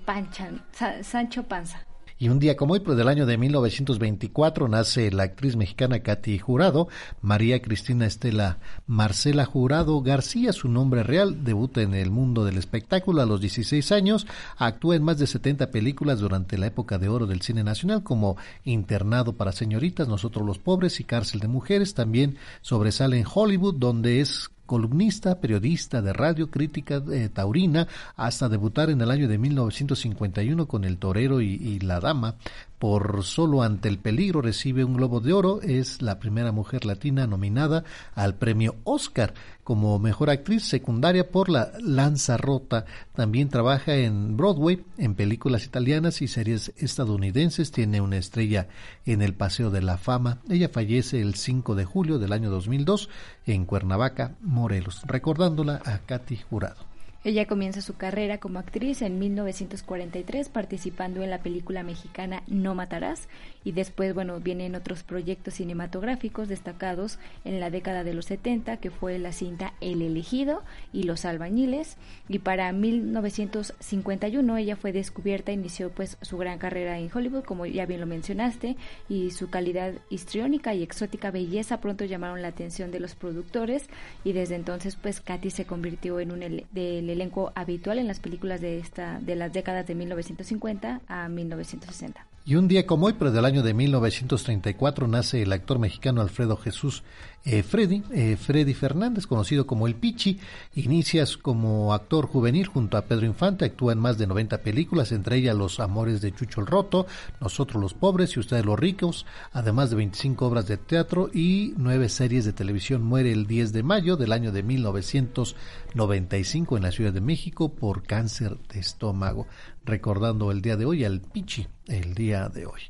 Sancho 1.01 1.43
Panza. 1.43 1.85
Y 2.19 2.29
un 2.29 2.39
día 2.39 2.55
como 2.55 2.73
hoy, 2.73 2.79
pero 2.79 2.95
del 2.95 3.09
año 3.09 3.25
de 3.25 3.37
1924, 3.37 4.69
nace 4.69 5.11
la 5.11 5.23
actriz 5.23 5.57
mexicana 5.57 5.99
Katy 5.99 6.37
Jurado, 6.39 6.87
María 7.21 7.61
Cristina 7.61 8.05
Estela 8.05 8.59
Marcela 8.87 9.43
Jurado 9.45 10.01
García, 10.01 10.53
su 10.53 10.69
nombre 10.69 11.03
real, 11.03 11.43
debuta 11.43 11.81
en 11.81 11.93
el 11.93 12.11
mundo 12.11 12.45
del 12.45 12.57
espectáculo 12.57 13.21
a 13.21 13.25
los 13.25 13.41
16 13.41 13.91
años, 13.91 14.27
actúa 14.57 14.95
en 14.95 15.03
más 15.03 15.17
de 15.17 15.27
70 15.27 15.71
películas 15.71 16.19
durante 16.19 16.57
la 16.57 16.67
época 16.67 16.97
de 16.97 17.09
oro 17.09 17.25
del 17.25 17.41
cine 17.41 17.63
nacional 17.63 18.03
como 18.03 18.37
Internado 18.63 19.33
para 19.33 19.51
señoritas, 19.51 20.07
Nosotros 20.07 20.45
los 20.45 20.59
pobres 20.59 21.01
y 21.01 21.03
Cárcel 21.03 21.41
de 21.41 21.47
mujeres, 21.49 21.93
también 21.93 22.37
sobresale 22.61 23.17
en 23.17 23.25
Hollywood, 23.29 23.75
donde 23.75 24.21
es 24.21 24.49
columnista, 24.73 25.39
periodista 25.39 26.01
de 26.01 26.13
radio, 26.13 26.49
crítica 26.49 26.99
eh, 27.11 27.29
taurina, 27.31 27.87
hasta 28.15 28.49
debutar 28.49 28.89
en 28.89 29.01
el 29.01 29.11
año 29.11 29.27
de 29.27 29.37
1951 29.37 30.65
con 30.65 30.83
El 30.83 30.97
Torero 30.97 31.41
y, 31.41 31.77
La 31.81 31.99
Dama. 31.99 32.37
Por 32.83 33.23
Solo 33.23 33.63
ante 33.63 33.87
el 33.87 33.97
peligro 33.97 34.41
recibe 34.41 34.83
un 34.83 34.95
Globo 34.95 35.21
de 35.21 35.31
Oro, 35.31 35.61
es 35.61 36.01
la 36.01 36.19
primera 36.19 36.51
mujer 36.51 36.83
latina 36.83 37.25
nominada 37.27 37.85
al 38.13 38.35
premio 38.35 38.75
Oscar 38.83 39.33
como 39.63 39.97
mejor 39.99 40.29
actriz 40.29 40.65
secundaria 40.65 41.31
por 41.31 41.47
La 41.47 41.71
Lanza 41.79 42.35
Rota. 42.35 42.83
También 43.15 43.47
trabaja 43.47 43.95
en 43.95 44.35
Broadway, 44.35 44.83
en 44.97 45.15
películas 45.15 45.63
italianas 45.63 46.21
y 46.21 46.27
series 46.27 46.73
estadounidenses. 46.75 47.71
Tiene 47.71 48.01
una 48.01 48.17
estrella 48.17 48.67
en 49.05 49.21
el 49.21 49.33
Paseo 49.33 49.69
de 49.71 49.81
la 49.81 49.97
Fama. 49.97 50.39
Ella 50.49 50.67
fallece 50.67 51.21
el 51.21 51.35
5 51.35 51.75
de 51.75 51.85
julio 51.85 52.19
del 52.19 52.33
año 52.33 52.49
2002 52.49 53.07
en 53.45 53.63
Cuernavaca, 53.63 54.35
Morelos, 54.41 55.03
recordándola 55.05 55.81
a 55.85 55.99
Katy 55.99 56.35
Jurado. 56.35 56.92
Ella 57.25 57.45
comienza 57.45 57.79
su 57.79 57.95
carrera 57.95 58.39
como 58.39 58.59
actriz 58.59 59.01
en 59.01 59.17
1943 59.17 60.49
participando 60.49 61.23
en 61.23 61.29
la 61.29 61.41
película 61.41 61.81
mexicana 61.81 62.43
No 62.47 62.75
Matarás 62.75 63.29
y 63.63 63.71
después, 63.71 64.13
bueno, 64.13 64.41
vienen 64.41 64.75
otros 64.75 65.03
proyectos 65.03 65.53
cinematográficos 65.53 66.49
destacados 66.49 67.19
en 67.45 67.61
la 67.61 67.69
década 67.69 68.03
de 68.03 68.13
los 68.13 68.25
70 68.25 68.75
que 68.75 68.91
fue 68.91 69.17
la 69.19 69.31
cinta 69.31 69.73
El 69.79 70.01
elegido 70.01 70.63
y 70.91 71.03
Los 71.03 71.23
albañiles 71.23 71.95
y 72.27 72.39
para 72.39 72.69
1951 72.73 74.57
ella 74.57 74.75
fue 74.75 74.91
descubierta, 74.91 75.53
inició 75.53 75.91
pues 75.91 76.17
su 76.21 76.37
gran 76.37 76.59
carrera 76.59 76.99
en 76.99 77.09
Hollywood 77.13 77.45
como 77.45 77.65
ya 77.65 77.85
bien 77.85 78.01
lo 78.01 78.05
mencionaste 78.05 78.75
y 79.07 79.31
su 79.31 79.49
calidad 79.49 79.93
histriónica 80.09 80.73
y 80.73 80.83
exótica 80.83 81.31
belleza 81.31 81.79
pronto 81.79 82.03
llamaron 82.03 82.41
la 82.41 82.49
atención 82.49 82.91
de 82.91 82.99
los 82.99 83.15
productores 83.15 83.87
y 84.25 84.33
desde 84.33 84.55
entonces 84.55 84.97
pues 84.97 85.21
Katy 85.21 85.51
se 85.51 85.63
convirtió 85.63 86.19
en 86.19 86.33
un 86.33 86.65
del 86.73 87.12
elenco 87.13 87.51
habitual 87.55 87.99
en 87.99 88.07
las 88.07 88.19
películas 88.19 88.61
de 88.61 88.79
esta 88.79 89.19
de 89.19 89.35
las 89.35 89.53
décadas 89.53 89.87
de 89.87 89.95
1950 89.95 91.01
a 91.07 91.29
1960. 91.29 92.32
Y 92.45 92.55
un 92.55 92.67
día 92.67 92.85
como 92.85 93.05
hoy, 93.05 93.13
pero 93.17 93.31
del 93.31 93.45
año 93.45 93.63
de 93.63 93.73
1934, 93.73 95.07
nace 95.07 95.43
el 95.43 95.53
actor 95.53 95.79
mexicano 95.79 96.19
Alfredo 96.19 96.57
Jesús 96.57 97.03
eh, 97.45 97.61
Freddy, 97.61 98.01
eh, 98.11 98.37
Freddy 98.37 98.73
Fernández, 98.73 99.27
conocido 99.27 99.67
como 99.67 99.85
El 99.85 99.95
Pichi, 99.95 100.39
inicias 100.75 101.35
como 101.35 101.93
actor 101.93 102.25
juvenil 102.25 102.67
junto 102.67 102.95
a 102.95 103.03
Pedro 103.03 103.25
Infante, 103.25 103.65
actúa 103.65 103.91
en 103.91 103.99
más 103.99 104.17
de 104.17 104.27
90 104.27 104.61
películas, 104.61 105.11
entre 105.11 105.35
ellas 105.37 105.53
Los 105.55 105.81
Amores 105.81 106.21
de 106.21 106.33
Chucho 106.33 106.61
el 106.61 106.67
Roto, 106.67 107.05
Nosotros 107.41 107.81
los 107.81 107.93
Pobres 107.93 108.33
y 108.35 108.39
Ustedes 108.39 108.65
los 108.65 108.79
Ricos, 108.79 109.25
además 109.51 109.89
de 109.89 109.97
25 109.97 110.45
obras 110.45 110.67
de 110.67 110.77
teatro 110.77 111.29
y 111.33 111.73
nueve 111.75 112.07
series 112.07 112.45
de 112.45 112.53
televisión. 112.53 113.03
Muere 113.03 113.33
el 113.33 113.45
10 113.45 113.73
de 113.73 113.83
mayo 113.83 114.15
del 114.15 114.31
año 114.31 114.53
de 114.53 114.63
1995 114.63 116.77
en 116.77 116.83
la 116.83 116.93
Ciudad 116.93 117.11
de 117.11 117.19
México 117.19 117.73
por 117.73 118.03
cáncer 118.03 118.57
de 118.69 118.79
estómago, 118.79 119.47
recordando 119.85 120.51
el 120.51 120.61
día 120.61 120.77
de 120.77 120.85
hoy 120.85 121.03
al 121.05 121.21
Pichi, 121.21 121.67
el 121.87 122.13
día 122.13 122.49
de 122.49 122.65
hoy. 122.65 122.81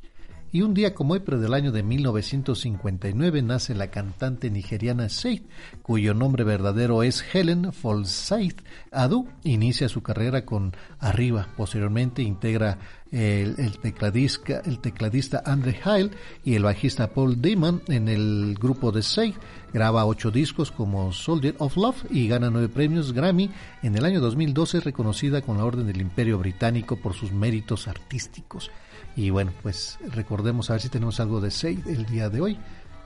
Y 0.54 0.62
un 0.62 0.76
día 0.76 0.94
como 0.94 1.14
hoy, 1.14 1.22
pero 1.22 1.40
del 1.40 1.56
año 1.56 1.72
de 1.72 1.82
1959, 1.82 3.42
nace 3.42 3.74
la 3.74 3.90
cantante 3.90 4.52
nigeriana 4.52 5.10
Seith, 5.10 5.50
cuyo 5.82 6.14
nombre 6.14 6.44
verdadero 6.44 7.02
es 7.02 7.26
Helen 7.34 7.74
Forsyth 7.74 8.62
Adu. 8.92 9.28
Inicia 9.44 9.90
su 9.90 10.04
carrera 10.04 10.46
con 10.46 10.76
Arriba. 11.00 11.48
Posteriormente 11.58 12.22
integra 12.22 12.78
el, 13.14 13.78
tecladista, 13.78 14.62
el 14.66 14.80
tecladista 14.80 15.44
Andre 15.46 15.80
Heil 15.86 16.12
y 16.44 16.56
el 16.56 16.64
bajista 16.64 17.12
Paul 17.12 17.40
Damon 17.40 17.84
en 17.88 18.08
el 18.08 18.58
grupo 18.60 18.92
de 18.92 19.04
Seith. 19.04 19.36
Graba 19.72 20.06
ocho 20.06 20.32
discos 20.32 20.72
como 20.72 21.12
Soldier 21.12 21.56
of 21.60 21.78
Love 21.78 22.06
y 22.10 22.28
gana 22.28 22.50
nueve 22.50 22.70
premios 22.70 23.14
Grammy. 23.14 23.52
En 23.84 23.96
el 23.96 24.06
año 24.06 24.20
2012 24.20 24.80
es 24.80 24.84
reconocida 24.84 25.42
con 25.42 25.58
la 25.58 25.66
Orden 25.66 25.86
del 25.86 26.02
Imperio 26.02 26.40
Británico 26.40 26.96
por 26.96 27.14
sus 27.14 27.32
méritos 27.32 27.88
artísticos. 27.88 28.72
Y 29.16 29.30
bueno, 29.30 29.54
pues 29.62 30.00
recordemos 30.10 30.70
a 30.70 30.74
ver 30.74 30.82
si 30.82 30.90
tenemos 30.90 31.20
algo 31.20 31.40
de 31.40 31.52
Seid 31.52 31.88
el 31.88 32.06
día 32.06 32.30
de 32.30 32.42
hoy. 32.42 32.60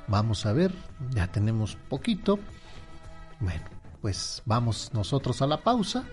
Vamos 0.08 0.46
a 0.46 0.54
ver, 0.54 0.74
ya 1.14 1.28
tenemos 1.28 1.76
poquito. 1.90 2.40
Bueno, 3.42 3.66
pues 4.02 4.42
vamos 4.46 4.92
nosotros 4.94 5.42
a 5.42 5.48
la 5.48 5.62
pausa 5.62 6.06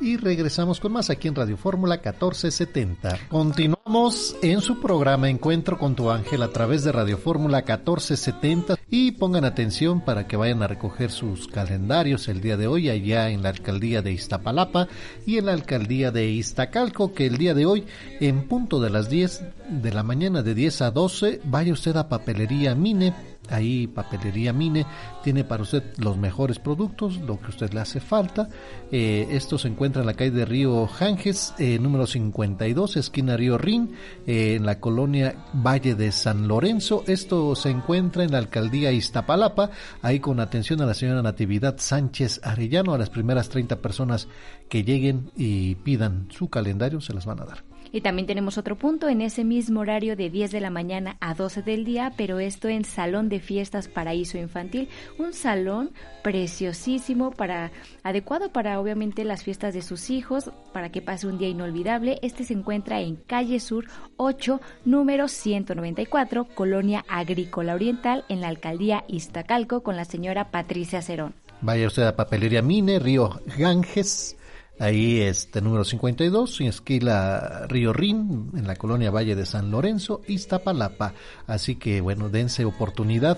y 0.00 0.16
regresamos 0.16 0.80
con 0.80 0.92
más 0.92 1.10
aquí 1.10 1.28
en 1.28 1.34
Radio 1.34 1.56
Fórmula 1.56 1.96
1470. 1.96 3.18
Continuamos 3.28 4.36
en 4.42 4.60
su 4.60 4.80
programa 4.80 5.28
Encuentro 5.28 5.78
con 5.78 5.94
tu 5.94 6.10
ángel 6.10 6.42
a 6.42 6.48
través 6.48 6.84
de 6.84 6.92
Radio 6.92 7.18
Fórmula 7.18 7.58
1470 7.58 8.78
y 8.88 9.12
pongan 9.12 9.44
atención 9.44 10.00
para 10.00 10.26
que 10.26 10.36
vayan 10.36 10.62
a 10.62 10.68
recoger 10.68 11.10
sus 11.10 11.48
calendarios 11.48 12.28
el 12.28 12.40
día 12.40 12.56
de 12.56 12.66
hoy 12.66 12.88
allá 12.88 13.28
en 13.30 13.42
la 13.42 13.50
alcaldía 13.50 14.02
de 14.02 14.12
Iztapalapa 14.12 14.88
y 15.26 15.38
en 15.38 15.46
la 15.46 15.52
alcaldía 15.52 16.10
de 16.10 16.30
Iztacalco 16.30 17.12
que 17.12 17.26
el 17.26 17.36
día 17.36 17.54
de 17.54 17.66
hoy 17.66 17.84
en 18.20 18.48
punto 18.48 18.80
de 18.80 18.90
las 18.90 19.10
10 19.10 19.44
de 19.68 19.92
la 19.92 20.02
mañana 20.02 20.42
de 20.42 20.54
10 20.54 20.82
a 20.82 20.90
12 20.90 21.40
vaya 21.44 21.72
usted 21.72 21.96
a 21.96 22.08
papelería 22.08 22.74
Mine 22.74 23.14
Ahí 23.50 23.86
Papelería 23.86 24.52
Mine 24.52 24.86
tiene 25.22 25.44
para 25.44 25.62
usted 25.62 25.82
los 25.98 26.16
mejores 26.16 26.58
productos, 26.58 27.18
lo 27.18 27.40
que 27.40 27.50
usted 27.50 27.72
le 27.72 27.80
hace 27.80 28.00
falta. 28.00 28.48
Eh, 28.90 29.28
esto 29.30 29.58
se 29.58 29.68
encuentra 29.68 30.02
en 30.02 30.06
la 30.06 30.14
calle 30.14 30.30
de 30.30 30.44
Río 30.44 30.86
Janges, 30.86 31.54
eh, 31.58 31.78
número 31.78 32.06
52, 32.06 32.96
esquina 32.96 33.36
Río 33.36 33.58
Rin, 33.58 33.94
eh, 34.26 34.54
en 34.56 34.66
la 34.66 34.80
colonia 34.80 35.34
Valle 35.52 35.94
de 35.94 36.12
San 36.12 36.48
Lorenzo. 36.48 37.04
Esto 37.06 37.54
se 37.56 37.70
encuentra 37.70 38.24
en 38.24 38.32
la 38.32 38.38
alcaldía 38.38 38.92
Iztapalapa, 38.92 39.70
ahí 40.02 40.20
con 40.20 40.40
atención 40.40 40.80
a 40.80 40.86
la 40.86 40.94
señora 40.94 41.22
Natividad 41.22 41.76
Sánchez 41.78 42.40
Arellano. 42.42 42.94
A 42.94 42.98
las 42.98 43.10
primeras 43.10 43.48
30 43.48 43.76
personas 43.76 44.28
que 44.68 44.84
lleguen 44.84 45.30
y 45.36 45.74
pidan 45.76 46.28
su 46.30 46.48
calendario 46.48 47.00
se 47.00 47.14
las 47.14 47.26
van 47.26 47.40
a 47.40 47.44
dar. 47.44 47.69
Y 47.92 48.02
también 48.02 48.26
tenemos 48.26 48.58
otro 48.58 48.76
punto 48.76 49.08
en 49.08 49.20
ese 49.20 49.44
mismo 49.44 49.80
horario 49.80 50.16
de 50.16 50.30
10 50.30 50.52
de 50.52 50.60
la 50.60 50.70
mañana 50.70 51.16
a 51.20 51.34
12 51.34 51.62
del 51.62 51.84
día, 51.84 52.12
pero 52.16 52.38
esto 52.38 52.68
en 52.68 52.84
Salón 52.84 53.28
de 53.28 53.40
Fiestas 53.40 53.88
Paraíso 53.88 54.38
Infantil, 54.38 54.88
un 55.18 55.32
salón 55.32 55.90
preciosísimo 56.22 57.30
para 57.32 57.72
adecuado 58.02 58.52
para 58.52 58.80
obviamente 58.80 59.24
las 59.24 59.42
fiestas 59.42 59.74
de 59.74 59.82
sus 59.82 60.10
hijos, 60.10 60.50
para 60.72 60.90
que 60.90 61.02
pase 61.02 61.26
un 61.26 61.38
día 61.38 61.48
inolvidable. 61.48 62.18
Este 62.22 62.44
se 62.44 62.54
encuentra 62.54 63.00
en 63.00 63.16
Calle 63.16 63.60
Sur 63.60 63.86
8, 64.16 64.60
número 64.84 65.28
194, 65.28 66.46
Colonia 66.54 67.04
Agrícola 67.08 67.74
Oriental, 67.74 68.24
en 68.28 68.40
la 68.40 68.48
alcaldía 68.48 69.04
Iztacalco 69.08 69.82
con 69.82 69.96
la 69.96 70.04
señora 70.04 70.50
Patricia 70.50 71.02
Cerón. 71.02 71.34
Vaya 71.62 71.86
usted 71.86 72.04
a 72.04 72.16
Papelería 72.16 72.62
Mine, 72.62 72.98
Río 72.98 73.40
Ganges, 73.58 74.36
Ahí 74.80 75.20
este 75.20 75.60
número 75.60 75.84
52, 75.84 76.62
en 76.62 76.68
esquila 76.68 77.66
Río 77.68 77.92
Rin, 77.92 78.50
en 78.56 78.66
la 78.66 78.76
colonia 78.76 79.10
Valle 79.10 79.36
de 79.36 79.44
San 79.44 79.70
Lorenzo, 79.70 80.22
Iztapalapa. 80.26 81.12
Así 81.46 81.76
que 81.76 82.00
bueno, 82.00 82.30
dense 82.30 82.64
oportunidad 82.64 83.36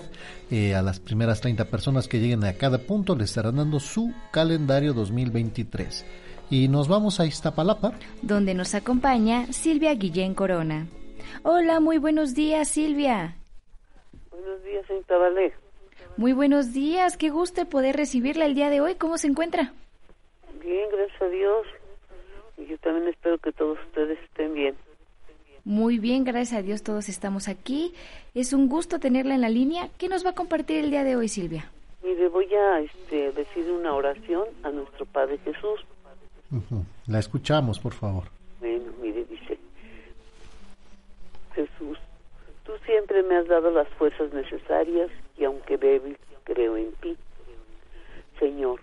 eh, 0.49 0.73
a 0.73 0.81
las 0.81 1.01
primeras 1.01 1.41
30 1.41 1.65
personas 1.65 2.07
que 2.07 2.21
lleguen 2.21 2.45
a 2.45 2.53
cada 2.53 2.77
punto, 2.77 3.13
les 3.17 3.31
estarán 3.31 3.57
dando 3.57 3.81
su 3.81 4.13
calendario 4.31 4.93
2023. 4.93 6.05
Y 6.49 6.69
nos 6.69 6.87
vamos 6.87 7.19
a 7.19 7.25
Iztapalapa. 7.25 7.91
Donde 8.21 8.53
nos 8.53 8.73
acompaña 8.73 9.51
Silvia 9.51 9.93
Guillén 9.95 10.35
Corona. 10.35 10.87
Hola, 11.43 11.81
muy 11.81 11.97
buenos 11.97 12.35
días, 12.35 12.69
Silvia. 12.69 13.35
Buenos 14.31 14.63
días, 14.63 14.87
señorita 14.87 15.17
Vale. 15.17 15.53
Muy 16.15 16.31
buenos 16.31 16.71
días, 16.71 17.17
qué 17.17 17.29
gusto 17.29 17.65
poder 17.65 17.97
recibirla 17.97 18.45
el 18.45 18.55
día 18.55 18.69
de 18.69 18.79
hoy. 18.79 18.95
¿Cómo 18.95 19.17
se 19.17 19.27
encuentra? 19.27 19.73
Bien, 20.63 20.89
gracias 20.91 21.21
a 21.21 21.27
Dios. 21.27 21.67
Y 22.57 22.65
yo 22.67 22.77
también 22.77 23.07
espero 23.09 23.37
que 23.37 23.51
todos 23.51 23.77
ustedes 23.87 24.17
estén 24.23 24.53
bien. 24.53 24.75
Muy 25.65 25.97
bien, 25.97 26.23
gracias 26.23 26.59
a 26.59 26.61
Dios 26.61 26.83
todos 26.83 27.07
estamos 27.09 27.47
aquí. 27.47 27.93
Es 28.33 28.53
un 28.53 28.67
gusto 28.67 28.99
tenerla 28.99 29.35
en 29.35 29.41
la 29.41 29.49
línea. 29.49 29.89
¿Qué 29.97 30.09
nos 30.09 30.25
va 30.25 30.31
a 30.31 30.35
compartir 30.35 30.83
el 30.83 30.91
día 30.91 31.03
de 31.03 31.15
hoy, 31.15 31.29
Silvia? 31.29 31.71
Mire, 32.03 32.27
voy 32.27 32.53
a 32.53 32.81
este, 32.81 33.31
decir 33.31 33.71
una 33.71 33.93
oración 33.93 34.45
a 34.63 34.69
nuestro 34.71 35.05
Padre 35.05 35.37
Jesús. 35.39 35.85
La 37.07 37.19
escuchamos, 37.19 37.79
por 37.79 37.93
favor. 37.93 38.25
Bueno, 38.59 38.91
mire, 39.01 39.25
dice, 39.25 39.57
Jesús, 41.55 41.97
tú 42.63 42.73
siempre 42.85 43.23
me 43.23 43.37
has 43.37 43.47
dado 43.47 43.71
las 43.71 43.87
fuerzas 43.89 44.31
necesarias 44.33 45.09
y 45.37 45.45
aunque 45.45 45.77
débil, 45.77 46.17
creo 46.43 46.77
en 46.77 46.91
ti. 46.93 47.17
Señor, 48.39 48.81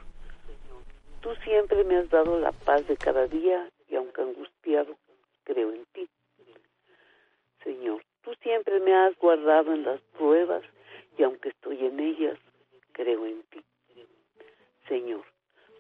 Tú 1.20 1.34
siempre 1.44 1.84
me 1.84 1.96
has 1.96 2.08
dado 2.10 2.38
la 2.38 2.52
paz 2.52 2.86
de 2.86 2.96
cada 2.96 3.26
día 3.26 3.68
y 3.88 3.96
aunque 3.96 4.22
angustiado, 4.22 4.96
creo 5.44 5.72
en 5.72 5.84
ti. 5.92 6.08
Señor, 7.62 8.02
tú 8.22 8.32
siempre 8.42 8.80
me 8.80 8.94
has 8.94 9.16
guardado 9.18 9.74
en 9.74 9.84
las 9.84 10.00
pruebas 10.18 10.62
y 11.18 11.22
aunque 11.22 11.50
estoy 11.50 11.84
en 11.84 12.00
ellas, 12.00 12.38
creo 12.92 13.26
en 13.26 13.42
ti. 13.50 13.60
Señor, 14.88 15.24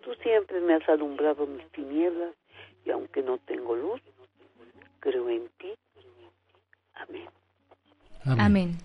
tú 0.02 0.14
siempre 0.22 0.60
me 0.60 0.74
has 0.74 0.88
alumbrado 0.88 1.46
mis 1.46 1.66
tinieblas 1.72 2.34
y 2.84 2.90
aunque 2.90 3.22
no 3.22 3.38
tengo 3.38 3.74
luz, 3.74 4.00
creo 5.00 5.28
en 5.30 5.48
ti. 5.58 5.72
Amén. 6.94 7.28
Amén. 8.24 8.78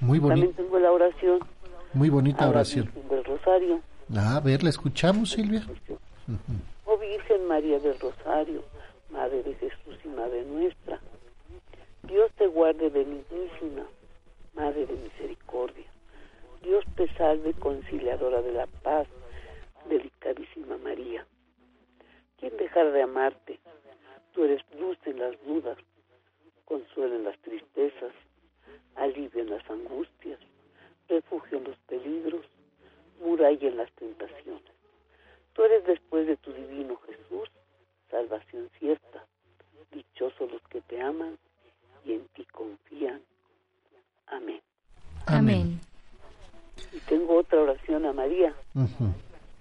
Muy 0.00 0.18
bonito. 0.18 0.46
También 0.46 0.54
tengo 0.54 0.78
la 0.78 0.92
oración. 0.92 1.40
Muy 1.94 2.10
bonita 2.10 2.48
oración. 2.48 2.90
Del 3.08 3.24
Rosario. 3.24 3.80
A 4.16 4.40
ver, 4.40 4.62
¿la 4.62 4.70
escuchamos, 4.70 5.30
Silvia? 5.30 5.62
Oh 6.84 6.96
Virgen 6.98 7.46
María 7.46 7.78
del 7.80 7.98
Rosario, 7.98 8.62
Madre 9.10 9.42
de 9.42 9.54
Jesús 9.54 9.98
y 10.04 10.08
Madre 10.08 10.44
nuestra, 10.44 11.00
Dios 12.04 12.30
te 12.36 12.46
guarde 12.46 12.90
benignísima, 12.90 13.84
Madre 14.54 14.86
de 14.86 14.94
misericordia. 14.94 15.84
Dios 16.62 16.84
te 16.96 17.12
salve, 17.14 17.54
conciliadora 17.54 18.40
de 18.40 18.52
la 18.52 18.66
paz, 18.66 19.08
delicadísima 19.88 20.78
María. 20.78 21.26
¿Quién 22.38 22.56
dejar 22.56 22.92
de 22.92 23.02
amarte? 23.02 23.58
Tú 24.32 24.44
eres 24.44 24.62
luz 24.78 24.96
en 25.06 25.18
las 25.18 25.34
dudas, 25.44 25.78
consuelo 26.66 27.16
en 27.16 27.24
las 27.24 27.38
tristezas, 27.38 28.12
alivio 28.94 29.42
en 29.42 29.50
las 29.50 29.68
angustias, 29.68 30.38
refugio 31.08 31.58
en 31.58 31.64
los 31.64 31.76
peligros, 31.88 32.44
muralla 33.20 33.68
en 33.68 33.76
las 33.76 33.90
tentaciones. 33.92 34.62
Tú 35.52 35.62
eres 35.62 35.84
después 35.86 36.26
de 36.26 36.36
tu 36.36 36.52
divino 36.52 36.96
Jesús, 37.06 37.48
salvación 38.10 38.68
cierta. 38.78 39.24
Dichosos 39.92 40.50
los 40.50 40.62
que 40.62 40.80
te 40.82 41.00
aman 41.00 41.38
y 42.04 42.14
en 42.14 42.26
ti 42.28 42.44
confían. 42.46 43.22
Amén. 44.26 44.60
Amén. 45.26 45.80
Y 46.92 46.98
tengo 47.00 47.38
otra 47.38 47.60
oración 47.60 48.04
a 48.06 48.12
María. 48.12 48.54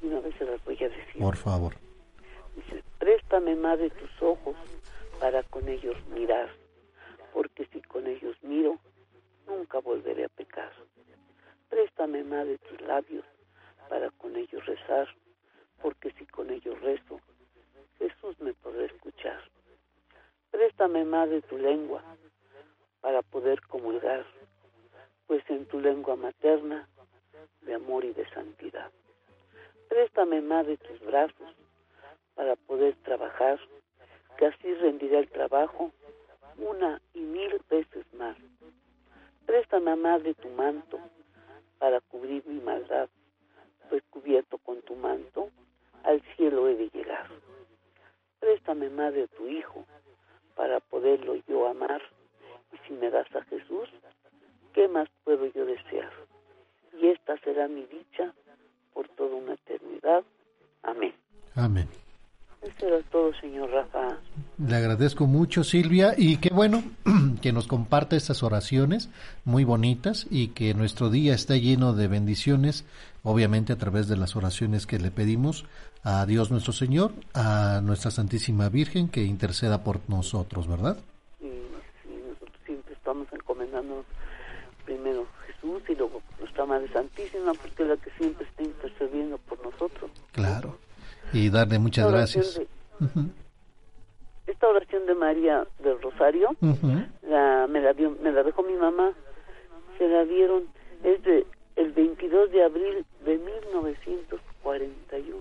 Una 0.02 0.20
vez 0.20 0.36
se 0.38 0.46
las 0.46 0.64
voy 0.66 0.76
a 0.84 0.90
decir. 0.90 1.22
Por 1.22 1.38
favor. 1.38 1.76
Dice, 2.56 2.84
préstame, 3.00 3.56
Madre, 3.56 3.90
tus 3.92 4.22
ojos 4.22 4.56
para 5.20 5.44
con 5.44 5.68
ellos 5.70 5.96
mirar, 6.08 6.50
porque 7.34 7.66
si 7.68 7.82
con 7.82 8.08
ellos 8.08 8.36
miro, 8.42 8.80
nunca 9.48 9.80
volveré 9.80 10.26
a 10.26 10.30
pecar. 10.30 10.72
Préstame, 11.70 12.24
Madre, 12.24 12.58
tus 12.58 12.82
labios 12.82 13.26
para 13.90 14.10
con 14.12 14.36
ellos 14.36 14.66
rezar, 14.66 15.08
porque 15.82 16.12
si 16.12 16.26
con 16.26 16.50
ellos 16.50 16.80
rezo, 16.82 17.20
Jesús 17.98 18.40
me 18.40 18.54
podrá 18.54 18.86
escuchar. 18.86 19.40
Préstame, 20.52 21.04
Madre, 21.04 21.42
tu 21.42 21.58
lengua 21.58 22.04
para 23.02 23.22
poder 23.22 23.62
comulgar, 23.68 24.26
pues 25.28 25.44
en 25.50 25.66
tu 25.66 25.80
lengua 25.80 26.16
materna 26.16 26.88
de 27.62 27.74
amor 27.74 28.06
y 28.06 28.14
de 28.14 28.30
santidad. 28.30 28.92
Préstame, 29.90 30.42
Madre, 30.42 30.78
tus 30.78 31.00
brazos 31.02 31.54
para 32.36 32.56
poder 32.56 32.96
trabajar, 33.04 33.60
que 34.38 34.48
así 34.48 34.74
rendirá 34.76 35.20
el 35.20 35.30
trabajo 35.30 35.92
una 36.58 37.02
y 37.14 37.20
mil 37.20 37.62
veces 37.70 38.06
más. 38.14 38.38
Préstame, 39.46 39.96
Madre, 39.96 40.34
tu 40.36 40.50
manto 40.50 41.00
para 41.78 42.00
cubrir 42.00 42.44
mi 42.48 42.62
maldad, 42.62 43.10
pues 43.90 44.02
cubierto 44.10 44.58
con 44.60 44.82
tu 44.82 44.96
manto, 44.96 45.50
al 46.04 46.22
cielo 46.36 46.68
he 46.70 46.76
de 46.76 46.90
llegar. 46.90 47.28
Préstame, 48.40 48.90
Madre, 48.90 49.28
tu 49.28 49.48
Hijo, 49.48 49.86
para 50.56 50.80
poderlo 50.80 51.36
yo 51.48 51.68
amar, 51.68 52.02
y 52.72 52.88
si 52.88 52.94
me 52.94 53.10
das 53.10 53.28
a 53.36 53.44
Jesús, 53.44 53.90
¿qué 54.74 54.88
más 54.88 55.08
puedo 55.24 55.46
yo 55.48 55.66
desear? 55.66 56.12
Y 57.00 57.08
esta 57.10 57.38
será 57.40 57.68
mi 57.68 57.86
dicha 57.86 58.34
por 58.94 59.08
toda 59.10 59.36
una 59.36 59.54
eternidad. 59.54 60.24
Amén. 60.84 61.14
Amén. 61.56 61.88
Eso 62.62 62.88
era 62.88 63.02
todo, 63.12 63.34
señor 63.36 63.70
Rafa. 63.70 64.18
Le 64.58 64.76
agradezco 65.04 65.28
mucho, 65.28 65.66
Silvia, 65.66 66.14
y 66.18 66.38
qué 66.38 66.48
bueno 66.54 66.82
que 67.42 67.52
nos 67.52 67.68
comparte 67.68 68.16
estas 68.16 68.42
oraciones 68.42 69.10
muy 69.44 69.66
bonitas 69.66 70.26
y 70.30 70.50
que 70.50 70.74
nuestro 70.74 71.10
día 71.10 71.34
está 71.34 71.58
lleno 71.58 71.92
de 71.92 72.08
bendiciones, 72.08 72.86
obviamente 73.22 73.74
a 73.74 73.78
través 73.78 74.08
de 74.08 74.16
las 74.16 74.38
oraciones 74.38 74.88
que 74.88 75.00
le 75.00 75.12
pedimos 75.12 75.66
a 76.06 76.26
Dios 76.26 76.52
nuestro 76.52 76.72
Señor, 76.72 77.12
a 77.34 77.82
nuestra 77.84 78.12
Santísima 78.12 78.70
Virgen 78.70 79.10
que 79.10 79.26
interceda 79.26 79.84
por 79.84 80.00
nosotros, 80.08 80.70
¿verdad? 80.70 80.96
Sí, 81.42 81.52
sí 82.04 82.10
nosotros 82.26 82.58
siempre 82.66 82.94
estamos 82.94 83.28
encomendando 83.34 84.06
primero 84.86 85.28
Jesús 85.48 85.84
y 85.90 85.96
luego 85.96 86.22
nuestra 86.40 86.66
Madre 86.66 86.88
Santísima, 86.94 87.52
porque 87.56 87.84
es 87.84 87.90
la 87.90 87.98
que 87.98 88.10
siempre 88.12 88.48
está 88.48 88.64
intercediendo 88.64 89.38
por 89.38 89.62
nosotros. 89.66 90.10
Claro. 90.32 90.78
Y 91.34 91.50
darle 91.50 91.78
muchas 91.78 92.10
gracias. 92.10 92.62
María 95.34 95.66
del 95.84 96.00
Rosario, 96.02 96.50
la, 97.28 97.68
me, 97.68 97.82
la 97.82 97.94
dio, 97.94 98.16
me 98.22 98.32
la 98.32 98.44
dejó 98.44 98.62
mi 98.62 98.74
mamá, 98.74 99.12
se 99.98 100.08
la 100.08 100.24
dieron, 100.26 100.66
es 101.04 101.24
de 101.24 101.48
el 101.76 101.92
22 101.92 102.52
de 102.52 102.64
abril 102.64 103.04
de 103.26 103.40
1941. 103.40 105.38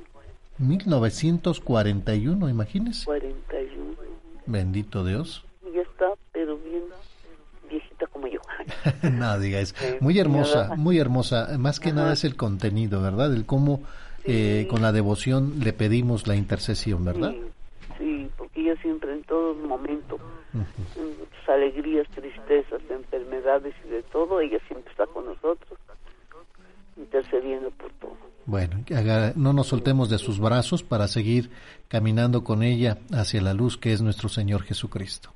1941, 0.58 2.48
imagínese. 2.48 3.04
41. 3.04 3.96
Bendito 4.46 5.04
Dios. 5.04 5.44
Ya 5.74 5.82
está, 5.82 6.06
pero 6.32 6.56
bien 6.56 6.84
viejita 7.68 8.06
como 8.06 8.28
yo. 8.28 8.40
no 9.12 9.38
digas, 9.38 9.74
muy 10.00 10.18
hermosa, 10.18 10.74
muy 10.76 10.98
hermosa. 10.98 11.58
Más 11.58 11.80
que 11.80 11.92
nada 11.92 12.14
es 12.14 12.24
el 12.24 12.36
contenido, 12.36 13.02
¿verdad? 13.02 13.34
El 13.34 13.44
cómo 13.44 13.82
eh, 14.24 14.66
con 14.70 14.80
la 14.80 14.92
devoción 14.92 15.60
le 15.60 15.74
pedimos 15.74 16.26
la 16.26 16.34
intercesión, 16.34 17.04
¿verdad? 17.04 17.34
Sí, 17.98 18.30
porque 18.38 18.62
ella 18.62 18.80
siempre 18.80 19.12
en 19.12 19.22
todo 19.24 19.54
momento, 19.54 20.18
en 20.54 20.66
sus 20.94 21.48
alegrías, 21.48 22.06
tristezas, 22.08 22.82
enfermedades 22.90 23.74
y 23.84 23.88
de 23.88 24.02
todo, 24.04 24.40
ella 24.40 24.58
siempre 24.68 24.90
está 24.90 25.06
con 25.06 25.26
nosotros, 25.26 25.78
intercediendo 26.96 27.70
por 27.70 27.90
todo. 27.94 28.16
Bueno, 28.46 28.82
no 29.52 29.58
nos 29.58 29.66
soltemos 29.66 30.08
de 30.08 30.16
sus 30.16 30.40
brazos 30.40 30.82
para 30.82 31.08
seguir 31.08 31.50
caminando 31.88 32.42
con 32.42 32.62
ella 32.62 32.96
hacia 33.12 33.42
la 33.42 33.52
luz 33.52 33.76
que 33.76 33.92
es 33.92 34.00
nuestro 34.00 34.30
Señor 34.30 34.62
Jesucristo. 34.62 35.30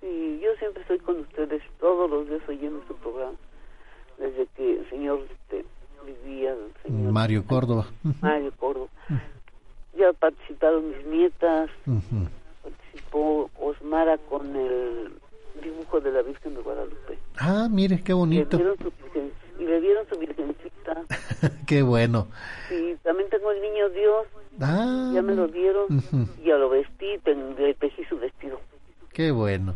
Sí, 0.00 0.40
yo 0.42 0.48
siempre 0.58 0.82
estoy 0.82 0.98
con 0.98 1.20
ustedes 1.20 1.62
todos 1.78 2.10
los 2.10 2.28
días 2.28 2.42
oyendo 2.48 2.82
su 2.88 2.94
programa, 2.96 3.36
desde 4.18 4.48
que 4.56 4.80
el 4.80 4.90
Señor 4.90 5.20
este, 5.30 5.64
vivía. 6.04 6.56
señor, 6.82 7.12
Mario 7.12 7.44
Córdoba. 7.46 7.86
Mario 8.20 8.52
Córdoba. 8.58 8.88
Ya 9.96 10.12
participaron 10.12 10.88
mis 10.88 11.06
nietas, 11.06 11.70
participó 12.64 13.48
Osmara 13.60 14.18
con 14.28 14.56
el 14.56 15.12
dibujo 15.62 16.00
de 16.00 16.10
la 16.10 16.22
Virgen 16.22 16.54
de 16.56 16.62
Guadalupe. 16.62 17.18
Ah, 17.38 17.68
mire, 17.70 18.02
qué 18.02 18.12
bonito. 18.12 18.58
Virgen, 18.58 19.30
y 19.58 19.64
le 19.64 19.80
dieron 19.80 20.06
su 20.08 20.18
virgencita. 20.18 21.02
qué 21.66 21.82
bueno. 21.82 22.28
Y 22.70 22.94
también 22.96 23.28
tengo 23.30 23.50
el 23.52 23.60
niño 23.60 23.88
Dios. 23.90 24.26
Ah, 24.60 25.10
ya 25.14 25.22
me 25.22 25.34
lo 25.34 25.48
dieron. 25.48 25.86
Y 26.42 26.46
ya 26.46 26.56
lo 26.56 26.70
vestí, 26.70 27.06
le 27.58 27.74
tejí 27.74 28.04
su 28.04 28.18
vestido. 28.18 28.60
Qué 29.12 29.30
bueno. 29.30 29.74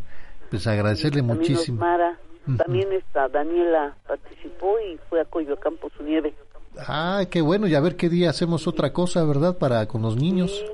Pues 0.51 0.67
agradecerle 0.67 1.21
también 1.21 1.39
muchísimo. 1.39 1.77
Osmara, 1.77 2.19
También 2.57 2.93
está 2.93 3.29
Daniela 3.29 3.97
participó 4.07 4.79
y 4.81 4.99
fue 5.09 5.21
a 5.21 5.25
Coyoacán 5.25 5.77
por 5.77 5.93
su 5.93 6.03
nieve. 6.03 6.35
Ah, 6.79 7.25
qué 7.31 7.41
bueno. 7.41 7.67
Y 7.67 7.75
a 7.75 7.81
ver 7.81 7.97
qué 7.97 8.09
día 8.09 8.31
hacemos 8.31 8.67
otra 8.67 8.93
cosa, 8.93 9.25
¿verdad? 9.25 9.59
Para 9.59 9.87
con 9.87 10.03
los 10.03 10.17
niños. 10.17 10.65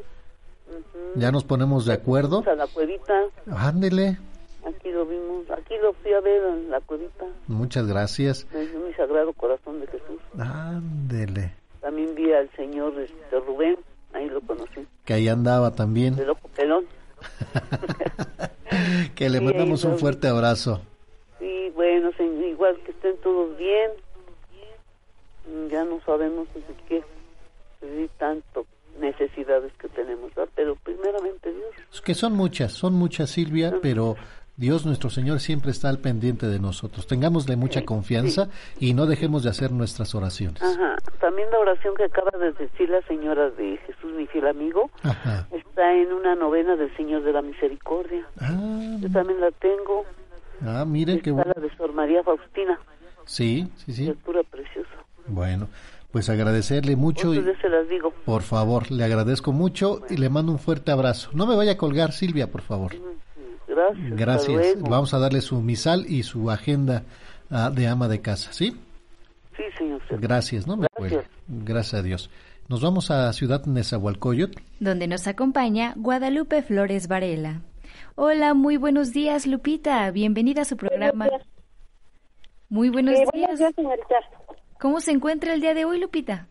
Ya 1.15 1.33
nos 1.33 1.45
ponemos 1.45 1.87
de 1.87 1.95
acuerdo. 1.95 2.45
A 2.47 2.55
la 2.55 2.67
cuevita. 2.67 3.15
Ándele. 3.51 4.19
Aquí 4.67 4.91
lo 4.91 5.07
vimos, 5.07 5.49
aquí 5.51 5.75
lo 5.81 5.93
fui 5.93 6.13
a 6.13 6.21
ver 6.21 6.43
en 6.43 6.71
la 6.71 6.81
cuevita. 6.81 7.25
Muchas 7.47 7.87
gracias. 7.87 8.47
En 8.53 8.85
mi 8.85 8.93
sagrado 8.95 9.33
corazón 9.33 9.81
de 9.81 9.87
Jesús. 9.87 10.21
Ándele. 10.39 11.53
También 11.81 12.15
vi 12.17 12.33
al 12.33 12.51
señor 12.57 12.99
este, 12.99 13.41
Rubén, 13.41 13.77
ahí 14.13 14.29
lo 14.29 14.41
conocí. 14.41 14.85
Que 15.05 15.15
ahí 15.15 15.29
andaba 15.29 15.71
también. 15.73 16.17
De 16.17 16.27
loco 16.27 16.49
pelón. 16.57 16.85
que 19.15 19.31
le 19.31 19.39
Sí, 19.39 19.45
mandamos 19.45 19.85
un 19.85 19.99
fuerte 19.99 20.27
abrazo. 20.27 20.81
Sí, 21.39 21.71
bueno, 21.77 22.11
señor, 22.17 22.45
igual 22.45 22.77
que 22.85 22.91
estén 22.91 23.17
todos 23.19 23.57
bien. 23.57 23.91
Ya 25.71 25.85
no 25.85 26.01
sabemos 26.05 26.49
de 26.55 26.63
qué, 26.89 27.05
de 27.87 28.09
tanto 28.19 28.67
necesidades 28.99 29.73
que 29.75 29.89
tenemos, 29.89 30.35
¿verdad? 30.35 30.51
pero 30.55 30.75
primeramente 30.77 31.53
Dios. 31.53 31.71
Es 31.93 32.01
que 32.01 32.15
son 32.15 32.33
muchas, 32.33 32.73
son 32.73 32.95
muchas, 32.95 33.31
Silvia, 33.31 33.79
pero 33.81 34.17
Dios 34.57 34.87
nuestro 34.87 35.11
Señor 35.11 35.41
siempre 35.41 35.71
está 35.71 35.91
al 35.91 35.99
pendiente 35.99 36.47
de 36.47 36.59
nosotros. 36.59 37.07
Tengámosle 37.07 37.57
mucha 37.57 37.85
confianza 37.85 38.49
y 38.81 38.95
no 38.95 39.05
dejemos 39.07 39.43
de 39.43 39.51
hacer 39.51 39.71
nuestras 39.71 40.15
oraciones. 40.15 40.63
Ajá. 40.63 40.97
También 41.21 41.51
la 41.51 41.59
oración 41.59 41.95
que 41.95 42.05
acaba 42.05 42.31
de 42.39 42.53
decir 42.53 42.89
la 42.89 43.03
señora 43.03 43.51
de 43.51 43.77
Jesús, 43.87 44.13
mi 44.17 44.27
fiel 44.27 44.47
amigo, 44.47 44.91
Ajá. 45.03 45.47
está 45.53 45.93
en 45.95 46.11
una 46.13 46.35
novena 46.37 46.75
del 46.77 46.95
Señor 46.97 47.23
de 47.25 47.33
la 47.33 47.43
Misericordia. 47.43 48.27
Ah, 48.41 48.97
Yo 49.01 49.11
también 49.11 49.41
la 49.41 49.51
tengo. 49.51 50.05
ah, 50.63 50.85
mire 50.87 51.21
qué 51.21 51.33
bueno. 51.33 51.53
la 51.55 51.61
de 51.61 51.77
Sor 51.77 51.93
María 51.93 52.23
Faustina, 52.23 52.79
Sí, 53.27 53.69
sí, 53.85 53.93
sí. 53.93 54.05
criatura 54.05 54.43
preciosa. 54.45 54.89
Bueno, 55.27 55.69
pues 56.13 56.31
agradecerle 56.31 56.97
mucho 56.97 57.35
y 57.35 57.43
se 57.61 57.69
las 57.69 57.89
digo. 57.91 58.11
por 58.25 58.41
favor, 58.43 58.91
le 58.91 59.05
agradezco 59.05 59.53
mucho 59.53 60.01
y 60.09 60.17
le 60.17 60.31
mando 60.31 60.53
un 60.53 60.59
fuerte 60.59 60.93
abrazo. 60.93 61.31
No 61.35 61.47
me 61.47 61.57
vaya 61.57 61.73
a 61.73 61.77
colgar, 61.77 62.13
Silvia, 62.13 62.51
por 62.51 62.63
favor. 62.63 62.93
Gracias. 63.77 64.11
Gracias. 64.49 64.81
Vamos 64.83 65.13
a 65.15 65.19
darle 65.19 65.41
su 65.41 65.61
misal 65.61 66.07
y 66.09 66.23
su 66.23 66.51
agenda 66.51 67.05
ah, 67.51 67.71
de 67.71 67.87
ama 67.87 68.09
de 68.09 68.21
casa, 68.21 68.53
¿sí? 68.53 68.77
Sí, 69.57 69.63
señor. 69.79 70.01
Gracias, 70.11 70.67
no 70.67 70.77
me 70.77 70.87
cuelgue. 70.89 71.23
Gracias 71.49 71.95
a 72.01 72.03
Dios. 72.03 72.31
Nos 72.69 72.81
vamos 72.83 73.11
a 73.11 73.33
Ciudad 73.33 73.65
Nezahualcóyotl. 73.67 74.61
donde 74.81 75.07
nos 75.07 75.27
acompaña 75.29 75.93
Guadalupe 75.97 76.63
Flores 76.63 77.07
Varela. 77.09 77.61
Hola, 78.17 78.55
muy 78.55 78.77
buenos 78.77 79.13
días, 79.13 79.47
Lupita. 79.47 80.11
Bienvenida 80.11 80.63
a 80.63 80.65
su 80.65 80.77
programa. 80.77 81.29
Muy 82.69 82.89
buenos 82.89 83.15
Sí, 83.15 83.21
días. 83.21 83.31
buenos 83.33 83.59
días, 83.59 83.73
señorita. 83.77 84.15
¿Cómo 84.81 85.01
se 85.01 85.13
encuentra 85.13 85.55
el 85.55 85.61
día 85.61 85.75
de 85.75 85.85
hoy, 85.85 86.01
Lupita? 86.01 86.49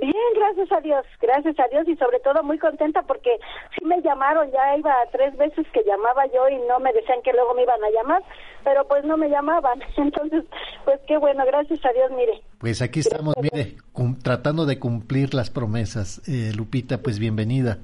Bien, 0.00 0.14
gracias 0.34 0.72
a 0.72 0.80
Dios, 0.80 1.04
gracias 1.20 1.58
a 1.58 1.68
Dios 1.68 1.86
y 1.88 1.96
sobre 1.96 2.18
todo 2.20 2.42
muy 2.42 2.58
contenta 2.58 3.02
porque 3.02 3.38
sí 3.78 3.84
me 3.84 4.00
llamaron, 4.02 4.50
ya 4.50 4.76
iba 4.76 4.94
tres 5.12 5.36
veces 5.36 5.66
que 5.72 5.84
llamaba 5.84 6.26
yo 6.26 6.48
y 6.48 6.56
no 6.66 6.80
me 6.80 6.92
decían 6.92 7.22
que 7.22 7.32
luego 7.32 7.54
me 7.54 7.62
iban 7.62 7.82
a 7.82 7.90
llamar, 7.90 8.22
pero 8.64 8.86
pues 8.88 9.04
no 9.04 9.16
me 9.16 9.28
llamaban, 9.28 9.80
entonces 9.96 10.44
pues 10.84 11.00
qué 11.06 11.16
bueno, 11.16 11.44
gracias 11.46 11.84
a 11.84 11.92
Dios, 11.92 12.10
mire. 12.10 12.42
Pues 12.58 12.82
aquí 12.82 13.00
estamos, 13.00 13.34
mire, 13.40 13.76
tratando 14.22 14.66
de 14.66 14.78
cumplir 14.78 15.34
las 15.34 15.50
promesas. 15.50 16.26
Eh, 16.28 16.52
Lupita, 16.54 16.98
pues 16.98 17.18
bienvenida. 17.18 17.78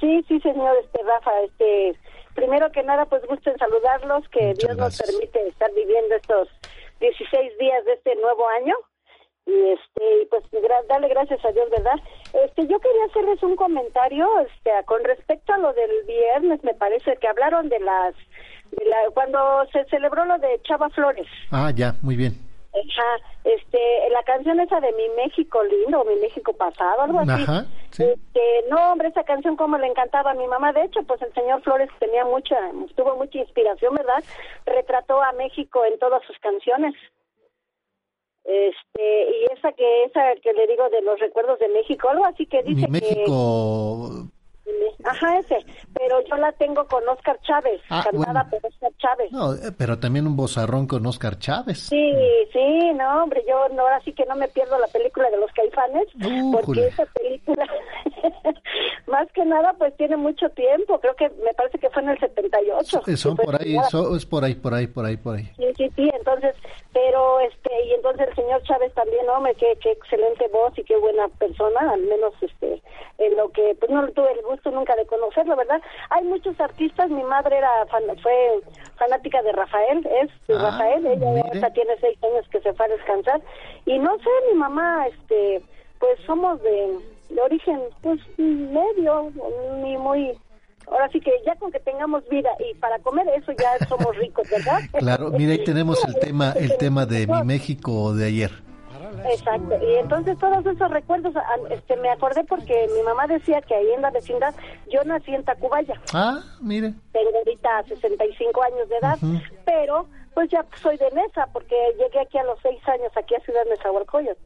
Sí, 0.00 0.24
sí, 0.28 0.40
señor 0.40 0.76
este 0.84 1.02
Rafa, 1.02 1.30
este 1.42 1.98
primero 2.34 2.70
que 2.72 2.82
nada 2.82 3.06
pues 3.06 3.24
gusto 3.26 3.50
en 3.50 3.58
saludarlos, 3.58 4.28
que 4.28 4.54
Dios 4.54 4.76
nos 4.76 5.00
permite 5.00 5.48
estar 5.48 5.72
viviendo 5.74 6.16
estos 6.16 6.48
16 7.00 7.58
días 7.58 7.84
de 7.84 7.92
este 7.94 8.14
nuevo 8.16 8.46
año 8.60 8.74
y 9.46 9.70
este 9.70 10.22
y 10.22 10.26
pues 10.26 10.42
darle 10.88 11.08
gracias 11.08 11.44
a 11.44 11.52
Dios, 11.52 11.68
¿verdad? 11.70 11.96
Este 12.44 12.66
yo 12.66 12.78
quería 12.80 13.04
hacerles 13.06 13.42
un 13.42 13.56
comentario 13.56 14.28
este 14.40 14.70
con 14.86 15.02
respecto 15.04 15.52
a 15.52 15.58
lo 15.58 15.72
del 15.72 15.90
viernes, 16.06 16.62
me 16.64 16.74
parece 16.74 17.16
que 17.16 17.28
hablaron 17.28 17.68
de 17.68 17.80
las 17.80 18.14
de 18.70 18.84
la 18.86 18.96
cuando 19.12 19.38
se 19.72 19.84
celebró 19.86 20.24
lo 20.24 20.38
de 20.38 20.60
Chava 20.62 20.88
Flores. 20.90 21.28
Ah, 21.50 21.70
ya, 21.74 21.94
muy 22.02 22.16
bien. 22.16 22.32
Ajá, 22.74 23.24
este, 23.44 23.78
la 24.10 24.22
canción 24.24 24.58
esa 24.58 24.80
de 24.80 24.92
Mi 24.92 25.08
México 25.10 25.62
lindo, 25.62 26.00
o 26.00 26.04
Mi 26.04 26.16
México 26.16 26.52
pasado, 26.54 27.02
algo 27.02 27.20
así. 27.20 27.30
Ajá, 27.30 27.66
sí. 27.90 28.02
Este, 28.02 28.64
no, 28.68 28.92
hombre, 28.92 29.08
esa 29.08 29.22
canción 29.22 29.56
como 29.56 29.78
le 29.78 29.86
encantaba 29.86 30.32
a 30.32 30.34
mi 30.34 30.46
mamá. 30.48 30.72
De 30.72 30.82
hecho, 30.82 31.02
pues 31.04 31.22
el 31.22 31.32
señor 31.34 31.62
Flores 31.62 31.88
tenía 32.00 32.24
mucha, 32.24 32.56
tuvo 32.96 33.14
mucha 33.16 33.38
inspiración, 33.38 33.94
¿verdad? 33.94 34.24
Retrató 34.66 35.22
a 35.22 35.32
México 35.32 35.84
en 35.84 35.98
todas 36.00 36.24
sus 36.24 36.36
canciones. 36.40 36.94
Este, 38.44 39.30
y 39.30 39.44
esa 39.56 39.72
que, 39.72 40.04
esa 40.04 40.34
que 40.42 40.52
le 40.52 40.66
digo 40.66 40.88
de 40.90 41.00
los 41.00 41.18
recuerdos 41.18 41.58
de 41.58 41.68
México, 41.68 42.10
algo 42.10 42.26
así 42.26 42.46
que 42.46 42.62
dice 42.62 42.88
Mi 42.88 43.00
que... 43.00 43.06
México, 43.06 44.28
Ajá, 45.04 45.38
ese. 45.38 45.58
Pero 45.92 46.20
yo 46.26 46.36
la 46.36 46.50
tengo 46.52 46.86
con 46.86 47.06
Oscar 47.08 47.38
Chávez, 47.42 47.80
Ah, 47.90 48.02
cantada 48.04 48.44
bueno. 48.44 48.50
por 48.50 48.70
Oscar 48.70 48.92
Chávez. 48.98 49.32
no, 49.32 49.52
eh, 49.54 49.72
pero 49.76 49.98
también 49.98 50.26
un 50.26 50.36
bozarrón 50.36 50.86
con 50.86 51.04
Oscar 51.06 51.38
Chávez. 51.38 51.78
Sí, 51.78 52.12
sí, 52.52 52.92
no, 52.94 53.22
hombre, 53.24 53.42
yo 53.46 53.68
no, 53.74 53.82
ahora 53.82 54.00
sí 54.04 54.12
que 54.12 54.24
no 54.24 54.34
me 54.36 54.48
pierdo 54.48 54.78
la 54.78 54.86
película 54.88 55.28
de 55.30 55.36
los 55.36 55.50
caifanes, 55.52 56.06
porque 56.52 56.86
esa 56.86 57.04
película, 57.06 57.66
más 59.06 59.30
que 59.32 59.44
nada, 59.44 59.74
pues 59.74 59.94
tiene 59.96 60.16
mucho 60.16 60.48
tiempo, 60.50 60.98
creo 61.00 61.14
que 61.16 61.28
me 61.44 61.52
parece 61.54 61.78
que 61.78 61.90
fue 61.90 62.02
en 62.02 62.10
el 62.10 62.18
78. 62.18 63.02
Eh, 63.06 63.16
Son 63.16 63.36
por 63.36 63.54
ahí, 63.54 63.76
estrenada. 63.76 63.90
so- 63.90 64.16
es 64.16 64.24
por 64.26 64.44
ahí, 64.44 64.54
por 64.54 64.74
ahí, 64.74 64.86
por 64.86 65.04
ahí, 65.04 65.16
por 65.16 65.36
ahí. 65.36 65.44
Sí, 65.56 65.66
sí, 65.76 65.90
sí, 65.96 66.10
entonces, 66.14 66.54
pero 66.92 67.40
este, 67.40 67.70
y 67.86 67.92
entonces 67.92 68.28
el 68.28 68.34
señor 68.36 68.62
Chávez 68.62 68.92
también, 68.94 69.28
hombre, 69.28 69.54
qué, 69.56 69.76
qué 69.82 69.92
excelente 69.92 70.48
voz 70.48 70.76
y 70.78 70.84
qué 70.84 70.96
buena 70.96 71.28
persona, 71.38 71.92
al 71.92 72.00
menos 72.02 72.32
este, 72.40 72.82
en 73.18 73.36
lo 73.36 73.50
que, 73.50 73.76
pues 73.78 73.90
no 73.90 74.06
tuve 74.12 74.32
el 74.32 74.42
gusto 74.54 74.70
nunca 74.70 74.94
de 74.96 75.06
conocerlo, 75.06 75.56
¿verdad? 75.56 75.80
Hay 76.10 76.24
muchos 76.24 76.58
artistas, 76.60 77.10
mi 77.10 77.22
madre 77.24 77.58
era, 77.58 77.70
fan- 77.90 78.16
fue 78.22 78.60
fanática 78.96 79.42
de 79.42 79.52
Rafael, 79.52 79.98
es 80.22 80.30
de 80.48 80.54
Ah, 80.54 80.62
Rafael, 80.70 81.04
ella 81.06 81.30
mire. 81.30 81.40
ahorita 81.48 81.70
tiene 81.72 81.94
seis 82.00 82.18
años 82.22 82.46
que 82.50 82.60
se 82.60 82.72
fue 82.74 82.86
a 82.86 82.88
descansar, 82.88 83.40
y 83.86 83.98
no 83.98 84.16
sé, 84.18 84.30
mi 84.52 84.58
mamá, 84.58 85.06
este, 85.08 85.62
pues 85.98 86.18
somos 86.26 86.62
de, 86.62 86.98
de 87.30 87.40
origen, 87.42 87.80
pues 88.02 88.20
medio, 88.38 89.30
ni 89.82 89.96
muy 89.96 90.32
ahora 90.86 91.08
sí 91.10 91.18
que 91.18 91.32
ya 91.46 91.54
con 91.56 91.72
que 91.72 91.80
tengamos 91.80 92.28
vida 92.28 92.50
y 92.60 92.74
para 92.74 92.98
comer 92.98 93.26
eso 93.36 93.52
ya 93.52 93.70
somos 93.88 94.14
ricos, 94.18 94.46
¿verdad? 94.50 94.80
Claro, 94.98 95.30
mira, 95.30 95.52
ahí 95.52 95.64
tenemos 95.64 96.04
el 96.06 96.14
tema, 96.20 96.52
el 96.56 96.76
tema 96.76 97.06
de 97.06 97.26
mi 97.26 97.42
México 97.42 98.12
de 98.12 98.26
ayer. 98.26 98.50
Exacto, 99.30 99.76
y 99.82 99.96
entonces 99.96 100.38
todos 100.38 100.64
esos 100.66 100.90
recuerdos, 100.90 101.34
ah, 101.36 101.56
este, 101.70 101.96
me 101.96 102.10
acordé 102.10 102.44
porque 102.44 102.88
mi 102.94 103.02
mamá 103.02 103.26
decía 103.26 103.60
que 103.62 103.74
ahí 103.74 103.92
en 103.92 104.02
la 104.02 104.10
vecindad, 104.10 104.54
yo 104.90 105.02
nací 105.04 105.34
en 105.34 105.44
Tacubaya. 105.44 106.00
Ah, 106.12 106.42
mire. 106.60 106.92
Tengo 107.12 107.30
ahorita 107.36 107.84
65 107.88 108.62
años 108.62 108.88
de 108.88 108.96
edad, 108.96 109.18
pero 109.64 110.06
pues 110.34 110.50
ya 110.50 110.64
soy 110.82 110.96
de 110.96 111.10
mesa 111.12 111.48
porque 111.52 111.76
llegué 111.98 112.20
aquí 112.20 112.38
a 112.38 112.44
los 112.44 112.58
6 112.62 112.88
años, 112.88 113.12
aquí 113.16 113.34
a 113.34 113.40
Ciudad 113.40 113.64
Nezahualcóyotl. 113.68 114.40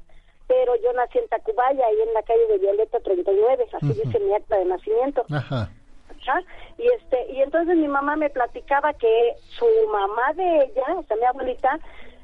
Pero 0.47 0.73
yo 0.83 0.93
nací 0.95 1.19
en 1.19 1.29
Tacubaya, 1.29 1.87
ahí 1.87 2.01
en 2.07 2.15
la 2.15 2.23
calle 2.23 2.47
de 2.49 2.59
Violeta 2.59 2.99
39, 3.01 3.67
así 3.73 3.87
dice 3.87 4.19
mi 4.21 4.35
acta 4.35 4.57
de 4.57 4.65
nacimiento. 4.65 5.25
Ajá. 5.31 5.71
Ajá. 6.11 6.41
Y 6.79 6.87
este 6.87 7.33
y 7.33 7.43
entonces 7.43 7.77
mi 7.77 7.89
mamá 7.89 8.17
me 8.17 8.31
platicaba 8.31 8.93
que 8.95 9.35
su 9.59 9.67
mamá 9.91 10.33
de 10.35 10.65
ella, 10.65 10.99
o 10.99 11.03
sea, 11.05 11.17
mi 11.17 11.25
abuelita, 11.25 11.79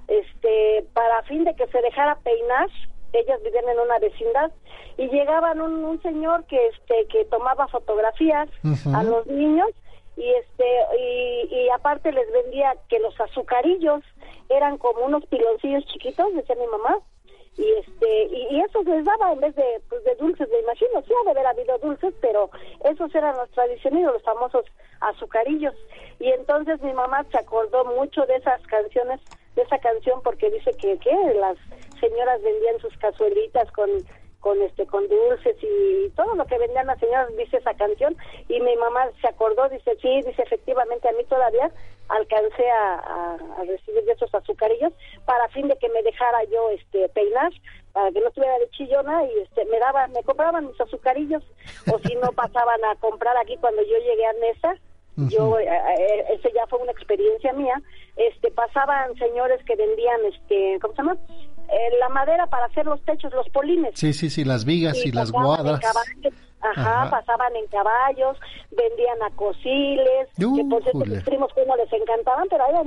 este 0.09 0.85
para 0.93 1.23
fin 1.23 1.45
de 1.45 1.55
que 1.55 1.67
se 1.69 1.81
dejara 1.81 2.17
peinar, 2.17 2.69
ellas 3.13 3.43
vivían 3.43 3.69
en 3.69 3.79
una 3.79 3.99
vecindad 3.99 4.51
y 4.97 5.09
llegaban 5.09 5.61
un, 5.61 5.85
un 5.85 6.03
señor 6.03 6.45
que 6.47 6.69
este 6.69 7.07
que 7.09 7.25
tomaba 7.27 7.69
fotografías 7.69 8.49
a 8.93 9.03
los 9.03 9.27
niños 9.27 9.71
y 10.17 10.31
este 10.31 10.65
y, 10.99 11.55
y 11.55 11.69
aparte 11.71 12.13
les 12.13 12.31
vendía 12.33 12.75
que 12.89 12.99
los 13.01 13.19
azucarillos 13.21 14.03
eran 14.49 14.79
como 14.79 15.05
unos 15.05 15.25
piloncillos 15.27 15.85
chiquitos, 15.87 16.35
decía 16.35 16.55
mi 16.57 16.67
mamá, 16.67 16.99
y 17.57 17.71
este 17.73 18.25
y, 18.27 18.57
y 18.57 18.61
esos 18.61 18.85
les 18.85 19.05
daba 19.05 19.33
en 19.33 19.41
vez 19.41 19.55
de 19.57 19.81
pues 19.89 20.05
de 20.05 20.15
dulces 20.17 20.49
me 20.51 20.61
imagino 20.61 21.03
sí 21.03 21.13
ha 21.21 21.25
de 21.25 21.31
haber 21.31 21.47
habido 21.47 21.79
dulces 21.79 22.13
pero 22.21 22.51
esos 22.85 23.15
eran 23.15 23.37
los 23.37 23.51
tradicionales 23.51 24.13
los 24.13 24.23
famosos 24.23 24.65
azucarillos. 25.01 25.75
Y 26.21 26.31
entonces 26.31 26.81
mi 26.83 26.93
mamá 26.93 27.25
se 27.31 27.39
acordó 27.39 27.85
mucho 27.85 28.25
de 28.27 28.37
esas 28.37 28.63
canciones 28.67 29.21
de 29.55 29.63
esa 29.63 29.79
canción 29.79 30.21
porque 30.23 30.51
dice 30.51 30.71
que 30.81 30.99
que 30.99 31.15
las 31.35 31.57
señoras 32.01 32.43
vendían 32.43 32.79
sus 32.81 32.97
cazuelitas 32.99 33.71
con 33.73 33.89
con 34.41 34.61
este 34.61 34.87
con 34.87 35.09
dulces 35.09 35.57
y 35.63 36.11
todo 36.11 36.35
lo 36.35 36.45
que 36.45 36.59
vendían 36.59 36.87
las 36.87 36.99
señoras 37.01 37.35
dice 37.37 37.57
esa 37.57 37.73
canción. 37.75 38.15
Y 38.49 38.61
mi 38.61 38.77
mamá 38.77 39.09
se 39.23 39.29
acordó 39.29 39.69
dice 39.71 39.97
sí 40.03 40.21
dice 40.23 40.43
efectivamente 40.43 41.09
a 41.09 41.13
mí 41.13 41.25
todavía 41.25 41.71
alcancé 42.09 42.69
a, 42.71 42.95
a- 42.97 43.39
a 43.59 43.65
recibir 43.65 44.05
de 44.05 44.13
esos 44.13 44.35
azucarillos 44.35 44.93
para 45.25 45.49
fin 45.49 45.69
de 45.69 45.77
que 45.79 45.89
me 45.89 46.03
dejara 46.03 46.45
yo 46.45 46.69
este 46.71 47.09
peinar 47.09 47.51
para 47.95 48.11
que 48.11 48.21
no 48.21 48.29
estuviera 48.29 48.59
de 48.59 48.69
chillona 48.71 49.25
y 49.25 49.39
este 49.39 49.65
me 49.67 49.79
daban 49.79 50.13
me 50.13 50.23
compraban 50.25 50.67
mis 50.67 50.79
azucarillos. 50.81 51.43
O 51.91 51.99
si 52.01 52.15
no 52.17 52.31
pasaban 52.37 52.85
a 52.85 52.97
comprar 52.97 53.37
aquí 53.39 53.57
cuando 53.57 53.81
yo 53.83 53.97
llegué 53.99 54.27
a 54.27 54.33
Nesa 54.35 54.77
yo 55.17 55.59
eh, 55.59 55.67
eh, 55.67 56.25
ese 56.31 56.51
ya 56.55 56.67
fue 56.67 56.79
una 56.81 56.93
experiencia 56.93 57.53
mía 57.53 57.81
este 58.17 58.51
pasaban 58.51 59.15
señores 59.17 59.61
que 59.65 59.77
vendían 59.77 60.21
este 60.33 60.79
cómo 60.81 60.95
se 60.95 61.03
llama 61.03 61.17
Eh, 61.69 61.91
la 61.99 62.09
madera 62.11 62.47
para 62.47 62.67
hacer 62.67 62.85
los 62.85 63.01
techos 63.05 63.33
los 63.33 63.49
polines 63.49 63.93
Sí, 63.95 64.13
sí, 64.13 64.29
sí, 64.29 64.45
las 64.45 64.65
vigas 64.65 64.97
y, 65.07 65.13
las 65.13 65.33
caballos, 65.33 65.81
ajá, 66.61 67.03
Ajá. 67.03 67.11
pasaban 67.11 67.57
en 67.57 67.67
caballos, 67.69 68.37
vendían 68.71 69.23
acosiles, 69.23 70.29
que 70.37 70.65
por 70.69 70.83
cierto 70.83 71.05
mis 71.07 71.23
primos 71.23 71.53
como 71.55 71.77
les 71.77 71.93
encantaban, 71.93 72.47
pero 72.51 72.65
a 72.65 72.85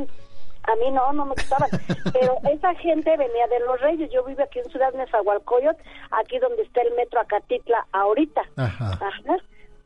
a 0.67 0.75
mí 0.75 0.91
no, 0.91 1.13
no 1.13 1.25
me 1.25 1.31
gustaban. 1.31 1.69
pero 2.13 2.37
esa 2.51 2.75
gente 2.75 3.15
venía 3.15 3.47
de 3.47 3.59
los 3.61 3.79
Reyes. 3.79 4.11
Yo 4.11 4.23
vivo 4.25 4.43
aquí 4.43 4.59
en 4.59 4.69
Ciudad 4.69 4.93
Nezahualcóyotl, 4.93 5.81
aquí 6.11 6.37
donde 6.39 6.63
está 6.63 6.81
el 6.81 6.93
metro 6.95 7.21
Acatitla 7.21 7.87
ahorita. 7.93 8.41
Ajá. 8.57 8.93
Ajá. 8.93 9.37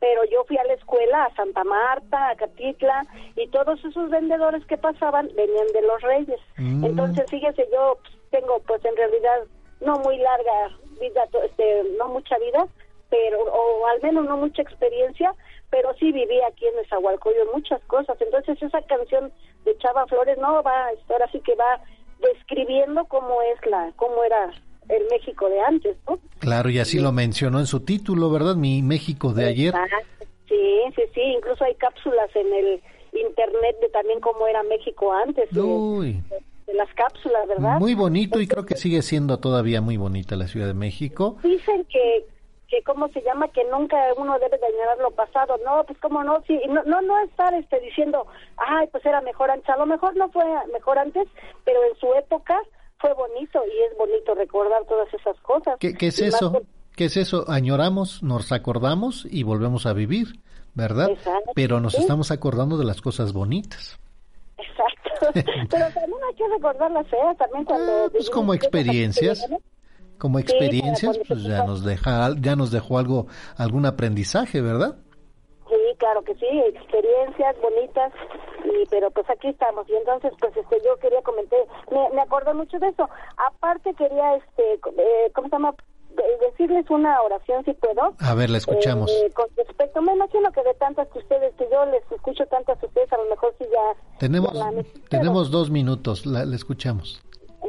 Pero 0.02 0.24
yo 0.24 0.42
fui 0.48 0.58
a 0.58 0.64
la 0.64 0.72
escuela 0.72 1.26
a 1.26 1.34
Santa 1.36 1.62
Marta, 1.62 2.30
a 2.30 2.34
Catitla, 2.34 3.04
y 3.36 3.46
todos 3.50 3.78
esos 3.84 4.10
vendedores 4.10 4.66
que 4.66 4.76
pasaban 4.76 5.28
venían 5.36 5.68
de 5.68 5.82
los 5.82 6.02
Reyes. 6.02 6.40
Mm. 6.56 6.84
Entonces, 6.84 7.30
fíjese, 7.30 7.68
yo 7.72 7.98
pues, 8.02 8.14
tengo, 8.32 8.58
pues 8.66 8.84
en 8.84 8.96
realidad, 8.96 9.44
no 9.80 10.00
muy 10.00 10.18
larga 10.18 10.76
vida, 11.00 11.22
este, 11.44 11.84
no 11.98 12.08
mucha 12.08 12.36
vida, 12.38 12.66
pero, 13.10 13.44
o 13.44 13.86
al 13.86 14.02
menos 14.02 14.24
no 14.24 14.36
mucha 14.38 14.62
experiencia, 14.62 15.32
pero 15.70 15.94
sí 15.94 16.10
viví 16.10 16.40
aquí 16.42 16.66
en 16.66 16.74
Nezahualcóyotl 16.74 17.52
muchas 17.54 17.80
cosas. 17.84 18.20
Entonces, 18.20 18.60
esa 18.60 18.82
canción 18.82 19.32
de 19.64 19.78
Chava 19.78 20.08
Flores, 20.08 20.36
no 20.38 20.64
va, 20.64 20.90
ahora 21.10 21.30
sí 21.30 21.38
que 21.42 21.54
va 21.54 21.80
describiendo 22.18 23.04
cómo 23.04 23.40
es 23.42 23.64
la, 23.66 23.92
cómo 23.94 24.24
era 24.24 24.50
el 24.88 25.02
México 25.10 25.48
de 25.48 25.60
antes, 25.60 25.96
¿no? 26.08 26.18
Claro, 26.38 26.70
y 26.70 26.78
así 26.78 27.00
lo 27.00 27.12
mencionó 27.12 27.60
en 27.60 27.66
su 27.66 27.80
título, 27.80 28.30
¿verdad? 28.30 28.56
Mi 28.56 28.82
México 28.82 29.32
de 29.32 29.46
ayer. 29.46 29.74
Sí, 30.48 30.80
sí, 30.94 31.02
sí, 31.14 31.20
incluso 31.20 31.64
hay 31.64 31.74
cápsulas 31.76 32.34
en 32.34 32.52
el 32.52 32.82
internet 33.12 33.76
de 33.80 33.88
también 33.90 34.20
cómo 34.20 34.46
era 34.46 34.62
México 34.62 35.12
antes, 35.12 35.50
de, 35.50 35.60
Uy, 35.60 36.22
de 36.66 36.74
las 36.74 36.92
cápsulas, 36.94 37.46
¿verdad? 37.46 37.78
muy 37.78 37.94
bonito 37.94 38.40
y 38.40 38.46
creo 38.46 38.64
que 38.64 38.76
sigue 38.76 39.02
siendo 39.02 39.38
todavía 39.38 39.80
muy 39.80 39.96
bonita 39.96 40.36
la 40.36 40.46
Ciudad 40.46 40.66
de 40.66 40.74
México. 40.74 41.36
Dicen 41.42 41.84
que, 41.84 42.26
que 42.68 42.82
¿cómo 42.82 43.08
se 43.08 43.22
llama? 43.22 43.48
Que 43.48 43.64
nunca 43.64 43.96
uno 44.16 44.38
debe 44.38 44.58
de 44.58 44.66
añorar 44.66 44.98
lo 44.98 45.10
pasado. 45.10 45.58
No, 45.64 45.84
pues 45.84 45.98
cómo 46.00 46.24
no, 46.24 46.42
sí, 46.46 46.60
no, 46.68 46.82
no, 46.84 47.02
no 47.02 47.18
estar 47.20 47.52
este, 47.54 47.80
diciendo, 47.80 48.26
ay, 48.56 48.88
pues 48.90 49.04
era 49.04 49.20
mejor 49.20 49.50
antes. 49.50 49.68
A 49.68 49.76
lo 49.76 49.86
mejor 49.86 50.16
no 50.16 50.30
fue 50.30 50.44
mejor 50.72 50.98
antes, 50.98 51.28
pero 51.64 51.80
en 51.84 51.96
su 51.98 52.12
época 52.14 52.58
fue 53.02 53.12
bonito 53.12 53.60
y 53.66 53.82
es 53.92 53.98
bonito 53.98 54.34
recordar 54.34 54.84
todas 54.86 55.12
esas 55.12 55.38
cosas. 55.40 55.76
¿Qué, 55.78 55.92
qué 55.92 56.06
es 56.06 56.18
Y 56.20 56.24
eso? 56.24 56.52
por- 56.52 56.62
¿Qué 56.96 57.06
es 57.06 57.16
eso? 57.18 57.44
Añoramos, 57.48 58.22
nos 58.22 58.52
acordamos 58.52 59.26
y 59.30 59.42
volvemos 59.42 59.84
a 59.86 59.92
vivir, 59.92 60.40
¿verdad? 60.74 61.10
Exacto. 61.10 61.50
Pero 61.54 61.80
nos 61.80 61.92
Sí. 61.94 62.00
estamos 62.02 62.30
acordando 62.30 62.76
de 62.78 62.84
las 62.84 63.00
cosas 63.02 63.32
bonitas. 63.34 63.98
Exacto. 64.58 65.26
pero 65.70 65.84
también 65.92 66.18
hay 66.28 66.34
que 66.36 66.48
recordar 66.48 66.90
las 66.90 67.06
feas 67.08 67.36
también 67.36 67.64
cuando... 67.64 68.10
Pues 68.12 68.30
como 68.30 68.54
experiencias, 68.54 69.46
como 70.18 70.38
experiencias, 70.38 71.18
pues 71.26 71.42
ya 71.44 71.64
nos 71.64 71.82
deja, 71.84 72.30
ya 72.40 72.56
nos 72.56 72.70
dejó 72.70 72.98
algo, 72.98 73.26
algún 73.56 73.86
aprendizaje, 73.86 74.60
¿verdad? 74.60 74.96
Sí, 75.72 75.96
claro 75.96 76.20
que 76.22 76.34
sí, 76.34 76.46
experiencias 76.66 77.56
bonitas, 77.62 78.12
y 78.62 78.84
pero 78.90 79.10
pues 79.10 79.28
aquí 79.30 79.48
estamos. 79.48 79.88
Y 79.88 79.94
entonces, 79.94 80.30
pues 80.38 80.54
este, 80.54 80.76
yo 80.84 80.98
quería 80.98 81.22
comentar, 81.22 81.60
me, 81.90 82.10
me 82.10 82.20
acordé 82.20 82.52
mucho 82.52 82.78
de 82.78 82.88
eso. 82.88 83.08
Aparte 83.48 83.94
quería, 83.94 84.36
este, 84.36 84.74
eh, 84.74 85.30
¿cómo 85.34 85.48
se 85.48 85.52
llama? 85.52 85.74
De- 86.10 86.46
decirles 86.50 86.84
una 86.90 87.22
oración 87.22 87.64
si 87.64 87.72
puedo. 87.72 88.12
A 88.20 88.34
ver, 88.34 88.50
la 88.50 88.58
escuchamos. 88.58 89.10
Eh, 89.10 89.30
con 89.32 89.46
respecto, 89.56 90.02
me 90.02 90.12
imagino 90.12 90.52
que 90.52 90.62
de 90.62 90.74
tantas 90.74 91.08
que 91.08 91.20
ustedes, 91.20 91.54
que 91.54 91.66
yo 91.72 91.86
les 91.86 92.02
escucho 92.12 92.44
tantas 92.48 92.82
a 92.82 92.86
ustedes, 92.86 93.10
a 93.10 93.16
lo 93.16 93.24
mejor 93.30 93.54
sí 93.58 93.64
ya... 93.72 94.18
Tenemos, 94.18 94.52
ya 94.52 94.58
la 94.58 94.66
han- 94.66 94.86
tenemos 95.08 95.50
dos 95.50 95.70
minutos, 95.70 96.26
la, 96.26 96.44
la 96.44 96.54
escuchamos. 96.54 97.22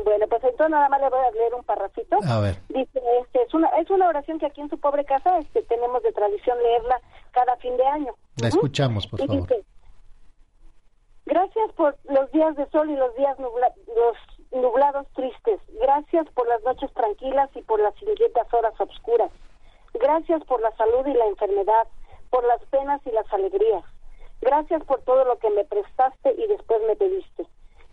Bueno, 0.03 0.26
pues 0.28 0.44
entonces 0.44 0.70
nada 0.72 0.90
más 0.90 0.99
le 1.02 1.10
voy 1.10 1.20
a 1.20 1.32
leer 1.32 1.53
un 1.53 1.64
parrafito. 1.64 2.18
A 2.28 2.40
ver. 2.40 2.56
Dice, 2.70 3.02
este, 3.22 3.41
es 3.44 3.53
una 3.53 3.68
es 3.80 3.90
una 3.90 4.07
oración 4.10 4.40
que 4.40 4.48
aquí 4.48 4.61
en 4.61 4.70
su 4.70 4.80
pobre 4.80 5.06
casa 5.06 5.38
este, 5.40 5.61
tenemos 5.64 6.02
de 6.03 6.11
tradición 6.11 6.57
leerla 6.61 6.99
cada 7.32 7.56
fin 7.57 7.78
de 7.78 7.86
año. 7.86 8.14
La 8.41 8.48
escuchamos, 8.48 9.06
por 9.07 9.22
Y 9.22 9.28
favor. 9.28 9.48
dice, 9.48 9.64
Gracias 11.26 11.72
por 11.74 11.95
los 12.03 12.30
días 12.32 12.56
de 12.57 12.70
sol 12.70 12.90
y 12.90 12.95
los 12.95 13.15
días 13.15 13.38
nubla- 13.40 13.74
los 13.95 14.18
nublados 14.61 15.07
tristes. 15.15 15.60
Gracias 15.80 16.28
por 16.32 16.48
las 16.48 16.61
noches 16.64 16.91
tranquilas 16.94 17.49
y 17.56 17.61
por 17.61 17.80
las 17.80 17.94
inquietas 18.02 18.53
horas 18.53 18.74
oscuras. 18.80 19.32
Gracias 19.94 20.44
por 20.45 20.60
la 20.61 20.76
salud 20.76 21.06
y 21.07 21.14
la 21.14 21.26
enfermedad, 21.28 21.88
por 22.30 22.44
las 22.45 22.60
penas 22.65 22.99
y 23.06 23.11
las 23.11 23.32
alegrías. 23.32 23.84
Gracias 24.41 24.84
por 24.84 25.02
todo 25.03 25.24
lo 25.24 25.38
que 25.40 25.49
me 25.52 25.64
prestaste 25.64 26.34
y 26.38 26.48
después 26.48 26.82
me 26.88 26.95
pediste. 26.98 27.45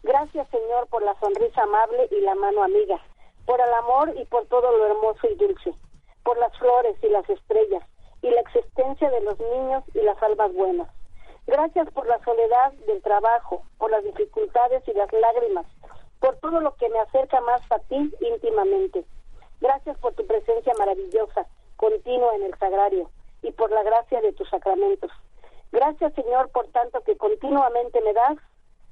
Gracias, 0.03 0.49
Señor, 0.51 0.87
por 0.89 1.03
la 1.03 1.19
sonrisa 1.21 1.63
amable 1.63 2.09
y 2.11 2.21
la 2.21 2.35
mano 2.35 2.63
amiga, 2.63 3.01
por 3.47 3.61
el 3.61 3.73
amor 3.75 4.13
y 4.17 4.25
por 4.25 4.47
todo 4.47 4.71
lo 4.73 4.87
hermoso 4.87 5.27
y 5.29 5.35
dulce, 5.35 5.75
por 6.23 6.39
las 6.39 6.57
flores 6.59 6.97
y 7.03 7.09
las 7.09 7.29
estrellas, 7.29 7.83
y 8.23 8.31
la 8.31 8.41
existencia 8.41 9.11
de 9.11 9.21
los 9.21 9.39
niños 9.39 9.85
y 9.95 10.01
las 10.01 10.23
almas 10.23 10.53
buenas. 10.55 10.89
Gracias 11.47 11.91
por 11.91 12.07
la 12.07 12.23
soledad 12.25 12.73
del 12.87 13.03
trabajo, 13.03 13.63
por 13.79 13.91
las 13.91 14.05
dificultades 14.05 14.87
y 14.87 14.93
las 14.93 15.13
lágrimas, 15.13 15.67
por 16.21 16.37
todo 16.37 16.61
lo 16.61 16.75
que 16.77 16.89
me 16.89 16.99
acerca 17.01 17.41
más 17.41 17.61
a 17.71 17.79
ti 17.81 18.13
íntimamente. 18.21 19.05
Gracias 19.61 19.99
por 19.99 20.15
tu 20.15 20.27
presencia 20.27 20.73
maravillosa, 20.79 21.47
continua 21.77 22.35
en 22.37 22.45
el 22.45 22.59
sagrario, 22.59 23.11
y 23.43 23.53
por 23.53 23.71
la 23.71 23.83
gracia 23.83 24.21
de 24.21 24.33
tus 24.33 24.49
sacramentos. 24.49 25.11
Gracias, 25.73 26.13
Señor, 26.15 26.51
por 26.51 26.67
tanto 26.69 27.01
que 27.03 27.17
continuamente 27.17 28.01
me 28.01 28.13
das. 28.13 28.39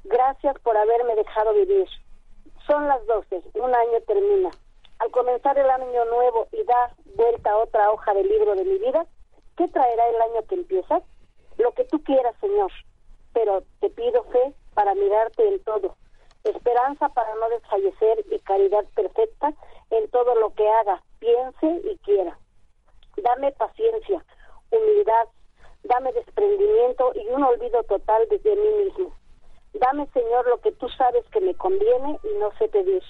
Gracias 0.05 0.59
por 0.61 0.77
haberme 0.77 1.15
dejado 1.17 1.55
vivir. 1.55 1.87
Son 2.67 2.87
las 2.87 3.05
doce, 3.07 3.43
un 3.55 3.75
año 3.75 4.01
termina. 4.07 4.51
Al 4.99 5.11
comenzar 5.11 5.59
el 5.59 5.71
año 5.71 6.05
nuevo 6.07 6.49
y 6.53 6.63
dar 6.65 6.93
vuelta 7.17 7.51
a 7.51 7.59
otra 7.59 7.91
hoja 7.91 8.15
del 8.15 8.29
libro 8.29 8.55
de 8.55 8.65
mi 8.65 8.79
vida, 8.79 9.07
¿qué 9.57 9.69
traerá 9.69 10.09
el 10.09 10.21
año 10.21 10.47
que 10.49 10.57
empieza? 10.57 11.03
Lo 11.57 11.73
que 11.73 11.85
tú 11.85 12.03
quieras, 12.03 12.35
Señor, 12.41 12.73
pero 13.33 13.63
te 13.81 13.91
pido 13.91 14.25
fe 14.25 14.53
para 14.75 14.95
mirarte 14.95 15.49
en 15.49 15.63
todo, 15.65 15.97
esperanza 16.45 17.09
para 17.11 17.35
no 17.37 17.49
desfallecer 17.51 18.25
y 18.31 18.39
caridad 18.41 18.85
perfecta 18.95 19.53
en 19.91 20.09
todo 20.11 20.35
lo 20.37 20.55
que 20.55 20.69
haga, 20.69 21.03
piense 21.19 21.81
y 21.85 21.97
quiera. 21.99 22.39
Dame 23.17 23.53
paciencia, 23.53 24.25
humildad, 24.71 25.29
Dame 25.85 26.13
desprendimiento 26.13 27.13
y 27.15 27.27
un 27.29 27.43
olvido 27.43 27.83
total 27.85 28.27
desde 28.29 28.57
mí 28.57 28.85
mismo. 28.85 29.15
Dame, 29.81 30.07
Señor, 30.13 30.49
lo 30.49 30.61
que 30.61 30.73
tú 30.73 30.89
sabes 30.97 31.25
que 31.31 31.41
me 31.41 31.55
conviene 31.55 32.19
y 32.25 32.39
no 32.39 32.51
sé 32.59 32.69
pedir. 32.69 33.03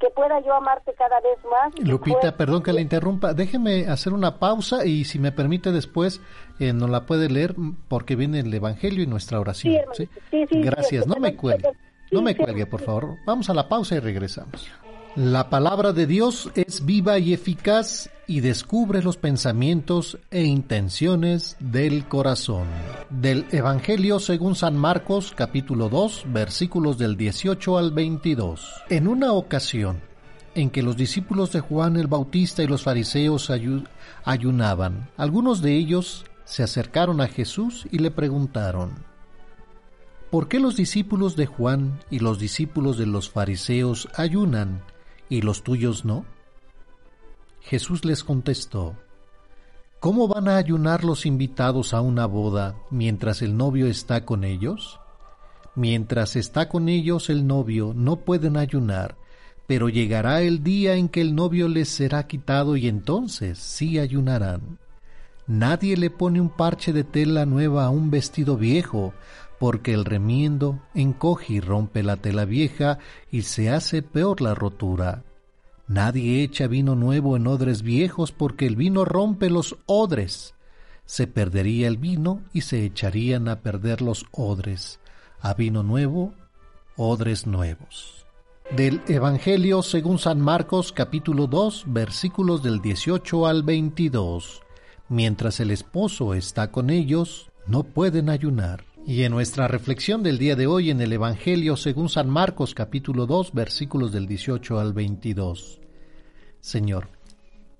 Que 0.00 0.10
pueda 0.10 0.40
yo 0.40 0.54
amarte 0.54 0.92
cada 0.94 1.20
vez 1.20 1.38
más. 1.50 1.72
Lupita, 1.78 2.36
perdón 2.36 2.62
que 2.62 2.72
la 2.72 2.80
interrumpa. 2.80 3.32
Déjeme 3.32 3.86
hacer 3.86 4.12
una 4.12 4.38
pausa 4.38 4.84
y 4.84 5.04
si 5.04 5.18
me 5.18 5.32
permite 5.32 5.72
después 5.72 6.20
eh, 6.58 6.72
nos 6.72 6.90
la 6.90 7.06
puede 7.06 7.30
leer 7.30 7.54
porque 7.88 8.16
viene 8.16 8.40
el 8.40 8.52
Evangelio 8.52 9.02
y 9.02 9.06
nuestra 9.06 9.40
oración. 9.40 9.76
Sí, 9.92 10.08
Gracias, 10.50 11.06
no 11.06 11.16
me 11.16 11.36
cuelgue. 11.36 11.70
No 12.10 12.22
me 12.22 12.36
cuelgue, 12.36 12.66
por 12.66 12.80
favor. 12.80 13.16
Vamos 13.24 13.48
a 13.48 13.54
la 13.54 13.68
pausa 13.68 13.94
y 13.94 14.00
regresamos. 14.00 14.70
La 15.16 15.48
palabra 15.48 15.92
de 15.92 16.06
Dios 16.06 16.50
es 16.54 16.84
viva 16.84 17.18
y 17.18 17.32
eficaz 17.32 18.10
y 18.26 18.40
descubre 18.40 19.02
los 19.02 19.16
pensamientos 19.16 20.18
e 20.30 20.44
intenciones 20.44 21.56
del 21.60 22.06
corazón. 22.08 22.66
Del 23.10 23.46
Evangelio 23.50 24.18
según 24.18 24.54
San 24.54 24.76
Marcos 24.76 25.32
capítulo 25.36 25.88
2 25.88 26.24
versículos 26.28 26.98
del 26.98 27.16
18 27.16 27.78
al 27.78 27.90
22. 27.90 28.84
En 28.88 29.08
una 29.08 29.32
ocasión 29.32 30.00
en 30.54 30.70
que 30.70 30.82
los 30.82 30.96
discípulos 30.96 31.52
de 31.52 31.60
Juan 31.60 31.96
el 31.96 32.06
Bautista 32.06 32.62
y 32.62 32.66
los 32.66 32.82
fariseos 32.82 33.50
ayunaban, 34.24 35.10
algunos 35.16 35.62
de 35.62 35.76
ellos 35.76 36.24
se 36.44 36.62
acercaron 36.62 37.20
a 37.20 37.28
Jesús 37.28 37.86
y 37.90 37.98
le 37.98 38.10
preguntaron, 38.10 38.92
¿por 40.30 40.48
qué 40.48 40.60
los 40.60 40.76
discípulos 40.76 41.36
de 41.36 41.46
Juan 41.46 42.00
y 42.10 42.20
los 42.20 42.38
discípulos 42.38 42.98
de 42.98 43.06
los 43.06 43.30
fariseos 43.30 44.08
ayunan? 44.14 44.82
¿Y 45.28 45.40
los 45.40 45.64
tuyos 45.64 46.04
no? 46.04 46.24
Jesús 47.64 48.04
les 48.04 48.22
contestó, 48.22 48.94
¿Cómo 49.98 50.28
van 50.28 50.48
a 50.48 50.56
ayunar 50.58 51.02
los 51.02 51.24
invitados 51.24 51.94
a 51.94 52.02
una 52.02 52.26
boda 52.26 52.76
mientras 52.90 53.40
el 53.40 53.56
novio 53.56 53.86
está 53.86 54.26
con 54.26 54.44
ellos? 54.44 55.00
Mientras 55.74 56.36
está 56.36 56.68
con 56.68 56.90
ellos 56.90 57.30
el 57.30 57.46
novio 57.46 57.94
no 57.96 58.16
pueden 58.16 58.58
ayunar, 58.58 59.16
pero 59.66 59.88
llegará 59.88 60.42
el 60.42 60.62
día 60.62 60.96
en 60.96 61.08
que 61.08 61.22
el 61.22 61.34
novio 61.34 61.68
les 61.68 61.88
será 61.88 62.26
quitado 62.26 62.76
y 62.76 62.86
entonces 62.86 63.58
sí 63.58 63.98
ayunarán. 63.98 64.78
Nadie 65.46 65.96
le 65.96 66.10
pone 66.10 66.42
un 66.42 66.50
parche 66.50 66.92
de 66.92 67.02
tela 67.02 67.46
nueva 67.46 67.86
a 67.86 67.90
un 67.90 68.10
vestido 68.10 68.58
viejo, 68.58 69.14
porque 69.58 69.94
el 69.94 70.04
remiendo 70.04 70.80
encoge 70.94 71.54
y 71.54 71.60
rompe 71.60 72.02
la 72.02 72.16
tela 72.16 72.44
vieja 72.44 72.98
y 73.30 73.42
se 73.42 73.70
hace 73.70 74.02
peor 74.02 74.42
la 74.42 74.54
rotura. 74.54 75.22
Nadie 75.86 76.42
echa 76.42 76.66
vino 76.66 76.94
nuevo 76.94 77.36
en 77.36 77.46
odres 77.46 77.82
viejos 77.82 78.32
porque 78.32 78.66
el 78.66 78.76
vino 78.76 79.04
rompe 79.04 79.50
los 79.50 79.76
odres. 79.86 80.54
Se 81.04 81.26
perdería 81.26 81.88
el 81.88 81.98
vino 81.98 82.40
y 82.54 82.62
se 82.62 82.84
echarían 82.84 83.48
a 83.48 83.60
perder 83.60 84.00
los 84.00 84.24
odres. 84.30 84.98
A 85.40 85.52
vino 85.52 85.82
nuevo, 85.82 86.32
odres 86.96 87.46
nuevos. 87.46 88.24
Del 88.74 89.02
Evangelio 89.08 89.82
según 89.82 90.18
San 90.18 90.40
Marcos 90.40 90.90
capítulo 90.90 91.46
2 91.46 91.84
versículos 91.88 92.62
del 92.62 92.80
18 92.80 93.46
al 93.46 93.62
22. 93.62 94.62
Mientras 95.10 95.60
el 95.60 95.70
esposo 95.70 96.32
está 96.32 96.70
con 96.70 96.88
ellos, 96.88 97.50
no 97.66 97.82
pueden 97.82 98.30
ayunar. 98.30 98.93
Y 99.06 99.24
en 99.24 99.32
nuestra 99.32 99.68
reflexión 99.68 100.22
del 100.22 100.38
día 100.38 100.56
de 100.56 100.66
hoy 100.66 100.88
en 100.88 101.02
el 101.02 101.12
Evangelio 101.12 101.76
según 101.76 102.08
San 102.08 102.30
Marcos 102.30 102.72
capítulo 102.72 103.26
2 103.26 103.52
versículos 103.52 104.12
del 104.12 104.26
18 104.26 104.80
al 104.80 104.94
22. 104.94 105.78
Señor, 106.60 107.10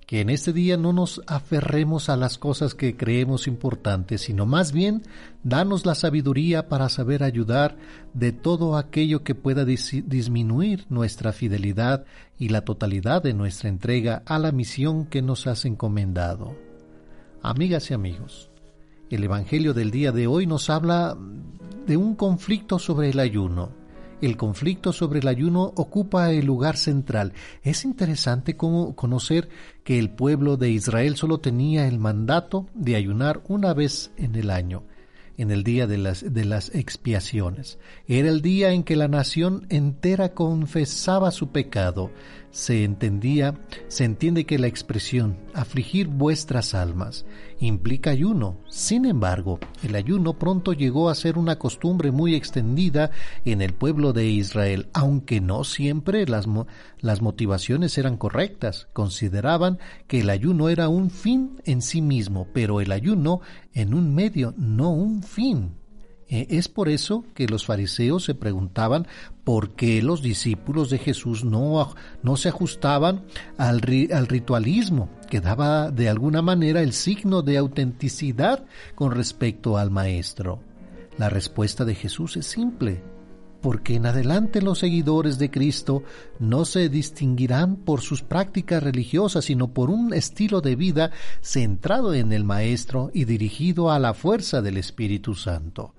que 0.07 0.21
en 0.21 0.29
este 0.29 0.53
día 0.53 0.77
no 0.77 0.93
nos 0.93 1.23
aferremos 1.27 2.11
a 2.11 2.19
las 2.19 2.37
cosas 2.37 2.75
que 2.75 2.95
creemos 2.99 3.47
importantes, 3.47 4.21
sino 4.21 4.45
más 4.45 4.73
bien 4.73 5.01
danos 5.43 5.87
la 5.87 5.95
sabiduría 5.95 6.69
para 6.69 6.91
saber 6.91 7.23
ayudar 7.23 7.79
de 8.13 8.33
todo 8.33 8.77
aquello 8.77 9.25
que 9.25 9.35
pueda 9.35 9.65
disminuir 9.65 10.85
nuestra 10.91 11.33
fidelidad 11.33 12.05
y 12.39 12.51
la 12.51 12.67
totalidad 12.67 13.23
de 13.23 13.33
nuestra 13.33 13.71
entrega 13.71 14.23
a 14.27 14.39
la 14.39 14.53
misión 14.53 15.07
que 15.07 15.23
nos 15.23 15.47
has 15.47 15.65
encomendado. 15.65 16.55
Amigas 17.41 17.91
y 17.91 17.95
amigos, 17.95 18.51
el 19.11 19.25
Evangelio 19.25 19.75
del 19.75 19.91
día 19.91 20.13
de 20.13 20.27
hoy 20.27 20.47
nos 20.47 20.71
habla 20.71 21.17
de 21.87 21.97
un 21.97 22.15
conflicto 22.15 22.79
sobre 22.79 23.11
el 23.11 23.21
ayuno. 23.21 23.71
El 24.21 24.37
conflicto 24.37 24.93
sobre 24.93 25.21
el 25.21 25.29
ayuno 25.29 25.73
ocupa 25.77 26.31
el 26.31 26.47
lugar 26.47 26.77
central. 26.77 27.35
Es 27.63 27.85
interesante 27.85 28.57
conocer 28.57 29.49
que 29.83 29.99
el 29.99 30.11
pueblo 30.11 30.57
de 30.57 30.71
Israel 30.71 31.17
solo 31.17 31.39
tenía 31.39 31.87
el 31.87 31.99
mandato 31.99 32.67
de 32.75 32.97
ayunar 32.97 33.43
una 33.49 33.75
vez 33.75 34.13
en 34.17 34.35
el 34.37 34.51
año 34.51 34.85
en 35.37 35.51
el 35.51 35.65
día 35.65 35.87
de 35.87 35.99
las, 35.99 36.33
de 36.33 36.45
las 36.45 36.75
expiaciones. 36.75 37.79
Era 38.07 38.29
el 38.29 38.41
día 38.41 38.73
en 38.73 38.85
que 38.85 38.97
la 38.97 39.09
nación 39.09 39.67
entera 39.69 40.33
confesaba 40.33 41.31
su 41.31 41.49
pecado. 41.49 42.11
Se 42.55 42.85
entendía, 42.85 43.59
se 43.89 44.05
entiende 44.05 44.47
que 44.47 44.61
la 44.61 44.69
expresión 44.69 45.37
afligir 45.55 46.07
vuestras 46.07 46.73
almas 46.73 47.27
implica 47.59 48.11
ayuno. 48.11 48.61
Sin 48.69 49.07
embargo, 49.07 49.59
el 49.83 49.97
ayuno 49.97 50.39
pronto 50.39 50.73
llegó 50.73 51.11
a 51.11 51.17
ser 51.17 51.37
una 51.37 51.59
costumbre 51.59 52.13
muy 52.13 52.37
extendida 52.37 53.11
en 53.45 53.61
el 53.61 53.75
pueblo 53.75 54.13
de 54.13 54.27
Israel, 54.27 54.89
aunque 54.93 55.41
no 55.41 55.65
siempre 55.65 56.27
las, 56.29 56.47
las 57.01 57.23
motivaciones 57.23 57.99
eran 57.99 58.17
correctas. 58.17 58.87
Consideraban 58.93 59.81
que 60.07 60.21
el 60.21 60.31
ayuno 60.31 60.69
era 60.69 60.89
un 60.89 61.11
fin 61.11 61.61
en 61.65 61.83
sí 61.83 62.03
mismo, 62.03 62.47
pero 62.55 62.81
el 62.81 62.93
ayuno 62.93 63.41
en 63.73 63.95
un 63.95 64.15
medio, 64.15 64.55
no 64.57 64.93
un 64.93 65.25
fin. 65.25 65.73
Eh, 66.29 66.47
es 66.51 66.69
por 66.69 66.89
eso 66.89 67.25
que 67.35 67.47
los 67.47 67.67
fariseos 67.67 68.25
se 68.25 68.35
preguntaban 68.35 69.07
por 69.45 69.71
qué 69.75 70.03
los 70.03 70.23
discípulos 70.23 70.89
de 70.89 70.99
Jesús 70.99 71.45
no, 71.45 71.95
no 72.23 72.37
se 72.37 72.49
ajustaban 72.49 73.25
al, 73.59 73.83
al 74.13 74.27
ritualismo, 74.27 75.11
que 75.29 75.41
daba 75.41 75.91
de 75.91 76.09
alguna 76.09 76.41
manera 76.41 76.81
el 76.81 76.93
signo 76.93 77.43
de 77.43 77.59
autenticidad 77.59 78.65
con 78.95 79.13
respecto 79.13 79.77
al 79.77 79.91
Maestro. 79.91 80.61
La 81.19 81.29
respuesta 81.29 81.85
de 81.85 81.95
Jesús 81.95 82.37
es 82.37 82.47
simple, 82.47 83.03
porque 83.61 83.95
en 83.95 84.07
adelante 84.07 84.63
los 84.63 84.79
seguidores 84.79 85.39
de 85.39 85.51
Cristo 85.51 86.03
no 86.39 86.65
se 86.65 86.89
distinguirán 86.89 87.77
por 87.77 88.01
sus 88.01 88.23
prácticas 88.23 88.83
religiosas, 88.83 89.45
sino 89.45 89.69
por 89.69 89.91
un 89.91 90.15
estilo 90.15 90.61
de 90.61 90.75
vida 90.75 91.11
centrado 91.43 92.15
en 92.15 92.33
el 92.33 92.45
Maestro 92.45 93.11
y 93.13 93.25
dirigido 93.25 93.91
a 93.91 93.99
la 93.99 94.15
fuerza 94.15 94.63
del 94.63 94.79
Espíritu 94.79 95.35
Santo. 95.35 95.95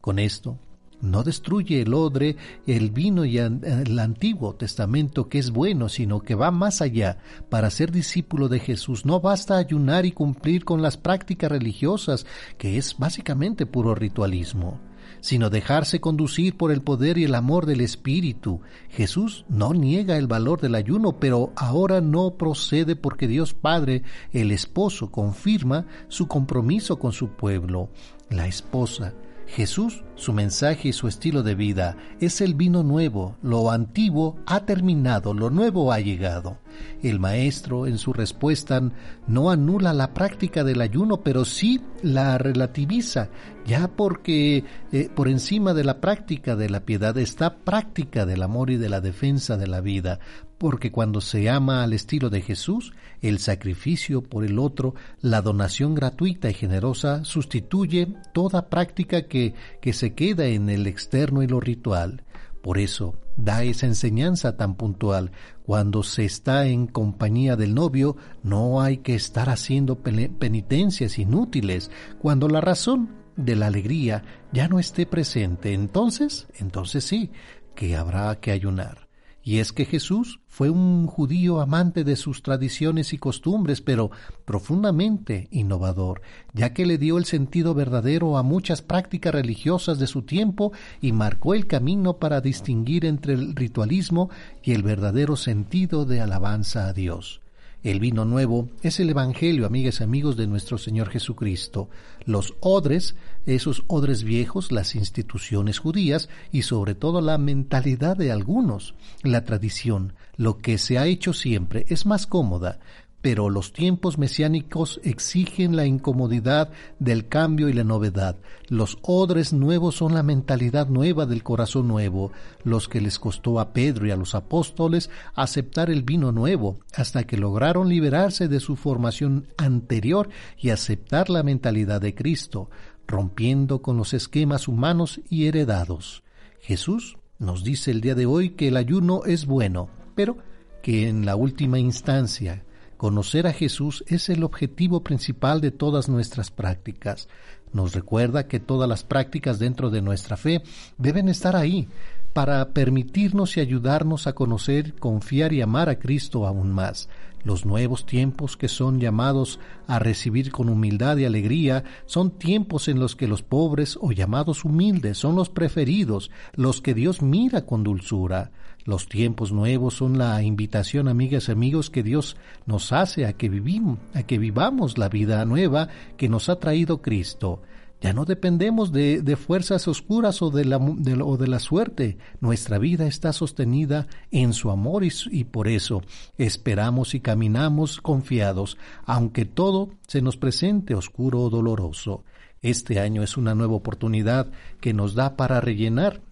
Con 0.00 0.18
esto, 0.18 0.58
no 1.02 1.22
destruye 1.22 1.80
el 1.80 1.94
odre, 1.94 2.36
el 2.66 2.90
vino 2.90 3.24
y 3.24 3.38
el 3.38 3.98
Antiguo 3.98 4.54
Testamento 4.54 5.28
que 5.28 5.38
es 5.38 5.50
bueno, 5.50 5.88
sino 5.88 6.20
que 6.20 6.34
va 6.34 6.50
más 6.50 6.82
allá. 6.82 7.18
Para 7.48 7.70
ser 7.70 7.90
discípulo 7.90 8.48
de 8.48 8.60
Jesús 8.60 9.06
no 9.06 9.20
basta 9.20 9.56
ayunar 9.56 10.04
y 10.04 10.12
cumplir 10.12 10.64
con 10.64 10.82
las 10.82 10.98
prácticas 10.98 11.50
religiosas, 11.50 12.26
que 12.58 12.76
es 12.76 12.98
básicamente 12.98 13.64
puro 13.64 13.94
ritualismo, 13.94 14.78
sino 15.22 15.48
dejarse 15.48 16.00
conducir 16.00 16.58
por 16.58 16.70
el 16.70 16.82
poder 16.82 17.16
y 17.16 17.24
el 17.24 17.34
amor 17.34 17.64
del 17.64 17.80
Espíritu. 17.80 18.60
Jesús 18.90 19.46
no 19.48 19.72
niega 19.72 20.18
el 20.18 20.26
valor 20.26 20.60
del 20.60 20.74
ayuno, 20.74 21.18
pero 21.18 21.54
ahora 21.56 22.02
no 22.02 22.34
procede 22.36 22.94
porque 22.94 23.26
Dios 23.26 23.54
Padre, 23.54 24.02
el 24.32 24.52
esposo, 24.52 25.10
confirma 25.10 25.86
su 26.08 26.28
compromiso 26.28 26.98
con 26.98 27.12
su 27.12 27.28
pueblo. 27.30 27.88
La 28.28 28.46
esposa 28.46 29.14
Jesús, 29.50 30.04
su 30.14 30.32
mensaje 30.32 30.88
y 30.88 30.92
su 30.92 31.08
estilo 31.08 31.42
de 31.42 31.56
vida 31.56 31.96
es 32.20 32.40
el 32.40 32.54
vino 32.54 32.84
nuevo, 32.84 33.36
lo 33.42 33.72
antiguo 33.72 34.36
ha 34.46 34.64
terminado, 34.64 35.34
lo 35.34 35.50
nuevo 35.50 35.92
ha 35.92 35.98
llegado. 35.98 36.58
El 37.02 37.18
maestro 37.18 37.88
en 37.88 37.98
su 37.98 38.12
respuesta 38.12 38.80
no 39.26 39.50
anula 39.50 39.92
la 39.92 40.14
práctica 40.14 40.62
del 40.62 40.80
ayuno, 40.80 41.22
pero 41.22 41.44
sí 41.44 41.80
la 42.00 42.38
relativiza, 42.38 43.30
ya 43.66 43.88
porque 43.88 44.64
eh, 44.92 45.10
por 45.14 45.28
encima 45.28 45.74
de 45.74 45.82
la 45.82 46.00
práctica 46.00 46.54
de 46.54 46.70
la 46.70 46.84
piedad 46.84 47.18
está 47.18 47.56
práctica 47.56 48.26
del 48.26 48.44
amor 48.44 48.70
y 48.70 48.76
de 48.76 48.88
la 48.88 49.00
defensa 49.00 49.56
de 49.56 49.66
la 49.66 49.80
vida, 49.80 50.20
porque 50.58 50.92
cuando 50.92 51.20
se 51.20 51.50
ama 51.50 51.82
al 51.82 51.92
estilo 51.92 52.30
de 52.30 52.42
Jesús, 52.42 52.92
el 53.22 53.38
sacrificio 53.38 54.22
por 54.22 54.44
el 54.44 54.58
otro, 54.58 54.94
la 55.20 55.42
donación 55.42 55.94
gratuita 55.94 56.50
y 56.50 56.54
generosa 56.54 57.24
sustituye 57.24 58.14
toda 58.32 58.68
práctica 58.68 59.22
que, 59.28 59.54
que 59.80 59.92
se 59.92 60.14
queda 60.14 60.46
en 60.46 60.70
el 60.70 60.86
externo 60.86 61.42
y 61.42 61.46
lo 61.46 61.60
ritual. 61.60 62.24
Por 62.62 62.78
eso 62.78 63.18
da 63.36 63.62
esa 63.62 63.86
enseñanza 63.86 64.56
tan 64.56 64.74
puntual. 64.74 65.32
Cuando 65.64 66.02
se 66.02 66.24
está 66.24 66.66
en 66.66 66.86
compañía 66.86 67.56
del 67.56 67.74
novio, 67.74 68.16
no 68.42 68.82
hay 68.82 68.98
que 68.98 69.14
estar 69.14 69.48
haciendo 69.48 70.00
penitencias 70.00 71.18
inútiles. 71.18 71.90
Cuando 72.20 72.48
la 72.48 72.60
razón 72.60 73.10
de 73.36 73.56
la 73.56 73.66
alegría 73.66 74.24
ya 74.52 74.68
no 74.68 74.78
esté 74.78 75.06
presente, 75.06 75.72
entonces, 75.72 76.48
entonces 76.58 77.04
sí, 77.04 77.30
que 77.74 77.96
habrá 77.96 78.40
que 78.40 78.50
ayunar. 78.50 79.09
Y 79.42 79.58
es 79.58 79.72
que 79.72 79.86
Jesús 79.86 80.40
fue 80.46 80.68
un 80.68 81.06
judío 81.06 81.60
amante 81.60 82.04
de 82.04 82.16
sus 82.16 82.42
tradiciones 82.42 83.12
y 83.14 83.18
costumbres, 83.18 83.80
pero 83.80 84.10
profundamente 84.44 85.48
innovador, 85.50 86.20
ya 86.52 86.74
que 86.74 86.84
le 86.84 86.98
dio 86.98 87.16
el 87.16 87.24
sentido 87.24 87.74
verdadero 87.74 88.36
a 88.36 88.42
muchas 88.42 88.82
prácticas 88.82 89.34
religiosas 89.34 89.98
de 89.98 90.06
su 90.06 90.22
tiempo 90.22 90.72
y 91.00 91.12
marcó 91.12 91.54
el 91.54 91.66
camino 91.66 92.18
para 92.18 92.40
distinguir 92.40 93.06
entre 93.06 93.32
el 93.32 93.56
ritualismo 93.56 94.28
y 94.62 94.72
el 94.72 94.82
verdadero 94.82 95.36
sentido 95.36 96.04
de 96.04 96.20
alabanza 96.20 96.86
a 96.88 96.92
Dios. 96.92 97.40
El 97.82 97.98
vino 97.98 98.26
nuevo 98.26 98.68
es 98.82 99.00
el 99.00 99.08
Evangelio, 99.08 99.64
amigas 99.64 100.00
y 100.00 100.04
amigos 100.04 100.36
de 100.36 100.46
nuestro 100.46 100.76
Señor 100.76 101.08
Jesucristo. 101.08 101.88
Los 102.26 102.52
odres, 102.60 103.14
esos 103.46 103.84
odres 103.86 104.22
viejos, 104.22 104.70
las 104.70 104.94
instituciones 104.94 105.78
judías 105.78 106.28
y 106.52 106.60
sobre 106.62 106.94
todo 106.94 107.22
la 107.22 107.38
mentalidad 107.38 108.18
de 108.18 108.32
algunos. 108.32 108.94
La 109.22 109.46
tradición, 109.46 110.12
lo 110.36 110.58
que 110.58 110.76
se 110.76 110.98
ha 110.98 111.06
hecho 111.06 111.32
siempre, 111.32 111.86
es 111.88 112.04
más 112.04 112.26
cómoda, 112.26 112.80
pero 113.22 113.50
los 113.50 113.72
tiempos 113.72 114.16
mesiánicos 114.16 115.00
exigen 115.04 115.76
la 115.76 115.84
incomodidad 115.84 116.70
del 116.98 117.28
cambio 117.28 117.68
y 117.68 117.72
la 117.74 117.84
novedad. 117.84 118.36
Los 118.68 118.98
odres 119.02 119.52
nuevos 119.52 119.96
son 119.96 120.14
la 120.14 120.22
mentalidad 120.22 120.88
nueva 120.88 121.26
del 121.26 121.42
corazón 121.42 121.86
nuevo, 121.86 122.32
los 122.64 122.88
que 122.88 123.00
les 123.00 123.18
costó 123.18 123.60
a 123.60 123.72
Pedro 123.72 124.06
y 124.06 124.10
a 124.10 124.16
los 124.16 124.34
apóstoles 124.34 125.10
aceptar 125.34 125.90
el 125.90 126.02
vino 126.02 126.32
nuevo, 126.32 126.78
hasta 126.94 127.24
que 127.24 127.36
lograron 127.36 127.88
liberarse 127.88 128.48
de 128.48 128.60
su 128.60 128.76
formación 128.76 129.48
anterior 129.58 130.30
y 130.58 130.70
aceptar 130.70 131.28
la 131.28 131.42
mentalidad 131.42 132.00
de 132.00 132.14
Cristo, 132.14 132.70
rompiendo 133.06 133.82
con 133.82 133.96
los 133.96 134.14
esquemas 134.14 134.66
humanos 134.66 135.20
y 135.28 135.46
heredados. 135.46 136.22
Jesús 136.60 137.18
nos 137.38 137.64
dice 137.64 137.90
el 137.90 138.00
día 138.00 138.14
de 138.14 138.26
hoy 138.26 138.50
que 138.50 138.68
el 138.68 138.76
ayuno 138.76 139.24
es 139.24 139.46
bueno, 139.46 139.90
pero 140.14 140.38
que 140.82 141.08
en 141.08 141.26
la 141.26 141.36
última 141.36 141.78
instancia 141.78 142.64
Conocer 143.00 143.46
a 143.46 143.54
Jesús 143.54 144.04
es 144.08 144.28
el 144.28 144.44
objetivo 144.44 145.02
principal 145.02 145.62
de 145.62 145.70
todas 145.70 146.10
nuestras 146.10 146.50
prácticas. 146.50 147.30
Nos 147.72 147.94
recuerda 147.94 148.46
que 148.46 148.60
todas 148.60 148.86
las 148.86 149.04
prácticas 149.04 149.58
dentro 149.58 149.88
de 149.88 150.02
nuestra 150.02 150.36
fe 150.36 150.62
deben 150.98 151.30
estar 151.30 151.56
ahí 151.56 151.88
para 152.34 152.74
permitirnos 152.74 153.56
y 153.56 153.60
ayudarnos 153.60 154.26
a 154.26 154.34
conocer, 154.34 154.96
confiar 154.96 155.54
y 155.54 155.62
amar 155.62 155.88
a 155.88 155.98
Cristo 155.98 156.46
aún 156.46 156.72
más. 156.72 157.08
Los 157.42 157.64
nuevos 157.64 158.04
tiempos 158.04 158.58
que 158.58 158.68
son 158.68 159.00
llamados 159.00 159.60
a 159.86 159.98
recibir 159.98 160.52
con 160.52 160.68
humildad 160.68 161.16
y 161.16 161.24
alegría 161.24 161.84
son 162.04 162.32
tiempos 162.32 162.86
en 162.88 163.00
los 163.00 163.16
que 163.16 163.28
los 163.28 163.40
pobres 163.42 163.98
o 163.98 164.12
llamados 164.12 164.62
humildes 164.62 165.16
son 165.16 165.36
los 165.36 165.48
preferidos, 165.48 166.30
los 166.54 166.82
que 166.82 166.92
Dios 166.92 167.22
mira 167.22 167.64
con 167.64 167.82
dulzura. 167.82 168.50
Los 168.90 169.06
tiempos 169.06 169.52
nuevos 169.52 169.94
son 169.94 170.18
la 170.18 170.42
invitación, 170.42 171.06
amigas 171.06 171.48
y 171.48 171.52
amigos, 171.52 171.90
que 171.90 172.02
Dios 172.02 172.36
nos 172.66 172.90
hace 172.90 173.24
a 173.24 173.34
que 173.34 173.48
vivimos, 173.48 174.00
a 174.14 174.24
que 174.24 174.36
vivamos 174.36 174.98
la 174.98 175.08
vida 175.08 175.44
nueva 175.44 175.86
que 176.16 176.28
nos 176.28 176.48
ha 176.48 176.58
traído 176.58 177.00
Cristo. 177.00 177.62
Ya 178.00 178.12
no 178.12 178.24
dependemos 178.24 178.90
de, 178.90 179.36
fuerzas 179.36 179.86
oscuras 179.86 180.42
o 180.42 180.50
de, 180.50 180.64
la, 180.64 181.58
suerte. 181.60 182.18
Nuestra 182.40 182.78
vida 182.78 183.06
está 183.06 183.32
sostenida 183.32 184.08
en 184.32 184.52
su 184.52 184.72
amor 184.72 185.04
y 185.04 185.44
por 185.44 185.68
eso 185.68 186.02
esperamos 186.36 187.14
y 187.14 187.20
caminamos 187.20 188.00
confiados, 188.00 188.76
aunque 189.06 189.44
todo 189.44 189.90
se 190.08 190.20
nos 190.20 190.36
presente 190.36 190.96
oscuro 190.96 191.42
o 191.42 191.48
doloroso. 191.48 192.24
Este 192.60 192.98
año 192.98 193.22
es 193.22 193.36
una 193.36 193.54
nueva 193.54 193.74
oportunidad 193.74 194.50
que 194.80 194.92
nos 194.92 195.14
da 195.14 195.36
para 195.36 195.60
rellenar 195.60 196.22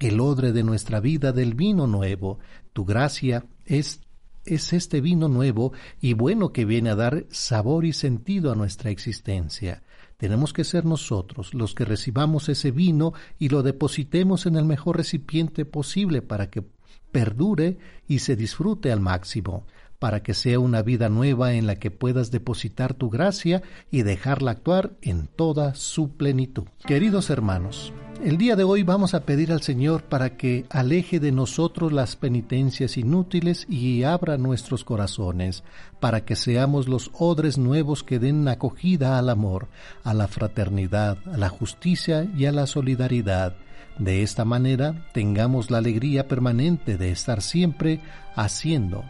el 0.00 0.20
odre 0.20 0.52
de 0.52 0.62
nuestra 0.62 1.00
vida 1.00 1.32
del 1.32 1.54
vino 1.54 1.86
nuevo. 1.86 2.38
Tu 2.72 2.84
gracia 2.84 3.46
es, 3.64 4.00
es 4.44 4.72
este 4.72 5.00
vino 5.00 5.28
nuevo 5.28 5.72
y 6.00 6.14
bueno 6.14 6.52
que 6.52 6.64
viene 6.64 6.90
a 6.90 6.96
dar 6.96 7.26
sabor 7.30 7.84
y 7.84 7.92
sentido 7.92 8.52
a 8.52 8.56
nuestra 8.56 8.90
existencia. 8.90 9.82
Tenemos 10.16 10.52
que 10.52 10.64
ser 10.64 10.84
nosotros 10.84 11.52
los 11.52 11.74
que 11.74 11.84
recibamos 11.84 12.48
ese 12.48 12.70
vino 12.70 13.12
y 13.38 13.48
lo 13.50 13.62
depositemos 13.62 14.46
en 14.46 14.56
el 14.56 14.64
mejor 14.64 14.96
recipiente 14.96 15.64
posible 15.64 16.22
para 16.22 16.48
que 16.50 16.64
perdure 17.12 17.78
y 18.08 18.20
se 18.20 18.36
disfrute 18.36 18.92
al 18.92 19.00
máximo, 19.00 19.66
para 19.98 20.22
que 20.22 20.34
sea 20.34 20.58
una 20.58 20.82
vida 20.82 21.08
nueva 21.08 21.54
en 21.54 21.66
la 21.66 21.76
que 21.76 21.90
puedas 21.90 22.30
depositar 22.30 22.94
tu 22.94 23.10
gracia 23.10 23.62
y 23.90 24.02
dejarla 24.02 24.52
actuar 24.52 24.92
en 25.02 25.26
toda 25.26 25.74
su 25.74 26.16
plenitud. 26.16 26.64
Queridos 26.86 27.30
hermanos, 27.30 27.92
el 28.22 28.38
día 28.38 28.56
de 28.56 28.64
hoy 28.64 28.82
vamos 28.82 29.12
a 29.12 29.24
pedir 29.24 29.52
al 29.52 29.60
Señor 29.62 30.02
para 30.04 30.36
que 30.36 30.64
aleje 30.70 31.20
de 31.20 31.32
nosotros 31.32 31.92
las 31.92 32.16
penitencias 32.16 32.96
inútiles 32.96 33.66
y 33.68 34.04
abra 34.04 34.38
nuestros 34.38 34.84
corazones, 34.84 35.64
para 36.00 36.24
que 36.24 36.34
seamos 36.34 36.88
los 36.88 37.10
odres 37.12 37.58
nuevos 37.58 38.02
que 38.02 38.18
den 38.18 38.48
acogida 38.48 39.18
al 39.18 39.28
amor, 39.28 39.68
a 40.02 40.14
la 40.14 40.28
fraternidad, 40.28 41.18
a 41.26 41.36
la 41.36 41.50
justicia 41.50 42.26
y 42.36 42.46
a 42.46 42.52
la 42.52 42.66
solidaridad. 42.66 43.56
De 43.98 44.22
esta 44.22 44.44
manera 44.44 45.06
tengamos 45.12 45.70
la 45.70 45.78
alegría 45.78 46.26
permanente 46.26 46.96
de 46.96 47.10
estar 47.10 47.42
siempre 47.42 48.00
haciendo 48.34 49.04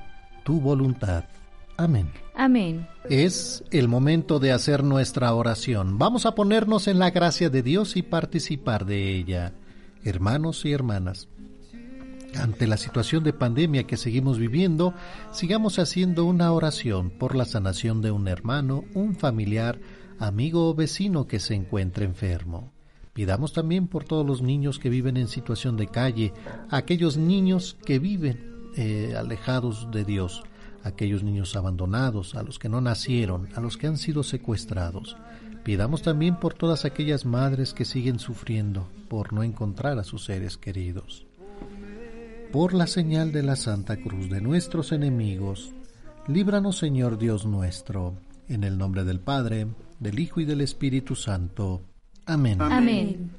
tu 0.46 0.60
voluntad. 0.60 1.24
Amén. 1.76 2.08
Amén. 2.36 2.86
Es 3.10 3.64
el 3.72 3.88
momento 3.88 4.38
de 4.38 4.52
hacer 4.52 4.84
nuestra 4.84 5.34
oración. 5.34 5.98
Vamos 5.98 6.24
a 6.24 6.36
ponernos 6.36 6.86
en 6.86 7.00
la 7.00 7.10
gracia 7.10 7.50
de 7.50 7.64
Dios 7.64 7.96
y 7.96 8.02
participar 8.02 8.86
de 8.86 9.12
ella. 9.16 9.54
Hermanos 10.04 10.64
y 10.64 10.72
hermanas, 10.72 11.28
ante 12.38 12.68
la 12.68 12.76
situación 12.76 13.24
de 13.24 13.32
pandemia 13.32 13.88
que 13.88 13.96
seguimos 13.96 14.38
viviendo, 14.38 14.94
sigamos 15.32 15.80
haciendo 15.80 16.24
una 16.24 16.52
oración 16.52 17.10
por 17.10 17.34
la 17.34 17.44
sanación 17.44 18.00
de 18.00 18.12
un 18.12 18.28
hermano, 18.28 18.84
un 18.94 19.16
familiar, 19.16 19.80
amigo 20.20 20.70
o 20.70 20.74
vecino 20.74 21.26
que 21.26 21.40
se 21.40 21.54
encuentre 21.54 22.04
enfermo. 22.04 22.72
Pidamos 23.14 23.52
también 23.52 23.88
por 23.88 24.04
todos 24.04 24.24
los 24.24 24.42
niños 24.42 24.78
que 24.78 24.90
viven 24.90 25.16
en 25.16 25.26
situación 25.26 25.76
de 25.76 25.88
calle, 25.88 26.32
aquellos 26.70 27.16
niños 27.16 27.76
que 27.84 27.98
viven 27.98 28.55
eh, 28.76 29.14
alejados 29.16 29.90
de 29.90 30.04
Dios 30.04 30.44
aquellos 30.86 31.22
niños 31.22 31.56
abandonados, 31.56 32.34
a 32.34 32.42
los 32.42 32.58
que 32.58 32.68
no 32.68 32.80
nacieron, 32.80 33.48
a 33.54 33.60
los 33.60 33.76
que 33.76 33.88
han 33.88 33.98
sido 33.98 34.22
secuestrados. 34.22 35.16
Pidamos 35.64 36.02
también 36.02 36.36
por 36.36 36.54
todas 36.54 36.84
aquellas 36.84 37.24
madres 37.26 37.74
que 37.74 37.84
siguen 37.84 38.20
sufriendo 38.20 38.88
por 39.08 39.32
no 39.32 39.42
encontrar 39.42 39.98
a 39.98 40.04
sus 40.04 40.24
seres 40.24 40.56
queridos. 40.56 41.26
Por 42.52 42.72
la 42.72 42.86
señal 42.86 43.32
de 43.32 43.42
la 43.42 43.56
Santa 43.56 43.96
Cruz 43.96 44.30
de 44.30 44.40
nuestros 44.40 44.92
enemigos, 44.92 45.72
líbranos 46.28 46.78
Señor 46.78 47.18
Dios 47.18 47.44
nuestro, 47.44 48.14
en 48.48 48.62
el 48.62 48.78
nombre 48.78 49.02
del 49.02 49.18
Padre, 49.18 49.66
del 49.98 50.20
Hijo 50.20 50.40
y 50.40 50.44
del 50.44 50.60
Espíritu 50.60 51.16
Santo. 51.16 51.82
Amén. 52.26 52.62
Amén. 52.62 53.32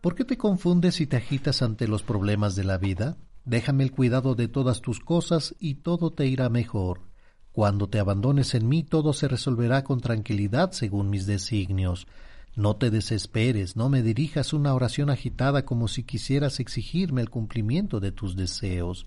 ¿Por 0.00 0.16
qué 0.16 0.24
te 0.24 0.36
confundes 0.36 1.00
y 1.00 1.06
te 1.06 1.16
agitas 1.16 1.62
ante 1.62 1.86
los 1.86 2.02
problemas 2.02 2.56
de 2.56 2.64
la 2.64 2.76
vida? 2.76 3.16
Déjame 3.44 3.84
el 3.84 3.90
cuidado 3.90 4.34
de 4.34 4.48
todas 4.48 4.80
tus 4.80 5.00
cosas 5.00 5.54
y 5.58 5.76
todo 5.76 6.10
te 6.10 6.26
irá 6.26 6.48
mejor. 6.48 7.00
Cuando 7.52 7.88
te 7.88 7.98
abandones 7.98 8.54
en 8.54 8.68
mí 8.68 8.82
todo 8.82 9.12
se 9.12 9.28
resolverá 9.28 9.84
con 9.84 10.00
tranquilidad 10.00 10.72
según 10.72 11.10
mis 11.10 11.26
designios. 11.26 12.06
No 12.54 12.76
te 12.76 12.90
desesperes, 12.90 13.76
no 13.76 13.88
me 13.88 14.02
dirijas 14.02 14.52
una 14.52 14.74
oración 14.74 15.10
agitada 15.10 15.64
como 15.64 15.88
si 15.88 16.04
quisieras 16.04 16.60
exigirme 16.60 17.20
el 17.20 17.30
cumplimiento 17.30 17.98
de 17.98 18.12
tus 18.12 18.36
deseos. 18.36 19.06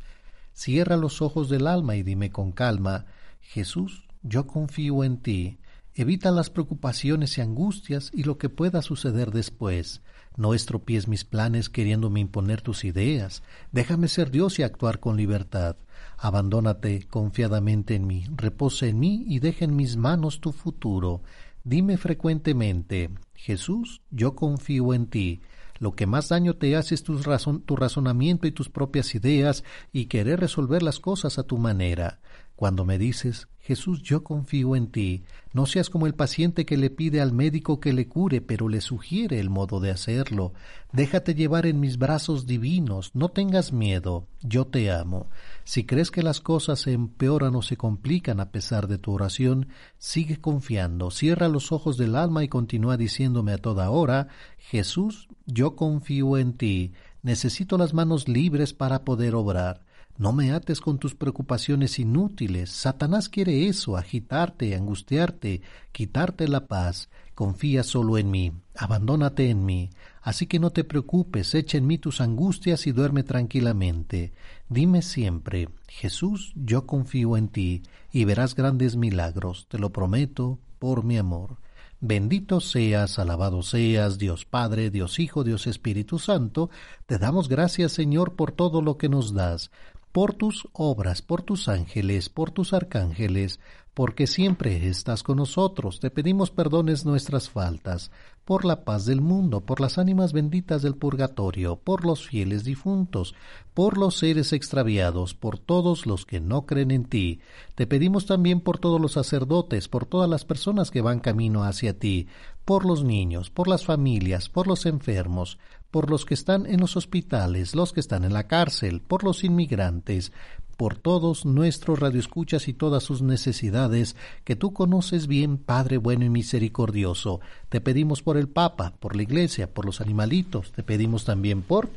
Cierra 0.53 0.97
los 0.97 1.21
ojos 1.21 1.49
del 1.49 1.67
alma 1.67 1.95
y 1.95 2.03
dime 2.03 2.31
con 2.31 2.51
calma 2.51 3.05
Jesús, 3.41 4.07
yo 4.21 4.47
confío 4.47 5.03
en 5.03 5.17
ti. 5.17 5.59
Evita 5.93 6.31
las 6.31 6.49
preocupaciones 6.49 7.37
y 7.37 7.41
angustias 7.41 8.09
y 8.13 8.23
lo 8.23 8.37
que 8.37 8.49
pueda 8.49 8.81
suceder 8.81 9.31
después. 9.31 10.01
No 10.37 10.53
estropies 10.53 11.07
mis 11.07 11.23
planes 11.23 11.69
queriéndome 11.69 12.19
imponer 12.19 12.61
tus 12.61 12.83
ideas. 12.83 13.41
Déjame 13.71 14.07
ser 14.07 14.31
Dios 14.31 14.59
y 14.59 14.63
actuar 14.63 14.99
con 14.99 15.15
libertad. 15.15 15.77
Abandónate 16.17 17.07
confiadamente 17.07 17.95
en 17.95 18.05
mí, 18.07 18.25
reposa 18.35 18.87
en 18.87 18.99
mí 18.99 19.23
y 19.27 19.39
deja 19.39 19.65
en 19.65 19.75
mis 19.75 19.95
manos 19.95 20.41
tu 20.41 20.51
futuro. 20.51 21.21
Dime 21.63 21.97
frecuentemente, 21.97 23.09
Jesús, 23.33 24.01
yo 24.11 24.35
confío 24.35 24.93
en 24.93 25.07
ti. 25.07 25.41
Lo 25.79 25.95
que 25.95 26.05
más 26.05 26.29
daño 26.29 26.55
te 26.55 26.75
hace 26.75 26.95
es 26.95 27.03
tu, 27.03 27.19
tu 27.65 27.75
razonamiento 27.75 28.47
y 28.47 28.51
tus 28.51 28.69
propias 28.69 29.15
ideas 29.15 29.63
y 29.91 30.05
querer 30.05 30.39
resolver 30.39 30.83
las 30.83 30.99
cosas 30.99 31.37
a 31.37 31.43
tu 31.43 31.57
manera. 31.57 32.19
Cuando 32.55 32.85
me 32.85 32.97
dices, 32.97 33.47
Jesús, 33.65 34.03
yo 34.03 34.23
confío 34.23 34.75
en 34.75 34.91
ti, 34.91 35.23
no 35.51 35.65
seas 35.65 35.89
como 35.89 36.05
el 36.05 36.13
paciente 36.13 36.67
que 36.67 36.77
le 36.77 36.91
pide 36.91 37.19
al 37.19 37.33
médico 37.33 37.79
que 37.79 37.93
le 37.93 38.07
cure, 38.07 38.39
pero 38.39 38.69
le 38.69 38.79
sugiere 38.79 39.39
el 39.39 39.49
modo 39.49 39.79
de 39.79 39.89
hacerlo. 39.89 40.53
Déjate 40.91 41.33
llevar 41.33 41.65
en 41.65 41.79
mis 41.79 41.97
brazos 41.97 42.45
divinos, 42.45 43.09
no 43.15 43.29
tengas 43.29 43.73
miedo, 43.73 44.27
yo 44.43 44.67
te 44.67 44.91
amo. 44.91 45.31
Si 45.63 45.83
crees 45.83 46.11
que 46.11 46.21
las 46.21 46.41
cosas 46.41 46.81
se 46.81 46.93
empeoran 46.93 47.55
o 47.55 47.63
se 47.63 47.75
complican 47.75 48.39
a 48.39 48.51
pesar 48.51 48.87
de 48.87 48.99
tu 48.99 49.13
oración, 49.13 49.69
sigue 49.97 50.39
confiando, 50.39 51.09
cierra 51.09 51.47
los 51.47 51.71
ojos 51.71 51.97
del 51.97 52.15
alma 52.15 52.43
y 52.43 52.47
continúa 52.47 52.97
diciéndome 52.97 53.51
a 53.51 53.57
toda 53.57 53.89
hora, 53.89 54.27
Jesús, 54.59 55.27
yo 55.47 55.75
confío 55.75 56.37
en 56.37 56.53
ti, 56.53 56.93
Necesito 57.25 57.79
las 57.79 57.95
manos 57.95 58.27
libres 58.27 58.75
para 58.75 59.03
poder 59.03 59.33
obrar. 59.33 59.83
No 60.17 60.31
me 60.31 60.51
ates 60.51 60.79
con 60.79 60.97
tus 60.97 61.13
preocupaciones 61.13 61.99
inútiles. 61.99 62.69
Satanás 62.69 63.27
quiere 63.27 63.67
eso, 63.67 63.97
agitarte, 63.97 64.73
angustiarte, 64.73 65.61
quitarte 65.91 66.47
la 66.47 66.67
paz. 66.67 67.09
Confía 67.33 67.83
solo 67.83 68.17
en 68.17 68.31
mí, 68.31 68.53
abandónate 68.77 69.49
en 69.49 69.65
mí. 69.65 69.89
Así 70.21 70.47
que 70.47 70.57
no 70.57 70.71
te 70.71 70.85
preocupes, 70.85 71.53
echa 71.53 71.77
en 71.77 71.85
mí 71.85 71.97
tus 71.97 72.21
angustias 72.21 72.87
y 72.87 72.93
duerme 72.93 73.23
tranquilamente. 73.23 74.33
Dime 74.69 75.01
siempre, 75.01 75.67
Jesús, 75.87 76.53
yo 76.55 76.85
confío 76.85 77.35
en 77.35 77.49
ti, 77.49 77.83
y 78.13 78.23
verás 78.23 78.55
grandes 78.55 78.95
milagros, 78.95 79.67
te 79.69 79.77
lo 79.77 79.91
prometo, 79.91 80.59
por 80.79 81.03
mi 81.03 81.17
amor. 81.17 81.57
Bendito 81.99 82.59
seas, 82.59 83.19
alabado 83.19 83.63
seas, 83.63 84.17
Dios 84.17 84.45
Padre, 84.45 84.91
Dios 84.91 85.17
Hijo, 85.19 85.43
Dios 85.43 85.65
Espíritu 85.65 86.19
Santo, 86.19 86.69
te 87.05 87.17
damos 87.17 87.49
gracias, 87.49 87.93
Señor, 87.93 88.35
por 88.35 88.51
todo 88.51 88.81
lo 88.81 88.97
que 88.97 89.09
nos 89.09 89.33
das, 89.33 89.71
por 90.15 90.33
tus 90.33 90.65
obras, 90.71 91.21
por 91.21 91.41
tus 91.41 91.67
ángeles, 91.67 92.29
por 92.29 92.49
tus 92.51 92.71
arcángeles, 92.71 93.59
porque 93.93 94.27
siempre 94.27 94.87
estás 94.87 95.23
con 95.23 95.35
nosotros. 95.35 95.99
Te 95.99 96.09
pedimos 96.09 96.51
perdones 96.51 97.05
nuestras 97.05 97.49
faltas, 97.49 98.11
por 98.45 98.63
la 98.63 98.85
paz 98.85 99.03
del 99.03 99.19
mundo, 99.19 99.65
por 99.65 99.81
las 99.81 99.97
ánimas 99.97 100.31
benditas 100.31 100.81
del 100.81 100.95
purgatorio, 100.95 101.75
por 101.75 102.05
los 102.05 102.25
fieles 102.25 102.63
difuntos, 102.63 103.35
por 103.73 103.97
los 103.97 104.15
seres 104.15 104.53
extraviados, 104.53 105.33
por 105.33 105.59
todos 105.59 106.05
los 106.05 106.25
que 106.25 106.39
no 106.39 106.65
creen 106.65 106.91
en 106.91 107.03
ti. 107.03 107.41
Te 107.75 107.85
pedimos 107.85 108.25
también 108.25 108.61
por 108.61 108.77
todos 108.77 109.01
los 109.01 109.11
sacerdotes, 109.11 109.89
por 109.89 110.05
todas 110.05 110.29
las 110.29 110.45
personas 110.45 110.91
que 110.91 111.01
van 111.01 111.19
camino 111.19 111.65
hacia 111.65 111.99
ti, 111.99 112.27
por 112.63 112.85
los 112.85 113.03
niños, 113.03 113.49
por 113.49 113.67
las 113.67 113.83
familias, 113.83 114.47
por 114.47 114.65
los 114.65 114.85
enfermos, 114.85 115.59
por 115.95 116.11
los 116.11 116.25
que 116.25 116.33
están 116.33 116.65
en 116.65 116.81
los 116.81 116.97
hospitales, 116.97 117.73
los 117.73 117.93
que 117.93 118.01
están 118.01 118.25
en 118.25 118.33
la 118.33 118.47
cárcel, 118.47 118.99
por 118.99 119.23
los 119.23 119.45
inmigrantes, 119.45 120.33
por 120.75 120.97
todos 120.97 121.45
nuestros 121.45 122.01
radioescuchas 122.01 122.67
y 122.67 122.73
todas 122.73 123.01
sus 123.01 123.21
necesidades, 123.21 124.17
que 124.43 124.57
tú 124.57 124.73
conoces 124.73 125.27
bien, 125.27 125.57
Padre 125.57 125.95
bueno 125.95 126.25
y 126.25 126.29
misericordioso. 126.29 127.39
Te 127.69 127.79
pedimos 127.79 128.21
por 128.21 128.35
el 128.35 128.49
Papa, 128.49 128.91
por 128.99 129.15
la 129.15 129.23
Iglesia, 129.23 129.73
por 129.73 129.85
los 129.85 130.01
animalitos, 130.01 130.73
te 130.73 130.83
pedimos 130.83 131.23
también 131.23 131.61
por 131.61 131.87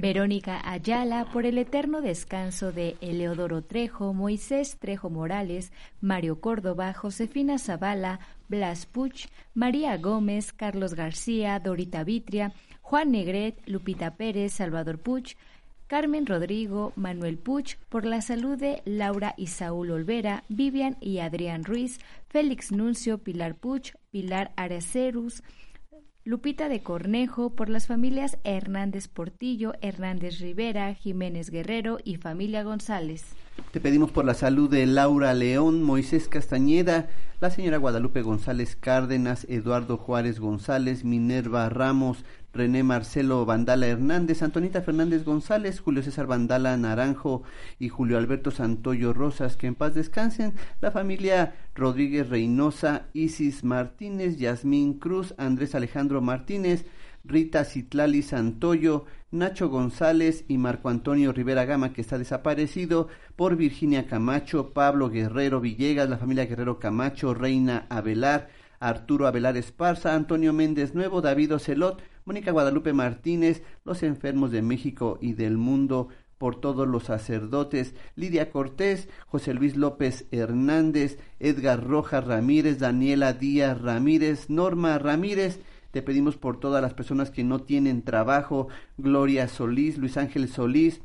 Verónica 0.00 0.60
Ayala, 0.62 1.24
por 1.32 1.44
el 1.44 1.58
eterno 1.58 2.00
descanso 2.00 2.70
de 2.70 2.96
Eleodoro 3.00 3.62
Trejo, 3.62 4.14
Moisés 4.14 4.78
Trejo 4.78 5.10
Morales, 5.10 5.72
Mario 6.00 6.40
Córdoba, 6.40 6.94
Josefina 6.94 7.58
Zavala, 7.58 8.20
Blas 8.48 8.86
Puch, 8.86 9.26
María 9.54 9.96
Gómez, 9.96 10.52
Carlos 10.52 10.94
García, 10.94 11.58
Dorita 11.58 12.04
Vitria, 12.04 12.52
Juan 12.88 13.10
Negret, 13.10 13.60
Lupita 13.66 14.16
Pérez, 14.16 14.54
Salvador 14.54 14.98
Puch, 14.98 15.34
Carmen 15.88 16.24
Rodrigo, 16.24 16.94
Manuel 16.96 17.36
Puch, 17.36 17.76
por 17.90 18.06
la 18.06 18.22
salud 18.22 18.56
de 18.56 18.80
Laura 18.86 19.34
y 19.36 19.48
Saúl 19.48 19.90
Olvera, 19.90 20.44
Vivian 20.48 20.96
y 20.98 21.18
Adrián 21.18 21.64
Ruiz, 21.64 21.98
Félix 22.28 22.72
Nuncio, 22.72 23.18
Pilar 23.18 23.56
Puch, 23.56 23.92
Pilar 24.10 24.52
Aracerus, 24.56 25.42
Lupita 26.24 26.70
de 26.70 26.82
Cornejo, 26.82 27.50
por 27.50 27.68
las 27.68 27.86
familias 27.86 28.38
Hernández 28.42 29.06
Portillo, 29.06 29.74
Hernández 29.82 30.40
Rivera, 30.40 30.94
Jiménez 30.94 31.50
Guerrero 31.50 31.98
y 32.04 32.16
familia 32.16 32.62
González. 32.62 33.34
Te 33.72 33.80
pedimos 33.80 34.10
por 34.10 34.24
la 34.24 34.34
salud 34.34 34.70
de 34.70 34.86
Laura 34.86 35.34
León, 35.34 35.82
Moisés 35.82 36.28
Castañeda, 36.28 37.10
la 37.40 37.50
señora 37.50 37.76
Guadalupe 37.76 38.22
González 38.22 38.76
Cárdenas, 38.76 39.46
Eduardo 39.48 39.98
Juárez 39.98 40.40
González, 40.40 41.04
Minerva 41.04 41.68
Ramos, 41.68 42.24
René 42.54 42.82
Marcelo 42.82 43.44
Vandala 43.44 43.86
Hernández, 43.86 44.42
Antonita 44.42 44.80
Fernández 44.80 45.24
González, 45.24 45.80
Julio 45.80 46.02
César 46.02 46.26
Vandala 46.26 46.76
Naranjo 46.76 47.42
y 47.78 47.90
Julio 47.90 48.16
Alberto 48.16 48.50
Santoyo 48.50 49.12
Rosas, 49.12 49.56
que 49.56 49.66
en 49.66 49.74
paz 49.74 49.94
descansen, 49.94 50.54
la 50.80 50.90
familia 50.90 51.54
Rodríguez 51.74 52.30
Reynosa, 52.30 53.04
Isis 53.12 53.64
Martínez, 53.64 54.38
Yasmín 54.38 54.94
Cruz, 54.94 55.34
Andrés 55.36 55.74
Alejandro 55.74 56.22
Martínez, 56.22 56.86
Rita 57.24 57.64
Citlali 57.64 58.22
Santoyo, 58.22 59.04
Nacho 59.30 59.68
González 59.68 60.46
y 60.48 60.56
Marco 60.56 60.88
Antonio 60.88 61.32
Rivera 61.32 61.66
Gama, 61.66 61.92
que 61.92 62.00
está 62.00 62.16
desaparecido, 62.16 63.08
por 63.36 63.56
Virginia 63.56 64.06
Camacho, 64.06 64.72
Pablo 64.72 65.10
Guerrero 65.10 65.60
Villegas, 65.60 66.08
la 66.08 66.16
familia 66.16 66.46
Guerrero 66.46 66.78
Camacho, 66.78 67.34
Reina 67.34 67.84
Abelar, 67.90 68.48
Arturo 68.80 69.26
Abelar 69.26 69.58
Esparza, 69.58 70.14
Antonio 70.14 70.54
Méndez 70.54 70.94
Nuevo, 70.94 71.20
David 71.20 71.56
Ocelot, 71.56 72.00
Mónica 72.24 72.52
Guadalupe 72.52 72.94
Martínez, 72.94 73.62
los 73.84 74.02
enfermos 74.02 74.50
de 74.50 74.62
México 74.62 75.18
y 75.20 75.34
del 75.34 75.58
mundo, 75.58 76.08
por 76.38 76.60
todos 76.60 76.88
los 76.88 77.04
sacerdotes, 77.04 77.94
Lidia 78.16 78.50
Cortés, 78.50 79.08
José 79.26 79.52
Luis 79.52 79.76
López 79.76 80.26
Hernández, 80.30 81.18
Edgar 81.38 81.84
Rojas 81.84 82.24
Ramírez, 82.24 82.78
Daniela 82.78 83.34
Díaz 83.34 83.78
Ramírez, 83.78 84.48
Norma 84.48 84.98
Ramírez, 84.98 85.60
te 85.98 86.02
pedimos 86.02 86.36
por 86.36 86.60
todas 86.60 86.80
las 86.80 86.94
personas 86.94 87.32
que 87.32 87.42
no 87.42 87.58
tienen 87.58 88.02
trabajo, 88.02 88.68
Gloria 88.98 89.48
Solís, 89.48 89.98
Luis 89.98 90.16
Ángel 90.16 90.46
Solís, 90.46 91.00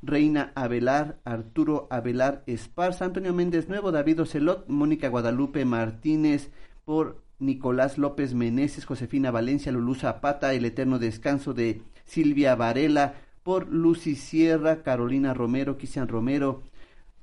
Reina 0.00 0.50
Abelar, 0.54 1.18
Arturo 1.26 1.86
Abelar 1.90 2.42
Esparza, 2.46 3.04
Antonio 3.04 3.34
Méndez 3.34 3.68
Nuevo, 3.68 3.92
David 3.92 4.22
Ocelot, 4.22 4.66
Mónica 4.66 5.08
Guadalupe 5.08 5.66
Martínez, 5.66 6.50
por 6.86 7.22
Nicolás 7.38 7.98
López 7.98 8.32
Meneses, 8.32 8.86
Josefina 8.86 9.30
Valencia, 9.30 9.72
Lulú 9.72 9.94
Zapata, 9.94 10.54
El 10.54 10.64
Eterno 10.64 10.98
Descanso 10.98 11.52
de 11.52 11.82
Silvia 12.06 12.54
Varela, 12.54 13.16
por 13.42 13.68
Lucy 13.68 14.14
Sierra, 14.14 14.82
Carolina 14.82 15.34
Romero, 15.34 15.76
Cristian 15.76 16.08
Romero, 16.08 16.62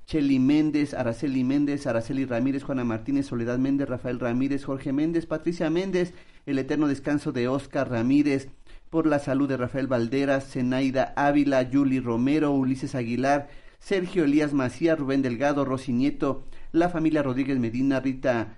Cheli 0.06 0.38
Méndez, 0.38 0.94
Araceli 0.94 1.44
Méndez, 1.44 1.88
Araceli 1.88 2.26
Ramírez, 2.26 2.62
Juana 2.62 2.84
Martínez, 2.84 3.26
Soledad 3.26 3.58
Méndez, 3.58 3.90
Rafael 3.90 4.20
Ramírez, 4.20 4.66
Jorge 4.66 4.94
Méndez, 4.94 5.26
Patricia 5.26 5.72
Méndez, 5.72 6.14
El 6.48 6.60
Eterno 6.60 6.88
Descanso 6.88 7.34
de 7.34 7.50
Oscar 7.50 7.90
Ramírez, 7.90 8.48
por 8.90 9.06
la 9.06 9.20
salud 9.20 9.50
de 9.50 9.58
Rafael 9.58 9.88
Valderas, 9.88 10.50
Zenaida 10.50 11.12
Ávila, 11.18 11.62
Yuli 11.62 12.00
Romero, 12.00 12.54
Ulises 12.54 12.96
Aguilar, 12.96 13.50
Sergio 13.80 14.24
Elías 14.24 14.54
Macías, 14.54 14.98
Rubén 14.98 15.22
Delgado, 15.22 15.66
Rosy 15.66 15.92
Nieto, 15.92 16.46
la 16.72 16.88
familia 16.88 17.22
Rodríguez 17.22 17.60
Medina, 17.60 18.00
Rita 18.00 18.56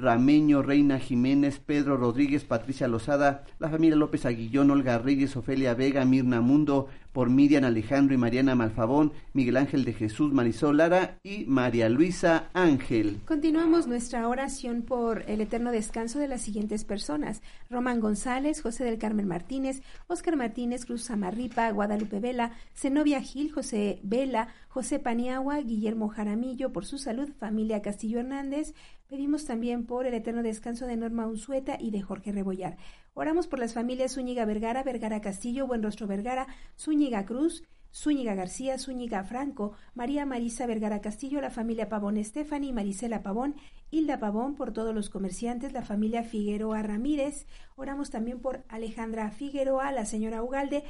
Rameño, 0.00 0.62
Reina 0.62 0.98
Jiménez, 0.98 1.60
Pedro 1.60 1.96
Rodríguez, 1.96 2.44
Patricia 2.44 2.88
Lozada, 2.88 3.44
la 3.58 3.68
familia 3.68 3.96
López 3.96 4.26
Aguillón, 4.26 4.70
Olga 4.70 4.98
Reyes, 4.98 5.36
Ofelia 5.36 5.74
Vega, 5.74 6.04
Mirna 6.04 6.40
Mundo, 6.40 6.88
por 7.12 7.28
Miriam 7.28 7.64
Alejandro 7.64 8.14
y 8.14 8.18
Mariana 8.18 8.54
Malfabón, 8.54 9.12
Miguel 9.32 9.56
Ángel 9.56 9.84
de 9.84 9.92
Jesús, 9.92 10.32
Marisol 10.32 10.76
Lara 10.76 11.18
y 11.22 11.44
María 11.46 11.88
Luisa 11.88 12.50
Ángel. 12.52 13.20
Continuamos 13.26 13.86
nuestra 13.86 14.28
oración 14.28 14.82
por 14.82 15.24
el 15.28 15.40
eterno 15.40 15.72
descanso 15.72 16.18
de 16.18 16.28
las 16.28 16.42
siguientes 16.42 16.84
personas. 16.84 17.42
Román 17.68 18.00
González, 18.00 18.62
José 18.62 18.84
del 18.84 18.98
Carmen 18.98 19.26
Martínez, 19.26 19.82
Óscar 20.06 20.36
Martínez, 20.36 20.86
Cruz 20.86 21.02
Samarripa, 21.02 21.70
Guadalupe 21.72 22.20
Vela, 22.20 22.52
Zenobia 22.74 23.20
Gil, 23.20 23.50
José 23.50 23.98
Vela, 24.02 24.48
José 24.68 25.00
Paniagua, 25.00 25.60
Guillermo 25.60 26.08
Jaramillo, 26.08 26.72
por 26.72 26.86
su 26.86 26.98
salud, 26.98 27.30
familia 27.38 27.82
Castillo 27.82 28.20
Hernández, 28.20 28.74
Pedimos 29.10 29.44
también 29.44 29.86
por 29.86 30.06
el 30.06 30.14
eterno 30.14 30.44
descanso 30.44 30.86
de 30.86 30.96
Norma 30.96 31.26
Unzueta 31.26 31.76
y 31.80 31.90
de 31.90 32.00
Jorge 32.00 32.30
Rebollar. 32.30 32.76
Oramos 33.12 33.48
por 33.48 33.58
las 33.58 33.74
familias 33.74 34.12
Zúñiga 34.14 34.44
Vergara, 34.44 34.84
Vergara 34.84 35.20
Castillo, 35.20 35.66
Buenrostro 35.66 36.06
Vergara, 36.06 36.46
Zúñiga 36.78 37.24
Cruz, 37.24 37.64
Zúñiga 37.92 38.36
García, 38.36 38.78
Zúñiga 38.78 39.24
Franco, 39.24 39.72
María 39.94 40.26
Marisa 40.26 40.64
Vergara 40.68 41.00
Castillo, 41.00 41.40
la 41.40 41.50
familia 41.50 41.88
Pavón 41.88 42.18
Estefani, 42.18 42.72
Marisela 42.72 43.24
Pavón, 43.24 43.56
Hilda 43.90 44.20
Pavón, 44.20 44.54
por 44.54 44.72
todos 44.72 44.94
los 44.94 45.10
comerciantes, 45.10 45.72
la 45.72 45.82
familia 45.82 46.22
Figueroa 46.22 46.80
Ramírez. 46.80 47.48
Oramos 47.74 48.10
también 48.10 48.38
por 48.38 48.62
Alejandra 48.68 49.32
Figueroa, 49.32 49.90
la 49.90 50.04
señora 50.04 50.44
Ugalde, 50.44 50.84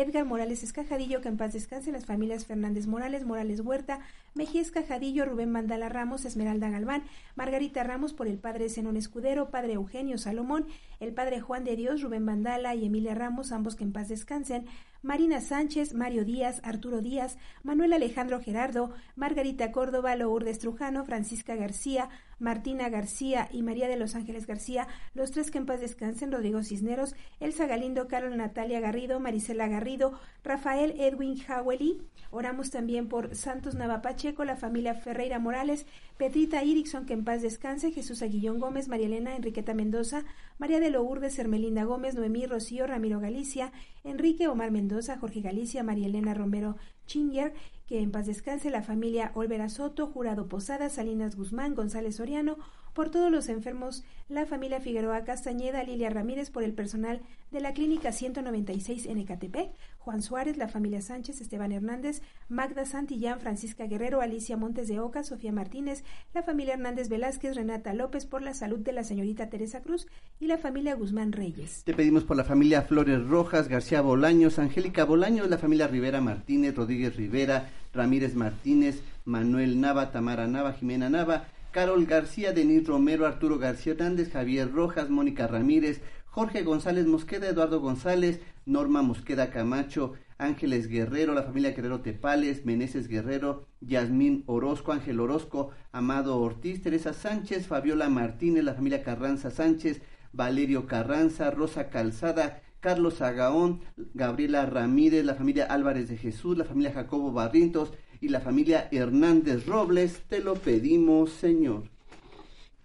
Edgar 0.00 0.26
Morales 0.26 0.62
Escajadillo, 0.62 1.22
que 1.22 1.28
en 1.28 1.38
paz 1.38 1.54
descanse, 1.54 1.90
las 1.90 2.04
familias 2.04 2.44
Fernández 2.44 2.86
Morales, 2.86 3.24
Morales 3.24 3.60
Huerta, 3.60 4.00
Mejía 4.34 4.60
Escajadillo, 4.60 5.24
Rubén 5.24 5.50
Mandala 5.50 5.88
Ramos, 5.88 6.26
Esmeralda 6.26 6.68
Galván, 6.68 7.04
Margarita 7.34 7.82
Ramos 7.82 8.12
por 8.12 8.28
el 8.28 8.36
padre 8.36 8.68
Zenón 8.68 8.98
Escudero, 8.98 9.50
padre 9.50 9.72
Eugenio 9.72 10.18
Salomón, 10.18 10.66
el 11.00 11.14
padre 11.14 11.40
Juan 11.40 11.64
de 11.64 11.76
Dios, 11.76 12.02
Rubén 12.02 12.24
Mandala 12.24 12.74
y 12.74 12.84
Emilia 12.84 13.14
Ramos, 13.14 13.52
ambos 13.52 13.74
que 13.74 13.84
en 13.84 13.92
paz 13.92 14.08
descansen, 14.08 14.66
Marina 15.02 15.40
Sánchez, 15.40 15.94
Mario 15.94 16.24
Díaz, 16.24 16.60
Arturo 16.64 17.00
Díaz, 17.00 17.38
Manuel 17.62 17.92
Alejandro 17.92 18.40
Gerardo, 18.40 18.92
Margarita 19.14 19.72
Córdoba, 19.72 20.16
Lourdes 20.16 20.58
Trujano, 20.58 21.04
Francisca 21.04 21.54
García, 21.56 22.08
Martina 22.38 22.88
García 22.88 23.48
y 23.50 23.62
María 23.62 23.88
de 23.88 23.96
los 23.96 24.14
Ángeles 24.14 24.46
García, 24.46 24.86
los 25.14 25.30
tres 25.30 25.50
que 25.50 25.58
en 25.58 25.66
paz 25.66 25.80
descansen, 25.80 26.30
Rodrigo 26.30 26.62
Cisneros, 26.62 27.14
Elsa 27.40 27.66
Galindo, 27.66 28.08
Carol 28.08 28.36
Natalia 28.36 28.80
Garrido, 28.80 29.20
Marisela 29.20 29.68
Garrido, 29.68 30.18
Rafael 30.44 30.94
Edwin 30.98 31.36
Haweli. 31.48 32.02
Oramos 32.30 32.70
también 32.70 33.08
por 33.08 33.34
Santos 33.34 33.74
Navapacheco, 33.74 34.44
la 34.44 34.56
familia 34.56 34.94
Ferreira 34.94 35.38
Morales, 35.38 35.86
Petrita 36.18 36.62
Irickson, 36.62 37.06
que 37.06 37.14
en 37.14 37.24
paz 37.24 37.40
descanse, 37.42 37.92
Jesús 37.92 38.22
Aguillón 38.22 38.58
Gómez, 38.58 38.88
María 38.88 39.06
Elena 39.06 39.36
Enriqueta 39.36 39.74
Mendoza, 39.74 40.24
María 40.58 40.80
de 40.80 40.90
Lourdes, 40.90 41.38
Hermelinda 41.38 41.84
Gómez, 41.84 42.14
Noemí 42.14 42.46
Rocío, 42.46 42.86
Ramiro 42.86 43.20
Galicia, 43.20 43.72
Enrique 44.04 44.48
Omar 44.48 44.70
Mendoza, 44.70 45.18
Jorge 45.18 45.42
Galicia, 45.42 45.82
María 45.82 46.06
Elena 46.06 46.32
Romero 46.32 46.76
Chinger, 47.06 47.52
que 47.86 48.00
en 48.00 48.10
paz 48.10 48.26
descanse 48.26 48.70
la 48.70 48.82
familia 48.82 49.32
Olvera 49.34 49.68
Soto, 49.68 50.06
Jurado 50.06 50.48
Posada, 50.48 50.88
Salinas 50.88 51.36
Guzmán, 51.36 51.74
González 51.74 52.16
Soriano, 52.16 52.56
por 52.96 53.10
todos 53.10 53.30
los 53.30 53.50
enfermos, 53.50 54.04
la 54.30 54.46
familia 54.46 54.80
Figueroa 54.80 55.22
Castañeda, 55.22 55.84
Lilia 55.84 56.08
Ramírez, 56.08 56.48
por 56.48 56.62
el 56.62 56.72
personal 56.72 57.20
de 57.50 57.60
la 57.60 57.74
Clínica 57.74 58.10
196 58.10 59.04
en 59.04 59.18
Ecatepec, 59.18 59.70
Juan 59.98 60.22
Suárez, 60.22 60.56
la 60.56 60.66
familia 60.66 61.02
Sánchez, 61.02 61.42
Esteban 61.42 61.72
Hernández, 61.72 62.22
Magda 62.48 62.86
Santillán, 62.86 63.40
Francisca 63.40 63.86
Guerrero, 63.86 64.22
Alicia 64.22 64.56
Montes 64.56 64.88
de 64.88 64.98
Oca, 64.98 65.24
Sofía 65.24 65.52
Martínez, 65.52 66.04
la 66.32 66.42
familia 66.42 66.72
Hernández 66.72 67.10
Velázquez, 67.10 67.54
Renata 67.54 67.92
López, 67.92 68.24
por 68.24 68.40
la 68.40 68.54
salud 68.54 68.78
de 68.78 68.92
la 68.92 69.04
señorita 69.04 69.50
Teresa 69.50 69.82
Cruz 69.82 70.06
y 70.40 70.46
la 70.46 70.56
familia 70.56 70.94
Guzmán 70.94 71.32
Reyes. 71.32 71.82
Te 71.84 71.92
pedimos 71.92 72.24
por 72.24 72.38
la 72.38 72.44
familia 72.44 72.80
Flores 72.80 73.22
Rojas, 73.26 73.68
García 73.68 74.00
Bolaños, 74.00 74.58
Angélica 74.58 75.04
Bolaños, 75.04 75.50
la 75.50 75.58
familia 75.58 75.86
Rivera 75.86 76.22
Martínez, 76.22 76.74
Rodríguez 76.74 77.14
Rivera, 77.14 77.68
Ramírez 77.92 78.34
Martínez, 78.34 79.02
Manuel 79.26 79.80
Nava, 79.80 80.12
Tamara 80.12 80.46
Nava, 80.46 80.72
Jimena 80.72 81.10
Nava, 81.10 81.48
Carol 81.76 82.06
García, 82.06 82.54
Denis 82.54 82.86
Romero, 82.86 83.26
Arturo 83.26 83.58
García 83.58 83.92
Hernández, 83.92 84.32
Javier 84.32 84.72
Rojas, 84.72 85.10
Mónica 85.10 85.46
Ramírez, 85.46 86.00
Jorge 86.24 86.62
González 86.62 87.06
Mosqueda, 87.06 87.50
Eduardo 87.50 87.80
González, 87.80 88.40
Norma 88.64 89.02
Mosqueda 89.02 89.50
Camacho, 89.50 90.14
Ángeles 90.38 90.88
Guerrero, 90.88 91.34
la 91.34 91.42
familia 91.42 91.72
Guerrero 91.72 92.00
Tepales, 92.00 92.64
Meneses 92.64 93.08
Guerrero, 93.08 93.66
Yasmín 93.82 94.42
Orozco, 94.46 94.92
Ángel 94.92 95.20
Orozco, 95.20 95.68
Amado 95.92 96.40
Ortiz, 96.40 96.82
Teresa 96.82 97.12
Sánchez, 97.12 97.66
Fabiola 97.66 98.08
Martínez, 98.08 98.64
la 98.64 98.72
familia 98.72 99.02
Carranza 99.02 99.50
Sánchez, 99.50 100.00
Valerio 100.32 100.86
Carranza, 100.86 101.50
Rosa 101.50 101.90
Calzada, 101.90 102.62
Carlos 102.80 103.20
Agaón, 103.20 103.82
Gabriela 104.14 104.64
Ramírez, 104.64 105.26
la 105.26 105.34
familia 105.34 105.66
Álvarez 105.66 106.08
de 106.08 106.16
Jesús, 106.16 106.56
la 106.56 106.64
familia 106.64 106.94
Jacobo 106.94 107.32
Barrientos, 107.32 107.92
y 108.20 108.28
la 108.28 108.40
familia 108.40 108.88
Hernández 108.90 109.66
Robles, 109.66 110.22
te 110.28 110.40
lo 110.40 110.54
pedimos, 110.54 111.30
Señor. 111.30 111.84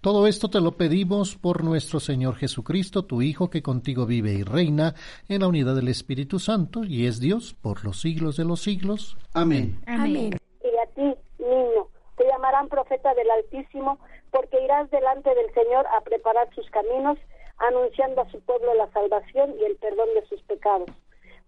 Todo 0.02 0.26
esto 0.26 0.49
te 0.49 0.60
lo 0.60 0.72
pedimos 0.72 1.36
por 1.36 1.64
nuestro 1.64 1.99
Señor 1.99 2.36
Jesucristo, 2.36 3.06
tu 3.06 3.22
Hijo, 3.22 3.52
que 3.52 3.62
contigo 3.62 4.08
vive 4.08 4.34
y 4.34 4.41
reina 4.41 4.95
en 5.30 5.41
la 5.41 5.48
unidad 5.48 5.76
del 5.76 5.90
Espíritu 5.90 6.40
Santo, 6.40 6.84
y 6.84 7.06
es 7.06 7.20
Dios 7.20 7.53
por 7.62 7.86
los 7.86 8.02
siglos 8.02 8.36
de 8.36 8.45
los 8.45 8.64
siglos. 8.64 9.16
Amén. 9.36 9.80
Amén. 9.86 10.40
Y 10.64 10.68
a 10.68 10.88
ti, 10.95 11.16
niño, 11.38 11.88
te 12.18 12.26
llamarán 12.26 12.68
profeta 12.68 13.14
del 13.14 13.30
Altísimo, 13.30 13.99
porque 14.32 14.64
irás 14.64 14.90
delante 14.90 15.30
del 15.36 15.53
Señor 15.53 15.86
a 15.86 16.02
preparar 16.02 16.49
sus 16.56 16.68
caminos, 16.72 17.20
anunciando 17.60 18.22
a 18.22 18.32
su 18.32 18.40
pueblo 18.41 18.74
la 18.74 18.91
salvación 18.94 19.53
y 19.60 19.66
el 19.66 19.76
perdón 19.76 20.08
de 20.16 20.26
sus 20.28 20.41
pecados. 20.44 20.90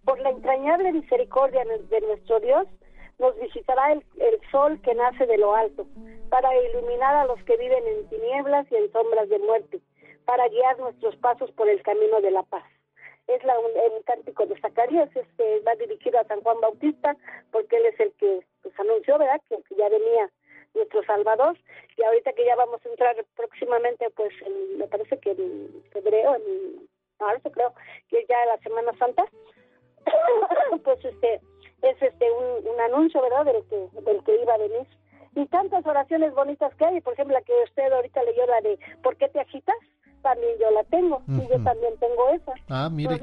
Por 0.05 0.19
la 0.19 0.29
entrañable 0.29 0.91
misericordia 0.93 1.63
de 1.65 2.01
nuestro 2.01 2.39
Dios, 2.39 2.67
nos 3.19 3.39
visitará 3.39 3.91
el, 3.91 4.03
sol 4.51 4.79
que 4.81 4.93
nace 4.93 5.25
de 5.25 5.37
lo 5.37 5.55
alto, 5.55 5.87
para 6.29 6.49
iluminar 6.69 7.15
a 7.15 7.25
los 7.25 7.41
que 7.43 7.57
viven 7.57 7.85
en 7.87 8.09
tinieblas 8.09 8.67
y 8.71 8.75
en 8.75 8.91
sombras 8.91 9.29
de 9.29 9.39
muerte, 9.39 9.79
para 10.25 10.47
guiar 10.49 10.77
nuestros 10.79 11.15
pasos 11.17 11.51
por 11.51 11.67
el 11.69 11.81
camino 11.83 12.21
de 12.21 12.31
la 12.31 12.43
paz. 12.43 12.63
Es 13.27 13.43
la, 13.43 13.53
el 13.53 14.03
cántico 14.03 14.45
de 14.45 14.59
Zacarías, 14.59 15.09
este 15.15 15.59
va 15.61 15.75
dirigido 15.75 16.19
a 16.19 16.25
San 16.25 16.41
Juan 16.41 16.59
Bautista, 16.61 17.15
porque 17.51 17.77
él 17.77 17.85
es 17.85 17.99
el 17.99 18.11
que 18.13 18.45
pues, 18.61 18.77
anunció, 18.79 19.17
¿verdad?, 19.17 19.41
que, 19.47 19.57
ya 19.75 19.89
venía 19.89 20.29
nuestro 20.73 21.03
Salvador, 21.03 21.57
y 21.97 22.03
ahorita 22.03 22.33
que 22.33 22.45
ya 22.45 22.55
vamos 22.55 22.83
a 22.85 22.89
entrar 22.89 23.15
próximamente, 23.35 24.09
pues 24.11 24.33
me 24.77 24.87
parece 24.87 25.19
que 25.19 25.31
en 25.31 25.83
febrero, 25.91 26.35
en 26.35 26.89
marzo 27.19 27.51
creo, 27.51 27.73
que 28.09 28.19
es 28.19 28.27
ya 28.27 28.45
la 28.45 28.57
Semana 28.57 28.91
Santa, 28.97 29.23
pues 30.83 31.05
este 31.05 31.41
es 31.83 32.01
este 32.01 32.25
un, 32.31 32.79
anuncio, 32.81 33.21
¿verdad?, 33.21 33.45
del 33.45 33.63
que, 33.65 34.01
del 34.01 34.23
que 34.23 34.41
iba 34.41 34.53
a 34.53 34.57
venir. 34.57 34.87
Y 35.35 35.45
tantas 35.47 35.85
oraciones 35.85 36.33
bonitas 36.33 36.73
que 36.75 36.85
hay, 36.85 37.01
por 37.01 37.13
ejemplo, 37.13 37.33
la 37.33 37.41
que 37.41 37.53
usted 37.65 37.91
ahorita 37.91 38.23
leyó, 38.23 38.45
la 38.45 38.61
de 38.61 38.79
¿por 39.01 39.15
qué 39.17 39.27
te 39.29 39.39
agitas? 39.39 39.75
También 40.21 40.51
yo 40.59 40.71
la 40.71 40.83
tengo, 40.85 41.21
y 41.27 41.41
yo 41.49 41.63
también 41.63 41.93
tengo 41.99 42.29
esa. 42.29 42.53
Ah, 42.69 42.89
mire, 42.89 43.19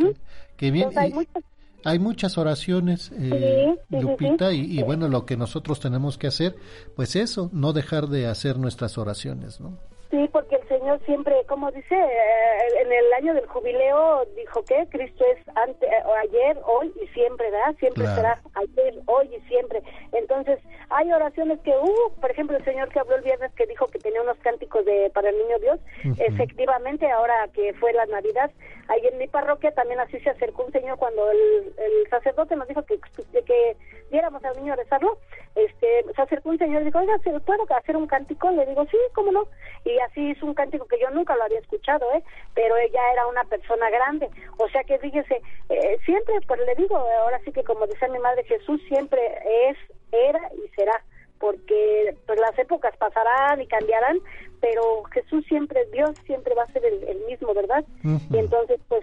que, 0.58 0.70
bien. 0.70 0.90
hay, 0.96 1.98
muchas... 1.98 2.36
oraciones, 2.36 3.10
eh, 3.18 3.74
Lupita, 3.88 4.52
y, 4.52 4.82
bueno, 4.82 5.08
lo 5.08 5.24
que 5.24 5.36
nosotros 5.38 5.80
tenemos 5.80 6.18
que 6.18 6.26
hacer, 6.26 6.56
pues 6.96 7.16
eso, 7.16 7.48
no 7.54 7.72
dejar 7.72 8.08
de 8.08 8.26
hacer 8.26 8.58
nuestras 8.58 8.98
oraciones, 8.98 9.60
¿no? 9.60 9.78
Sí, 10.10 10.28
porque 10.30 10.59
Señor 10.70 11.00
siempre, 11.04 11.34
como 11.48 11.72
dice, 11.72 11.96
eh, 11.96 12.82
en 12.82 12.92
el 12.92 13.12
año 13.12 13.34
del 13.34 13.46
jubileo 13.48 14.24
dijo 14.36 14.62
que 14.62 14.86
Cristo 14.88 15.24
es 15.36 15.56
ante, 15.56 15.84
eh, 15.84 16.02
ayer, 16.22 16.56
hoy 16.64 16.92
y 17.02 17.08
siempre, 17.08 17.50
¿verdad? 17.50 17.74
Siempre 17.80 18.06
será 18.06 18.40
ayer, 18.54 18.94
hoy 19.06 19.34
y 19.34 19.40
siempre. 19.48 19.82
Entonces, 20.12 20.60
hay 20.90 21.12
oraciones 21.12 21.58
que, 21.60 21.72
uh, 21.76 22.12
por 22.20 22.30
ejemplo, 22.30 22.56
el 22.56 22.64
Señor 22.64 22.88
que 22.90 23.00
habló 23.00 23.16
el 23.16 23.22
viernes 23.22 23.52
que 23.54 23.66
dijo 23.66 23.88
que 23.88 23.98
tenía 23.98 24.22
unos 24.22 24.38
cánticos 24.38 24.84
de 24.84 25.10
para 25.12 25.30
el 25.30 25.38
niño 25.38 25.58
Dios, 25.58 25.80
efectivamente, 26.18 27.10
ahora 27.10 27.48
que 27.52 27.74
fue 27.74 27.92
la 27.92 28.06
Navidad, 28.06 28.52
ahí 28.86 29.00
en 29.06 29.18
mi 29.18 29.26
parroquia 29.26 29.72
también 29.72 29.98
así 29.98 30.20
se 30.20 30.30
acercó 30.30 30.64
un 30.64 30.72
señor 30.72 30.98
cuando 30.98 31.30
el, 31.32 31.74
sacerdote 32.10 32.56
nos 32.56 32.68
dijo 32.68 32.82
que, 32.84 32.98
que 33.44 33.76
diéramos 34.10 34.44
al 34.44 34.56
niño 34.56 34.72
a 34.72 34.76
rezarlo, 34.76 35.18
este, 35.54 36.04
se 36.14 36.22
acercó 36.22 36.50
un 36.50 36.58
señor 36.58 36.82
y 36.82 36.86
dijo, 36.86 36.98
oiga, 36.98 37.16
¿puedo 37.44 37.64
hacer 37.76 37.96
un 37.96 38.06
cántico? 38.06 38.50
Le 38.50 38.66
digo, 38.66 38.84
sí, 38.90 38.96
¿cómo 39.14 39.32
no? 39.32 39.46
Y 39.84 39.98
así 40.00 40.30
hizo 40.30 40.46
un 40.46 40.54
cántico 40.60 40.86
que 40.86 41.00
yo 41.00 41.10
nunca 41.10 41.36
lo 41.36 41.44
había 41.44 41.58
escuchado, 41.58 42.04
¿eh? 42.12 42.22
Pero 42.54 42.76
ella 42.76 43.00
era 43.12 43.26
una 43.26 43.44
persona 43.44 43.88
grande. 43.88 44.28
O 44.58 44.68
sea 44.68 44.84
que 44.84 44.98
fíjese, 44.98 45.40
eh, 45.70 45.98
siempre, 46.04 46.34
pues 46.46 46.60
le 46.66 46.74
digo, 46.74 46.96
ahora 46.96 47.40
sí 47.44 47.52
que 47.52 47.64
como 47.64 47.86
decía 47.86 48.08
mi 48.08 48.18
madre, 48.18 48.44
Jesús 48.44 48.80
siempre 48.88 49.20
es, 49.68 49.76
era 50.12 50.40
y 50.54 50.68
será 50.76 51.02
porque 51.38 52.14
pues 52.26 52.38
las 52.38 52.58
épocas 52.58 52.94
pasarán 52.98 53.62
y 53.62 53.66
cambiarán, 53.66 54.18
pero 54.60 55.04
Jesús 55.04 55.42
siempre, 55.46 55.86
Dios 55.86 56.10
siempre 56.26 56.54
va 56.54 56.64
a 56.64 56.72
ser 56.72 56.84
el, 56.84 57.20
mismo, 57.26 57.54
¿verdad? 57.54 57.82
Y 58.04 58.36
entonces, 58.36 58.78
pues, 58.88 59.02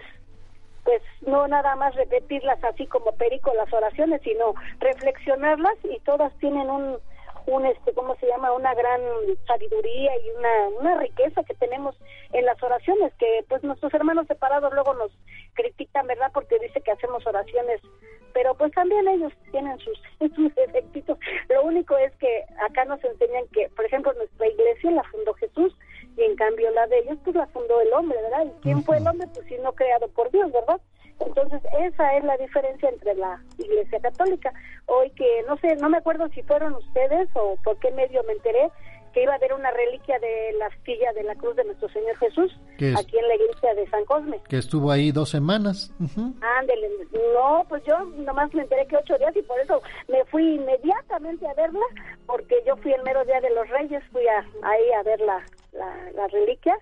pues 0.84 1.02
no 1.26 1.48
nada 1.48 1.74
más 1.74 1.96
repetirlas 1.96 2.62
así 2.62 2.86
como 2.86 3.10
perico 3.16 3.52
las 3.54 3.72
oraciones, 3.72 4.22
sino 4.22 4.54
reflexionarlas 4.78 5.74
y 5.82 5.98
todas 6.04 6.32
tienen 6.38 6.70
un, 6.70 6.98
un 7.48 7.64
este 7.66 7.92
cómo 7.94 8.14
se 8.16 8.26
llama 8.26 8.52
una 8.52 8.74
gran 8.74 9.00
sabiduría 9.46 10.12
y 10.16 10.30
una, 10.36 10.68
una 10.80 11.00
riqueza 11.00 11.42
que 11.44 11.54
tenemos 11.54 11.96
en 12.32 12.44
las 12.44 12.62
oraciones 12.62 13.12
que 13.14 13.44
pues 13.48 13.62
nuestros 13.64 13.92
hermanos 13.94 14.26
separados 14.26 14.72
luego 14.72 14.94
nos 14.94 15.10
critican 15.54 16.06
verdad 16.06 16.30
porque 16.32 16.58
dice 16.58 16.80
que 16.80 16.92
hacemos 16.92 17.26
oraciones 17.26 17.80
pero 18.34 18.54
pues 18.54 18.70
también 18.72 19.08
ellos 19.08 19.32
tienen 19.50 19.78
sus, 19.78 19.98
sus 20.36 20.52
efectitos 20.58 21.18
lo 21.48 21.62
único 21.62 21.96
es 21.96 22.14
que 22.16 22.44
acá 22.68 22.84
nos 22.84 23.02
enseñan 23.02 23.46
que 23.52 23.68
por 23.74 23.86
ejemplo 23.86 24.12
nuestra 24.12 24.46
iglesia 24.46 24.90
la 24.90 25.02
fundó 25.04 25.32
Jesús 25.34 25.74
y 26.16 26.22
en 26.24 26.36
cambio 26.36 26.70
la 26.72 26.86
de 26.86 26.98
ellos 26.98 27.18
pues 27.24 27.34
la 27.34 27.46
fundó 27.46 27.80
el 27.80 27.92
hombre 27.94 28.20
verdad 28.20 28.44
y 28.44 28.60
quién 28.60 28.82
fue 28.84 28.98
el 28.98 29.08
hombre 29.08 29.26
pues 29.32 29.46
si 29.46 29.56
no 29.58 29.72
creado 29.72 30.08
por 30.08 30.30
Dios 30.30 30.52
verdad 30.52 30.80
entonces, 31.20 31.60
esa 31.80 32.16
es 32.16 32.24
la 32.24 32.36
diferencia 32.36 32.88
entre 32.88 33.14
la 33.14 33.40
Iglesia 33.58 34.00
Católica. 34.00 34.52
Hoy 34.86 35.10
que, 35.10 35.42
no 35.46 35.56
sé, 35.58 35.76
no 35.76 35.88
me 35.88 35.98
acuerdo 35.98 36.28
si 36.28 36.42
fueron 36.42 36.74
ustedes 36.74 37.28
o 37.34 37.56
por 37.64 37.78
qué 37.78 37.90
medio 37.92 38.22
me 38.24 38.34
enteré 38.34 38.70
que 39.12 39.22
iba 39.22 39.32
a 39.32 39.36
haber 39.36 39.54
una 39.54 39.70
reliquia 39.70 40.18
de 40.18 40.52
la 40.58 40.66
astilla 40.66 41.12
de 41.14 41.22
la 41.22 41.34
cruz 41.34 41.56
de 41.56 41.64
nuestro 41.64 41.88
Señor 41.88 42.16
Jesús 42.18 42.52
aquí 42.96 43.18
en 43.18 43.28
la 43.28 43.34
iglesia 43.36 43.74
de 43.74 43.88
San 43.88 44.04
Cosme. 44.04 44.38
Que 44.48 44.58
estuvo 44.58 44.90
ahí 44.90 45.12
dos 45.12 45.30
semanas. 45.30 45.90
Ándele, 45.98 46.90
no, 47.32 47.64
pues 47.68 47.82
yo 47.84 47.98
nomás 48.04 48.52
me 48.54 48.62
enteré 48.62 48.86
que 48.86 48.96
ocho 48.96 49.16
días 49.16 49.34
y 49.34 49.42
por 49.42 49.58
eso 49.60 49.80
me 50.08 50.24
fui 50.26 50.56
inmediatamente 50.56 51.48
a 51.48 51.54
verla, 51.54 51.86
porque 52.26 52.56
yo 52.66 52.76
fui 52.76 52.92
el 52.92 53.02
mero 53.02 53.24
día 53.24 53.40
de 53.40 53.50
los 53.50 53.66
Reyes, 53.68 54.02
fui 54.12 54.26
a, 54.28 54.44
ahí 54.62 54.92
a 54.92 55.02
ver 55.02 55.20
la, 55.20 55.42
la 55.72 56.26
reliquia 56.28 56.76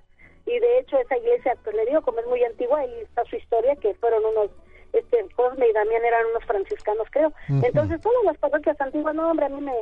y 0.47 0.59
de 0.59 0.79
hecho 0.79 0.99
esa 0.99 1.17
iglesia, 1.19 1.57
pues 1.65 1.75
le 1.75 1.85
digo, 1.87 2.03
como 2.03 2.21
es 2.21 2.27
muy 2.27 2.43
antigua, 2.45 2.81
ahí 2.81 3.01
está 3.03 3.25
su 3.25 3.37
historia, 3.37 3.75
que 3.77 3.95
fueron 3.95 4.25
unos, 4.25 4.51
este, 4.93 5.27
Cosme 5.35 5.69
y 5.69 5.73
Damián 5.73 6.05
eran 6.05 6.27
unos 6.27 6.45
franciscanos, 6.45 7.09
creo. 7.11 7.33
Entonces, 7.49 8.01
todas 8.01 8.25
las 8.25 8.39
parroquias 8.39 8.81
antiguas, 8.81 9.15
no, 9.15 9.31
hombre, 9.31 9.47
a 9.47 9.49
mí 9.49 9.61
me, 9.61 9.73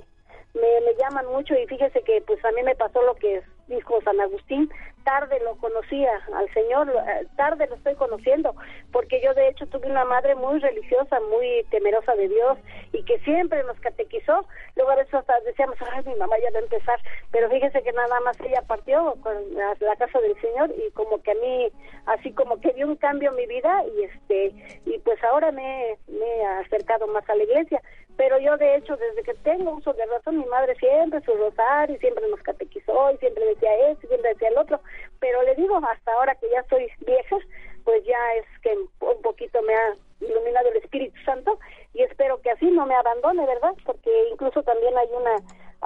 me, 0.55 0.81
me 0.81 0.95
llaman 0.99 1.27
mucho 1.27 1.55
y 1.55 1.67
fíjese 1.67 2.03
que 2.03 2.23
pues 2.27 2.45
a 2.45 2.53
mí 2.53 2.63
me 2.63 2.75
pasó 2.75 3.03
lo 3.03 3.15
que 3.17 3.43
dijo 3.67 4.01
San 4.03 4.21
Agustín, 4.21 4.71
tarde 5.05 5.39
lo 5.45 5.57
conocía 5.57 6.11
al 6.35 6.53
Señor, 6.53 6.89
eh, 6.91 7.27
tarde 7.37 7.67
lo 7.67 7.77
estoy 7.77 7.95
conociendo, 7.95 8.55
porque 8.93 9.21
yo 9.23 9.35
de 9.35 9.49
hecho 9.49 9.67
tuve 9.67 9.91
una 9.91 10.05
madre 10.05 10.35
muy 10.35 10.59
religiosa, 10.59 11.21
muy 11.31 11.65
temerosa 11.71 12.15
de 12.15 12.29
Dios 12.29 12.59
y 12.93 13.03
que 13.05 13.19
siempre 13.21 13.63
nos 13.65 13.79
catequizó, 13.81 14.47
luego 14.77 14.91
a 14.91 14.97
veces 14.97 15.15
hasta 15.15 15.39
decíamos, 15.41 15.77
ay, 15.93 16.03
mi 16.07 16.15
mamá 16.17 16.37
ya 16.43 16.51
va 16.53 16.59
a 16.59 16.63
empezar, 16.63 17.01
pero 17.31 17.51
fíjese 17.51 17.83
que 17.83 17.93
nada 17.93 18.21
más 18.21 18.39
ella 18.41 18.63
partió 18.67 19.15
con 19.23 19.35
la, 19.55 19.75
la 19.81 19.97
casa 19.97 20.21
del 20.21 20.41
Señor 20.41 20.71
y 20.77 20.91
como 20.93 21.23
que 21.23 21.33
a 21.33 21.35
mí, 21.35 21.69
así 22.07 22.33
como 22.33 22.61
que 22.61 22.73
dio 22.73 22.87
un 22.87 22.97
cambio 22.97 23.31
en 23.31 23.37
mi 23.37 23.47
vida 23.47 23.83
y 23.97 24.05
este, 24.05 24.81
y 24.87 24.99
pues 25.01 25.23
ahora 25.25 25.53
me, 25.53 25.97
me 26.09 26.27
he 26.27 26.47
acercado 26.65 27.07
más 27.09 27.29
a 27.29 27.35
la 27.35 27.45
iglesia, 27.45 27.83
pero 28.17 28.39
yo 28.39 28.57
de 28.57 28.77
hecho 28.77 28.97
desde 28.97 29.23
que 29.23 29.35
tengo 29.43 29.73
uso 29.73 29.93
de 29.93 30.07
razón 30.07 30.39
mi 30.39 30.47
madre 30.47 30.75
siempre 30.77 31.21
su 31.23 31.33
rosario 31.35 31.97
y 31.97 31.99
siempre 31.99 32.27
nos 32.29 32.41
catequizó 32.41 33.11
y 33.13 33.17
siempre 33.19 33.45
decía 33.47 33.91
esto 33.91 34.07
siempre 34.09 34.31
decía 34.31 34.49
el 34.49 34.59
otro 34.59 34.81
pero 35.21 35.43
le 35.43 35.55
digo 35.55 35.77
hasta 35.77 36.13
ahora 36.13 36.35
que 36.37 36.51
ya 36.51 36.65
soy 36.69 36.89
vieja 37.07 37.37
pues 37.85 38.03
ya 38.05 38.19
es 38.37 38.47
que 38.63 38.75
un 38.75 39.23
poquito 39.23 39.61
me 39.63 39.75
ha 39.75 39.97
iluminado 40.21 40.69
el 40.71 40.77
Espíritu 40.79 41.17
Santo 41.25 41.59
y 41.93 42.03
espero 42.03 42.41
que 42.41 42.51
así 42.51 42.71
no 42.71 42.87
me 42.87 42.95
abandone, 42.95 43.47
¿verdad? 43.47 43.75
Porque 43.85 44.11
incluso 44.33 44.63
también 44.63 44.97
hay 44.97 45.09
una 45.15 45.37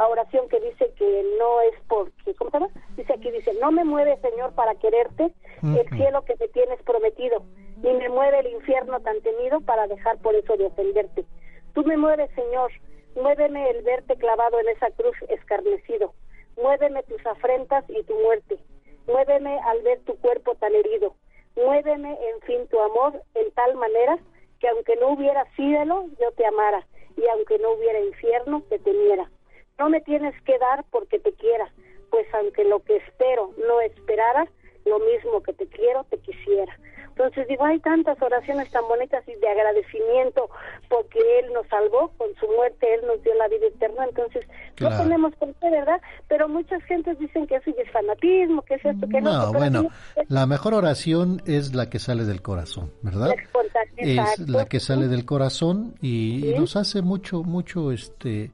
oración 0.07 0.49
que 0.49 0.61
dice 0.61 0.93
que 0.97 1.25
no 1.39 1.61
es 1.63 1.75
porque, 1.89 2.35
¿cómo 2.37 2.51
se 2.51 2.61
llama? 2.61 2.73
Dice 2.97 3.13
aquí, 3.13 3.31
dice, 3.31 3.53
no 3.61 3.73
me 3.73 3.85
mueve, 3.85 4.17
Señor, 4.23 4.53
para 4.55 4.75
quererte 4.77 5.33
el 5.63 5.89
cielo 5.97 6.25
que 6.25 6.37
me 6.39 6.49
tienes 6.49 6.81
prometido, 6.83 7.43
ni 7.83 7.93
me 7.95 8.09
mueve 8.09 8.41
el 8.41 8.47
infierno 8.47 9.01
tan 9.01 9.21
temido 9.23 9.61
para 9.61 9.89
dejar 9.89 10.19
por 10.19 10.35
eso 10.37 10.57
de 10.57 10.67
ofenderte. 10.67 11.25
Tú 11.79 11.85
me 11.85 11.97
mueves, 11.97 12.29
Señor, 12.35 12.73
muéveme 13.15 13.71
el 13.71 13.85
verte 13.85 14.17
clavado 14.17 14.59
en 14.59 14.69
esa 14.71 14.91
cruz 14.91 15.15
escarnecido, 15.29 16.13
muéveme 16.57 17.05
tus 17.05 17.25
afrentas 17.25 17.85
y 17.89 18.03
tu 18.03 18.17
muerte, 18.17 18.59
muéveme 19.07 19.61
al 19.61 19.81
ver 19.83 20.01
tu 20.01 20.19
cuerpo 20.19 20.57
tan 20.57 20.75
herido, 20.75 21.15
muéveme, 21.55 22.19
en 22.31 22.41
fin, 22.41 22.67
tu 22.67 22.81
amor 22.81 23.23
en 23.37 23.53
tal 23.53 23.77
manera 23.77 24.19
que 24.59 24.67
aunque 24.67 24.97
no 24.97 25.11
hubiera 25.11 25.45
cielo, 25.55 26.07
yo 26.21 26.33
te 26.33 26.45
amara, 26.47 26.85
y 27.17 27.25
aunque 27.29 27.61
no 27.61 27.71
hubiera 27.75 28.01
infierno, 28.01 28.65
te 28.69 28.81
temiera. 28.81 29.31
No 29.79 29.89
me 29.89 30.01
tienes 30.01 30.35
que 30.43 30.59
dar 30.59 30.85
porque 30.91 31.21
te 31.21 31.33
quiera, 31.35 31.73
pues 32.11 32.27
aunque 32.35 32.65
lo 32.65 32.81
que 32.81 32.97
espero 32.97 33.53
no 33.57 33.81
esperara, 33.83 34.49
lo 34.89 34.99
mismo 35.01 35.43
que 35.43 35.53
te 35.53 35.67
quiero, 35.67 36.05
te 36.05 36.19
quisiera. 36.19 36.77
Entonces 37.19 37.49
digo, 37.49 37.65
hay 37.65 37.81
tantas 37.81 38.21
oraciones 38.23 38.71
tan 38.71 38.87
bonitas 38.87 39.27
y 39.27 39.35
de 39.35 39.49
agradecimiento 39.49 40.49
porque 40.89 41.19
Él 41.41 41.53
nos 41.53 41.67
salvó, 41.67 42.13
con 42.17 42.29
su 42.39 42.47
muerte 42.47 42.87
Él 42.95 43.01
nos 43.09 43.21
dio 43.25 43.35
la 43.35 43.49
vida 43.49 43.67
eterna, 43.67 44.05
entonces 44.05 44.47
no 44.79 44.97
tenemos 44.97 45.35
por 45.35 45.53
qué, 45.55 45.69
¿verdad? 45.69 46.01
Pero 46.29 46.49
muchas 46.49 46.81
gentes 46.85 47.19
dicen 47.19 47.49
que 47.49 47.57
eso 47.57 47.71
es 47.77 47.91
fanatismo, 47.91 48.63
que 48.63 48.75
es 48.75 48.85
esto, 48.85 49.09
que 49.09 49.21
no. 49.21 49.33
No, 49.33 49.53
bueno, 49.53 49.89
la 50.29 50.47
mejor 50.47 50.75
oración 50.75 51.43
es 51.45 51.75
la 51.75 51.91
que 51.91 51.99
sale 51.99 52.25
del 52.25 52.41
corazón, 52.41 52.93
¿verdad? 53.03 53.35
Es 53.97 54.39
la 54.49 54.67
que 54.67 54.79
sale 54.79 55.09
del 55.09 55.25
corazón 55.25 55.97
y, 56.01 56.55
nos 56.57 56.77
hace 56.77 57.03
mucho, 57.03 57.43
mucho, 57.43 57.91
este... 57.91 58.53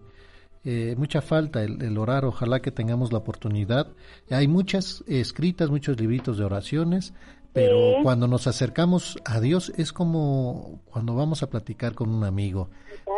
Eh, 0.65 0.95
mucha 0.97 1.21
falta 1.21 1.63
el, 1.63 1.83
el, 1.83 1.99
orar, 1.99 2.25
ojalá 2.25 2.61
que 2.61 2.71
tengamos 2.71 3.13
la 3.13 3.19
oportunidad. 3.19 3.89
Hay 4.31 4.49
muchas 4.49 5.05
escritas, 5.07 5.69
muchos 5.69 6.01
libritos 6.01 6.39
de 6.39 6.45
oraciones, 6.45 7.13
pero 7.55 8.03
cuando 8.03 8.27
nos 8.27 8.49
acercamos 8.49 9.17
a 9.25 9.41
Dios 9.41 9.73
es 9.77 9.93
como 9.93 10.81
cuando 10.87 11.15
vamos 11.15 11.45
a 11.45 11.51
platicar 11.51 11.95
con 11.95 12.11
un 12.11 12.25
amigo 12.25 12.69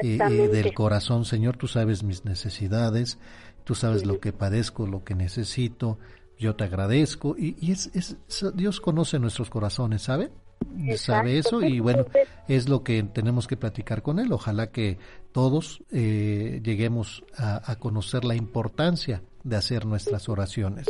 eh, 0.02 0.18
eh, 0.20 0.48
del 0.48 0.74
corazón, 0.74 1.24
Señor, 1.24 1.56
tú 1.56 1.68
sabes 1.68 2.02
mis 2.02 2.26
necesidades, 2.26 3.18
tú 3.64 3.74
sabes 3.74 4.04
lo 4.04 4.20
que 4.20 4.34
padezco, 4.34 4.86
lo 4.86 5.04
que 5.04 5.14
necesito, 5.14 5.98
yo 6.38 6.54
te 6.54 6.64
agradezco 6.64 7.34
y, 7.38 7.56
y 7.58 7.72
es, 7.72 7.90
es, 7.94 8.18
Dios 8.54 8.82
conoce 8.82 9.18
nuestros 9.18 9.48
corazones, 9.48 10.02
¿sabe? 10.02 10.30
Sabe 10.96 11.38
eso 11.38 11.62
y 11.62 11.80
bueno, 11.80 12.06
es 12.48 12.68
lo 12.68 12.82
que 12.82 13.02
tenemos 13.02 13.46
que 13.46 13.56
platicar 13.56 14.02
con 14.02 14.18
él. 14.18 14.32
Ojalá 14.32 14.70
que 14.70 14.98
todos 15.32 15.82
eh, 15.92 16.60
lleguemos 16.62 17.24
a, 17.36 17.70
a, 17.70 17.76
conocer 17.76 18.24
la 18.24 18.34
importancia 18.34 19.22
de 19.44 19.56
hacer 19.56 19.86
nuestras 19.86 20.28
oraciones. 20.28 20.86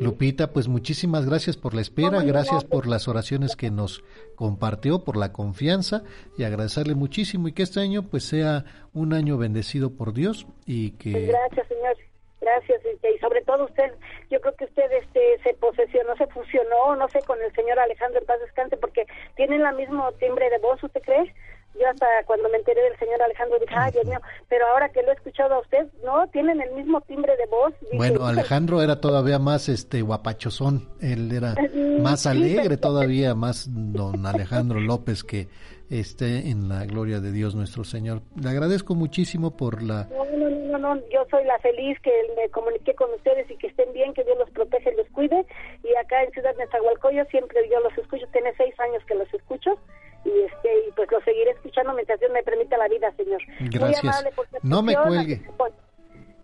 Lupita, 0.00 0.52
pues 0.52 0.68
muchísimas 0.68 1.26
gracias 1.26 1.56
por 1.56 1.74
la 1.74 1.80
espera, 1.80 2.22
gracias 2.22 2.64
por 2.64 2.86
las 2.86 3.08
oraciones 3.08 3.56
que 3.56 3.70
nos 3.70 4.04
compartió, 4.34 5.04
por 5.04 5.16
la 5.16 5.32
confianza 5.32 6.02
y 6.36 6.44
agradecerle 6.44 6.94
muchísimo 6.94 7.48
y 7.48 7.52
que 7.52 7.62
este 7.62 7.80
año 7.80 8.02
pues 8.02 8.24
sea 8.24 8.64
un 8.92 9.12
año 9.12 9.38
bendecido 9.38 9.90
por 9.90 10.12
Dios 10.12 10.46
y 10.66 10.92
que... 10.92 11.26
Gracias, 11.26 11.68
señor. 11.68 11.96
Gracias, 12.44 12.82
y 12.84 13.18
sobre 13.20 13.40
todo 13.42 13.64
usted, 13.64 13.90
yo 14.30 14.38
creo 14.40 14.54
que 14.54 14.64
usted 14.66 14.92
este 14.92 15.40
se 15.42 15.54
posesionó, 15.54 16.14
se 16.16 16.26
fusionó, 16.26 16.94
no 16.94 17.08
sé, 17.08 17.20
con 17.22 17.40
el 17.40 17.50
señor 17.54 17.78
Alejandro 17.78 18.20
en 18.20 18.26
paz 18.26 18.38
descanse, 18.40 18.76
porque 18.76 19.06
tienen 19.34 19.62
la 19.62 19.72
mismo 19.72 20.12
timbre 20.12 20.50
de 20.50 20.58
voz, 20.58 20.82
¿usted 20.82 21.00
cree? 21.00 21.34
Yo 21.80 21.88
hasta 21.88 22.06
cuando 22.26 22.48
me 22.50 22.58
enteré 22.58 22.82
del 22.82 22.98
señor 22.98 23.20
Alejandro 23.22 23.58
dije, 23.58 23.74
ay 23.76 23.92
Dios 23.92 24.06
mío, 24.06 24.20
pero 24.48 24.66
ahora 24.66 24.90
que 24.90 25.02
lo 25.02 25.10
he 25.10 25.14
escuchado 25.14 25.54
a 25.54 25.60
usted, 25.60 25.86
no, 26.04 26.26
tienen 26.28 26.60
el 26.60 26.70
mismo 26.72 27.00
timbre 27.00 27.34
de 27.36 27.46
voz. 27.46 27.72
bueno, 27.94 28.26
Alejandro 28.26 28.82
era 28.82 29.00
todavía 29.00 29.38
más 29.38 29.70
este 29.70 30.02
guapachosón, 30.02 30.88
él 31.00 31.32
era 31.32 31.54
más 32.00 32.26
alegre 32.26 32.76
todavía, 32.76 33.34
más 33.34 33.66
don 33.70 34.26
Alejandro 34.26 34.80
López 34.80 35.24
que 35.24 35.48
esté 35.90 36.50
en 36.50 36.68
la 36.68 36.84
gloria 36.86 37.20
de 37.20 37.32
Dios 37.32 37.54
nuestro 37.54 37.84
Señor. 37.84 38.22
Le 38.40 38.50
agradezco 38.50 38.94
muchísimo 38.94 39.56
por 39.56 39.82
la... 39.82 40.08
No, 40.10 40.24
no, 40.24 40.50
no, 40.50 40.78
no, 40.78 40.96
yo 41.10 41.26
soy 41.30 41.44
la 41.44 41.58
feliz 41.58 41.98
que 42.00 42.10
me 42.36 42.48
comuniqué 42.50 42.94
con 42.94 43.12
ustedes 43.14 43.50
y 43.50 43.56
que 43.56 43.68
estén 43.68 43.92
bien, 43.92 44.14
que 44.14 44.24
Dios 44.24 44.38
los 44.38 44.50
protege 44.50 44.92
y 44.92 44.96
los 44.96 45.08
cuide. 45.10 45.46
Y 45.82 45.94
acá 45.96 46.22
en 46.22 46.30
Ciudad 46.32 46.54
de 46.56 46.64
Nezahualcóyotl 46.64 47.30
siempre 47.30 47.60
yo 47.70 47.80
los 47.80 47.96
escucho, 47.98 48.26
tiene 48.32 48.52
seis 48.56 48.74
años 48.80 49.02
que 49.06 49.14
los 49.14 49.32
escucho 49.32 49.78
y 50.24 50.30
este 50.40 50.88
y 50.88 50.92
pues 50.92 51.10
lo 51.10 51.20
seguiré 51.20 51.50
escuchando 51.50 51.92
mientras 51.92 52.18
Dios 52.18 52.32
me 52.32 52.42
permita 52.42 52.76
la 52.78 52.88
vida, 52.88 53.12
señor. 53.16 53.42
Gracias. 53.70 54.24
no 54.62 54.82
me 54.82 54.94
cuelgue. 54.94 55.42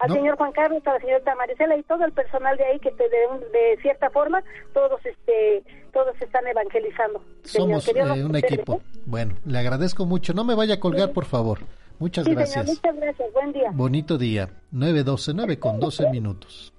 Al 0.00 0.12
señor 0.12 0.36
Juan 0.36 0.52
Carlos, 0.52 0.82
a 0.86 0.94
la 0.94 1.00
señorita 1.00 1.34
Marisela 1.34 1.76
y 1.76 1.82
todo 1.82 2.04
el 2.04 2.12
personal 2.12 2.56
de 2.56 2.64
ahí 2.64 2.78
que 2.78 2.90
de, 2.90 3.06
de, 3.06 3.78
cierta 3.82 4.08
forma 4.10 4.42
todos 4.72 5.00
este 5.04 5.62
todos 5.92 6.14
están 6.20 6.46
evangelizando. 6.46 7.22
Somos 7.44 7.86
eh, 7.88 8.24
un 8.24 8.34
equipo. 8.36 8.76
¿eh? 8.76 9.00
Bueno, 9.04 9.34
le 9.44 9.58
agradezco 9.58 10.06
mucho. 10.06 10.32
No 10.32 10.44
me 10.44 10.54
vaya 10.54 10.74
a 10.74 10.80
colgar, 10.80 11.12
por 11.12 11.26
favor. 11.26 11.58
Muchas 11.98 12.26
gracias. 12.26 12.66
muchas 12.66 12.96
gracias. 12.96 13.32
Buen 13.34 13.52
día. 13.52 13.70
Bonito 13.74 14.16
día. 14.16 14.48
9.12, 14.72 15.32
9 15.34 15.58
con 15.58 15.78
12 15.78 16.10
minutos. 16.10 16.72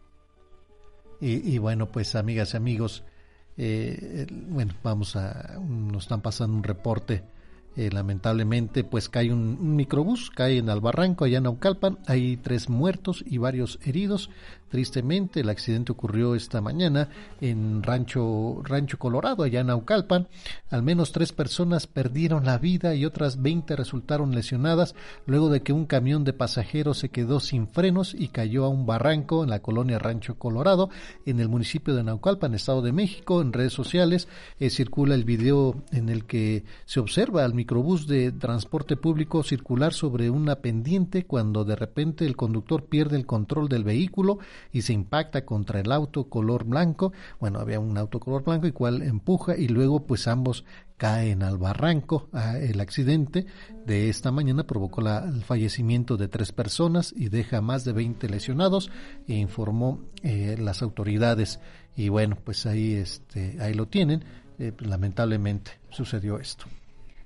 Y, 1.20 1.54
y 1.54 1.60
bueno, 1.60 1.86
pues 1.86 2.16
amigas 2.16 2.56
y 2.56 2.58
amigos, 2.58 3.04
eh, 3.58 4.26
bueno, 4.30 4.74
vamos 4.82 5.16
a, 5.16 5.60
nos 5.60 6.04
están 6.04 6.22
pasando 6.22 6.58
un 6.58 6.64
reporte 6.64 7.22
eh, 7.78 7.90
lamentablemente, 7.92 8.84
pues 8.84 9.08
cae 9.08 9.32
un, 9.32 9.76
microbús, 9.76 10.30
cae 10.30 10.58
en 10.58 10.70
el 10.70 10.82
barranco 10.82 11.26
allá 11.26 11.38
en 11.38 11.44
Naucalpan, 11.44 12.00
hay 12.06 12.38
tres 12.38 12.70
muertos 12.70 13.24
y 13.26 13.38
varios 13.38 13.80
heridos. 13.86 14.30
Tristemente, 14.72 15.42
el 15.42 15.50
accidente 15.50 15.92
ocurrió 15.92 16.34
esta 16.34 16.62
mañana 16.62 17.10
en 17.42 17.84
Rancho, 17.84 18.62
Rancho 18.64 18.98
Colorado, 18.98 19.44
allá 19.44 19.60
en 19.60 19.68
Naucalpan. 19.68 20.30
Al 20.70 20.82
menos 20.82 21.12
tres 21.12 21.34
personas 21.34 21.88
perdieron 21.88 22.46
la 22.46 22.58
vida 22.58 22.96
y 22.96 23.04
otras 23.04 23.42
20 23.42 23.76
resultaron 23.76 24.34
lesionadas 24.34 24.96
luego 25.26 25.50
de 25.50 25.62
que 25.62 25.74
un 25.74 25.86
camión 25.86 26.24
de 26.24 26.32
pasajeros 26.32 27.00
se 27.00 27.10
quedó 27.10 27.42
sin 27.42 27.68
frenos 27.68 28.16
y 28.18 28.30
cayó 28.30 28.64
a 28.64 28.70
un 28.70 28.86
barranco 28.86 29.44
en 29.44 29.50
la 29.50 29.62
colonia 29.62 30.00
Rancho 30.00 30.36
Colorado, 30.40 30.90
en 31.26 31.42
el 31.42 31.50
municipio 31.50 31.94
de 31.94 32.06
Naucalpan, 32.06 32.54
Estado 32.54 32.82
de 32.82 32.94
México. 32.94 33.42
En 33.42 33.52
redes 33.52 33.74
sociales 33.74 34.30
eh, 34.58 34.70
circula 34.70 35.16
el 35.16 35.26
video 35.26 35.84
en 35.92 36.08
el 36.08 36.24
que 36.24 36.64
se 36.86 37.02
observa 37.02 37.44
al 37.44 37.54
microbús 37.54 38.08
de 38.08 38.32
transporte 38.32 38.96
público 38.96 39.44
circular 39.44 39.92
sobre 39.92 40.30
una 40.30 40.56
pendiente 40.56 41.26
cuando 41.26 41.66
de 41.66 41.76
repente 41.76 42.26
el 42.26 42.38
conductor 42.38 42.86
pierde 42.86 43.18
el 43.18 43.26
control 43.26 43.68
del 43.68 43.84
vehículo 43.84 44.40
y 44.72 44.82
se 44.82 44.94
impacta 44.94 45.46
contra 45.46 45.80
el 45.80 45.92
auto 45.92 46.30
color 46.30 46.66
blanco. 46.66 47.14
Bueno, 47.40 47.60
había 47.60 47.80
un 47.80 47.98
auto 47.98 48.20
color 48.20 48.44
blanco 48.44 48.68
y 48.68 48.72
cual 48.72 49.02
empuja 49.02 49.58
y 49.58 49.68
luego 49.68 50.06
pues 50.06 50.28
ambos 50.28 50.66
caen 50.98 51.42
al 51.42 51.58
barranco. 51.58 52.30
Ah, 52.32 52.58
el 52.60 52.80
accidente 52.80 53.48
de 53.86 54.10
esta 54.10 54.32
mañana 54.32 54.68
provocó 54.68 55.02
la, 55.02 55.26
el 55.26 55.44
fallecimiento 55.44 56.16
de 56.16 56.28
tres 56.28 56.52
personas 56.52 57.14
y 57.18 57.30
deja 57.30 57.60
más 57.62 57.84
de 57.86 57.94
20 57.94 58.30
lesionados, 58.30 58.92
informó 59.26 60.02
eh, 60.22 60.58
las 60.60 60.82
autoridades. 60.84 61.60
Y 61.96 62.10
bueno, 62.10 62.38
pues 62.44 62.66
ahí, 62.66 62.94
este, 62.94 63.58
ahí 63.60 63.74
lo 63.74 63.88
tienen. 63.88 64.24
Eh, 64.60 64.74
lamentablemente 64.80 65.72
sucedió 65.90 66.38
esto. 66.38 66.66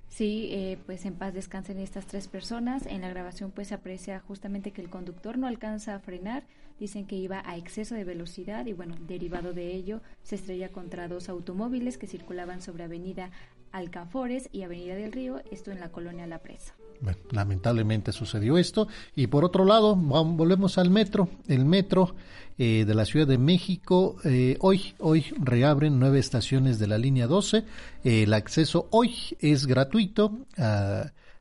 Sí, 0.07 0.47
eh, 0.53 0.77
pues 0.85 1.03
en 1.05 1.15
paz 1.15 1.33
descansen 1.33 1.77
estas 1.77 2.05
tres 2.05 2.29
personas. 2.29 2.85
En 2.85 3.01
la 3.01 3.09
grabación 3.09 3.51
pues 3.51 3.73
aprecia 3.73 4.21
justamente 4.21 4.71
que 4.71 4.81
el 4.81 4.89
conductor 4.89 5.37
no 5.37 5.47
alcanza 5.47 5.95
a 5.95 5.99
frenar. 5.99 6.45
Dicen 6.79 7.05
que 7.05 7.15
iba 7.15 7.41
a 7.45 7.57
exceso 7.57 7.95
de 7.95 8.03
velocidad 8.03 8.65
y 8.65 8.73
bueno, 8.73 8.95
derivado 9.07 9.53
de 9.53 9.73
ello 9.73 10.01
se 10.23 10.35
estrella 10.35 10.71
contra 10.71 11.07
dos 11.07 11.29
automóviles 11.29 11.97
que 11.97 12.07
circulaban 12.07 12.61
sobre 12.61 12.83
Avenida 12.83 13.31
Alcafores 13.71 14.49
y 14.51 14.63
Avenida 14.63 14.95
del 14.95 15.11
Río, 15.11 15.41
esto 15.51 15.71
en 15.71 15.79
la 15.81 15.91
colonia 15.91 16.25
La 16.27 16.39
Presa. 16.39 16.73
Bueno, 17.01 17.19
lamentablemente 17.31 18.11
sucedió 18.11 18.57
esto. 18.57 18.87
Y 19.15 19.27
por 19.27 19.43
otro 19.43 19.65
lado, 19.65 19.95
volvemos 19.95 20.77
al 20.77 20.89
metro. 20.89 21.29
El 21.47 21.65
metro 21.65 22.15
eh, 22.57 22.85
de 22.87 22.95
la 22.95 23.05
Ciudad 23.05 23.27
de 23.27 23.37
México, 23.37 24.15
eh, 24.23 24.55
hoy, 24.61 24.93
hoy 24.99 25.25
reabren 25.37 25.99
nueve 25.99 26.19
estaciones 26.19 26.79
de 26.79 26.87
la 26.87 26.97
línea 26.97 27.27
12. 27.27 27.57
Eh, 27.57 28.23
el 28.23 28.33
acceso 28.33 28.87
hoy 28.91 29.13
es 29.39 29.67
gratuito. 29.67 30.45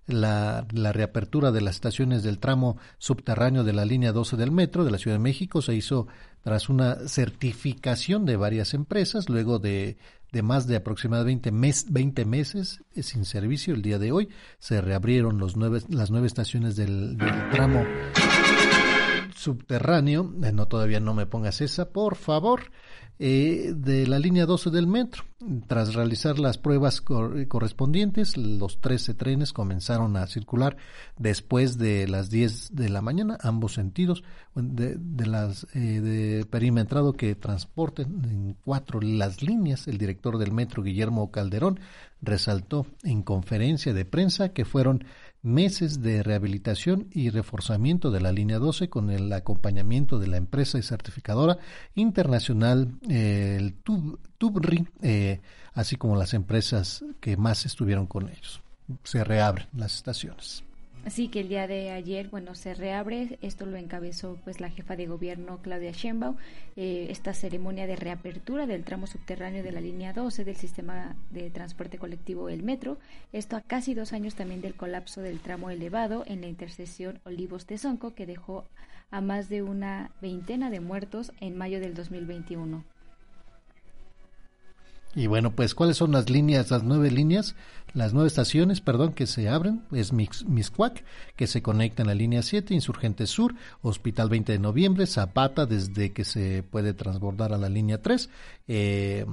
La, 0.06 0.66
la, 0.72 0.92
reapertura 0.92 1.50
de 1.50 1.60
las 1.60 1.76
estaciones 1.76 2.22
del 2.22 2.38
tramo 2.38 2.76
subterráneo 2.98 3.64
de 3.64 3.72
la 3.72 3.84
línea 3.84 4.12
12 4.12 4.36
del 4.36 4.52
metro 4.52 4.84
de 4.84 4.90
la 4.90 4.98
Ciudad 4.98 5.16
de 5.16 5.22
México 5.22 5.62
se 5.62 5.74
hizo 5.74 6.06
tras 6.42 6.68
una 6.68 7.08
certificación 7.08 8.26
de 8.26 8.36
varias 8.36 8.74
empresas, 8.74 9.28
luego 9.28 9.58
de, 9.58 9.96
de 10.30 10.42
más 10.42 10.66
de 10.66 10.76
aproximadamente 10.76 11.52
mes, 11.52 11.86
20 11.90 12.24
meses 12.26 12.82
sin 13.00 13.24
servicio. 13.24 13.74
El 13.74 13.82
día 13.82 13.98
de 13.98 14.12
hoy 14.12 14.28
se 14.58 14.80
reabrieron 14.80 15.38
los 15.38 15.56
nueve, 15.56 15.80
las 15.88 16.10
nueve 16.10 16.26
estaciones 16.26 16.76
del, 16.76 17.16
del 17.16 17.50
tramo 17.50 17.84
subterráneo, 19.34 20.32
eh, 20.42 20.52
no 20.52 20.66
todavía 20.66 21.00
no 21.00 21.14
me 21.14 21.26
pongas 21.26 21.60
esa, 21.60 21.90
por 21.90 22.16
favor, 22.16 22.70
eh, 23.18 23.72
de 23.76 24.06
la 24.06 24.18
línea 24.18 24.46
12 24.46 24.70
del 24.70 24.86
metro. 24.86 25.24
Tras 25.66 25.94
realizar 25.94 26.38
las 26.38 26.58
pruebas 26.58 27.00
correspondientes, 27.00 28.36
los 28.36 28.80
13 28.80 29.14
trenes 29.14 29.52
comenzaron 29.52 30.16
a 30.16 30.26
circular 30.26 30.76
después 31.18 31.76
de 31.76 32.08
las 32.08 32.30
10 32.30 32.74
de 32.74 32.88
la 32.88 33.02
mañana, 33.02 33.36
ambos 33.42 33.74
sentidos, 33.74 34.24
de, 34.54 35.26
las 35.26 35.66
eh, 35.74 36.00
de 36.00 36.46
perimetrado 36.46 37.12
que 37.12 37.34
transporten 37.34 38.24
en 38.24 38.56
cuatro 38.64 39.00
las 39.00 39.42
líneas. 39.42 39.86
El 39.86 39.98
director 39.98 40.38
del 40.38 40.52
metro, 40.52 40.82
Guillermo 40.82 41.30
Calderón, 41.30 41.78
resaltó 42.22 42.86
en 43.02 43.22
conferencia 43.22 43.92
de 43.92 44.04
prensa 44.04 44.48
que 44.48 44.64
fueron 44.64 45.04
meses 45.44 46.00
de 46.00 46.22
rehabilitación 46.22 47.06
y 47.12 47.28
reforzamiento 47.28 48.10
de 48.10 48.20
la 48.20 48.32
línea 48.32 48.58
12 48.58 48.88
con 48.88 49.10
el 49.10 49.32
acompañamiento 49.32 50.18
de 50.18 50.26
la 50.26 50.38
empresa 50.38 50.78
y 50.78 50.82
certificadora 50.82 51.58
internacional 51.94 52.94
eh, 53.08 53.56
el 53.60 53.74
Tubri, 53.74 54.88
eh, 55.02 55.40
así 55.74 55.96
como 55.96 56.16
las 56.16 56.32
empresas 56.32 57.04
que 57.20 57.36
más 57.36 57.66
estuvieron 57.66 58.06
con 58.06 58.28
ellos. 58.28 58.62
Se 59.04 59.22
reabren 59.22 59.66
las 59.76 59.96
estaciones. 59.96 60.63
Así 61.04 61.28
que 61.28 61.40
el 61.40 61.48
día 61.48 61.66
de 61.66 61.90
ayer, 61.90 62.28
bueno, 62.28 62.54
se 62.54 62.72
reabre, 62.72 63.38
esto 63.42 63.66
lo 63.66 63.76
encabezó 63.76 64.38
pues 64.42 64.60
la 64.60 64.70
jefa 64.70 64.96
de 64.96 65.06
gobierno 65.06 65.60
Claudia 65.60 65.90
Sheinbaum, 65.90 66.36
eh, 66.76 67.08
esta 67.10 67.34
ceremonia 67.34 67.86
de 67.86 67.96
reapertura 67.96 68.66
del 68.66 68.84
tramo 68.84 69.06
subterráneo 69.06 69.62
de 69.62 69.72
la 69.72 69.82
línea 69.82 70.14
12 70.14 70.44
del 70.44 70.56
sistema 70.56 71.14
de 71.30 71.50
transporte 71.50 71.98
colectivo 71.98 72.48
El 72.48 72.62
Metro, 72.62 72.96
esto 73.34 73.56
a 73.56 73.60
casi 73.60 73.92
dos 73.92 74.14
años 74.14 74.34
también 74.34 74.62
del 74.62 74.76
colapso 74.76 75.20
del 75.20 75.40
tramo 75.40 75.68
elevado 75.68 76.24
en 76.26 76.40
la 76.40 76.46
intersección 76.46 77.20
Olivos-Tezonco 77.24 78.14
que 78.14 78.24
dejó 78.24 78.64
a 79.10 79.20
más 79.20 79.50
de 79.50 79.62
una 79.62 80.10
veintena 80.22 80.70
de 80.70 80.80
muertos 80.80 81.32
en 81.40 81.58
mayo 81.58 81.80
del 81.80 81.92
2021. 81.92 82.93
Y 85.16 85.28
bueno, 85.28 85.52
pues, 85.52 85.74
¿cuáles 85.76 85.96
son 85.96 86.10
las 86.10 86.28
líneas, 86.28 86.72
las 86.72 86.82
nueve 86.82 87.08
líneas, 87.08 87.54
las 87.92 88.12
nueve 88.12 88.26
estaciones, 88.26 88.80
perdón, 88.80 89.12
que 89.12 89.28
se 89.28 89.48
abren? 89.48 89.82
Es 89.92 90.12
Miscuac, 90.12 91.04
que 91.36 91.46
se 91.46 91.62
conecta 91.62 92.02
en 92.02 92.08
la 92.08 92.16
línea 92.16 92.42
7, 92.42 92.74
Insurgente 92.74 93.28
Sur, 93.28 93.54
Hospital 93.82 94.28
20 94.28 94.50
de 94.50 94.58
Noviembre, 94.58 95.06
Zapata, 95.06 95.66
desde 95.66 96.12
que 96.12 96.24
se 96.24 96.64
puede 96.64 96.94
transbordar 96.94 97.52
a 97.52 97.58
la 97.58 97.68
línea 97.68 98.02
3, 98.02 98.28
eh, 98.66 99.24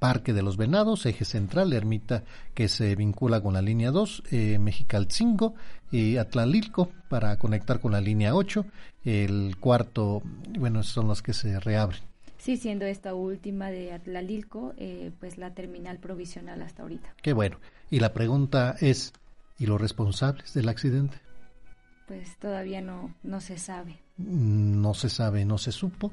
Parque 0.00 0.32
de 0.32 0.42
los 0.42 0.56
Venados, 0.56 1.06
Eje 1.06 1.24
Central, 1.24 1.72
Ermita, 1.72 2.24
que 2.54 2.68
se 2.68 2.96
vincula 2.96 3.40
con 3.40 3.54
la 3.54 3.62
línea 3.62 3.92
2, 3.92 4.24
eh, 4.32 4.58
Mexical 4.58 5.06
5 5.08 5.54
y 5.92 6.16
Atlalilco, 6.16 6.90
para 7.08 7.36
conectar 7.38 7.78
con 7.78 7.92
la 7.92 8.00
línea 8.00 8.34
8. 8.34 8.66
El 9.04 9.56
cuarto, 9.60 10.20
bueno, 10.58 10.82
son 10.82 11.06
los 11.06 11.22
que 11.22 11.32
se 11.32 11.60
reabren. 11.60 12.08
Sí, 12.38 12.56
siendo 12.56 12.86
esta 12.86 13.14
última 13.14 13.70
de 13.70 13.92
Atlalilco, 13.92 14.72
eh, 14.76 15.10
pues 15.18 15.38
la 15.38 15.54
terminal 15.54 15.98
provisional 15.98 16.62
hasta 16.62 16.82
ahorita. 16.82 17.14
Qué 17.20 17.32
bueno. 17.32 17.58
Y 17.90 18.00
la 18.00 18.12
pregunta 18.12 18.76
es, 18.80 19.12
¿y 19.58 19.66
los 19.66 19.80
responsables 19.80 20.54
del 20.54 20.68
accidente? 20.68 21.18
Pues 22.06 22.36
todavía 22.38 22.80
no, 22.80 23.14
no 23.22 23.40
se 23.40 23.58
sabe. 23.58 23.98
Mm, 24.16 24.80
no 24.80 24.94
se 24.94 25.10
sabe, 25.10 25.44
no 25.44 25.58
se 25.58 25.72
supo. 25.72 26.12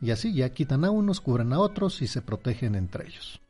Y 0.00 0.10
así 0.12 0.32
ya 0.32 0.48
quitan 0.50 0.84
a 0.84 0.90
unos, 0.90 1.20
cubren 1.20 1.52
a 1.52 1.60
otros 1.60 2.00
y 2.00 2.06
se 2.06 2.22
protegen 2.22 2.74
entre 2.74 3.06
ellos. 3.06 3.40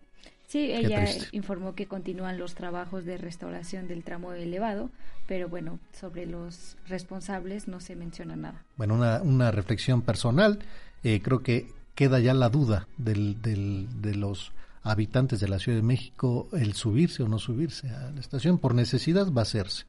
Sí, 0.49 0.73
ella 0.73 1.07
informó 1.31 1.77
que 1.77 1.87
continúan 1.87 2.37
los 2.37 2.57
trabajos 2.57 3.05
de 3.05 3.17
restauración 3.19 3.87
del 3.87 4.03
tramo 4.03 4.33
elevado, 4.33 4.91
pero 5.29 5.49
bueno, 5.49 5.79
sobre 5.93 6.27
los 6.27 6.77
responsables 6.89 7.69
no 7.69 7.79
se 7.79 7.95
menciona 7.95 8.35
nada. 8.35 8.65
Bueno, 8.77 8.95
una, 8.95 9.23
una 9.23 9.53
reflexión 9.53 10.03
personal. 10.03 10.59
Eh, 11.05 11.23
creo 11.23 11.45
que 11.45 11.69
queda 12.01 12.19
ya 12.19 12.33
la 12.33 12.49
duda 12.49 12.89
del, 12.97 13.43
del, 13.43 13.87
de 14.01 14.15
los 14.15 14.53
habitantes 14.83 15.39
de 15.39 15.49
la 15.49 15.59
Ciudad 15.59 15.77
de 15.77 15.83
México 15.83 16.49
el 16.55 16.73
subirse 16.73 17.23
o 17.23 17.29
no 17.29 17.39
subirse 17.39 17.91
a 17.91 18.11
la 18.11 18.21
estación. 18.21 18.57
Por 18.57 18.75
necesidad 18.75 19.31
va 19.31 19.41
a 19.41 19.43
hacerse, 19.43 19.85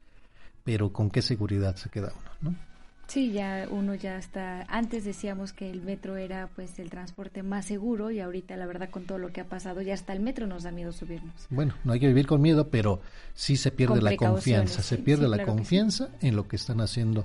pero 0.62 0.92
con 0.92 1.08
qué 1.08 1.22
seguridad 1.22 1.74
se 1.76 1.88
queda 1.88 2.12
uno, 2.14 2.50
¿no? 2.50 2.58
Sí, 3.06 3.32
ya 3.32 3.66
uno 3.70 3.94
ya 3.94 4.18
está. 4.18 4.66
Antes 4.68 5.06
decíamos 5.06 5.54
que 5.54 5.70
el 5.70 5.80
metro 5.80 6.18
era 6.18 6.50
pues 6.54 6.78
el 6.78 6.90
transporte 6.90 7.42
más 7.42 7.64
seguro 7.64 8.10
y 8.10 8.20
ahorita 8.20 8.56
la 8.56 8.66
verdad 8.66 8.90
con 8.90 9.04
todo 9.04 9.16
lo 9.16 9.32
que 9.32 9.40
ha 9.40 9.48
pasado 9.48 9.80
ya 9.80 9.94
hasta 9.94 10.12
el 10.12 10.20
metro 10.20 10.46
nos 10.46 10.64
da 10.64 10.70
miedo 10.70 10.92
subirnos. 10.92 11.32
Bueno, 11.48 11.72
no 11.82 11.94
hay 11.94 12.00
que 12.00 12.08
vivir 12.08 12.26
con 12.26 12.42
miedo, 12.42 12.68
pero 12.68 13.00
sí 13.32 13.56
se 13.56 13.70
pierde 13.70 14.02
la 14.02 14.16
confianza, 14.16 14.82
se 14.82 14.98
pierde 14.98 15.28
la 15.28 15.46
confianza 15.46 16.10
en 16.20 16.36
lo 16.36 16.46
que 16.46 16.56
están 16.56 16.82
haciendo 16.82 17.24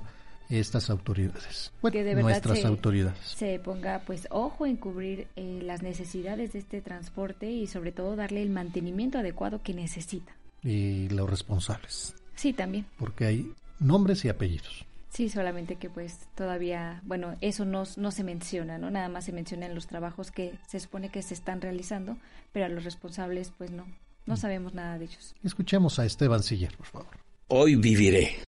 estas 0.50 0.90
autoridades, 0.90 1.72
bueno, 1.82 1.98
de 1.98 2.14
nuestras 2.14 2.64
autoridades. 2.64 3.18
Se 3.36 3.58
ponga 3.58 4.02
pues 4.06 4.26
ojo 4.30 4.66
en 4.66 4.76
cubrir 4.76 5.28
eh, 5.36 5.60
las 5.62 5.82
necesidades 5.82 6.52
de 6.52 6.60
este 6.60 6.80
transporte 6.80 7.50
y 7.50 7.66
sobre 7.66 7.92
todo 7.92 8.16
darle 8.16 8.42
el 8.42 8.50
mantenimiento 8.50 9.18
adecuado 9.18 9.62
que 9.62 9.74
necesita. 9.74 10.32
Y 10.62 11.08
los 11.10 11.28
responsables. 11.28 12.14
Sí, 12.34 12.52
también. 12.52 12.86
Porque 12.98 13.26
hay 13.26 13.52
nombres 13.78 14.24
y 14.24 14.28
apellidos. 14.28 14.86
Sí, 15.10 15.28
solamente 15.28 15.76
que 15.76 15.88
pues 15.90 16.18
todavía, 16.34 17.02
bueno, 17.04 17.36
eso 17.40 17.64
no, 17.64 17.84
no 17.96 18.10
se 18.10 18.24
menciona, 18.24 18.78
¿no? 18.78 18.90
Nada 18.90 19.08
más 19.08 19.24
se 19.24 19.32
menciona 19.32 19.66
en 19.66 19.74
los 19.74 19.86
trabajos 19.86 20.30
que 20.30 20.58
se 20.66 20.80
supone 20.80 21.08
que 21.08 21.22
se 21.22 21.34
están 21.34 21.60
realizando, 21.60 22.16
pero 22.52 22.66
a 22.66 22.68
los 22.68 22.84
responsables 22.84 23.52
pues 23.56 23.70
no, 23.70 23.86
no 24.26 24.34
mm. 24.34 24.36
sabemos 24.36 24.74
nada 24.74 24.98
de 24.98 25.06
ellos. 25.06 25.34
Escuchemos 25.42 25.98
a 25.98 26.04
Esteban 26.04 26.42
Siller, 26.42 26.76
por 26.76 26.86
favor. 26.86 27.16
Hoy 27.48 27.76
viviré 27.76 28.47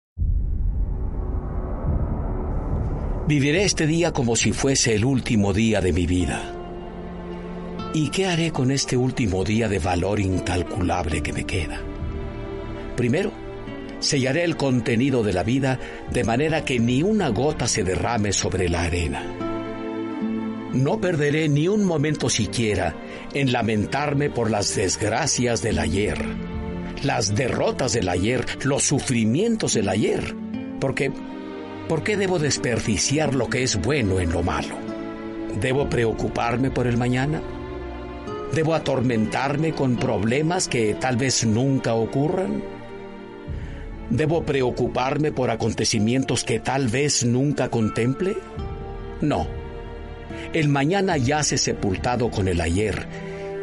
Viviré 3.27 3.65
este 3.65 3.85
día 3.85 4.13
como 4.13 4.37
si 4.37 4.53
fuese 4.53 4.95
el 4.95 5.03
último 5.03 5.51
día 5.51 5.81
de 5.81 5.91
mi 5.91 6.05
vida. 6.05 6.55
¿Y 7.93 8.09
qué 8.09 8.25
haré 8.25 8.51
con 8.51 8.71
este 8.71 8.95
último 8.95 9.43
día 9.43 9.67
de 9.67 9.79
valor 9.79 10.21
incalculable 10.21 11.21
que 11.21 11.33
me 11.33 11.43
queda? 11.43 11.81
Primero, 12.95 13.33
sellaré 13.99 14.45
el 14.45 14.55
contenido 14.55 15.23
de 15.23 15.33
la 15.33 15.43
vida 15.43 15.77
de 16.09 16.23
manera 16.23 16.63
que 16.63 16.79
ni 16.79 17.03
una 17.03 17.27
gota 17.27 17.67
se 17.67 17.83
derrame 17.83 18.31
sobre 18.31 18.69
la 18.69 18.83
arena. 18.83 19.25
No 20.71 21.01
perderé 21.01 21.49
ni 21.49 21.67
un 21.67 21.83
momento 21.83 22.29
siquiera 22.29 22.95
en 23.33 23.51
lamentarme 23.51 24.29
por 24.29 24.49
las 24.49 24.73
desgracias 24.73 25.61
del 25.61 25.79
ayer, 25.79 26.17
las 27.03 27.35
derrotas 27.35 27.91
del 27.91 28.07
ayer, 28.07 28.45
los 28.63 28.83
sufrimientos 28.83 29.73
del 29.73 29.89
ayer, 29.89 30.33
porque 30.79 31.11
¿Por 31.87 32.03
qué 32.03 32.17
debo 32.17 32.37
desperdiciar 32.37 33.33
lo 33.33 33.49
que 33.49 33.63
es 33.63 33.79
bueno 33.81 34.19
en 34.19 34.33
lo 34.33 34.43
malo? 34.43 34.75
¿Debo 35.61 35.89
preocuparme 35.89 36.69
por 36.69 36.85
el 36.85 36.97
mañana? 36.97 37.41
¿Debo 38.53 38.75
atormentarme 38.75 39.71
con 39.71 39.95
problemas 39.95 40.67
que 40.67 40.95
tal 40.95 41.15
vez 41.15 41.45
nunca 41.45 41.93
ocurran? 41.93 42.61
¿Debo 44.09 44.43
preocuparme 44.43 45.31
por 45.31 45.49
acontecimientos 45.49 46.43
que 46.43 46.59
tal 46.59 46.89
vez 46.89 47.25
nunca 47.25 47.69
contemple? 47.69 48.37
No. 49.21 49.47
El 50.51 50.67
mañana 50.67 51.15
yace 51.15 51.57
sepultado 51.57 52.29
con 52.29 52.49
el 52.49 52.59
ayer 52.59 53.07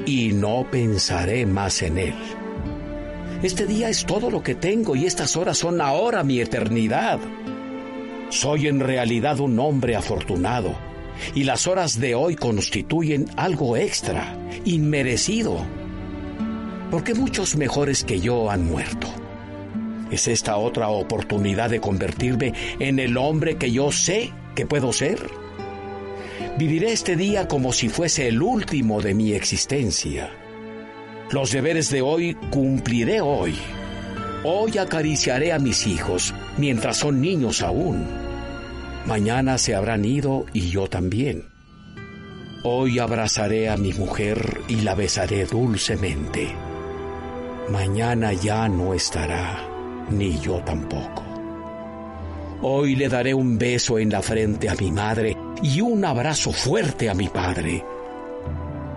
y 0.06 0.32
no 0.32 0.66
pensaré 0.70 1.44
más 1.44 1.82
en 1.82 1.98
él. 1.98 2.14
Este 3.42 3.66
día 3.66 3.90
es 3.90 4.06
todo 4.06 4.30
lo 4.30 4.42
que 4.42 4.54
tengo 4.54 4.96
y 4.96 5.04
estas 5.04 5.36
horas 5.36 5.58
son 5.58 5.82
ahora 5.82 6.24
mi 6.24 6.40
eternidad. 6.40 7.20
Soy 8.34 8.66
en 8.66 8.80
realidad 8.80 9.38
un 9.38 9.60
hombre 9.60 9.94
afortunado 9.94 10.74
y 11.36 11.44
las 11.44 11.68
horas 11.68 12.00
de 12.00 12.16
hoy 12.16 12.34
constituyen 12.34 13.26
algo 13.36 13.76
extra, 13.76 14.36
inmerecido, 14.64 15.64
porque 16.90 17.14
muchos 17.14 17.54
mejores 17.54 18.02
que 18.02 18.18
yo 18.18 18.50
han 18.50 18.66
muerto. 18.66 19.06
¿Es 20.10 20.26
esta 20.26 20.56
otra 20.56 20.88
oportunidad 20.88 21.70
de 21.70 21.80
convertirme 21.80 22.52
en 22.80 22.98
el 22.98 23.16
hombre 23.18 23.56
que 23.56 23.70
yo 23.70 23.92
sé 23.92 24.32
que 24.56 24.66
puedo 24.66 24.92
ser? 24.92 25.20
Viviré 26.58 26.90
este 26.90 27.14
día 27.14 27.46
como 27.46 27.72
si 27.72 27.88
fuese 27.88 28.26
el 28.26 28.42
último 28.42 29.00
de 29.00 29.14
mi 29.14 29.32
existencia. 29.32 30.28
Los 31.30 31.52
deberes 31.52 31.88
de 31.88 32.02
hoy 32.02 32.34
cumpliré 32.50 33.20
hoy. 33.20 33.54
Hoy 34.42 34.76
acariciaré 34.76 35.52
a 35.52 35.60
mis 35.60 35.86
hijos 35.86 36.34
mientras 36.58 36.96
son 36.96 37.20
niños 37.20 37.62
aún 37.62 38.23
Mañana 39.06 39.58
se 39.58 39.74
habrán 39.74 40.04
ido 40.04 40.46
y 40.54 40.70
yo 40.70 40.86
también. 40.86 41.44
Hoy 42.62 42.98
abrazaré 42.98 43.68
a 43.68 43.76
mi 43.76 43.92
mujer 43.92 44.62
y 44.66 44.80
la 44.80 44.94
besaré 44.94 45.44
dulcemente. 45.44 46.48
Mañana 47.68 48.32
ya 48.32 48.66
no 48.66 48.94
estará, 48.94 49.68
ni 50.10 50.38
yo 50.40 50.62
tampoco. 50.64 51.22
Hoy 52.62 52.96
le 52.96 53.10
daré 53.10 53.34
un 53.34 53.58
beso 53.58 53.98
en 53.98 54.08
la 54.08 54.22
frente 54.22 54.70
a 54.70 54.74
mi 54.74 54.90
madre 54.90 55.36
y 55.62 55.82
un 55.82 56.02
abrazo 56.02 56.50
fuerte 56.50 57.10
a 57.10 57.14
mi 57.14 57.28
padre. 57.28 57.84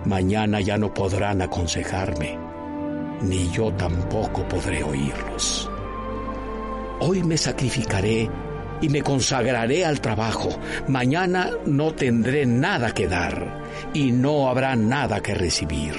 Mañana 0.06 0.62
ya 0.62 0.78
no 0.78 0.94
podrán 0.94 1.42
aconsejarme, 1.42 2.38
ni 3.24 3.52
yo 3.52 3.74
tampoco 3.74 4.48
podré 4.48 4.82
oírlos. 4.84 5.70
Hoy 7.02 7.24
me 7.24 7.36
sacrificaré 7.36 8.30
y 8.82 8.90
me 8.90 9.02
consagraré 9.02 9.86
al 9.86 10.02
trabajo. 10.02 10.50
Mañana 10.88 11.52
no 11.66 11.94
tendré 11.94 12.46
nada 12.46 12.94
que 12.94 13.08
dar 13.08 13.64
y 13.94 14.12
no 14.12 14.50
habrá 14.50 14.76
nada 14.76 15.22
que 15.22 15.34
recibir. 15.34 15.96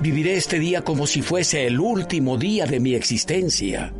Viviré 0.00 0.36
este 0.36 0.58
día 0.58 0.82
como 0.82 1.06
si 1.06 1.22
fuese 1.22 1.66
el 1.66 1.80
último 1.80 2.36
día 2.36 2.66
de 2.66 2.80
mi 2.80 2.94
existencia. 2.94 3.92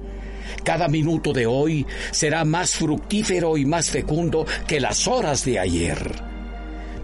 Cada 0.62 0.88
minuto 0.88 1.32
de 1.32 1.46
hoy 1.46 1.86
será 2.10 2.44
más 2.44 2.74
fructífero 2.74 3.56
y 3.56 3.64
más 3.64 3.90
fecundo 3.90 4.46
que 4.66 4.80
las 4.80 5.06
horas 5.06 5.44
de 5.44 5.58
ayer. 5.58 6.12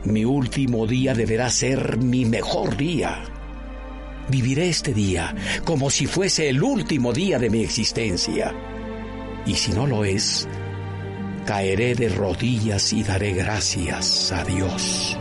Mi 0.04 0.24
último 0.24 0.86
día 0.86 1.14
deberá 1.14 1.48
ser 1.48 1.96
mi 1.98 2.24
mejor 2.24 2.76
día. 2.76 3.22
Viviré 4.28 4.68
este 4.68 4.92
día 4.92 5.34
como 5.64 5.90
si 5.90 6.06
fuese 6.06 6.48
el 6.48 6.62
último 6.62 7.12
día 7.12 7.38
de 7.38 7.50
mi 7.50 7.62
existencia. 7.62 8.52
Y 9.44 9.54
si 9.54 9.72
no 9.72 9.86
lo 9.86 10.04
es, 10.04 10.48
caeré 11.46 11.94
de 11.94 12.08
rodillas 12.08 12.92
y 12.92 13.02
daré 13.02 13.32
gracias 13.32 14.30
a 14.32 14.44
Dios. 14.44 15.16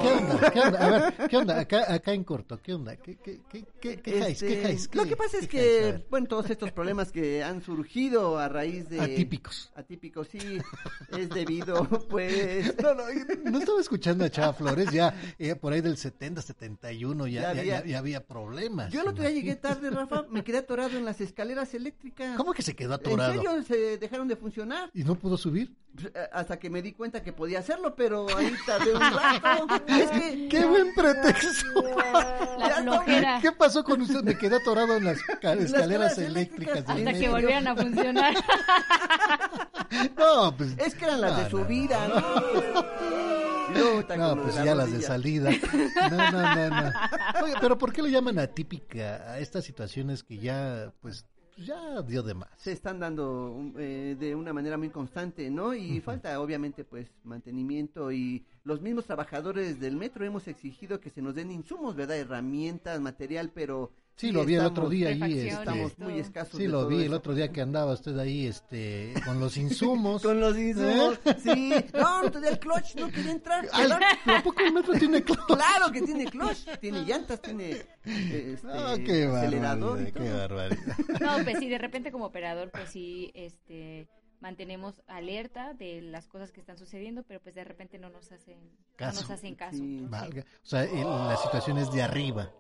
¿Qué 0.02 0.08
onda? 0.12 0.50
¿Qué 0.50 0.60
onda? 0.60 0.86
A 0.86 0.90
ver, 0.90 1.14
¿qué 1.28 1.36
onda? 1.36 1.58
Acá, 1.60 1.92
acá 1.92 2.12
en 2.12 2.24
corto, 2.24 2.60
¿qué 2.62 2.74
onda? 2.74 2.96
¿Qué, 2.96 3.16
qué, 3.16 3.40
qué, 3.50 3.64
qué, 3.80 4.00
qué 4.00 4.18
Este, 4.28 4.46
quejáis? 4.46 4.88
¿Qué- 4.88 4.98
Lo 4.98 5.04
que 5.06 5.16
pasa 5.16 5.38
es 5.38 5.48
qué 5.48 5.58
que, 5.58 6.06
bueno, 6.10 6.26
todos 6.28 6.50
estos 6.50 6.70
problemas 6.72 7.10
que 7.12 7.42
han 7.42 7.62
surgido 7.62 8.38
a 8.38 8.48
raíz 8.48 8.88
de... 8.88 9.00
Atípicos. 9.00 9.70
Atípicos, 9.74 10.28
sí, 10.30 10.58
es 11.16 11.28
debido, 11.30 11.84
pues... 12.08 12.74
No, 12.82 12.94
no, 12.94 13.04
no 13.50 13.58
estaba 13.58 13.80
escuchando 13.80 14.24
a 14.24 14.30
Chava 14.30 14.52
Flores, 14.52 14.90
ya 14.92 15.14
eh, 15.38 15.54
por 15.56 15.72
ahí 15.72 15.80
del 15.80 15.96
70, 15.96 16.42
71, 16.42 17.26
ya, 17.26 17.40
Ya 17.40 17.52
ya, 17.54 17.60
había- 17.60 17.80
ya- 17.80 17.86
ya 17.86 17.98
había 17.98 18.26
problemas. 18.26 18.92
Yo 18.92 19.02
el 19.02 19.08
otro 19.08 19.22
día 19.22 19.32
llegué 19.32 19.56
tarde, 19.56 19.87
Rafa, 19.90 20.24
me 20.30 20.42
quedé 20.44 20.58
atorado 20.58 20.96
en 20.96 21.04
las 21.04 21.20
escaleras 21.20 21.72
eléctricas. 21.74 22.36
¿Cómo 22.36 22.52
que 22.52 22.62
se 22.62 22.74
quedó 22.74 22.94
atorado? 22.94 23.32
¿En 23.32 23.38
serio 23.42 23.62
se 23.62 23.98
dejaron 23.98 24.28
de 24.28 24.36
funcionar? 24.36 24.90
¿Y 24.94 25.04
no 25.04 25.14
pudo 25.14 25.36
subir? 25.36 25.74
Pues, 25.94 26.06
eh, 26.14 26.28
Hasta 26.32 26.58
que 26.58 26.70
me 26.70 26.82
di 26.82 26.92
cuenta 26.92 27.22
que 27.22 27.32
podía 27.32 27.58
hacerlo, 27.60 27.94
pero 27.96 28.26
ahí 28.36 28.52
tardé 28.66 28.92
un 28.94 29.00
rato. 29.00 29.66
Es 29.88 30.10
que... 30.10 30.48
¡Qué 30.48 30.64
buen 30.64 30.94
pretexto! 30.94 31.82
La 32.58 32.70
flojera. 32.82 33.38
¿Qué 33.40 33.52
pasó 33.52 33.82
con 33.84 34.02
usted? 34.02 34.22
Me 34.22 34.36
quedé 34.36 34.56
atorado 34.56 34.96
en 34.96 35.04
las 35.04 35.22
ca- 35.22 35.54
Las 35.54 35.64
escaleras 35.66 36.12
escaleras 36.16 36.18
eléctricas. 36.18 36.76
eléctricas. 36.76 37.06
Hasta 37.06 37.18
que 37.20 37.28
volvieran 37.28 37.66
a 37.68 37.76
funcionar. 37.76 38.34
No, 40.16 40.54
pues. 40.56 40.74
Es 40.78 40.94
que 40.94 41.04
eran 41.06 41.20
las 41.20 41.32
no, 41.32 41.36
de 41.38 41.44
no, 41.44 41.50
subida, 41.50 42.08
¿no? 42.08 42.14
Y 43.70 43.72
luego 43.72 44.00
está 44.00 44.16
No, 44.16 44.42
pues 44.42 44.54
la 44.54 44.64
ya 44.64 44.74
las 44.74 44.92
de 44.92 45.02
salida. 45.02 45.50
No, 46.10 46.30
no, 46.30 46.54
no, 46.54 46.70
no. 46.70 46.92
Oye, 47.44 47.54
pero 47.60 47.76
¿por 47.76 47.92
qué 47.92 48.02
le 48.02 48.10
llaman 48.10 48.38
atípica 48.38 49.32
a 49.32 49.38
estas 49.38 49.64
situaciones 49.64 50.22
que 50.22 50.38
ya, 50.38 50.92
pues, 51.00 51.26
ya 51.56 52.02
dio 52.02 52.22
de 52.22 52.34
más? 52.34 52.48
se 52.56 52.72
están 52.72 53.00
dando 53.00 53.50
um, 53.52 53.74
eh, 53.78 54.16
de 54.18 54.34
una 54.34 54.52
manera 54.52 54.78
muy 54.78 54.90
constante, 54.90 55.50
¿no? 55.50 55.74
Y 55.74 56.00
falta 56.00 56.40
obviamente 56.40 56.84
pues 56.84 57.08
mantenimiento 57.24 58.12
y 58.12 58.46
los 58.64 58.80
mismos 58.80 59.06
trabajadores 59.06 59.80
del 59.80 59.96
metro 59.96 60.24
hemos 60.24 60.48
exigido 60.48 61.00
que 61.00 61.10
se 61.10 61.20
nos 61.20 61.34
den 61.34 61.50
insumos, 61.50 61.94
¿verdad? 61.96 62.16
Herramientas, 62.16 63.00
material, 63.00 63.50
pero 63.54 63.92
Sí, 64.18 64.32
lo 64.32 64.44
vi 64.44 64.54
el 64.54 64.60
otro 64.62 64.90
estamos- 64.90 64.90
día 64.90 65.08
ahí. 65.10 65.48
Estamos 65.48 65.92
Este, 65.92 66.04
muy 66.04 66.18
escasos. 66.18 66.56
sí, 66.56 66.64
de 66.64 66.68
lo 66.68 66.78
todo 66.80 66.88
vi 66.88 67.04
el 67.04 67.14
otro 67.14 67.34
día 67.34 67.52
que 67.52 67.60
andaba 67.60 67.92
usted 67.92 68.18
ahí, 68.18 68.46
este, 68.48 69.14
con 69.24 69.38
los 69.38 69.56
insumos. 69.56 70.22
Con 70.22 70.40
los 70.40 70.58
insumos, 70.58 71.20
¿Eh? 71.24 71.36
sí. 71.42 71.72
No, 71.94 72.22
no 72.24 72.30
tenía 72.32 72.50
el 72.50 72.58
clutch, 72.58 72.96
no 72.96 73.08
quería 73.10 73.30
entrar. 73.32 73.66
¿A 74.26 74.42
poco 74.42 74.60
el 74.60 74.72
metro 74.72 74.94
tiene 74.94 75.22
clutch? 75.22 75.46
Claro 75.46 75.92
que 75.92 76.02
tiene 76.02 76.24
clutch, 76.26 76.66
tiene 76.80 77.02
llantas, 77.04 77.40
tiene 77.40 77.70
eh, 77.72 78.54
este, 78.54 78.66
Ah, 78.68 78.96
qué 79.04 79.24
acelerador 79.26 80.00
y 80.00 80.10
barbaridad, 80.10 80.12
qué 80.12 80.32
barbaridad. 80.38 80.96
No, 81.20 81.44
pues 81.44 81.58
sí, 81.60 81.68
de 81.68 81.78
repente 81.78 82.10
como 82.10 82.24
operador, 82.26 82.70
pues 82.72 82.90
sí, 82.90 83.30
este, 83.34 84.08
mantenemos 84.40 85.00
alerta 85.06 85.74
de 85.74 86.02
las 86.02 86.26
cosas 86.26 86.50
que 86.50 86.58
están 86.60 86.76
sucediendo, 86.76 87.22
pero 87.22 87.40
pues 87.40 87.54
de 87.54 87.62
repente 87.64 87.98
no 87.98 88.10
nos 88.10 88.32
hacen 88.32 88.58
Caso. 88.96 89.14
No 89.14 89.20
nos 89.22 89.30
hacen 89.30 89.54
caso. 89.54 89.76
Sí. 89.78 89.98
Sí. 90.00 90.06
Valga. 90.08 90.42
O 90.42 90.66
sea, 90.66 90.82
el- 90.82 91.04
la 91.04 91.36
situación 91.36 91.78
es 91.78 91.92
de 91.92 92.02
arriba. 92.02 92.50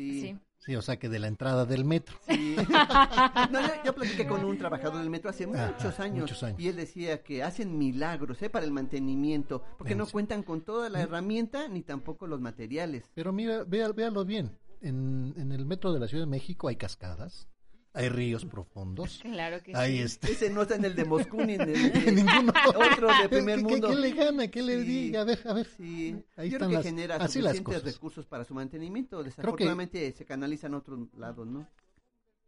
Sí. 0.00 0.20
Sí. 0.20 0.38
Sí, 0.62 0.76
o 0.76 0.82
sea 0.82 0.98
que 0.98 1.08
de 1.08 1.18
la 1.18 1.26
entrada 1.26 1.64
del 1.64 1.84
metro. 1.86 2.16
Sí. 2.28 2.54
No, 3.50 3.60
yo, 3.60 3.68
yo 3.86 3.94
platiqué 3.94 4.26
con 4.26 4.44
un 4.44 4.58
trabajador 4.58 4.98
del 4.98 5.08
metro 5.10 5.30
hace 5.30 5.44
Ajá, 5.44 5.72
muchos 5.76 5.98
años, 6.00 6.20
muchos 6.20 6.42
años. 6.42 6.60
y 6.60 6.68
él 6.68 6.76
decía 6.76 7.22
que 7.22 7.42
hacen 7.42 7.78
milagros 7.78 8.40
¿eh? 8.42 8.50
para 8.50 8.66
el 8.66 8.70
mantenimiento, 8.72 9.62
porque 9.78 9.94
no 9.94 10.04
Sí. 10.06 10.12
cuentan 10.12 10.42
con 10.42 10.60
toda 10.60 10.90
la 10.90 11.00
herramienta 11.00 11.66
ni 11.68 11.82
tampoco 11.82 12.26
los 12.26 12.40
materiales. 12.42 13.04
Pero 13.14 13.32
mira, 13.32 13.64
véalo 13.64 14.24
bien. 14.24 14.58
En, 14.82 15.34
en 15.36 15.52
el 15.52 15.66
metro 15.66 15.92
de 15.92 16.00
la 16.00 16.08
Ciudad 16.08 16.24
de 16.24 16.30
México 16.30 16.68
hay 16.68 16.76
cascadas, 16.76 17.48
hay 17.92 18.08
ríos 18.08 18.44
profundos, 18.44 19.18
Claro 19.22 19.62
que 19.62 19.74
hay 19.76 19.96
sí. 19.98 20.02
este... 20.02 20.32
Ese 20.32 20.50
no 20.50 20.62
está 20.62 20.76
en 20.76 20.84
el 20.84 20.94
de 20.94 21.04
Moscú 21.04 21.44
ni 21.44 21.54
en 21.54 21.60
el 21.62 21.92
de 22.04 22.12
ninguno. 22.12 22.52
otro 22.68 23.08
de 23.22 23.28
primer 23.28 23.58
¿Qué, 23.58 23.62
mundo. 23.64 23.88
qué 23.88 23.94
le 23.96 24.10
gana? 24.12 24.48
¿Qué 24.48 24.62
le 24.62 24.78
Sí. 24.80 24.84
diga? 24.86 25.20
A 25.22 25.24
ver, 25.24 25.40
a 25.46 25.52
ver. 25.52 25.66
Sí, 25.76 26.16
Ahí 26.36 26.50
yo 26.50 26.56
están 26.56 26.58
creo 26.58 26.68
que 26.68 26.74
las- 26.74 26.84
genera 26.84 27.16
así 27.16 27.40
las 27.40 27.56
suficientes 27.56 27.94
recursos 27.94 28.26
para 28.26 28.44
su 28.44 28.54
mantenimiento. 28.54 29.22
Desafortunadamente 29.22 30.12
se 30.12 30.24
canalizan 30.24 30.74
a 30.74 30.78
otros 30.78 31.00
lados, 31.16 31.46
¿no? 31.46 31.66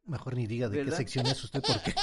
Mejor 0.05 0.35
ni 0.35 0.49
diga 0.49 0.69
de 0.69 0.79
¿Verdad? 0.79 0.91
qué 0.93 0.97
sección 0.97 1.27
es 1.29 1.45
usted 1.45 1.63
porque 1.63 1.95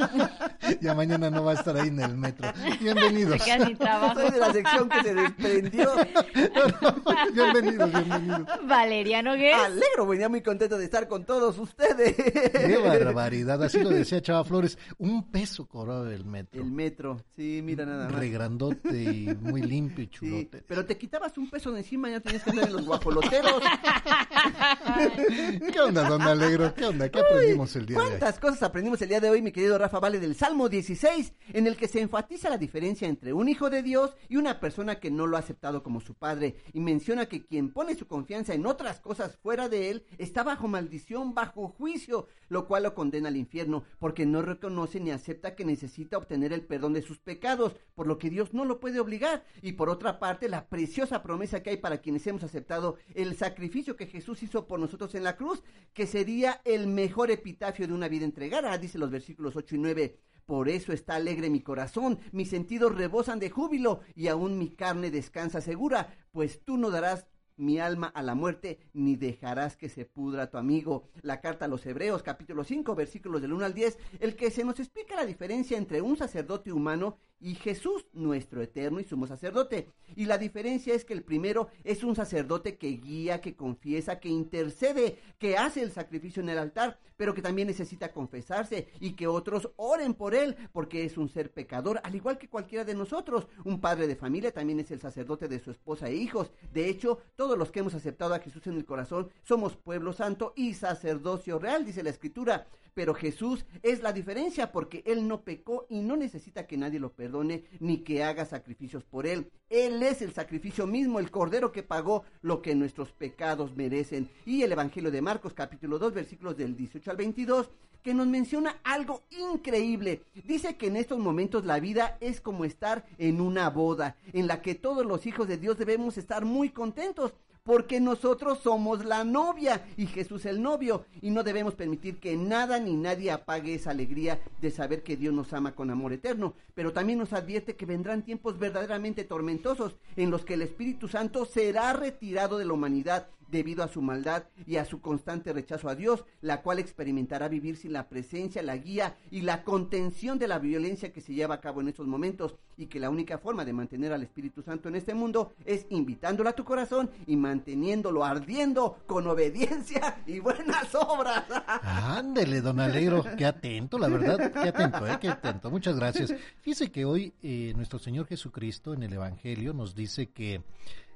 ya 0.80 0.94
mañana 0.94 1.30
no 1.30 1.44
va 1.44 1.52
a 1.52 1.54
estar 1.54 1.76
ahí 1.76 1.86
en 1.86 2.00
el 2.00 2.16
metro. 2.16 2.52
Bienvenidos. 2.80 3.38
Se 3.38 3.44
queda 3.44 3.66
sin 3.66 3.76
trabajo. 3.76 4.20
Soy 4.20 4.30
de 4.32 4.38
la 4.38 4.52
sección 4.52 4.88
que 4.88 5.00
se 5.02 5.14
desprendió. 5.14 5.92
bienvenidos, 7.32 7.92
bienvenidos. 7.92 8.48
Valeriano 8.66 9.34
Guess. 9.36 9.60
Alegro, 9.64 10.06
venía 10.08 10.28
muy 10.28 10.42
contento 10.42 10.76
de 10.76 10.84
estar 10.84 11.06
con 11.06 11.24
todos 11.24 11.56
ustedes. 11.58 12.16
Qué 12.16 12.78
barbaridad. 12.84 13.62
Así 13.62 13.78
lo 13.80 13.90
decía 13.90 14.20
Chava 14.20 14.42
Flores. 14.44 14.76
Un 14.98 15.30
peso 15.30 15.68
cobraba 15.68 16.12
el 16.12 16.24
metro. 16.24 16.60
El 16.60 16.72
metro, 16.72 17.22
sí, 17.36 17.60
mira 17.62 17.86
nada 17.86 18.06
más. 18.08 18.18
Regrandote 18.18 19.02
y 19.02 19.36
muy 19.40 19.62
limpio 19.62 20.02
y 20.02 20.06
Sí, 20.08 20.12
chulote. 20.12 20.64
pero 20.66 20.84
te 20.84 20.98
quitabas 20.98 21.38
un 21.38 21.48
peso 21.48 21.70
de 21.70 21.78
encima, 21.78 22.10
ya 22.10 22.18
tenías 22.18 22.42
que 22.42 22.50
andar 22.50 22.66
en 22.66 22.72
los 22.72 22.86
guajoloteros. 22.86 23.62
¿Qué 25.72 25.80
onda, 25.80 26.08
don 26.08 26.22
Alegro? 26.22 26.74
¿Qué 26.74 26.86
onda? 26.86 27.08
¿Qué 27.08 27.19
aprendimos 27.20 27.76
el 27.76 27.86
día 27.86 27.96
de 27.96 28.02
hoy? 28.02 28.08
¿Cuántas 28.08 28.38
cosas 28.38 28.62
aprendimos 28.62 29.00
el 29.02 29.08
día 29.08 29.20
de 29.20 29.30
hoy, 29.30 29.42
mi 29.42 29.52
querido 29.52 29.78
Rafa 29.78 30.00
Vale, 30.00 30.18
del 30.18 30.34
Salmo 30.34 30.68
16, 30.68 31.32
en 31.52 31.66
el 31.66 31.76
que 31.76 31.88
se 31.88 32.00
enfatiza 32.00 32.50
la 32.50 32.58
diferencia 32.58 33.08
entre 33.08 33.32
un 33.32 33.48
hijo 33.48 33.70
de 33.70 33.82
Dios 33.82 34.16
y 34.28 34.36
una 34.36 34.60
persona 34.60 35.00
que 35.00 35.10
no 35.10 35.26
lo 35.26 35.36
ha 35.36 35.40
aceptado 35.40 35.82
como 35.82 36.00
su 36.00 36.14
padre? 36.14 36.56
Y 36.72 36.80
menciona 36.80 37.26
que 37.26 37.44
quien 37.44 37.72
pone 37.72 37.94
su 37.94 38.06
confianza 38.06 38.54
en 38.54 38.66
otras 38.66 39.00
cosas 39.00 39.36
fuera 39.36 39.68
de 39.68 39.90
él 39.90 40.04
está 40.18 40.42
bajo 40.42 40.68
maldición, 40.68 41.34
bajo 41.34 41.68
juicio, 41.68 42.28
lo 42.48 42.66
cual 42.66 42.84
lo 42.84 42.94
condena 42.94 43.28
al 43.28 43.36
infierno, 43.36 43.84
porque 43.98 44.26
no 44.26 44.42
reconoce 44.42 45.00
ni 45.00 45.10
acepta 45.10 45.54
que 45.54 45.64
necesita 45.64 46.18
obtener 46.18 46.52
el 46.52 46.62
perdón 46.62 46.94
de 46.94 47.02
sus 47.02 47.18
pecados, 47.18 47.76
por 47.94 48.06
lo 48.06 48.18
que 48.18 48.30
Dios 48.30 48.54
no 48.54 48.64
lo 48.64 48.80
puede 48.80 49.00
obligar. 49.00 49.44
Y 49.62 49.72
por 49.72 49.90
otra 49.90 50.18
parte, 50.18 50.48
la 50.48 50.68
preciosa 50.68 51.22
promesa 51.22 51.62
que 51.62 51.70
hay 51.70 51.76
para 51.76 51.98
quienes 51.98 52.26
hemos 52.26 52.42
aceptado 52.42 52.96
el 53.14 53.36
sacrificio 53.36 53.96
que 53.96 54.06
Jesús 54.06 54.42
hizo 54.42 54.66
por 54.66 54.80
nosotros 54.80 55.14
en 55.14 55.24
la 55.24 55.36
cruz, 55.36 55.62
que 55.94 56.06
sería 56.06 56.60
el 56.64 56.86
mejor 56.86 57.09
epitafio 57.30 57.86
de 57.86 57.92
una 57.94 58.08
vida 58.08 58.24
entregada, 58.24 58.76
dice 58.78 58.98
los 58.98 59.10
versículos 59.10 59.56
8 59.56 59.76
y 59.76 59.78
9. 59.78 60.18
Por 60.46 60.68
eso 60.68 60.92
está 60.92 61.14
alegre 61.14 61.50
mi 61.50 61.60
corazón, 61.60 62.18
mis 62.32 62.50
sentidos 62.50 62.94
rebosan 62.96 63.38
de 63.38 63.50
júbilo 63.50 64.00
y 64.16 64.28
aún 64.28 64.58
mi 64.58 64.70
carne 64.70 65.10
descansa 65.10 65.60
segura, 65.60 66.16
pues 66.32 66.64
tú 66.64 66.76
no 66.76 66.90
darás 66.90 67.26
mi 67.56 67.78
alma 67.78 68.08
a 68.08 68.22
la 68.22 68.34
muerte, 68.34 68.80
ni 68.94 69.16
dejarás 69.16 69.76
que 69.76 69.88
se 69.88 70.06
pudra 70.06 70.50
tu 70.50 70.56
amigo. 70.56 71.04
La 71.22 71.40
carta 71.40 71.66
a 71.66 71.68
los 71.68 71.84
Hebreos, 71.86 72.22
capítulo 72.22 72.64
5, 72.64 72.94
versículos 72.94 73.42
del 73.42 73.52
1 73.52 73.66
al 73.66 73.74
10, 73.74 73.98
el 74.18 74.34
que 74.34 74.50
se 74.50 74.64
nos 74.64 74.80
explica 74.80 75.14
la 75.14 75.26
diferencia 75.26 75.76
entre 75.76 76.00
un 76.00 76.16
sacerdote 76.16 76.72
humano 76.72 77.18
y 77.40 77.54
Jesús, 77.54 78.06
nuestro 78.12 78.62
eterno 78.62 79.00
y 79.00 79.04
sumo 79.04 79.26
sacerdote. 79.26 79.88
Y 80.14 80.26
la 80.26 80.38
diferencia 80.38 80.94
es 80.94 81.04
que 81.04 81.14
el 81.14 81.22
primero 81.22 81.68
es 81.84 82.04
un 82.04 82.14
sacerdote 82.14 82.76
que 82.76 82.88
guía, 82.88 83.40
que 83.40 83.56
confiesa, 83.56 84.20
que 84.20 84.28
intercede, 84.28 85.18
que 85.38 85.56
hace 85.56 85.82
el 85.82 85.90
sacrificio 85.90 86.42
en 86.42 86.50
el 86.50 86.58
altar, 86.58 86.98
pero 87.16 87.34
que 87.34 87.42
también 87.42 87.68
necesita 87.68 88.12
confesarse 88.12 88.88
y 89.00 89.12
que 89.12 89.26
otros 89.26 89.70
oren 89.76 90.14
por 90.14 90.34
él, 90.34 90.56
porque 90.72 91.04
es 91.04 91.16
un 91.16 91.28
ser 91.28 91.52
pecador, 91.52 92.00
al 92.04 92.14
igual 92.14 92.38
que 92.38 92.48
cualquiera 92.48 92.84
de 92.84 92.94
nosotros. 92.94 93.46
Un 93.64 93.80
padre 93.80 94.06
de 94.06 94.16
familia 94.16 94.52
también 94.52 94.80
es 94.80 94.90
el 94.90 95.00
sacerdote 95.00 95.48
de 95.48 95.60
su 95.60 95.70
esposa 95.70 96.08
e 96.08 96.14
hijos. 96.14 96.50
De 96.72 96.88
hecho, 96.88 97.18
todos 97.36 97.56
los 97.56 97.70
que 97.70 97.80
hemos 97.80 97.94
aceptado 97.94 98.34
a 98.34 98.40
Jesús 98.40 98.66
en 98.66 98.76
el 98.76 98.84
corazón 98.84 99.30
somos 99.42 99.76
pueblo 99.76 100.12
santo 100.12 100.52
y 100.56 100.74
sacerdocio 100.74 101.58
real, 101.58 101.84
dice 101.84 102.02
la 102.02 102.10
escritura. 102.10 102.66
Pero 102.94 103.14
Jesús 103.14 103.64
es 103.82 104.02
la 104.02 104.12
diferencia 104.12 104.72
porque 104.72 105.02
Él 105.06 105.26
no 105.26 105.42
pecó 105.42 105.86
y 105.88 106.00
no 106.00 106.16
necesita 106.16 106.66
que 106.66 106.76
nadie 106.76 107.00
lo 107.00 107.12
perdone 107.12 107.64
ni 107.80 107.98
que 107.98 108.24
haga 108.24 108.44
sacrificios 108.44 109.04
por 109.04 109.26
Él. 109.26 109.50
Él 109.68 110.02
es 110.02 110.22
el 110.22 110.32
sacrificio 110.32 110.86
mismo, 110.86 111.18
el 111.18 111.30
cordero 111.30 111.72
que 111.72 111.82
pagó 111.82 112.24
lo 112.42 112.62
que 112.62 112.74
nuestros 112.74 113.12
pecados 113.12 113.76
merecen. 113.76 114.28
Y 114.44 114.62
el 114.62 114.72
Evangelio 114.72 115.10
de 115.10 115.22
Marcos 115.22 115.54
capítulo 115.54 115.98
2 115.98 116.14
versículos 116.14 116.56
del 116.56 116.76
18 116.76 117.10
al 117.10 117.16
22 117.16 117.70
que 118.02 118.14
nos 118.14 118.26
menciona 118.26 118.80
algo 118.82 119.22
increíble. 119.30 120.22
Dice 120.44 120.76
que 120.76 120.86
en 120.86 120.96
estos 120.96 121.18
momentos 121.18 121.64
la 121.64 121.80
vida 121.80 122.16
es 122.20 122.40
como 122.40 122.64
estar 122.64 123.04
en 123.18 123.40
una 123.40 123.68
boda, 123.70 124.16
en 124.32 124.46
la 124.46 124.62
que 124.62 124.74
todos 124.74 125.04
los 125.04 125.26
hijos 125.26 125.48
de 125.48 125.58
Dios 125.58 125.78
debemos 125.78 126.16
estar 126.16 126.44
muy 126.44 126.70
contentos, 126.70 127.34
porque 127.64 128.00
nosotros 128.00 128.60
somos 128.62 129.04
la 129.04 129.24
novia 129.24 129.84
y 129.96 130.06
Jesús 130.06 130.46
el 130.46 130.62
novio 130.62 131.04
y 131.20 131.30
no 131.30 131.42
debemos 131.42 131.74
permitir 131.74 132.18
que 132.18 132.36
nada 132.36 132.78
ni 132.78 132.96
nadie 132.96 133.30
apague 133.30 133.74
esa 133.74 133.90
alegría 133.90 134.40
de 134.60 134.70
saber 134.70 135.02
que 135.02 135.16
Dios 135.16 135.34
nos 135.34 135.52
ama 135.52 135.74
con 135.74 135.90
amor 135.90 136.12
eterno. 136.12 136.54
Pero 136.74 136.92
también 136.92 137.18
nos 137.18 137.32
advierte 137.32 137.76
que 137.76 137.86
vendrán 137.86 138.22
tiempos 138.22 138.58
verdaderamente 138.58 139.24
tormentosos 139.24 139.96
en 140.16 140.30
los 140.30 140.44
que 140.44 140.54
el 140.54 140.62
Espíritu 140.62 141.08
Santo 141.08 141.44
será 141.44 141.92
retirado 141.92 142.58
de 142.58 142.64
la 142.64 142.72
humanidad 142.72 143.28
debido 143.50 143.82
a 143.82 143.88
su 143.88 144.02
maldad 144.02 144.44
y 144.66 144.76
a 144.76 144.84
su 144.84 145.00
constante 145.00 145.52
rechazo 145.52 145.88
a 145.88 145.94
Dios, 145.94 146.24
la 146.40 146.62
cual 146.62 146.78
experimentará 146.78 147.48
vivir 147.48 147.76
sin 147.76 147.92
la 147.92 148.08
presencia, 148.08 148.62
la 148.62 148.76
guía 148.76 149.16
y 149.30 149.42
la 149.42 149.64
contención 149.64 150.38
de 150.38 150.48
la 150.48 150.58
violencia 150.58 151.12
que 151.12 151.20
se 151.20 151.34
lleva 151.34 151.56
a 151.56 151.60
cabo 151.60 151.80
en 151.80 151.88
estos 151.88 152.06
momentos 152.06 152.54
y 152.76 152.86
que 152.86 153.00
la 153.00 153.10
única 153.10 153.38
forma 153.38 153.64
de 153.64 153.72
mantener 153.72 154.12
al 154.12 154.22
Espíritu 154.22 154.62
Santo 154.62 154.88
en 154.88 154.96
este 154.96 155.14
mundo 155.14 155.52
es 155.64 155.86
invitándolo 155.90 156.48
a 156.48 156.54
tu 156.54 156.64
corazón 156.64 157.10
y 157.26 157.36
manteniéndolo 157.36 158.24
ardiendo 158.24 158.98
con 159.06 159.26
obediencia 159.26 160.22
y 160.26 160.38
buenas 160.38 160.94
obras. 160.94 161.44
Ándele, 161.82 162.60
don 162.60 162.80
Alegro, 162.80 163.24
qué 163.36 163.44
atento, 163.44 163.98
la 163.98 164.08
verdad, 164.08 164.52
qué 164.52 164.68
atento, 164.68 165.06
¿eh? 165.06 165.18
qué 165.20 165.28
atento. 165.28 165.70
Muchas 165.70 165.96
gracias. 165.96 166.34
Fíjese 166.62 166.90
que 166.90 167.04
hoy 167.04 167.34
eh, 167.42 167.72
nuestro 167.76 167.98
Señor 167.98 168.26
Jesucristo 168.26 168.94
en 168.94 169.02
el 169.02 169.12
Evangelio 169.12 169.72
nos 169.72 169.94
dice 169.94 170.30
que 170.30 170.62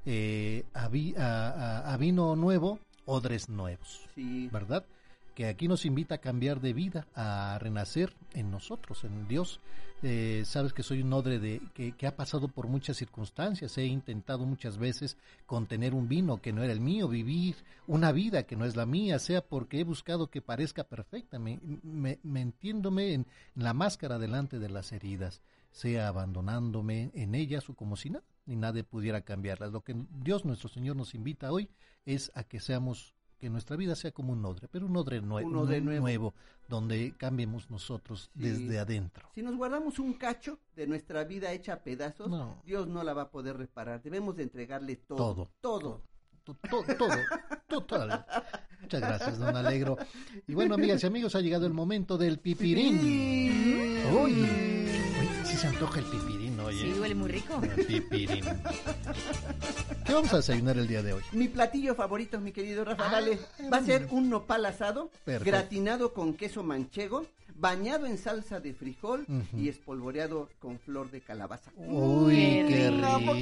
eh, 0.06 0.64
a, 0.74 1.96
vino 1.98 2.36
nuevo, 2.36 2.78
odres 3.06 3.48
nuevos. 3.48 4.08
¿Verdad? 4.16 4.84
Que 5.34 5.46
aquí 5.46 5.66
nos 5.66 5.84
invita 5.84 6.16
a 6.16 6.18
cambiar 6.18 6.60
de 6.60 6.72
vida, 6.72 7.06
a 7.14 7.58
renacer 7.60 8.14
en 8.34 8.50
nosotros, 8.50 9.04
en 9.04 9.26
Dios. 9.26 9.60
Eh, 10.02 10.42
sabes 10.44 10.74
que 10.74 10.82
soy 10.82 11.00
un 11.00 11.12
odre 11.12 11.38
de, 11.38 11.60
que, 11.72 12.06
ha 12.06 12.14
pasado 12.14 12.48
por 12.48 12.68
muchas 12.68 12.98
circunstancias. 12.98 13.76
He 13.78 13.86
intentado 13.86 14.44
muchas 14.44 14.78
veces 14.78 15.16
contener 15.46 15.94
un 15.94 16.08
vino 16.08 16.40
que 16.40 16.52
no 16.52 16.62
era 16.62 16.72
el 16.72 16.80
mío, 16.80 17.08
vivir 17.08 17.56
una 17.86 18.12
vida 18.12 18.44
que 18.44 18.54
no 18.54 18.64
es 18.64 18.76
la 18.76 18.86
mía, 18.86 19.18
sea 19.18 19.40
porque 19.40 19.80
he 19.80 19.84
buscado 19.84 20.28
que 20.28 20.42
parezca 20.42 20.84
perfecta, 20.84 21.38
me, 21.38 21.58
me, 21.82 22.40
entiéndome 22.40 23.14
en, 23.14 23.26
la 23.54 23.72
máscara 23.72 24.18
delante 24.18 24.58
de 24.58 24.68
las 24.68 24.92
heridas, 24.92 25.40
sea 25.72 26.08
abandonándome 26.08 27.10
en 27.14 27.34
ellas 27.34 27.68
o 27.68 27.74
como 27.74 27.96
si 27.96 28.10
nada 28.10 28.24
ni 28.46 28.56
nadie 28.56 28.84
pudiera 28.84 29.22
cambiarlas. 29.22 29.72
Lo 29.72 29.82
que 29.82 29.96
Dios 30.22 30.44
nuestro 30.44 30.68
Señor 30.68 30.96
nos 30.96 31.14
invita 31.14 31.52
hoy 31.52 31.68
es 32.04 32.30
a 32.34 32.44
que 32.44 32.60
seamos 32.60 33.14
que 33.38 33.50
nuestra 33.50 33.76
vida 33.76 33.94
sea 33.94 34.10
como 34.12 34.32
un 34.32 34.44
odre, 34.44 34.68
pero 34.68 34.86
un 34.86 34.96
odre, 34.96 35.20
nuevo. 35.20 36.34
donde 36.68 37.14
cambiemos 37.18 37.70
nosotros 37.70 38.30
desde 38.34 38.78
adentro. 38.78 39.28
Si 39.34 39.42
nos 39.42 39.56
guardamos 39.56 39.98
un 39.98 40.14
cacho 40.14 40.58
de 40.74 40.86
nuestra 40.86 41.24
vida 41.24 41.52
hecha 41.52 41.74
a 41.74 41.82
pedazos, 41.82 42.30
Dios 42.64 42.86
no 42.86 43.02
la 43.04 43.12
va 43.12 43.22
a 43.22 43.30
poder 43.30 43.56
reparar. 43.56 44.02
Debemos 44.02 44.36
de 44.36 44.44
entregarle 44.44 44.96
todo. 44.96 45.50
Todo. 45.60 46.00
Todo. 46.42 46.54
todo, 46.70 46.84
todo, 47.86 48.24
Muchas 48.80 49.00
gracias, 49.00 49.38
don 49.38 49.56
Alegro. 49.56 49.96
Y 50.46 50.54
bueno, 50.54 50.74
amigas 50.74 51.02
y 51.02 51.06
amigos, 51.06 51.34
ha 51.34 51.40
llegado 51.40 51.66
el 51.66 51.72
momento 51.72 52.18
del 52.18 52.38
pipirín. 52.38 52.98
Uy, 54.12 54.46
si 55.44 55.56
se 55.56 55.66
antoja 55.66 56.00
el 56.00 56.06
pipirín. 56.06 56.43
Sí, 56.70 56.94
huele 56.98 57.14
muy 57.14 57.30
rico. 57.30 57.60
¿Qué 60.04 60.12
vamos 60.12 60.32
a 60.32 60.36
desayunar 60.36 60.76
el 60.78 60.86
día 60.86 61.02
de 61.02 61.12
hoy? 61.14 61.22
Mi 61.32 61.48
platillo 61.48 61.94
favorito, 61.94 62.40
mi 62.40 62.52
querido 62.52 62.84
Rafa, 62.84 63.10
vale, 63.10 63.38
va 63.72 63.78
a 63.78 63.82
ser 63.82 64.08
un 64.10 64.30
nopal 64.30 64.66
asado, 64.66 65.10
gratinado 65.26 66.12
con 66.12 66.34
queso 66.34 66.62
manchego, 66.62 67.26
bañado 67.54 68.06
en 68.06 68.18
salsa 68.18 68.60
de 68.60 68.74
frijol 68.74 69.26
y 69.56 69.68
espolvoreado 69.68 70.48
con 70.58 70.78
flor 70.78 71.10
de 71.10 71.20
calabaza. 71.20 71.72
Uy, 71.76 72.64
qué 72.68 72.90
rico. 72.90 73.34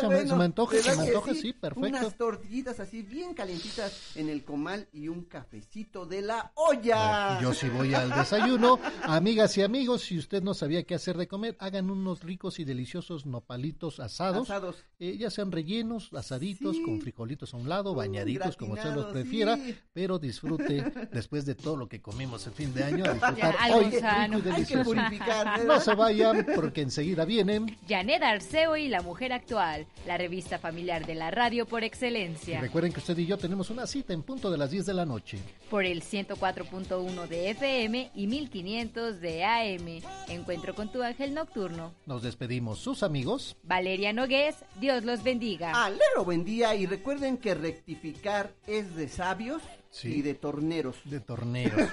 se, 0.00 0.08
me, 0.08 0.26
se, 0.26 0.36
me, 0.36 0.44
antoja, 0.44 0.76
se 0.76 0.96
me 0.96 1.02
antoja, 1.02 1.34
sí, 1.34 1.52
perfecto. 1.52 1.88
Unas 1.88 2.16
tortillitas 2.16 2.80
así 2.80 3.02
bien 3.02 3.34
calentitas 3.34 4.16
en 4.16 4.28
el 4.28 4.44
comal 4.44 4.88
y 4.92 5.08
un 5.08 5.24
cafecito 5.24 6.06
de 6.06 6.22
la 6.22 6.52
olla. 6.54 7.40
Yo 7.40 7.54
sí 7.54 7.68
voy 7.68 7.94
al 7.94 8.10
desayuno. 8.10 8.78
Amigas 9.02 9.56
y 9.58 9.62
amigos, 9.62 10.02
si 10.02 10.18
usted 10.18 10.42
no 10.42 10.54
sabía 10.54 10.84
qué 10.84 10.94
hacer 10.94 11.16
de 11.16 11.28
comer, 11.28 11.56
hagan 11.58 11.90
unos 11.90 12.22
ricos 12.22 12.58
y 12.58 12.64
deliciosos 12.64 13.26
nopalitos 13.26 14.00
asados. 14.00 14.50
Asados. 14.50 14.76
Eh, 14.98 15.16
ya 15.18 15.30
sean 15.30 15.52
rellenos, 15.52 16.10
asaditos, 16.14 16.78
con 16.84 17.00
frijolitos 17.00 17.52
a 17.52 17.56
un 17.56 17.68
lado, 17.68 17.92
uh, 17.92 17.94
bañaditos, 17.94 18.56
como 18.56 18.74
usted 18.74 18.94
los 18.94 19.06
prefiera, 19.06 19.58
pero 19.92 20.18
disfrute 20.18 20.82
después 21.12 21.44
de 21.44 21.54
todo 21.54 21.76
lo 21.76 21.88
que 21.88 22.00
comimos 22.00 22.46
el 22.46 22.52
fin 22.52 22.72
de 22.72 22.84
año, 22.84 23.04
hay 23.58 24.64
que 24.64 24.78
purificar. 24.78 25.64
No 25.64 25.80
se 25.80 25.94
vayan 25.94 26.46
porque 26.54 26.82
enseguida 26.82 27.24
vienen. 27.24 27.76
Janet 27.88 28.22
Arceo 28.22 28.76
y 28.76 28.88
la 28.88 29.02
mujer 29.02 29.32
actual, 29.32 29.86
la 30.06 30.16
revista 30.18 30.58
familiar 30.58 31.06
de 31.06 31.14
la 31.14 31.30
radio 31.30 31.66
por 31.66 31.84
excelencia. 31.84 32.60
recuerden 32.60 32.92
que 32.92 33.00
usted 33.00 33.16
y 33.18 33.26
yo 33.26 33.38
tenemos 33.38 33.70
una 33.70 33.86
cita 33.86 34.12
en 34.12 34.22
punto 34.22 34.50
de 34.50 34.58
las 34.58 34.70
10 34.70 34.86
de 34.86 34.94
la 34.94 35.06
noche. 35.06 35.38
Por 35.70 35.84
el 35.84 36.02
104.1 36.02 37.28
de 37.28 37.50
FM 37.50 38.10
y 38.14 38.26
1500 38.26 39.20
de 39.20 39.44
AM. 39.44 40.02
Encuentro 40.28 40.74
con 40.74 40.90
tu 40.90 41.02
ángel 41.02 41.34
nocturno. 41.34 41.92
Nos 42.06 42.22
despedimos 42.22 42.78
sus 42.78 43.02
amigos. 43.02 43.56
Valeria 43.62 44.12
Nogués, 44.12 44.56
Dios 44.80 45.04
los 45.04 45.22
bendiga. 45.22 45.72
Alero, 45.84 46.24
buen 46.24 46.44
día 46.44 46.74
y 46.74 46.86
recuerden 46.86 47.36
que 47.38 47.54
rectificar 47.54 48.52
es 48.66 48.94
de 48.94 49.08
sabios 49.08 49.62
y 50.04 50.22
de 50.22 50.34
torneros. 50.34 50.96
De 51.04 51.20
torneros. 51.20 51.88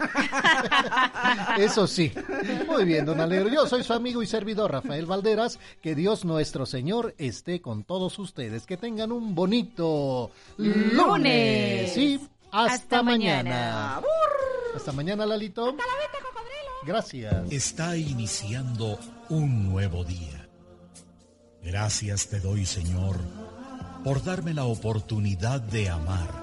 Eso 1.57 1.88
sí. 1.88 2.11
Muy 2.67 2.85
bien, 2.85 3.05
don 3.05 3.19
Alegro. 3.19 3.49
Yo 3.49 3.67
soy 3.67 3.84
su 3.84 3.93
amigo 3.93 4.21
y 4.21 4.27
servidor 4.27 4.71
Rafael 4.71 5.05
Valderas. 5.05 5.59
Que 5.81 5.95
Dios 5.95 6.25
nuestro 6.25 6.65
Señor 6.65 7.15
esté 7.17 7.61
con 7.61 7.84
todos 7.84 8.19
ustedes. 8.19 8.65
Que 8.65 8.77
tengan 8.77 9.11
un 9.11 9.35
bonito 9.35 10.31
lunes. 10.57 11.93
Sí, 11.93 12.19
hasta, 12.51 13.03
mañana. 13.03 14.01
Hasta 14.75 14.91
mañana, 14.91 15.25
Lalito. 15.25 15.69
Hasta 15.69 15.84
la 15.84 15.93
venta, 15.99 16.17
cocodrilo. 16.27 16.71
Gracias. 16.85 17.51
Está 17.51 17.95
iniciando 17.95 18.99
un 19.30 19.69
nuevo 19.71 20.03
día. 20.03 20.47
Gracias 21.63 22.27
te 22.27 22.41
doy, 22.41 22.65
Señor, 22.65 23.15
por 24.03 24.21
darme 24.23 24.53
la 24.53 24.65
oportunidad 24.65 25.61
de 25.61 25.89
amar 25.89 26.43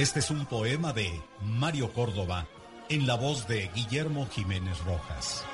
Este 0.00 0.20
es 0.20 0.30
un 0.30 0.46
poema 0.46 0.94
de 0.94 1.20
Mario 1.42 1.92
Córdoba 1.92 2.46
en 2.88 3.06
la 3.06 3.16
voz 3.16 3.46
de 3.46 3.68
Guillermo 3.74 4.26
Jiménez 4.30 4.82
Rojas. 4.86 5.44